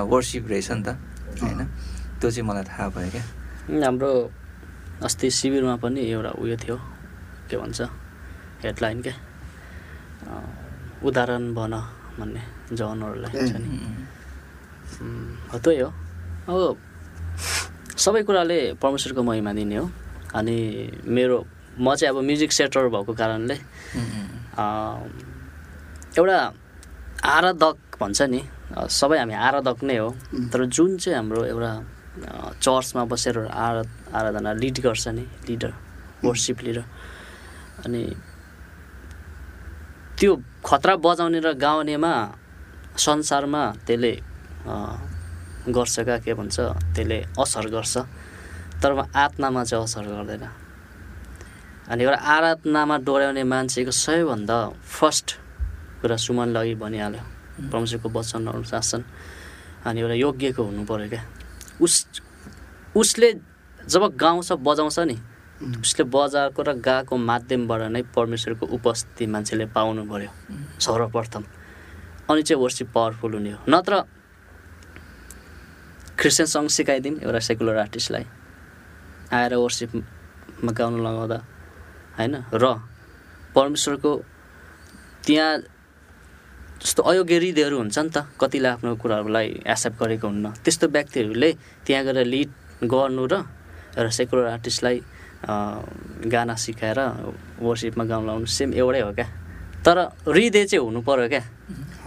वर्सिप 0.08 0.48
रहेछ 0.50 0.72
नि 0.72 0.84
त। 0.88 0.96
होइन? 1.42 1.62
त्यो 2.20 2.30
चाहिँ 2.32 2.48
मलाई 2.50 2.64
थाहा 2.70 2.88
भयो 2.96 3.10
क्या। 3.12 3.24
हाम्रो 3.86 4.12
अस्ति 5.06 5.28
शिविरमा 5.32 5.76
पनि 5.84 6.02
एउटा 6.12 6.32
उयो 6.42 6.56
थियो 6.58 6.78
के 7.50 7.56
भन्छ 7.58 7.82
हेडलाइन 8.64 9.02
के? 9.02 9.10
अँ, 9.10 10.48
उदाहरण 11.08 11.44
बन 11.56 11.74
भन्ने 12.20 12.42
जवानहरूलाई 12.76 13.32
छ 13.48 13.56
नि। 13.56 13.70
हो 15.52 15.58
त्यही 15.64 15.80
हो। 15.80 15.90
अब 16.50 16.78
सबै 17.96 18.22
कुराले 18.28 18.60
परमेश्वरको 18.82 19.22
महिमा 19.24 19.52
दिने 19.54 19.76
हो। 19.76 19.86
अनि 20.36 20.58
मेरो 21.08 21.38
म 21.80 21.96
चाहिँ 21.96 22.12
अब 22.14 22.22
म्युजिक 22.22 22.52
सेक्टर 22.52 22.88
भएको 22.92 23.14
कारणले 23.16 23.56
एउटा 26.20 26.40
आराधक 27.24 27.78
भन्छ 28.02 28.22
नि 28.28 28.42
सबै 28.72 29.18
हामी 29.20 29.34
आराधक 29.34 29.80
नै 29.84 29.98
हो। 29.98 30.10
तर 30.54 30.66
जुन 30.66 30.98
चाहिँ 31.02 31.16
हाम्रो 31.18 31.42
एउटा 31.54 31.72
चर्चमा 32.64 33.04
बसेर 33.12 33.38
आरा 33.48 33.84
आराधना 34.18 34.52
लिड 34.62 34.78
गर्छ 34.86 35.08
नि 35.18 35.26
लिडर 35.48 35.72
वर्सिप 36.26 36.58
लिडर 36.66 36.84
अनि 37.86 38.02
त्यो 40.20 40.32
खतरा 40.68 40.94
बजाउने 41.06 41.40
र 41.40 41.54
गाउनेमा 41.56 42.14
संसारमा 42.98 43.64
त्यसले 43.88 44.14
गर्छ 45.72 45.96
क्या 46.08 46.18
के 46.26 46.34
भन्छ 46.34 46.58
त्यसले 46.96 47.20
असर 47.40 47.66
गर्छ। 47.76 47.94
तर 48.84 48.92
आत्मामा 49.16 49.64
चाहिँ 49.64 49.84
असर 49.84 50.04
गर्दैन। 50.08 50.44
अनि 51.90 52.04
एउटा 52.04 52.20
आराधनामा 52.36 52.96
डोर्याउने 53.08 53.44
मान्छेको 53.44 53.92
सबैभन्दा 53.92 54.58
फर्स्ट 54.84 55.28
कुरा 56.02 56.18
सुमनले 56.26 56.60
अघि 56.60 56.76
भनिहाल्यो। 56.84 57.39
परमेश्वरको 57.68 58.10
वचन 58.10 58.48
अनुशासन 58.48 59.02
अनि 59.86 60.00
एउटा 60.00 60.16
योग्यको 60.16 60.64
हुनु 60.64 60.84
पऱ्यो 60.86 61.10
क्या। 61.10 61.24
उस 61.82 61.94
उसले 62.96 63.30
जब 63.88 64.04
गाउँछ 64.16 64.52
बजाउँछ 64.60 65.00
नि 65.00 65.18
उसले 65.84 66.04
बजाएको 66.08 66.62
र 66.64 66.74
गाएको 66.80 67.18
माध्यमबाट 67.18 67.82
नै 67.92 68.02
परमेश्वरको 68.16 68.66
उपस्थिति 68.66 69.26
मान्छेले 69.28 69.66
पाउनु 69.76 70.04
पऱ्यो 70.08 70.32
सर्वप्रथम। 70.80 71.44
अनि 72.30 72.42
चाहिँ 72.44 72.62
वर्सिप 72.62 72.88
पावरफुल 72.96 73.34
हुने 73.34 73.52
हो। 73.52 73.60
नत्र 73.70 73.94
क्रिस्चियन 76.20 76.48
सङ्ग 76.48 76.70
सिकाइदिउँ 76.70 77.20
एउटा 77.24 77.40
सेकुलर 77.40 77.78
आर्टिस्टलाई 77.78 78.26
आएर 79.34 79.54
वर्सिपमा 79.56 80.72
गाउनु 80.72 80.98
लगाउँदा 81.00 81.38
होइन? 82.18 82.36
र 82.54 82.66
परमेश्वरको 83.56 84.12
त्यहाँ 85.26 85.52
जस्तो 86.80 87.04
अयोग्य 87.04 87.36
हृदयहरू 87.38 87.78
हुन्छ 87.78 87.98
नि 88.00 88.10
त। 88.10 88.18
कतिले 88.40 88.68
आफ्नो 88.80 88.96
कुराहरूलाई 88.96 89.48
एक्सेप्ट 89.68 89.98
गरेको 90.00 90.28
हुन्न। 90.28 90.46
त्यस्तो 90.64 90.88
व्यक्तिहरूले 90.88 91.50
त्यहाँ 91.86 92.04
गएर 92.08 92.20
लिड 92.24 92.50
गर्नु 92.88 93.24
र 93.28 93.34
एउटा 94.00 94.12
सेकुलर 94.16 94.46
आर्टिस्टलाई 94.56 94.98
गाना 96.32 96.56
सिकाएर 96.56 97.00
वर्सिपमा 97.60 98.04
गाउनु 98.08 98.28
लाउनु 98.28 98.48
सेम 98.48 98.74
एउटै 98.80 99.02
हो 99.04 99.12
क्या। 99.12 99.28
तर 99.84 99.98
हृदय 100.28 100.64
चाहिँ 100.72 100.84
हुनु 100.84 101.00
पऱ्यो 101.04 101.28
क्या। 101.28 101.44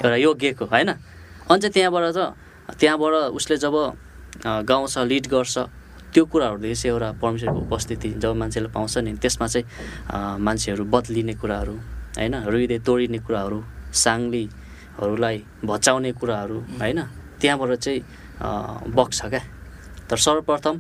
एउटा 0.01 0.17
योग्यको 0.17 0.65
होइन? 0.73 0.91
अनि 1.49 1.61
चाहिँ 1.61 1.73
त्यहाँबाट 1.73 2.05
त 2.17 2.19
त्यहाँबाट 2.81 3.13
उसले 3.37 3.57
जब 3.61 3.77
गाउँछ 4.65 4.95
लिड 5.13 5.27
गर्छ 5.29 5.57
त्यो 6.13 6.25
कुराहरूदेखि 6.33 6.77
चाहिँ 6.81 6.93
एउटा 6.93 7.09
परमेश्वरको 7.21 7.61
उपस्थिति 7.69 8.09
जब 8.21 8.33
मान्छेले 8.41 8.69
पाउँछ 8.73 8.95
नि 9.05 9.13
त्यसमा 9.21 9.47
चाहिँ 9.53 9.67
मान्छेहरू 10.41 10.85
बदलिने 10.85 11.35
कुराहरू 11.37 11.75
होइन? 12.17 12.35
हृदय 12.49 12.79
तोडिने 12.81 13.19
कुराहरू 13.21 13.59
साङ्लीहरूलाई 14.93 15.37
भचाउने 15.65 16.13
कुराहरू 16.13 16.59
होइन? 16.81 17.01
त्यहाँबाट 17.41 17.73
चाहिँ 17.85 18.01
बग्छ 18.97 19.21
क्या। 19.33 19.43
तर 20.09 20.17
सर्वप्रथम 20.17 20.75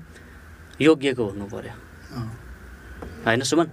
योग्यको 0.80 1.24
हुनु 1.24 1.47
पऱ्यो। 1.48 1.74
होइन 3.24 3.43
सुमन? 3.43 3.66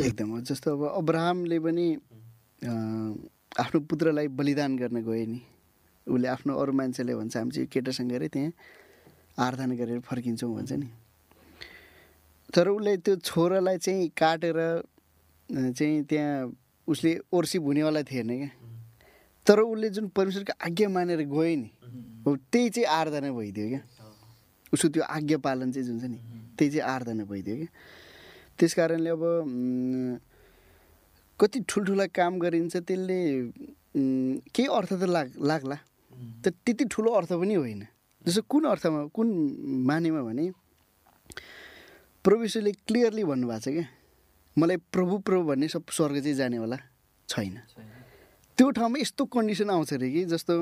एकदम 0.00 0.40
जस्तो 0.48 0.68
अब 0.72 0.82
अब्राहमले 1.04 1.58
पनि 1.60 1.86
आफ्नो 3.60 3.78
पुत्रलाई 3.90 4.28
बलिदान 4.32 4.76
गर्न 4.80 4.96
गए 5.04 5.24
नि। 5.26 5.40
उसले 6.06 6.28
आफ्नो 6.28 6.52
अरू 6.56 6.72
मान्छेले 6.72 7.14
भन्छ 7.14 7.36
हामी 7.36 7.50
चाहिँ 7.52 7.68
केटासँग 7.68 8.10
गएर 8.10 8.26
त्यहाँ 8.32 8.50
आराधना 9.38 9.74
गरेर 9.76 10.00
फर्किन्छौँ 10.00 10.50
भन्छ 10.56 10.72
नि। 10.72 10.88
तर 12.54 12.68
उसले 12.68 12.96
त्यो 13.04 13.16
छोरालाई 13.20 13.78
चाहिँ 13.78 14.08
काटेर 14.16 14.58
चाहिँ 15.48 16.02
त्यहाँ 16.08 16.48
उसले 16.88 17.10
ओर्सिप 17.32 17.62
हुनेवाला 17.62 18.02
थिएन 18.02 18.28
क्या। 18.28 18.50
तर 19.46 19.60
उसले 19.60 19.88
जुन 19.90 20.08
परमेश्वरको 20.16 20.52
आज्ञा 20.66 20.88
मानेर 20.88 21.20
गयो 21.26 21.42
नि 21.58 21.70
हो 22.26 22.36
त्यही 22.52 22.70
चाहिँ 22.70 22.86
आराधना 22.86 23.30
भइदियो 23.32 23.68
क्या। 23.68 23.82
उसको 24.72 24.88
त्यो 24.88 25.02
आज्ञा 25.02 25.38
पालन 25.42 25.72
चाहिँ 25.72 25.86
जुन 25.86 25.98
छ 26.00 26.04
नि 26.06 26.18
त्यही 26.58 26.70
चाहिँ 26.70 26.86
आराधना 26.86 27.24
भइदियो 27.26 27.56
क्या। 27.56 27.70
त्यस 28.58 28.74
कारणले 28.74 29.10
अब 29.10 29.22
कति 31.40 31.58
ठुल्ठुला 31.68 32.06
काम 32.14 32.38
गरिन्छ 32.38 32.76
त्यसले 32.86 33.18
केही 34.54 34.68
अर्थ 34.70 34.92
त 34.94 35.02
लाग 35.10 35.28
लाग्ला। 35.42 35.76
तर 36.44 36.50
त्यति 36.62 36.84
ठुलो 36.86 37.10
अर्थ 37.18 37.32
पनि 37.34 37.54
होइन। 37.54 37.82
जस्तो 38.24 38.42
कुन 38.46 38.64
अर्थमा 38.70 39.00
कुन 39.10 39.28
मानेमा 39.86 40.22
भने 40.22 40.44
प्रभुले 42.24 42.72
क्लियरली 42.86 43.24
भन्नुभएको 43.26 43.58
छ 43.58 43.68
क्या। 43.74 43.86
मलाई 44.56 44.76
प्रभु 44.94 45.18
प्रभु 45.26 45.42
भन्ने 45.50 45.68
सब 45.68 45.90
स्वर्ग 45.90 46.22
चाहिँ 46.22 46.36
जानेवाला 46.38 46.78
छैन। 47.28 47.58
त्यो 48.58 48.70
ठाउँमा 48.76 48.98
यस्तो 49.00 49.24
कन्डिसन 49.32 49.70
आउँछ 49.70 49.92
अरे 49.94 50.08
कि 50.12 50.24
जस्तो 50.32 50.54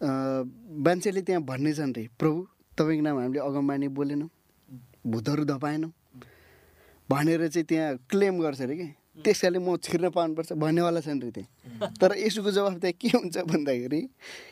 मान्छेले 0.00 1.20
त्यहाँ 1.22 1.42
भन्ने 1.42 1.72
छन् 1.74 1.92
रे 1.96 2.08
प्रभु 2.18 2.38
तपाईँको 2.78 3.02
नाम 3.02 3.18
हामीले 3.18 3.40
अगमबानी 3.40 3.88
बोलेनौँ 3.94 4.28
भूतहरू 5.06 5.44
धपाएनौँ। 5.44 5.92
भनेर 7.10 7.46
चाहिँ 7.48 7.66
त्यहाँ 7.66 7.96
क्लेम 8.10 8.40
गर्छ 8.42 8.60
अरे 8.62 8.76
कि। 8.76 8.88
त्यस 9.22 9.40
कारणले 9.40 9.58
म 9.60 9.76
छिर्न 9.78 10.08
पाउनुपर्छ 10.10 10.52
भन्नेवाला 10.58 11.00
छन् 11.06 11.20
रे 11.22 11.30
त्यहाँ। 11.30 11.92
तर 12.00 12.16
यसोको 12.18 12.50
जवाफ 12.50 12.74
त्यहाँ 12.82 12.96
के 12.98 13.08
हुन्छ 13.14 13.38
भन्दाखेरि 13.46 14.00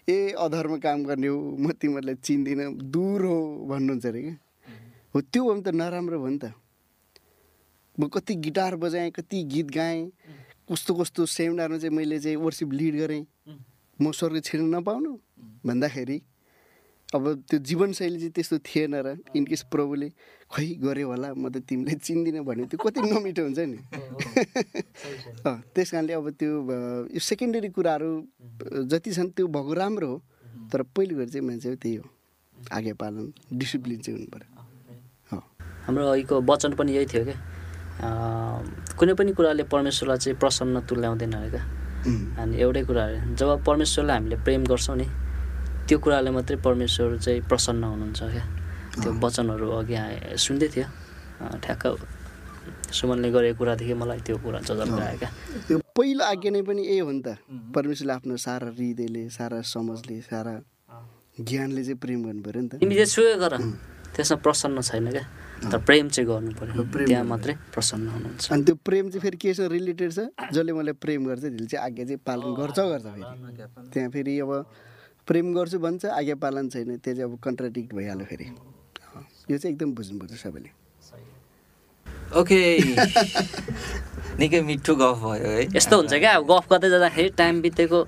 ए 0.06 0.16
अधर्म 0.38 0.78
काम 0.78 1.04
गर्ने 1.08 1.26
हो 1.26 1.38
म 1.58 1.72
तिमीहरूलाई 1.80 2.14
चिन्दिनँ 2.22 2.72
दूर 2.94 3.24
हो 3.24 3.38
भन्नुहुन्छ 3.70 4.06
अरे 4.06 4.22
कि। 4.22 4.34
हो 5.14 5.20
त्यो 5.20 5.42
हो 5.42 5.50
भने 5.50 5.62
त 5.64 5.74
नराम्रो 5.74 6.18
हो 6.20 6.28
नि 6.28 6.38
त। 6.38 6.52
म 7.98 8.06
कति 8.06 8.34
गिटार 8.44 8.76
बजाएँ 8.76 9.10
कति 9.10 9.42
गीत 9.50 9.68
गाएँ 9.74 10.02
कस्तो 10.70 10.94
कस्तो 10.94 11.26
सेमिनारमा 11.26 11.78
चाहिँ 11.82 11.94
मैले 11.96 12.18
चाहिँ 12.22 12.36
वर्सिप 12.38 12.70
लिड 12.72 12.94
गरेँ। 13.02 13.26
म 13.98 14.10
स्वर्ग 14.14 14.40
छिर्न 14.46 14.74
नपाउनु। 14.74 15.12
भन्दाखेरि 15.66 16.18
अब 17.10 17.24
त्यो 17.50 17.58
जीवनशैली 17.58 18.18
चाहिँ 18.18 18.32
त्यस्तो 18.38 18.58
थिएन 18.62 18.94
र। 19.02 19.18
इनकेस 19.34 19.62
प्रभुले 19.66 20.08
खै 20.46 20.66
गऱ्यो 20.78 21.06
होला 21.10 21.28
म 21.34 21.50
त 21.50 21.66
तिमीलाई 21.66 21.98
चिन्दिनँ 21.98 22.44
भने 22.46 22.64
त्यो 22.70 22.78
कति 22.78 23.00
नमिठो 23.02 23.42
हुन्छ 23.50 23.58
नि। 23.66 23.78
अँ, 25.42 25.58
त्यस 25.74 25.90
कारणले 25.90 26.12
अब 26.14 26.26
त्यो 26.38 26.50
यो 27.10 27.18
सेकेन्डरी 27.18 27.68
कुराहरू 27.74 28.10
जति 28.86 29.10
छन् 29.10 29.34
त्यो 29.34 29.46
भएको 29.50 29.72
राम्रो 29.74 30.06
हो। 30.06 30.16
तर 30.70 30.82
पहिलो 30.94 31.14
गरी 31.18 31.30
चाहिँ 31.34 31.46
मान्छे 31.46 31.74
त्यही 31.82 31.96
हो। 31.98 32.06
आज्ञा 32.72 32.94
पालन 32.94 33.32
डिसिप्लिन 33.58 33.98
चाहिँ 34.00 34.18
हुनु 34.18 34.30
पऱ्यो 34.30 34.48
हाम्रो 35.86 36.06
अघिको 36.06 36.40
वचन 36.46 36.72
पनि 36.78 36.92
यही 36.94 37.06
थियो 37.10 37.24
क्या 37.24 37.38
कुनै 38.00 39.14
पनि 39.18 39.32
कुराले 39.32 39.62
परमेश्वरलाई 39.68 40.18
चाहिँ 40.18 40.36
प्रसन्न 40.40 40.80
तुल्याउँदैन 40.88 41.32
अरे 41.36 41.50
क्या। 41.50 41.64
अनि 42.40 42.54
एउटै 42.56 42.82
कुरा 42.88 43.02
अरे 43.04 43.18
जब 43.36 43.48
परमेश्वरलाई 43.64 44.16
हामीले 44.16 44.36
प्रेम 44.44 44.64
गर्छौँ 44.64 44.96
नि 44.96 45.06
त्यो 45.88 45.98
कुराले 45.98 46.30
मात्रै 46.30 46.56
परमेश्वर 46.64 47.18
चाहिँ 47.18 47.40
प्रसन्न 47.50 47.82
हुनुहुन्छ 47.84 48.20
क्या। 48.22 48.44
त्यो 49.00 49.10
वचनहरू 49.20 49.66
अघि 49.78 49.94
आए 49.94 50.36
सुन्दै 50.36 50.68
थियो। 50.72 50.86
ठ्याक्क 51.64 51.84
सुमनले 52.92 53.28
गरेको 53.30 53.58
कुरादेखि 53.58 53.94
मलाई 53.94 54.20
त्यो 54.26 54.36
कुरा 54.44 54.58
जजब 54.64 54.96
आयो 54.96 55.18
क्या। 55.20 55.30
त्यो 55.68 55.76
पहिलो 55.96 56.24
आज्ञा 56.24 56.50
नै 56.50 56.62
पनि 56.64 56.82
यही 56.88 56.98
हो 57.04 57.10
नि 57.10 57.22
त। 57.22 57.36
परमेश्वरले 57.74 58.12
आफ्नो 58.12 58.36
सारा 58.36 58.68
हृदयले 58.76 59.28
सारा 59.28 59.60
समझले 59.60 60.20
सारा 60.24 60.54
ज्ञानले 61.40 61.82
चाहिँ 61.84 61.98
प्रेम 62.00 62.20
गर्नु 62.24 62.42
पऱ्यो 62.44 62.60
नि 62.60 62.68
त। 62.68 62.72
तिमी 62.80 62.94
जे 62.96 63.06
सुयो 63.06 63.36
गर 63.40 63.54
त्यसमा 64.16 64.36
प्रसन्न 64.44 64.80
छैन 64.80 65.10
क्या? 65.10 65.24
तर 65.60 65.78
प्रेम 65.84 66.08
चाहिँ 66.08 66.26
गर्नु 66.28 66.52
पऱ्यो 66.56 66.82
त्यहाँ 67.06 67.24
मात्रै 67.24 67.54
प्रसन्न 67.74 68.08
हुनुहुन्छ। 68.08 68.52
अनि 68.52 68.62
त्यो 68.64 68.74
प्रेम 68.80 69.04
चाहिँ 69.12 69.22
फेरि 69.22 69.36
केसँग 69.36 69.70
रिलेटेड 69.72 70.10
छ? 70.12 70.20
जसले 70.52 70.72
मलाई 70.72 70.94
प्रेम 70.96 71.20
गर्छ 71.28 71.42
त्यसले 71.42 71.66
चाहिँ 71.66 71.84
आज्ञा 71.84 72.04
चाहिँ 72.04 72.20
पालन 72.24 72.50
गर्छ 72.56 72.78
गर्छ 72.80 73.06
फेरि। 73.06 73.24
त्यहाँ 73.92 74.10
फेरि 74.10 74.34
अब 74.40 74.50
प्रेम 75.28 75.46
गर्छु 75.54 75.78
भन्छ 75.78 76.04
आज्ञा 76.16 76.36
पालन 76.40 76.68
छैन 76.68 76.96
त्यो 76.96 77.14
चाहिँ 77.14 77.28
अब 77.28 77.38
कन्ट्राडिक्ट 77.44 77.94
भइहाल्यो 77.94 78.26
फेरि। 78.26 78.46
यो 79.50 79.56
चाहिँ 79.58 79.74
एकदम 79.74 79.90
बुझ्नुपर्छ 79.94 80.32
सबैले। 80.32 80.70
ओके। 82.40 82.60
निकै 84.40 84.60
मिठो 84.62 84.94
गफ 84.96 85.18
भयो 85.20 85.48
है। 85.50 85.62
यस्तो 85.76 85.96
हुन्छ 85.96 86.12
क्या? 86.14 86.32
अब 86.40 86.44
गफ 86.48 86.64
गर्दै 86.70 86.88
जाँदाखेरि 86.90 87.28
टाइम 87.36 87.60
बितेको 87.60 87.98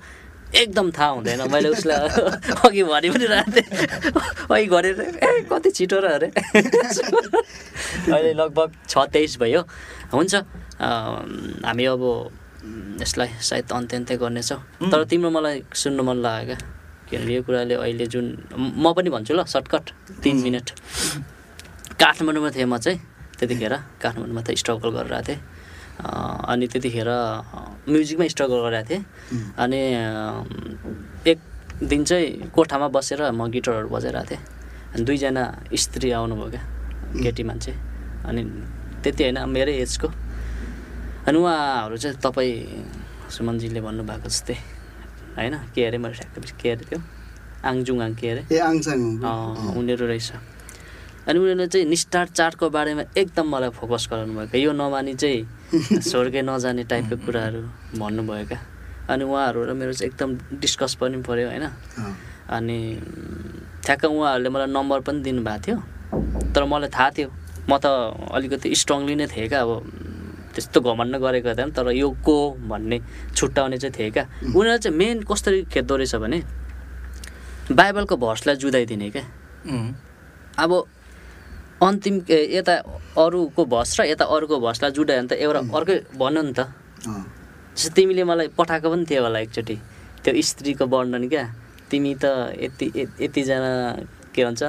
एकदम 0.61 0.91
थाहा 0.97 1.09
हुँदैन। 1.17 1.41
मैले 1.51 1.69
उसलाई 1.69 2.07
अघि 2.65 2.83
भनि 2.83 3.09
पनि 3.09 3.25
रहेको 3.25 3.51
थिएँ 3.51 3.67
अघि 4.53 4.65
गरेर 4.73 4.99
ए 5.01 5.31
कति 5.49 5.69
छिटो 5.77 5.97
र 5.99 6.05
अरे? 6.17 6.27
अहिले 8.13 8.33
लगभग 8.33 8.69
छ 8.89 8.93
तेइस 9.13 9.37
भयो। 9.41 9.61
हुन्छ। 10.13 10.33
हामी 11.65 11.85
अब 11.93 12.03
यसलाई 13.01 13.29
सायद 13.49 13.71
अन्त्य 13.73 14.15
गर्नेछौँ। 14.21 14.59
तर 14.91 15.03
तिम्रो 15.09 15.29
मलाई 15.35 15.63
सुन्नु 15.73 16.03
मन 16.03 16.17
लाग्यो 16.25 16.55
क्या 16.55 17.19
किनभने 17.19 17.33
यो 17.35 17.41
कुराले 17.43 17.75
अहिले 17.83 18.05
जुन 18.13 18.25
म- 18.57 18.93
पनि 18.97 19.09
भन्छु 19.09 19.33
ल 19.33 19.43
सर्टकट 19.53 19.85
तिन 20.23 20.35
मिनट। 20.45 20.67
काठमाडौँमा 21.99 22.49
थिएँ 22.55 22.65
म 22.65 22.77
चाहिँ 22.77 22.99
त्यतिखेर 23.39 23.73
काठमाडौँमा 24.01 24.41
त 24.41 24.55
स्ट्रगल 24.61 24.89
गरिरहेको 24.97 25.27
थिएँ। 25.27 25.39
अनि 25.99 26.65
त्यतिखेर 26.71 27.09
म्युजिकमै 27.87 28.27
स्ट्रगल 28.33 28.59
गरिरहेको 28.65 28.89
थिएँ। 28.89 29.03
अनि 29.63 29.79
एक 31.31 31.39
दिन 31.89 32.03
चाहिँ 32.03 32.49
कोठामा 32.55 32.87
बसेर 32.95 33.31
म 33.31 33.47
गिटारहरू 33.53 33.89
बजाइरहेको 33.89 34.29
थिएँ। 34.29 34.41
अनि 34.93 35.03
दुईजना 35.03 35.43
स्त्री 35.73 36.11
आउनुभयो 36.11 36.49
क्या 36.53 36.63
केटी 37.23 37.43
मान्छे। 37.43 37.71
अनि 38.27 38.41
त्यति 39.03 39.21
होइन 39.23 39.39
मेरै 39.49 39.73
एजको। 39.83 40.07
अनि 41.27 41.37
उहाँहरू 41.39 41.97
चाहिँ 41.97 42.17
तपाईँ 42.19 42.55
सुमनजीले 43.33 43.81
भन्नुभएको 43.81 44.29
जस्तै 44.29 44.55
होइन 45.37 45.55
के 45.73 45.81
अरे 45.87 45.97
मैले 45.97 46.15
ठ्याक्कै 46.19 46.53
के 46.61 46.69
अरे 46.71 46.83
त्यो? 46.89 46.99
आङजुङ 47.63 47.97
आङ 48.05 48.13
के 48.19 48.27
अरे? 48.31 48.41
ए 48.51 48.59
आङसाङ 48.59 48.99
उनीहरू 49.79 50.05
रहेछ। 50.07 50.29
अनि 51.27 51.39
उनीहरूले 51.39 51.67
चाहिँ 51.67 51.87
निष्ठार 51.87 52.27
चाडको 52.37 52.69
बारेमा 52.69 53.03
एकदम 53.17 53.47
मलाई 53.47 53.69
फोकस 53.79 54.07
गराउनु 54.11 54.33
भयो 54.33 54.47
क्या 54.51 54.61
यो 54.61 54.71
नमानी 54.71 55.13
चाहिँ 55.15 56.01
स्वर्गै 56.09 56.41
नजाने 56.41 56.83
टाइपको 56.83 57.15
कुराहरू 57.25 57.61
भन्नुभयो 57.99 58.45
क्या 58.47 58.59
अनि 59.09 59.23
उहाँहरू 59.23 59.59
र 59.63 59.73
मेरो 59.73 59.93
चाहिँ 59.93 60.11
एकदम 60.11 60.59
डिस्कस 60.59 60.93
पनि 60.99 61.17
पऱ्यो 61.27 61.47
होइन? 61.47 61.65
अनि 62.55 62.77
ठ्याक्क 63.85 64.05
उहाँहरूले 64.05 64.49
मलाई 64.49 64.67
नम्बर 64.67 64.99
पनि 65.07 65.19
दिनुभएको 65.23 65.59
थियो 65.63 65.77
तर 66.55 66.63
मलाई 66.63 66.89
थाहा 66.91 67.09
थियो। 67.15 67.29
म 67.69 67.77
त 67.79 67.85
अलिकति 68.31 68.75
स्ट्रङली 68.75 69.15
नै 69.15 69.27
थिएँ 69.27 69.47
क्या 69.47 69.61
अब 69.63 69.71
त्यस्तो 70.55 70.81
घमण्ड 70.81 71.15
गरेको 71.23 71.55
थिएन 71.55 71.71
तर 71.71 71.91
यो 71.95 72.09
को 72.19 72.35
हो 72.35 72.47
भन्ने 72.67 72.99
छुट्याउने 73.35 73.77
चाहिँ 73.77 73.95
थिएँ 73.97 74.11
क्या 74.11 74.25
उनीहरू 74.55 74.77
चाहिँ 74.77 74.97
मेन 74.97 75.23
कसरी 75.23 75.63
खेद्दो 75.71 75.95
रहेछ 75.95 76.15
भने 76.15 76.39
बाइबलको 77.71 78.15
भर्सलाई 78.17 78.55
जुदाइदिने 78.55 79.09
क्या। 79.15 79.23
अब 80.59 80.71
अन्तिम 81.83 82.21
यता 82.29 82.75
अरूको 83.17 83.65
भस 83.65 83.99
र 83.99 84.03
यता 84.05 84.25
अरूको 84.25 84.59
भसलाई 84.59 84.91
जुटायो 84.91 85.19
भने 85.19 85.27
त 85.27 85.31
एउटा 85.31 85.59
अर्कै 85.77 85.97
भन्यो 86.15 86.41
नि 86.41 86.53
त। 86.53 86.59
जस्तो 87.77 87.89
तिमीले 87.89 88.23
मलाई 88.23 88.47
पठाएको 88.47 88.89
पनि 88.91 89.05
थियो 89.09 89.23
होला 89.23 89.39
एकचोटि। 89.39 89.75
त्यो 90.23 90.41
स्त्रीको 90.41 90.85
वर्णन 90.85 91.29
क्या। 91.29 91.55
तिमी 91.91 92.15
त 92.15 92.25
यति 92.59 92.91
यत- 92.95 93.21
यतिजना 93.21 93.97
के 94.35 94.45
भन्छ 94.45 94.63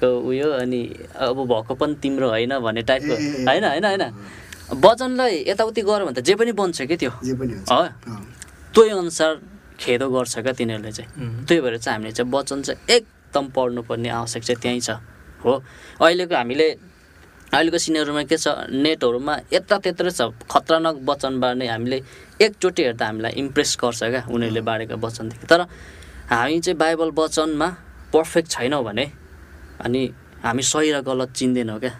को 0.00 0.20
उयो 0.20 0.50
अनि 0.50 0.94
अब 1.16 1.36
भएको 1.46 1.74
पनि 1.74 1.94
तिम्रो 1.94 2.28
होइन 2.28 2.58
भन्ने 2.58 2.82
टाइपको। 2.82 3.14
होइन 3.46 3.64
होइन 3.64 3.84
होइन। 3.84 4.02
वचनलाई 4.84 5.44
यताउति 5.48 5.82
गऱ्यो 5.82 6.06
भने 6.06 6.20
त 6.20 6.24
जे 6.24 6.34
पनि 6.34 6.52
बन्छ 6.52 6.82
क्या 6.82 6.96
त्यो। 6.96 7.10
हो। 7.72 7.82
त्यही 8.74 8.90
अनुसार 8.90 9.40
खेदो 9.80 10.10
गर्छ 10.10 10.38
क्या 10.38 10.52
तिनीहरूले 10.52 10.92
चाहिँ। 10.92 11.08
त्यही 11.46 11.60
भएर 11.60 11.78
चाहिँ 11.78 11.96
हामीले 11.98 12.12
चाहिँ 12.12 12.32
वचन 12.32 12.62
चाहिँ 12.62 12.96
एकदम 12.96 13.48
पढ्नुपर्ने 13.48 14.08
आवश्यक 14.08 14.42
चाहिँ 14.42 14.60
त्यहीँ 14.62 14.80
छ। 14.80 14.90
हो। 15.44 15.54
अहिलेको 16.00 16.34
हामीले 16.34 16.68
अहिलेको 17.52 17.78
सिनियरहरूमा 17.84 18.22
के 18.30 18.36
छ 18.36 18.46
नेटहरूमा 18.70 19.34
यता 19.52 19.76
त्यत्रो 19.84 20.10
छ। 20.10 20.20
खतरनाक 20.48 20.96
वचनबाट 21.04 21.52
नै 21.60 21.66
हामीले 21.68 21.98
एकचोटि 22.40 22.82
हेर्दा 22.82 23.04
हामीलाई 23.06 23.32
इम्प्रेस 23.42 23.70
गर्छ 23.76 24.00
क्या 24.02 24.22
उनीहरूले 24.32 24.62
बाँडेको 24.64 24.96
वचनदेखि। 24.96 25.46
तर 25.46 25.60
हामी 26.32 26.60
चाहिँ 26.64 26.78
बाइबल 26.78 27.10
वचनमा 27.12 27.68
पर्फेक्ट 28.12 28.48
छैनौँ 28.50 28.82
भने 28.84 29.04
अनि 29.84 30.00
हामी 30.44 30.62
सही 30.62 30.88
र 30.92 31.00
गलत 31.04 31.30
चिन्दैनौँ 31.36 31.78
क्या। 31.78 31.92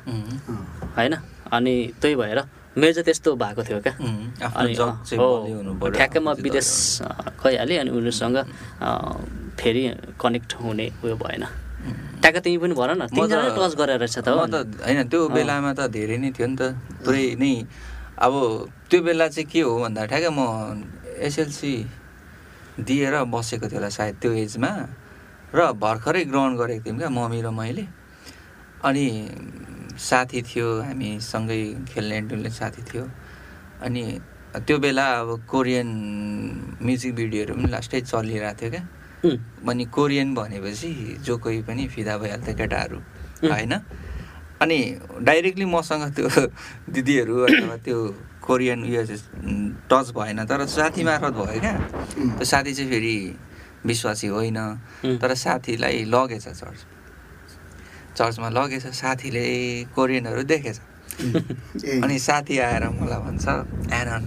होइन? 0.97 1.15
अनि 1.53 1.75
त्यही 2.01 2.15
भएर 2.17 2.41
मेरो 2.73 2.93
चाहिँ 2.97 3.05
त्यस्तो 3.05 3.37
भएको 3.37 3.63
थियो 3.69 3.81
क्या। 3.85 3.95
अनि 4.41 4.73
ठ्याक्कै 4.73 6.21
म 6.25 6.33
विदेश 6.41 6.69
गइहालेँ 7.45 7.79
अनि 7.79 7.91
उनीहरूसँग 7.93 8.39
फेरि 9.61 9.83
कनेक्ट 10.17 10.51
हुने 10.57 10.87
उयो 11.05 11.17
भएन। 11.21 11.45
ठ्याक्कै 12.23 12.41
तिमी 12.45 12.59
पनि 12.63 12.75
भन 12.81 12.91
न 12.99 13.03
तिनजना 13.11 13.49
टच 13.59 13.73
गरेर 13.81 13.99
रहेछ 14.03 14.17
त 14.23 14.29
हो। 14.31 14.39
म 14.39 14.47
त 14.55 14.55
होइन 14.87 15.01
त्यो। 15.11 15.21
बेलामा 15.37 15.71
त 15.79 15.81
धेरै 15.97 16.17
नै 16.23 16.31
थियो 16.37 16.47
नि 16.51 16.57
त। 16.61 16.63
पुरै 17.05 17.27
नै 17.43 17.53
अब 18.25 18.35
त्यो 18.89 18.99
बेला 19.07 19.27
चाहिँ 19.35 19.49
के 19.51 19.61
हो 19.67 19.73
भन्दा 19.83 20.01
ठ्याक्कै 20.11 20.31
म 20.31 20.41
एसएलसी 21.27 21.75
दिएर 22.87 23.15
बसेको 23.35 23.67
थियो 23.69 23.79
होला 23.79 23.91
सायद 23.99 24.15
त्यो 24.23 24.31
एजमा 24.45 24.71
र 25.53 25.59
भर्खरै 25.83 26.23
ग्रहण 26.31 26.53
गरेको 26.61 26.83
थियौँ 26.85 26.99
क्या 26.99 27.11
मम्मी 27.11 27.41
र 27.43 27.49
मैले। 27.51 27.85
अनि 28.87 29.07
साथी 29.99 30.39
थियो 30.49 30.69
हामी 30.89 31.11
सँगै 31.21 31.61
खेल्ने 31.91 32.19
डुल्ने 32.29 32.51
साथी 32.51 32.83
थियो। 32.89 33.05
अनि 33.85 34.03
त्यो 34.67 34.77
बेला 34.85 35.07
अब 35.21 35.29
कोरियन 35.51 35.89
म्युजिक 36.87 37.13
भिडियोहरू 37.19 37.53
पनि 37.57 37.69
लास्टै 37.75 38.01
चलिरहेको 38.11 38.59
थियो 38.61 38.71
क्या। 38.71 38.83
अनि 39.25 39.85
कोरियन 39.85 40.35
भनेपछि 40.35 40.91
जो 41.23 41.39
कोही 41.39 41.63
पनि 41.63 41.87
फिदा 41.89 42.17
भइहाल्थ्यो 42.19 42.55
केटाहरू 42.55 42.99
होइन? 43.51 43.73
अनि 44.63 44.79
डाइरेक्टली 45.23 45.65
मसँग 45.65 46.05
त्यो 46.15 46.29
दिदीहरू 46.95 47.39
अथवा 47.47 47.77
त्यो 47.87 47.99
कोरियन 48.43 48.83
उयो 48.83 49.03
टच 49.91 50.07
भएन 50.17 50.45
तर 50.47 50.67
साथी 50.67 51.05
मार्फत 51.05 51.33
भयो 51.39 51.61
क्या। 51.61 51.75
त्यो 52.39 52.45
साथी 52.45 52.75
चाहिँ 52.75 52.91
फेरि 52.91 53.17
विश्वासी 53.87 54.27
होइन 54.27 54.59
तर 55.23 55.35
साथीलाई 55.35 56.05
लगेछ 56.05 56.49
चर्च। 56.49 56.81
चर्चमा 58.19 58.49
लगेछ 58.51 58.87
साथीले 58.87 59.45
कोरियनहरू 59.95 60.43
देखेछ। 60.43 60.79
अनि 62.03 62.19
साथी 62.19 62.59
आएर 62.59 62.85
मलाई 62.89 63.21
भन्छ 63.27 63.47
एरन 63.93 64.23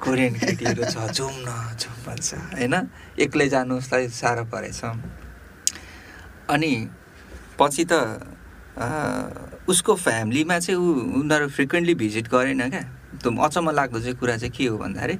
कोरियन 0.00 0.34
केटीहरू 0.40 0.84
छ 0.84 0.96
जाउँ 1.12 1.30
न 1.44 1.76
जाउँ 1.76 1.96
भन्छ। 2.06 2.28
होइन? 2.56 2.74
एक्लै 3.20 3.48
जानु 3.48 3.76
उसलाई 3.78 4.08
साह्रो 4.08 4.44
परेछ। 4.48 4.80
अनि 6.50 6.72
पछि 7.58 7.84
त 7.84 7.92
उसको 9.68 9.94
फ्यामिलीमा 9.94 10.58
चाहिँ 10.58 10.80
ऊ 10.80 11.20
उनीहरू 11.20 11.46
फ्रिक्वेन्टली 11.52 11.94
भिजिट 11.94 12.26
गरेन 12.32 12.62
क्या। 12.70 12.82
त्यो 13.20 13.30
अचम्म 13.44 13.70
लाग्दो 13.70 14.00
चाहिँ 14.00 14.16
कुरा 14.16 14.36
चाहिँ 14.40 14.52
के 14.56 14.66
हो 14.66 14.76
भन्दाखेरि 14.78 15.16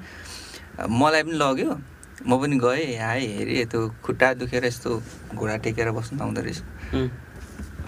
मलाई 0.89 1.23
पनि 1.23 1.37
लग्यो। 1.37 1.71
म 2.27 2.37
पनि 2.41 2.57
गएँ 2.57 2.97
आएँ 2.97 3.27
हेरेँ 3.37 3.65
त्यो 3.69 3.81
खुट्टा 4.05 4.29
दुखेर 4.41 4.65
यस्तो 4.65 4.91
घुँडा 5.37 5.57
टेकेर 5.65 5.91
बस्नु 5.93 6.19
पाउँदो 6.19 6.41
रहेछ। 6.41 6.61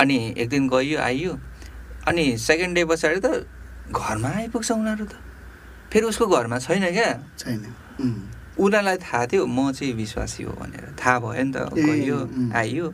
अनि 0.01 0.17
एक 0.37 0.49
दिन 0.49 0.69
गइयो 0.69 0.99
आइयो। 1.01 1.33
अनि 2.09 2.25
सेकेन्ड 2.37 2.75
डे 2.77 2.85
पछाडि 2.85 3.21
त 3.25 3.49
घरमा 3.93 4.29
आइपुग्छ 4.29 4.71
उनीहरू 4.73 5.05
त। 5.05 5.15
फेरि 5.93 6.07
उसको 6.09 6.27
घरमा 6.27 6.59
छैन 6.65 6.85
क्या 6.97 7.09
छैन 7.39 7.61
उनीहरूलाई 8.59 8.97
थाहा 9.05 9.27
थियो 9.31 9.45
म 9.47 9.73
चाहिँ 9.77 9.93
विश्वासी 10.03 10.43
हो 10.49 10.53
भनेर 10.61 10.85
थाहा 11.01 11.19
भयो 11.21 11.43
नि 11.45 11.53
त 11.53 11.57
उम्. 11.73 12.53
आइयो 12.57 12.87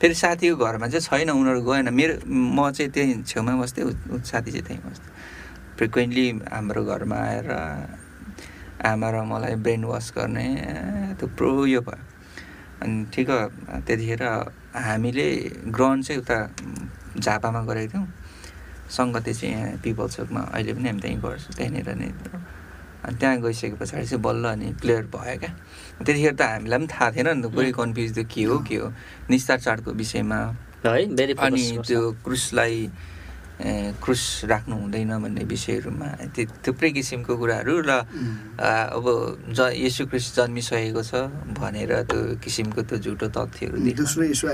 फेरि 0.00 0.14
साथीको 0.14 0.56
घरमा 0.56 0.86
चाहिँ 0.88 1.04
छैन 1.06 1.30
उनीहरू 1.30 1.60
गएन 1.68 1.88
मेरो 1.92 2.14
म 2.26 2.58
चाहिँ 2.76 2.90
त्यहीँ 2.92 3.22
छेउमा 3.28 3.52
बस्थेँ 3.62 3.84
साथी 4.30 4.50
चाहिँ 4.52 4.64
त्यहीँ 4.66 4.82
बस्थेँ 4.84 5.12
फ्रिक्वेन्टली 5.78 6.26
हाम्रो 6.52 6.82
घरमा 6.84 7.16
आएर 7.28 7.48
आमा 8.88 9.08
र 9.10 9.16
मलाई 9.26 9.54
ब्रेन 9.64 9.84
वास 9.90 10.06
गर्ने 10.16 10.46
थुप्रो 11.20 11.50
यो 11.66 11.80
भयो 11.82 12.02
अनि 12.82 12.96
ठिक 13.12 13.28
त्यतिखेर 13.86 14.22
हामीले 14.86 15.26
ग्रहण 15.74 15.98
चाहिँ 16.06 16.20
उता 16.22 16.38
झापामा 17.18 17.60
गरेको 17.68 17.90
थियौँ 17.92 18.06
सङ्गते 18.90 19.32
चाहिँ 19.34 19.54
यहाँ 19.54 19.76
पिपल 19.84 20.06
चोकमा 20.08 20.40
अहिले 20.54 20.72
पनि 20.74 20.88
हामी 20.88 21.00
त्यहीँ 21.00 21.20
गर्छौँ 21.20 21.54
त्यहीँनिर 21.56 21.88
नै 21.94 22.08
अनि 22.98 23.16
त्यहाँ 23.20 23.36
गइसके 23.40 23.76
पछाडि 23.80 24.06
चाहिँ 24.06 24.22
बल्ल 24.22 24.44
अनि 24.48 24.68
क्लियर 24.80 25.02
भयो 25.14 25.38
क्या। 25.38 25.52
त्यतिखेर 26.02 26.34
त 26.34 26.42
हामीलाई 26.42 26.78
पनि 26.78 26.88
थाहा 26.92 27.10
थिएन 27.14 27.28
नि 27.36 27.42
त 27.42 27.52
पुरै 27.54 27.70
कन्फ्युज 27.78 28.10
थियो 28.18 28.26
के 28.28 28.42
हो 28.44 28.58
के 28.68 28.76
हो। 28.76 28.86
निस्तार 29.30 29.58
चाडको 29.60 29.90
विषयमा 29.92 30.38
है 30.86 31.32
अनि 31.46 31.64
त्यो 31.86 32.02
क्रुसलाई 32.24 32.76
क्रुस 33.58 34.22
राख्नु 34.46 34.74
हुँदैन 34.78 35.10
भन्ने 35.18 35.42
विषयहरूमा 35.50 36.08
त्यो 36.30 36.62
थुप्रै 36.62 36.90
किसिमको 36.94 37.32
कुराहरू 37.42 37.74
र 37.82 37.90
अब 38.94 39.06
ज 39.50 39.60
यसु 39.74 40.06
क्रिस्ट 40.06 40.30
जन्मिसकेको 40.38 41.02
छ 41.02 41.26
भनेर 41.58 41.92
त्यो 42.06 42.38
किसिमको 42.38 42.80
त्यो 42.86 42.98
झुटो 43.02 43.26
तथ्यहरू 43.34 43.76
दोस्रो 43.98 44.22
यसो। 44.30 44.46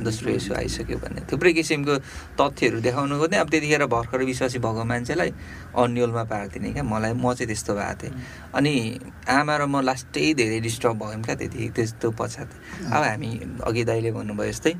दोस्रो 0.00 0.54
आइसक्यो 0.56 0.96
भने। 0.96 1.20
थुप्रै 1.28 1.52
किसिमको 1.60 1.94
तथ्यहरू 2.40 2.80
देखाउनु 2.88 3.14
खोज्ने 3.20 3.36
अब 3.36 3.48
त्यतिखेर 3.52 3.84
भर्खर 3.84 4.20
विश्वासी 4.24 4.58
भएको 4.64 4.84
मान्छेलाई 4.96 5.30
अन्यलमा 5.76 6.24
पार्दिने 6.32 6.72
क्या। 6.72 6.84
मलाई 6.88 7.12
म 7.12 7.36
चाहिँ 7.36 7.48
त्यस्तो 7.52 7.72
भएको 7.76 7.94
थिएँ। 8.00 8.12
अनि 8.56 8.72
आमा 9.28 9.54
र 9.60 9.62
म 9.68 9.84
लास्टै 9.84 10.32
धेरै 10.40 10.60
डिस्टर्ब 10.64 10.96
भयौँ 11.04 11.20
क्या 11.20 11.36
त्यति 11.36 11.68
त्यस्तो 11.76 12.06
पछाडि 12.16 12.56
अब 12.96 13.02
हामी 13.12 13.30
अघि 13.60 13.82
दाइले 13.84 14.10
भन्नुभयो 14.16 14.50
जस्तै 14.56 14.72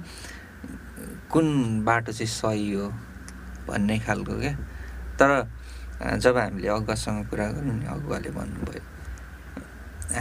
कुन 1.28 1.46
बाटो 1.84 2.12
चाहिँ 2.16 2.32
सही 2.32 2.72
हो? 2.72 2.88
भन्ने 3.68 3.98
खालको 4.06 4.34
क्या। 4.40 4.54
तर 5.18 5.30
जब 6.22 6.36
हामीले 6.36 6.68
अगुवासँग 6.68 7.26
कुरा 7.30 7.46
गऱ्यौँ 7.52 7.76
नि 7.78 7.86
अगुवाले 7.86 8.30
भन्नुभयो 8.30 8.82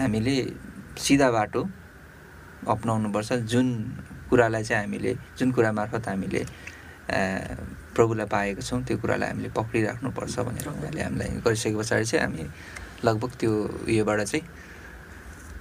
हामीले 0.03 0.35
सिधा 0.97 1.29
बाटो 1.31 1.61
अप्नाउनुपर्छ। 2.67 3.33
जुन 3.51 3.67
कुरालाई 4.29 4.63
चाहिँ 4.63 4.83
हामीले 4.83 5.11
जुन 5.37 5.51
कुरा 5.55 5.71
मार्फत 5.71 6.07
हामीले 6.07 6.41
प्रभुलाई 7.95 8.27
पाएको 8.27 8.61
छौँ 8.61 8.83
त्यो 8.83 8.97
कुरालाई 8.97 9.29
हामीले 9.29 9.49
पक्रिराख्नुपर्छ 9.55 10.35
भनेर 10.39 10.67
उहाँले 10.67 11.01
हामीलाई 11.01 11.29
गरिसके 11.45 11.75
पछाडि 11.77 12.05
चाहिँ 12.05 12.23
हामी 12.25 12.43
लगभग 13.05 13.31
त्यो 13.39 13.51
उयोबाट 13.87 14.19
चाहिँ 14.21 14.43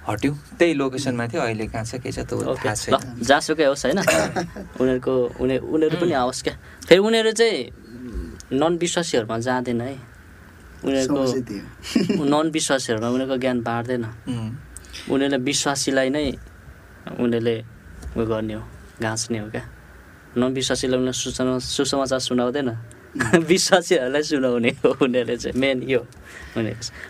हट्यौँ। 0.07 0.35
त्यही 0.59 0.73
लोकेसनमा 0.73 1.25
थियो 1.27 1.41
अहिले 1.41 1.65
कहाँ 1.67 1.83
छ 1.83 1.99
के 1.99 2.11
छ 2.11 2.23
त्यो 2.23 2.55
थाहा 2.55 2.75
छैन। 2.75 2.95
जहाँसुकै 3.27 3.65
होस् 3.67 3.85
होइन? 3.85 3.99
उनीहरूको 4.81 5.13
उनी 5.43 5.55
उनीहरू 5.67 5.97
पनि 5.99 6.13
आओस् 6.15 6.43
क्या। 6.43 6.55
फेरि 6.87 7.01
उनीहरू 7.03 7.31
चाहिँ 7.31 7.59
नन 8.55 8.77
विश्वासीहरूमा 8.79 9.37
जाँदैन 9.39 9.81
है। 9.81 9.95
उनीहरूको 10.87 12.23
नन 12.31 12.45
विश्वासीहरूमा 12.55 13.09
उनीहरूको 13.09 13.37
ज्ञान 13.37 13.57
बाँड्दैन। 13.67 14.03
उनीहरूले 15.11 15.37
विश्वासीलाई 15.43 16.09
नै 16.09 16.25
उनीहरूले 17.19 17.55
उयो 18.15 18.25
गर्ने 18.25 18.53
हो 18.53 18.63
घाँच्ने 19.03 19.39
हो 19.39 19.47
क्या। 19.51 19.63
नन 20.39 20.49
विश्वासीलाई 20.55 20.97
उनीहरूले 20.97 21.19
सुसमा 21.19 21.59
सुसमाचार 21.59 22.19
सुनाउँदैन। 22.19 22.69
विश्वासीहरूलाई 23.49 24.23
सुनाउने 24.23 24.71
हो 24.83 24.89
उनीहरूले 25.01 25.37
चाहिँ 25.37 25.59
मेन 25.59 25.83
यो 25.89 26.01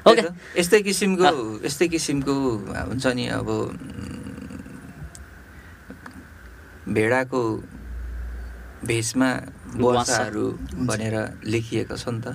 ओके 0.08 0.24
यस्तै 0.60 0.82
किसिमको 0.88 1.32
यस्तै 1.66 1.88
किसिमको 1.88 2.34
हुन्छ 2.90 3.06
नि 3.18 3.26
अब 3.38 3.50
भेडाको 6.88 7.42
भेषमा 8.84 9.30
बसाहरू 9.76 10.46
भनेर 10.88 11.16
लेखिएको 11.44 11.96
छ 11.98 12.06
नि 12.10 12.22
त 12.24 12.28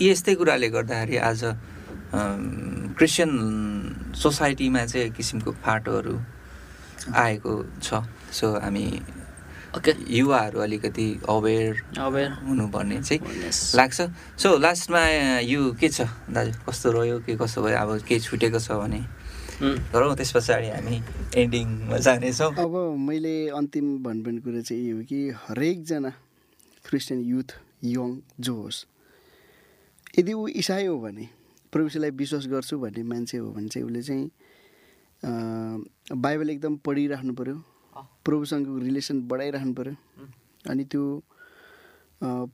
यस्तै 0.00 0.34
कुराले 0.34 0.68
गर्दाखेरि 0.72 1.16
आज 1.20 1.42
क्रिस्चियन 2.96 3.32
सोसाइटीमा 4.14 4.84
चाहिँ 4.86 5.10
किसिमको 5.12 5.50
फाटोहरू 5.64 6.16
आएको 7.16 7.52
छ 7.82 8.02
सो 8.32 8.46
हामी 8.60 8.86
युवाहरू 9.72 10.60
अलिकति 10.60 11.06
अवेर 11.28 11.82
अवेर 11.98 12.28
हुनुपर्ने 12.44 13.02
चाहिँ 13.02 13.20
लाग्छ। 13.76 14.00
सो 14.36 14.48
लास्टमा 14.58 15.02
यो 15.48 15.72
के 15.80 15.88
छ? 15.88 16.04
दाजु 16.28 16.52
कस्तो 16.68 16.88
रह्यो? 16.92 17.18
के 17.24 17.36
कस्तो 17.40 17.62
भयो? 17.62 17.76
अब 17.80 18.04
के 18.04 18.20
छुटेको 18.20 18.58
छ 18.60 18.76
भने? 18.76 19.00
गरौँ 19.62 20.14
त्यस 20.16 20.32
पछाडि 20.36 20.68
हामी 20.76 20.96
एन्डिङमा 21.40 21.96
जानेछौँ। 22.04 22.52
अब 22.52 22.74
मैले 22.98 23.48
अन्तिम 23.56 23.86
भन्नुपर्ने 24.04 24.40
कुरा 24.44 24.60
चाहिँ 24.60 24.82
यो 24.90 24.96
हो 24.96 25.02
कि 25.08 25.18
हरेकजना 25.48 26.10
क्रिस्चियन 26.84 27.20
युथ 27.32 27.50
यङ 27.84 28.10
जो 28.44 28.54
होस् 28.54 28.84
यदि 30.18 30.32
ऊ 30.32 30.46
इसाई 30.60 30.86
हो 30.86 30.98
भने 31.00 31.28
प्रभुलाई 31.72 32.10
विश्वास 32.20 32.46
गर्छु 32.52 32.78
भन्ने 32.78 33.02
मान्छे 33.08 33.36
हो 33.38 33.50
भने 33.56 33.68
चाहिँ 33.72 33.86
उसले 33.86 34.02
चाहिँ 34.02 34.26
बाइबल 36.12 36.50
एकदम 36.50 36.76
पढिराख्नु 36.84 37.32
पऱ्यो 37.32 37.56
प्रभुसँगको 38.24 38.78
रिलेसन 38.78 39.20
बढाइराख्नु 39.28 39.72
पऱ्यो 39.74 39.94
अनि 40.70 40.84
त्यो 40.84 41.02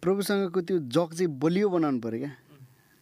प्रभुसँगको 0.02 0.60
त्यो 0.60 0.78
जग 0.96 1.10
चाहिँ 1.14 1.30
बलियो 1.38 1.68
बनाउनु 1.68 2.00
पऱ्यो 2.00 2.18
क्या। 2.18 2.32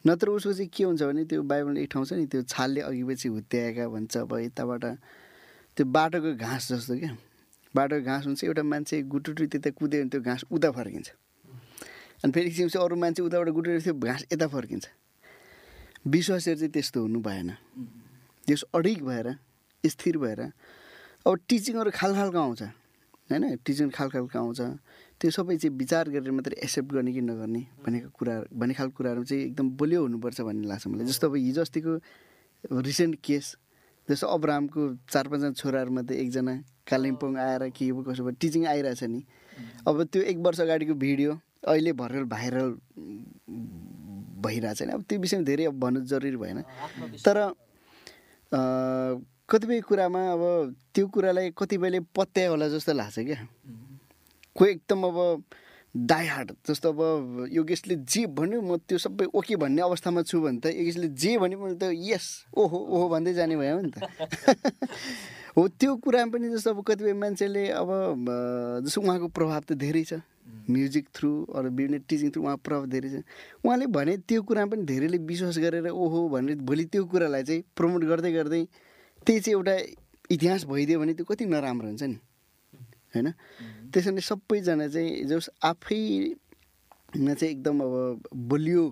नत्र 0.05 0.29
उसको 0.31 0.53
चाहिँ 0.53 0.71
के 0.71 0.85
हुन्छ 0.85 1.03
भने 1.03 1.25
त्यो 1.31 1.43
बाइबल 1.43 1.79
एक 1.79 1.89
ठाउँ 1.93 2.05
छ 2.07 2.13
नि 2.19 2.27
त्यो 2.27 2.43
छालले 2.43 2.81
अघि 2.81 3.03
पछि 3.05 3.29
हुत्याएका 3.29 3.89
भन्छ 3.89 4.17
अब 4.17 4.33
यताबाट 4.39 4.85
त्यो 5.77 5.85
बाटोको 5.87 6.35
घाँस 6.35 6.73
जस्तो 6.73 6.95
क्या। 6.99 7.17
बाटोको 7.75 8.05
घाँस 8.07 8.27
हुन्छ 8.27 8.45
एउटा 8.45 8.63
मान्छे 8.63 9.03
गुटुटु 9.03 9.47
त्यता 9.47 9.71
कुद्यो 9.79 10.01
भने 10.01 10.11
त्यो 10.11 10.21
घाँस 10.21 10.45
उता 10.51 10.71
फर्किन्छ। 10.71 11.09
अनि 12.25 12.33
फेरि 12.33 12.47
एकछिनपछि 12.47 12.79
अरू 12.79 12.97
मान्छे 12.97 13.23
उताबाट 13.23 13.49
गुटेर 13.55 13.81
त्यो 13.83 13.95
घाँस 13.95 14.23
यता 14.33 14.47
फर्किन्छ। 14.47 14.87
विश्वासहरू 16.07 16.59
चाहिँ 16.59 16.73
त्यस्तो 16.73 16.99
हुनु 17.03 17.21
भएन। 17.21 17.51
त्यस 18.47 18.63
अडिक 18.75 19.03
भएर 19.05 19.27
स्थिर 19.85 20.19
भएर 20.19 20.41
अब 21.27 21.39
टिचिङहरू 21.49 21.91
खाल 21.91 22.15
खालको 22.15 22.39
आउँछ? 22.39 22.63
होइन? 23.31 23.45
टिचिङ 23.67 23.91
खाल 23.91 24.09
खालको 24.15 24.39
आउँछ? 24.39 24.61
त्यो 25.19 25.31
सबै 25.35 25.57
चाहिँ 25.59 25.75
विचार 25.75 26.09
गरेर 26.15 26.31
मात्रै 26.31 26.57
एक्सेप्ट 26.63 26.93
गर्ने 26.95 27.13
कि 27.13 27.21
नगर्ने 27.21 27.63
भनेको 27.83 28.09
कुरा 28.15 28.35
भन्ने 28.55 28.75
खालको 28.79 28.95
कुराहरू 28.95 29.25
चाहिँ 29.27 29.43
एकदम 29.51 29.67
बलियो 29.75 30.01
हुनुपर्छ 30.07 30.41
भन्ने 30.47 30.67
लाग्छ 30.71 30.87
मलाई। 30.87 31.07
जस्तो 31.11 31.27
अब 31.27 31.35
हिजो 31.35 31.61
अस्तिको 31.67 31.93
रिसेन्ट 32.79 33.15
केस 33.27 33.47
जस्तो 34.09 34.27
अब्रामको 34.27 34.81
चार 35.11 35.25
पाँचजना 35.29 35.53
छोराहरूमध्ये 35.59 36.15
एकजना 36.23 36.55
कालिम्पोङ 36.87 37.33
आएर 37.43 37.63
के 37.75 37.91
कसो 37.91 38.23
भयो 38.23 38.39
टिचिङ 38.39 38.63
आइरहेछ 38.71 39.03
नि। 39.11 39.21
अब 39.89 40.03
त्यो 40.07 40.23
एक 40.31 40.39
वर्ष 40.47 40.61
अगाडिको 40.63 40.95
भिडियो 40.95 41.31
अहिले 41.67 41.93
भर्खर 41.99 42.25
भाइरल 42.31 42.69
भइरहेछ 44.47 44.83
नि। 44.83 44.93
अब 44.95 45.03
त्यो 45.11 45.19
विषयमा 45.19 45.45
धेरै 45.45 45.65
अब 45.67 45.81
भन्नु 45.81 46.01
जरुरी 46.07 46.37
भएन। 46.39 46.63
तर 47.27 47.37
कतिपय 49.49 49.81
कुरामा 49.87 50.21
अब 50.33 50.43
त्यो 50.95 51.07
कुरालाई 51.07 51.51
कतिपयले 51.55 52.01
पत्यायो 52.17 52.51
होला 52.51 52.69
जस्तो 52.69 52.93
लाग्छ 52.93 53.19
क्या। 53.19 53.39
कोही 54.57 54.71
एकदम 54.71 55.03
अब 55.07 55.19
डाइहार्ड 55.95 56.51
जस्तो 56.67 56.89
अब 56.93 57.47
योगेशले 57.55 57.95
जे 58.11 58.27
भन्यो 58.27 58.61
म 58.61 58.77
त्यो 58.91 58.99
सबै 58.99 59.31
ओके 59.31 59.57
भन्ने 59.57 59.83
अवस्थामा 59.83 60.23
छु 60.27 60.41
भने 60.43 60.59
त 60.59 60.75
योगेशले 60.75 61.09
जे 61.15 61.39
भन्यो 61.39 61.59
भने 61.63 61.75
त 61.79 61.95
यस 61.95 62.27
ओहो 62.59 62.79
ओहो 62.91 63.07
भन्दै 63.09 63.33
जाने 63.39 63.57
भयो 63.57 63.81
नि 63.87 63.91
त। 63.95 64.03
हो 65.57 65.63
त्यो 65.79 65.95
कुरामा 66.03 66.31
पनि 66.35 66.51
जस्तो 66.51 66.71
अब 66.75 66.83
कतिपय 66.83 67.13
मान्छेले 67.15 67.65
अब 67.71 67.89
जस्तो 68.85 69.01
उहाँको 69.01 69.29
प्रभाव 69.31 69.63
त 69.63 69.79
धेरै 69.79 70.05
छ। 70.05 70.21
म्युजिक 70.69 71.07
थ्रु 71.15 71.31
अरू 71.55 71.71
विभिन्न 71.71 72.03
टिचिङ 72.03 72.31
थ्रु 72.35 72.43
उहाँको 72.43 72.63
प्रभाव 72.67 72.87
धेरै 72.93 73.09
छ। 73.09 73.23
उहाँले 73.63 73.87
भने 73.95 74.17
त्यो 74.27 74.43
कुरामा 74.43 74.75
पनि 74.75 74.83
धेरैले 74.85 75.19
विश्वास 75.23 75.59
गरेर 75.63 75.89
ओहो 75.95 76.29
भनेर 76.35 76.61
भोलि 76.67 76.85
त्यो 76.93 77.05
कुरालाई 77.09 77.43
चाहिँ 77.47 77.63
प्रमोट 77.73 78.03
गर्दै 78.11 78.33
गर्दै 78.33 78.63
त्यही 79.27 79.41
चाहिँ 79.41 79.57
एउटा 79.59 79.75
इतिहास 80.31 80.65
भइदियो 80.65 81.01
भने 81.01 81.13
त्यो 81.15 81.25
कति 81.27 81.45
नराम्रो 81.47 81.87
हुन्छ 81.87 82.03
नि। 82.03 82.19
होइन? 83.15 83.31
त्यसैले 83.93 84.21
सबैजना 84.21 84.87
चाहिँ 84.89 85.25
जस 85.27 85.51
आफैमा 85.65 87.35
चाहिँ 87.35 87.51
एकदम 87.53 87.77
अब 87.81 88.23
बलियो 88.35 88.83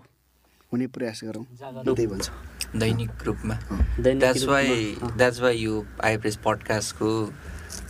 हुने 0.72 0.86
प्रयास 0.90 1.20
गरौँ। 1.24 1.44
त्यही 1.86 2.06
भन्छ। 2.06 2.26
दैनिक 2.76 3.10
रूपमा। 3.22 3.54
द्याट्स 4.00 4.44
वाइ 4.44 4.66
द्याट्स 5.16 5.40
वाइ 5.40 5.54
यो 5.58 5.74
आइप्रेस 6.04 6.36
पडकास्टको 6.44 7.10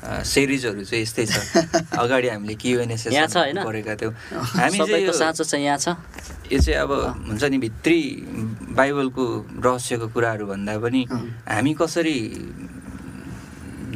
सिरिजहरू 0.05 0.85
चाहिँ 0.85 1.03
यस्तै 1.03 1.25
छ। 1.27 1.37
अगाडि 2.03 2.29
हामीले 2.29 2.55
क्युएनएसएस 2.61 3.13
गरेका 3.65 3.95
थियौँ। 3.97 4.13
हामी 4.59 4.79
चाहिँ 4.79 5.13
साँचो 5.13 5.45
चाहिँ 5.45 5.65
यहाँ 5.65 5.79
छ। 5.79 5.89
यो 6.53 6.59
चाहिँ 6.61 6.79
अब 6.85 6.93
हुन्छ 7.29 7.45
नि 7.45 7.59
भित्री 7.59 8.01
बाइबलको 8.77 9.25
रहस्यको 9.65 10.07
कुराहरू 10.13 10.45
भन्दा 10.47 10.73
पनि 10.79 11.03
हामी 11.49 11.73
कसरी 11.81 12.17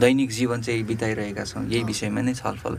दैनिक 0.00 0.30
जीवन 0.30 0.58
चाहिँ 0.62 0.82
बिताइरहेका 0.86 1.44
छौँ 1.44 1.64
यही 1.68 1.82
विषयमा 1.84 2.20
नै 2.24 2.34
छलफल 2.34 2.74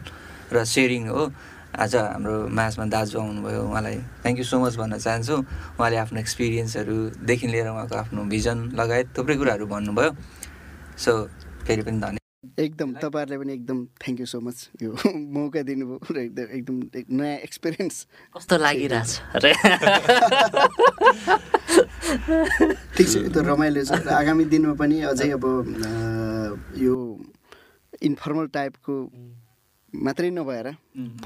र 0.53 0.65
सेयरिङ 0.65 1.07
हो। 1.13 1.23
आज 1.69 1.95
हाम्रो 1.95 2.49
माझमा 2.49 2.85
दाजु 2.89 3.19
आउनुभयो 3.19 3.61
उहाँलाई 3.69 3.97
थ्याङ्क 4.25 4.37
यू 4.41 4.45
सो 4.45 4.57
मच 4.57 4.73
भन्न 4.81 4.97
चाहन्छु। 4.97 5.35
उहाँले 5.77 5.97
आफ्नो 6.01 6.17
एक्सपिरियन्सहरूदेखि 6.19 7.47
लिएर 7.47 7.67
उहाँको 7.69 7.95
आफ्नो 8.09 8.23
भिजन 8.25 8.57
लगायत 8.73 9.07
थुप्रै 9.13 9.35
कुराहरू 9.37 9.65
भन्नुभयो। 9.69 10.09
सो 10.97 11.11
फेरि 11.67 11.81
पनि 11.85 11.99
धन्यवाद। 12.01 12.18
एकदम 12.43 12.93
तपाईँहरूलाई 13.03 13.37
पनि 13.39 13.53
एकदम 13.53 13.79
थ्याङ्क 13.99 14.19
यू 14.19 14.25
सो 14.25 14.39
मच 14.39 14.57
यो 14.81 14.91
मौका 15.35 15.61
दिनुभयो 15.67 15.99
र 16.15 16.17
एकदम 16.19 16.45
एकदम 16.55 16.75
नयाँ 17.19 17.37
एक्सपिरियन्स 17.43 17.95
कस्तो 18.35 18.57
लागिरहेछ 18.57 19.11
ठिक 22.95 23.07
छ 23.07 23.15
त्यो 23.27 23.41
रमाइलो 23.43 23.83
छ। 23.83 23.91
आगामी 24.07 24.45
दिनमा 24.47 24.73
पनि 24.79 25.01
अझै 25.11 25.29
अब 25.35 25.43
यो 26.79 26.95
इन्फर्मल 28.07 28.47
टाइपको 28.55 28.95
मात्रै 29.93 30.29
नभएर 30.31 30.67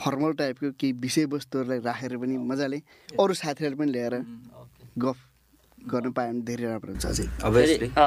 फर्मल 0.01 0.33
टाइपको 0.41 0.71
केही 0.81 0.91
विषयवस्तुहरूलाई 0.97 1.79
राखेर 1.85 2.17
पनि 2.17 2.37
मजाले 2.41 2.79
अरू 3.21 3.33
साथीहरू 3.37 3.77
पनि 3.77 3.91
ल्याएर 3.91 4.15
गफ। 4.97 5.17
गर्नु 5.83 6.11
पायो 6.15 6.31
भने 6.31 6.41
धेरै 6.47 6.63
राम्रो 6.63 6.91
हुन्छ 6.95 7.05
अझै। 7.05 7.25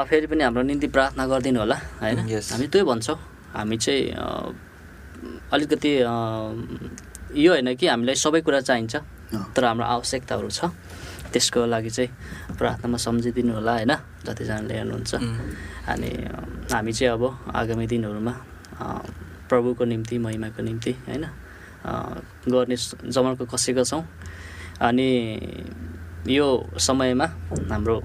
फेरि 0.09 0.27
पनि 0.27 0.43
हाम्रो 0.44 0.62
निम्ति 0.65 0.89
प्रार्थना 0.89 1.23
गरिदिनु 1.28 1.61
होला 1.61 1.77
होइन? 2.01 2.19
हामी 2.24 2.66
त्यही 2.73 2.85
भन्छौँ। 2.89 3.19
हामी 3.53 3.77
चाहिँ 3.77 4.03
अलिकति 5.53 5.93
यो 7.36 7.51
होइन 7.53 7.69
कि 7.77 7.86
हामीलाई 7.86 8.16
सबै 8.16 8.40
कुरा 8.40 8.61
चाहिन्छ 8.65 8.94
तर 9.55 9.62
हाम्रो 9.65 9.85
आवश्यकताहरू 9.85 10.48
छ। 10.48 10.73
त्यसको 11.32 11.66
लागि 11.69 11.90
चाहिँ 11.90 12.11
प्रार्थनामा 12.57 12.97
सम्झिदिनु 12.97 13.53
होला 13.61 13.73
होइन? 13.77 13.93
जतिजनाले 14.24 14.74
हेर्नुहुन्छ। 14.74 15.12
अनि 15.93 16.11
हामी 16.73 16.93
चाहिँ 16.97 17.12
अब 17.12 17.23
आगामी 17.53 17.86
दिनहरूमा 17.93 18.35
प्रभुको 19.51 19.85
निम्ति 19.85 20.16
महिमाको 20.19 20.61
निम्ति 20.62 20.93
होइन? 21.07 21.24
गर्ने 22.48 22.77
जमर्को 23.15 23.44
कसेका 23.53 23.82
छौँ। 23.85 24.03
अनि 24.81 25.09
यो 26.28 26.47
समयमा 26.74 27.27
हाम्रो 27.70 27.97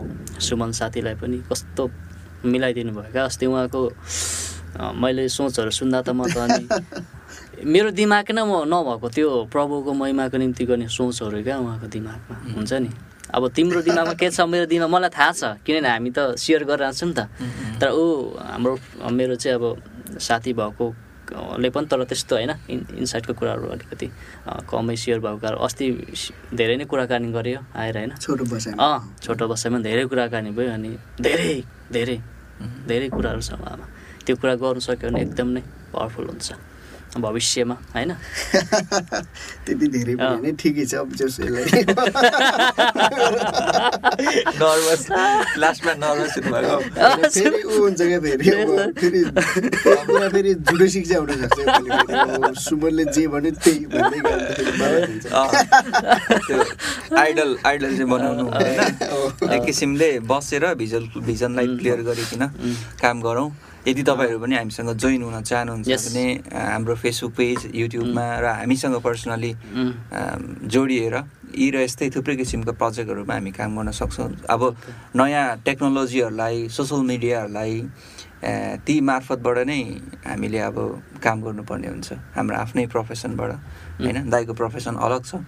सुमन 0.45 0.71
साथीलाई 0.77 1.15
पनि 1.21 1.37
कस्तो 1.49 1.83
मिलाइदिनु 2.45 2.91
भयो 2.93 3.11
क्या? 3.11 3.23
अस्ति 3.25 3.45
उहाँको 3.45 3.81
मैले 5.01 5.25
सोचहरू 5.29 5.71
सुन्दा 5.73 6.01
त 6.05 6.09
म 6.13 6.29
त 6.29 6.37
अनि 6.37 6.63
मेरो 7.73 7.89
दिमाग 7.97 8.31
नै 8.37 8.43
म 8.45 8.65
नभएको 8.69 9.07
त्यो 9.09 9.29
प्रभुको 9.49 9.91
महिमाको 9.93 10.37
निम्ति 10.37 10.63
गर्ने 10.69 10.87
सोचहरू 10.87 11.41
क्या 11.41 11.57
उहाँको 11.57 11.87
दिमागमा 11.89 12.35
हुन्छ 12.55 12.73
नि? 12.85 12.89
अब 13.33 13.43
तिम्रो 13.57 13.81
दिमागमा 13.81 14.13
के 14.13 14.29
छ? 14.29 14.45
मेरो 14.45 14.65
दिमाग 14.69 14.89
मलाई 14.89 15.09
थाहा 15.09 15.31
छ 15.33 15.41
किनभने 15.65 15.89
हामी 15.89 16.09
त 16.13 16.37
सेयर 16.37 16.63
गरिरहेको 16.69 16.97
छौँ 16.97 17.09
नि 17.09 17.15
त। 17.17 17.21
तर 17.81 17.89
ऊ 17.89 18.37
हाम्रो 18.37 18.73
मेरो 19.17 19.35
चाहिँ 19.41 19.57
अब 19.57 20.17
साथी 20.21 20.53
भएको 20.53 20.85
ले 21.31 21.69
पनि 21.69 21.87
तर 21.87 22.03
त्यस्तो 22.03 22.35
होइन। 22.35 22.51
इन 22.69 22.79
इनसाइडको 23.01 23.33
कुराहरू 23.39 23.67
अलिकति 23.75 24.07
कमै 24.69 24.95
सेयर 24.95 25.19
भएको 25.19 25.39
कारण 25.39 25.57
अस्ति 25.65 25.85
धेरै 26.53 26.75
नै 26.77 26.85
कुराकानी 26.91 27.27
गऱ्यो 27.31 27.59
आएर 27.71 27.97
होइन। 27.97 28.11
छोटो 28.19 28.43
बसाइ 28.51 28.73
अँ 28.75 28.99
छोटो 29.23 29.47
बसाइमा 29.47 29.79
धेरै 29.79 30.05
कुराकानी 30.11 30.49
भयो 30.51 30.69
अनि 30.75 30.89
धेरै 31.21 31.63
धेरै 31.91 32.17
धेरै 32.61 33.07
कुराहरू 33.15 33.41
छ 33.41 33.55
उहाँमा। 33.55 33.85
त्यो 34.25 34.35
कुरा 34.37 34.53
गर्नु 34.61 34.81
सक्यो 34.85 35.09
भने 35.09 35.21
एकदम 35.21 35.47
नै 35.55 35.61
पावरफुल 35.93 36.25
हुन्छ। 36.29 36.49
भविष्यमा 37.19 37.75
होइन? 37.95 38.11
त्यति 39.65 39.87
धेरै 39.95 40.15
पनि 40.15 40.51
ठिकै 40.61 40.85
छ 40.85 40.93
अब 41.03 41.09
जस 41.19 41.35
नर्भस 44.61 45.01
लास्टमा 45.63 45.93
नर्भस 46.03 46.33
हुनुभएको। 46.37 46.77
फेरि 47.27 47.61
ऊ 47.63 47.65
हुन्छ 47.81 48.01
क्या 48.01 48.19
फेरि 48.21 49.21
अब 49.91 50.07
फेरि 50.31 50.51
झुटो 50.55 50.87
शिक्षा 50.95 51.17
हुनसक्छ 51.19 52.59
सुमनले 52.63 53.03
जे 53.11 53.23
भन्यो 53.33 53.51
त्यही 53.63 53.79
आइडल 57.23 57.49
आइडल 57.65 57.91
चाहिँ 57.97 58.09
बनाउनु 58.11 58.43
होइन 58.55 59.51
एक 59.53 59.61
किसिमले 59.65 60.09
बसेर 60.31 60.63
भिजन 60.81 61.03
भिजनलाई 61.27 61.67
क्लियर 61.77 61.99
गरिकन 62.07 62.41
काम 63.01 63.21
गरौँ। 63.21 63.49
यदि 63.87 64.03
तपाईँहरू 64.03 64.39
पनि 64.39 64.55
हामीसँग 64.55 64.89
जोइन 64.93 65.21
हुन 65.25 65.41
चाहनुहुन्छ. 65.41 65.87
भने 65.89 66.25
हाम्रो 66.53 66.95
फेसबुक 67.01 67.31
पेज 67.33 67.59
युट्युबमा 67.73 68.25
र 68.43 68.45
हामीसँग 68.61 68.95
पर्सनली 69.01 69.51
उम्, 69.51 69.91
जोडिएर 70.69 71.15
यी 71.57 71.67
र 71.73 71.75
यस्तै 71.83 72.09
थुप्रै 72.13 72.35
किसिमको 72.37 72.71
प्रोजेक्टहरूमा 72.77 73.33
हामी 73.33 73.51
काम 73.51 73.71
गर्न 73.77 73.91
सक्छौँ। 73.91 74.47
अब 74.47 74.61
नयाँ 75.17 75.45
टेक्नोलोजीहरूलाई 75.65 76.69
सोसल 76.69 77.01
मिडियाहरूलाई 77.09 77.73
ती 78.85 78.95
मार्फतबाट 79.01 79.57
नै 79.69 79.81
हामीले 80.25 80.59
अब 80.69 80.77
काम 81.21 81.37
गर्नुपर्ने 81.41 81.87
हुन्छ। 81.93 82.09
हाम्रो 82.37 82.55
आफ्नै 82.57 82.85
प्रोफेसनबाट 82.89 83.51
होइन? 84.01 84.17
दाईको 84.29 84.53
प्रोफेसन 84.53 84.95
अलग 84.97 85.21
छ 85.25 85.41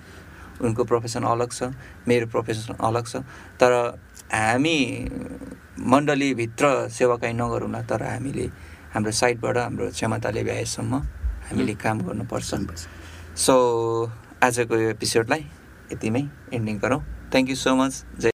उनको 0.62 0.84
प्रोफेसन 0.86 1.24
अलग 1.26 1.50
छ 1.50 1.74
मेरो 2.08 2.26
प्रोफेसन 2.30 2.78
अलग 2.78 3.06
छ। 3.10 3.26
तर 3.58 3.98
हामी 4.34 4.78
मण्डलीभित्र 5.92 6.66
सेवाकाई 6.90 7.34
नगरौँला 7.34 7.82
तर 7.90 8.02
हामीले 8.04 8.46
हाम्रो 8.94 9.12
साइडबाट 9.12 9.58
हाम्रो 9.58 9.90
क्षमताले 9.90 10.44
भ्याएसम्म 10.44 10.94
हामीले 11.50 11.74
काम 11.84 11.98
गर्नुपर्छ। 12.08 12.52
सो 13.38 13.56
आजको 14.44 14.76
यो 14.78 14.90
एपिसोडलाई 14.90 15.42
यतिमै 15.92 16.24
एन्डिङ 16.54 16.78
गरौँ। 16.84 17.02
Thank 17.32 17.50
you 17.50 17.56
so 17.56 17.76
much 17.76 17.94
Jay 18.22 18.32